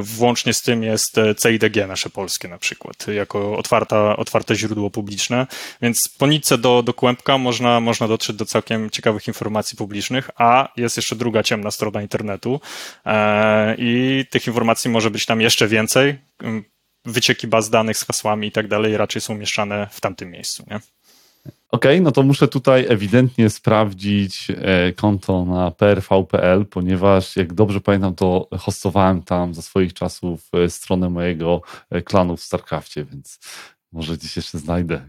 włącznie 0.00 0.52
z 0.54 0.62
tym 0.62 0.82
jest 0.82 1.16
CIDG, 1.42 1.87
nasze 1.88 2.10
polskie 2.10 2.48
na 2.48 2.58
przykład, 2.58 3.06
jako 3.08 3.56
otwarta, 3.56 4.16
otwarte 4.16 4.54
źródło 4.54 4.90
publiczne, 4.90 5.46
więc 5.82 6.08
po 6.08 6.26
nitce 6.26 6.58
do, 6.58 6.82
do 6.82 6.94
kłębka 6.94 7.38
można, 7.38 7.80
można 7.80 8.08
dotrzeć 8.08 8.36
do 8.36 8.44
całkiem 8.44 8.90
ciekawych 8.90 9.28
informacji 9.28 9.76
publicznych, 9.78 10.30
a 10.36 10.68
jest 10.76 10.96
jeszcze 10.96 11.16
druga 11.16 11.42
ciemna 11.42 11.70
strona 11.70 12.02
internetu 12.02 12.60
e, 13.06 13.74
i 13.78 14.24
tych 14.30 14.46
informacji 14.46 14.90
może 14.90 15.10
być 15.10 15.26
tam 15.26 15.40
jeszcze 15.40 15.68
więcej, 15.68 16.18
wycieki 17.04 17.46
baz 17.46 17.70
danych 17.70 17.98
z 17.98 18.04
hasłami 18.04 18.46
i 18.46 18.52
tak 18.52 18.68
dalej 18.68 18.96
raczej 18.96 19.22
są 19.22 19.34
umieszczane 19.34 19.88
w 19.90 20.00
tamtym 20.00 20.30
miejscu, 20.30 20.64
nie? 20.70 20.80
Okay, 21.70 22.00
no 22.00 22.12
to 22.12 22.22
muszę 22.22 22.48
tutaj 22.48 22.86
ewidentnie 22.88 23.50
sprawdzić 23.50 24.48
e, 24.50 24.92
konto 24.92 25.44
na 25.44 25.70
prv.pl, 25.70 26.66
ponieważ 26.66 27.36
jak 27.36 27.52
dobrze 27.52 27.80
pamiętam, 27.80 28.14
to 28.14 28.48
hostowałem 28.58 29.22
tam 29.22 29.54
za 29.54 29.62
swoich 29.62 29.94
czasów 29.94 30.48
e, 30.52 30.70
stronę 30.70 31.10
mojego 31.10 31.62
e, 31.90 32.02
klanu 32.02 32.36
w 32.36 32.42
StarCraftie, 32.42 33.04
więc 33.04 33.40
może 33.92 34.16
gdzieś 34.16 34.36
jeszcze 34.36 34.58
znajdę. 34.58 35.00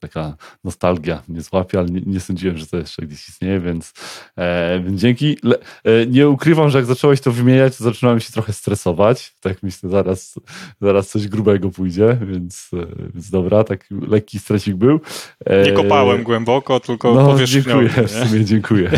Taka 0.00 0.36
nostalgia 0.64 1.22
mnie 1.28 1.42
złapie, 1.42 1.78
ale 1.78 1.88
nie, 1.88 2.00
nie, 2.00 2.20
sądziłem, 2.20 2.58
że 2.58 2.66
to 2.66 2.76
jeszcze 2.76 3.02
gdzieś 3.02 3.28
istnieje, 3.28 3.60
więc, 3.60 3.92
e, 4.38 4.84
dzięki. 4.88 5.36
Le, 5.42 5.56
e, 5.84 6.06
nie 6.06 6.28
ukrywam, 6.28 6.70
że 6.70 6.78
jak 6.78 6.86
zacząłeś 6.86 7.20
to 7.20 7.32
wymieniać, 7.32 7.76
to 7.76 7.84
zaczynałem 7.84 8.20
się 8.20 8.32
trochę 8.32 8.52
stresować. 8.52 9.34
Tak 9.40 9.62
myślę, 9.62 9.90
zaraz, 9.90 10.34
zaraz 10.80 11.08
coś 11.08 11.28
grubego 11.28 11.70
pójdzie, 11.70 12.18
więc, 12.22 12.70
e, 12.72 12.86
więc 13.14 13.30
dobra, 13.30 13.64
tak 13.64 13.86
lekki 14.08 14.38
stresik 14.38 14.74
był. 14.74 15.00
E, 15.44 15.62
nie 15.62 15.72
kopałem 15.72 16.22
głęboko, 16.22 16.80
tylko 16.80 17.14
no, 17.14 17.26
powierzchniowo. 17.26 17.82
Dziękuję, 17.82 18.06
w 18.06 18.28
sumie 18.28 18.44
dziękuję. 18.44 18.90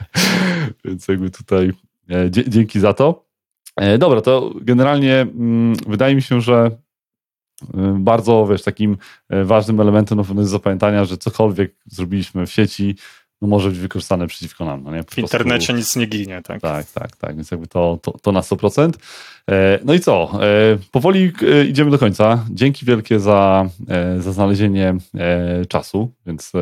więc 0.84 1.08
jakby 1.08 1.30
tutaj 1.30 1.72
e, 2.10 2.30
dzięki 2.30 2.80
za 2.80 2.94
to. 2.94 3.28
E, 3.76 3.98
dobra, 3.98 4.20
to 4.20 4.54
generalnie 4.60 5.20
mm, 5.20 5.76
wydaje 5.86 6.14
mi 6.14 6.22
się, 6.22 6.40
że 6.40 6.70
bardzo, 7.98 8.46
wiesz, 8.50 8.62
takim 8.62 8.96
e, 9.28 9.44
ważnym 9.44 9.80
elementem 9.80 10.18
no, 10.34 10.40
jest 10.40 10.50
zapamiętania, 10.50 11.04
że 11.04 11.16
cokolwiek 11.16 11.74
zrobiliśmy 11.86 12.46
w 12.46 12.52
sieci, 12.52 12.96
no, 13.42 13.48
może 13.48 13.68
być 13.68 13.78
wykorzystane 13.78 14.26
przeciwko 14.26 14.64
nam. 14.64 14.82
No, 14.82 14.94
nie? 14.94 15.02
w 15.02 15.18
internecie 15.18 15.72
nic 15.72 15.96
nie 15.96 16.06
ginie, 16.06 16.42
tak? 16.44 16.60
Tak, 16.60 16.86
tak, 16.90 17.16
tak, 17.16 17.36
więc 17.36 17.50
jakby 17.50 17.66
to, 17.66 17.98
to, 18.02 18.12
to 18.22 18.32
na 18.32 18.40
100%. 18.40 18.92
E, 19.50 19.78
no 19.84 19.94
i 19.94 20.00
co? 20.00 20.30
E, 20.42 20.78
powoli 20.90 21.32
idziemy 21.68 21.90
do 21.90 21.98
końca. 21.98 22.44
Dzięki 22.50 22.86
wielkie 22.86 23.20
za, 23.20 23.68
za 24.18 24.32
znalezienie 24.32 24.94
czasu, 25.68 26.12
więc 26.26 26.52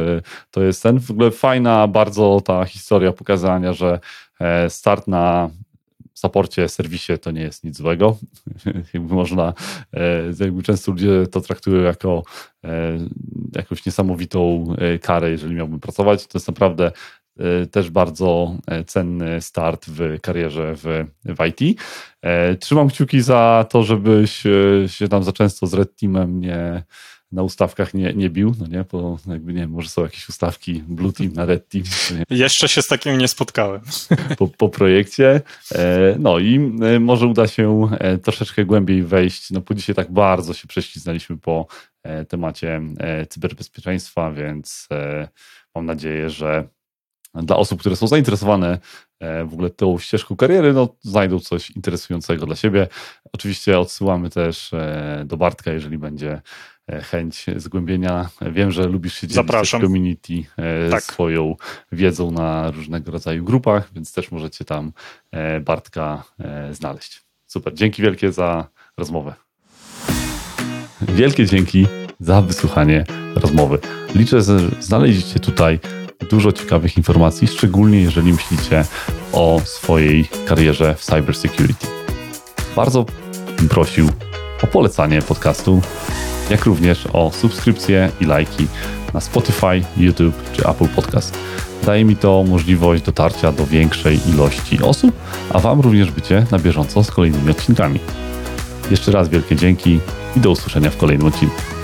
to 0.50 0.62
jest 0.62 0.82
ten 0.82 1.00
w 1.00 1.10
ogóle 1.10 1.30
fajna 1.30 1.88
bardzo 1.88 2.40
ta 2.44 2.64
historia 2.64 3.12
pokazania, 3.12 3.72
że 3.72 4.00
start 4.68 5.08
na 5.08 5.50
saporcie, 6.16 6.68
serwisie 6.68 7.18
to 7.18 7.30
nie 7.30 7.40
jest 7.40 7.64
nic 7.64 7.76
złego. 7.76 8.16
jakby 8.94 9.14
można, 9.14 9.54
e, 9.92 10.22
jakby 10.40 10.62
często 10.62 10.92
ludzie 10.92 11.26
to 11.26 11.40
traktują 11.40 11.82
jako 11.82 12.22
e, 12.64 12.98
jakąś 13.56 13.86
niesamowitą 13.86 14.66
e, 14.78 14.98
karę, 14.98 15.30
jeżeli 15.30 15.54
miałbym 15.54 15.80
pracować. 15.80 16.26
To 16.26 16.38
jest 16.38 16.48
naprawdę 16.48 16.92
też 17.70 17.90
bardzo 17.90 18.56
cenny 18.86 19.40
start 19.40 19.86
w 19.88 20.20
karierze 20.20 20.74
w, 20.76 21.04
w 21.24 21.46
IT. 21.46 21.80
Trzymam 22.60 22.88
kciuki 22.88 23.20
za 23.20 23.66
to, 23.70 23.82
żebyś 23.82 24.42
się 24.86 25.08
tam 25.10 25.22
za 25.22 25.32
często 25.32 25.66
z 25.66 25.74
Red 25.74 25.96
Teamem 25.96 26.40
nie 26.40 26.82
na 27.32 27.42
ustawkach 27.42 27.94
nie, 27.94 28.12
nie 28.14 28.30
bił, 28.30 28.54
no 28.60 28.66
nie, 28.66 28.84
bo 28.92 29.18
jakby 29.26 29.52
nie 29.52 29.60
wiem, 29.60 29.70
może 29.70 29.88
są 29.88 30.02
jakieś 30.02 30.28
ustawki 30.28 30.82
Blue 30.88 31.12
Team 31.12 31.32
na 31.32 31.44
Red 31.44 31.68
Team. 31.68 31.84
Jeszcze 32.30 32.68
się 32.68 32.82
z 32.82 32.86
takim 32.86 33.18
nie 33.18 33.28
spotkałem. 33.28 33.80
Po, 34.38 34.48
po 34.48 34.68
projekcie. 34.68 35.40
E, 35.74 36.16
no 36.18 36.38
i 36.38 36.56
e, 36.82 37.00
może 37.00 37.26
uda 37.26 37.46
się 37.46 37.88
e, 37.98 38.18
troszeczkę 38.18 38.64
głębiej 38.64 39.02
wejść, 39.02 39.50
no 39.50 39.60
bo 39.60 39.74
dzisiaj 39.74 39.94
tak 39.94 40.12
bardzo 40.12 40.54
się 40.54 40.68
prześliznaliśmy 40.68 41.36
po 41.36 41.66
temacie 42.28 42.80
cyberbezpieczeństwa, 43.28 44.32
więc 44.32 44.88
mam 45.74 45.86
nadzieję, 45.86 46.30
że 46.30 46.68
dla 47.34 47.56
osób, 47.56 47.80
które 47.80 47.96
są 47.96 48.06
zainteresowane 48.06 48.78
w 49.20 49.52
ogóle 49.52 49.70
tą 49.70 49.98
ścieżką 49.98 50.36
kariery, 50.36 50.72
no, 50.72 50.96
znajdą 51.02 51.40
coś 51.40 51.70
interesującego 51.70 52.46
dla 52.46 52.56
siebie. 52.56 52.88
Oczywiście 53.32 53.78
odsyłamy 53.78 54.30
też 54.30 54.70
do 55.24 55.36
Bartka, 55.36 55.72
jeżeli 55.72 55.98
będzie 55.98 56.42
chęć 57.02 57.46
zgłębienia. 57.56 58.28
Wiem, 58.52 58.70
że 58.70 58.86
lubisz 58.86 59.14
się 59.14 59.20
dzielić 59.20 59.34
Zapraszam. 59.34 59.80
community 59.80 60.32
e, 60.56 60.90
tak. 60.90 61.02
swoją 61.02 61.56
wiedzą 61.92 62.30
na 62.30 62.70
różnego 62.70 63.10
rodzaju 63.10 63.44
grupach, 63.44 63.90
więc 63.94 64.12
też 64.12 64.30
możecie 64.30 64.64
tam 64.64 64.92
e, 65.30 65.60
Bartka 65.60 66.22
znaleźć. 66.70 67.22
Super, 67.46 67.74
dzięki 67.74 68.02
wielkie 68.02 68.32
za 68.32 68.68
rozmowę. 68.96 69.34
Wielkie 71.02 71.46
dzięki 71.46 71.86
za 72.20 72.42
wysłuchanie 72.42 73.04
rozmowy. 73.34 73.78
Liczę, 74.14 74.42
że 74.42 74.58
znaleźliście 74.80 75.40
tutaj 75.40 75.78
dużo 76.30 76.52
ciekawych 76.52 76.96
informacji, 76.96 77.48
szczególnie 77.48 78.02
jeżeli 78.02 78.32
myślicie 78.32 78.84
o 79.32 79.60
swojej 79.64 80.28
karierze 80.46 80.94
w 80.94 81.04
cybersecurity. 81.04 81.86
Bardzo 82.76 83.06
bym 83.58 83.68
prosił 83.68 84.08
o 84.62 84.66
polecanie 84.66 85.22
podcastu 85.22 85.82
jak 86.50 86.64
również 86.64 87.08
o 87.12 87.30
subskrypcje 87.30 88.10
i 88.20 88.24
lajki 88.24 88.66
na 89.14 89.20
Spotify, 89.20 89.82
YouTube 89.96 90.34
czy 90.52 90.68
Apple 90.68 90.88
Podcast. 90.88 91.38
Daje 91.86 92.04
mi 92.04 92.16
to 92.16 92.44
możliwość 92.48 93.02
dotarcia 93.02 93.52
do 93.52 93.66
większej 93.66 94.20
ilości 94.28 94.82
osób, 94.82 95.16
a 95.50 95.58
Wam 95.58 95.80
również 95.80 96.10
bycie 96.10 96.46
na 96.50 96.58
bieżąco 96.58 97.04
z 97.04 97.10
kolejnymi 97.10 97.50
odcinkami. 97.50 98.00
Jeszcze 98.90 99.12
raz 99.12 99.28
wielkie 99.28 99.56
dzięki 99.56 100.00
i 100.36 100.40
do 100.40 100.50
usłyszenia 100.50 100.90
w 100.90 100.96
kolejnym 100.96 101.26
odcinku. 101.26 101.75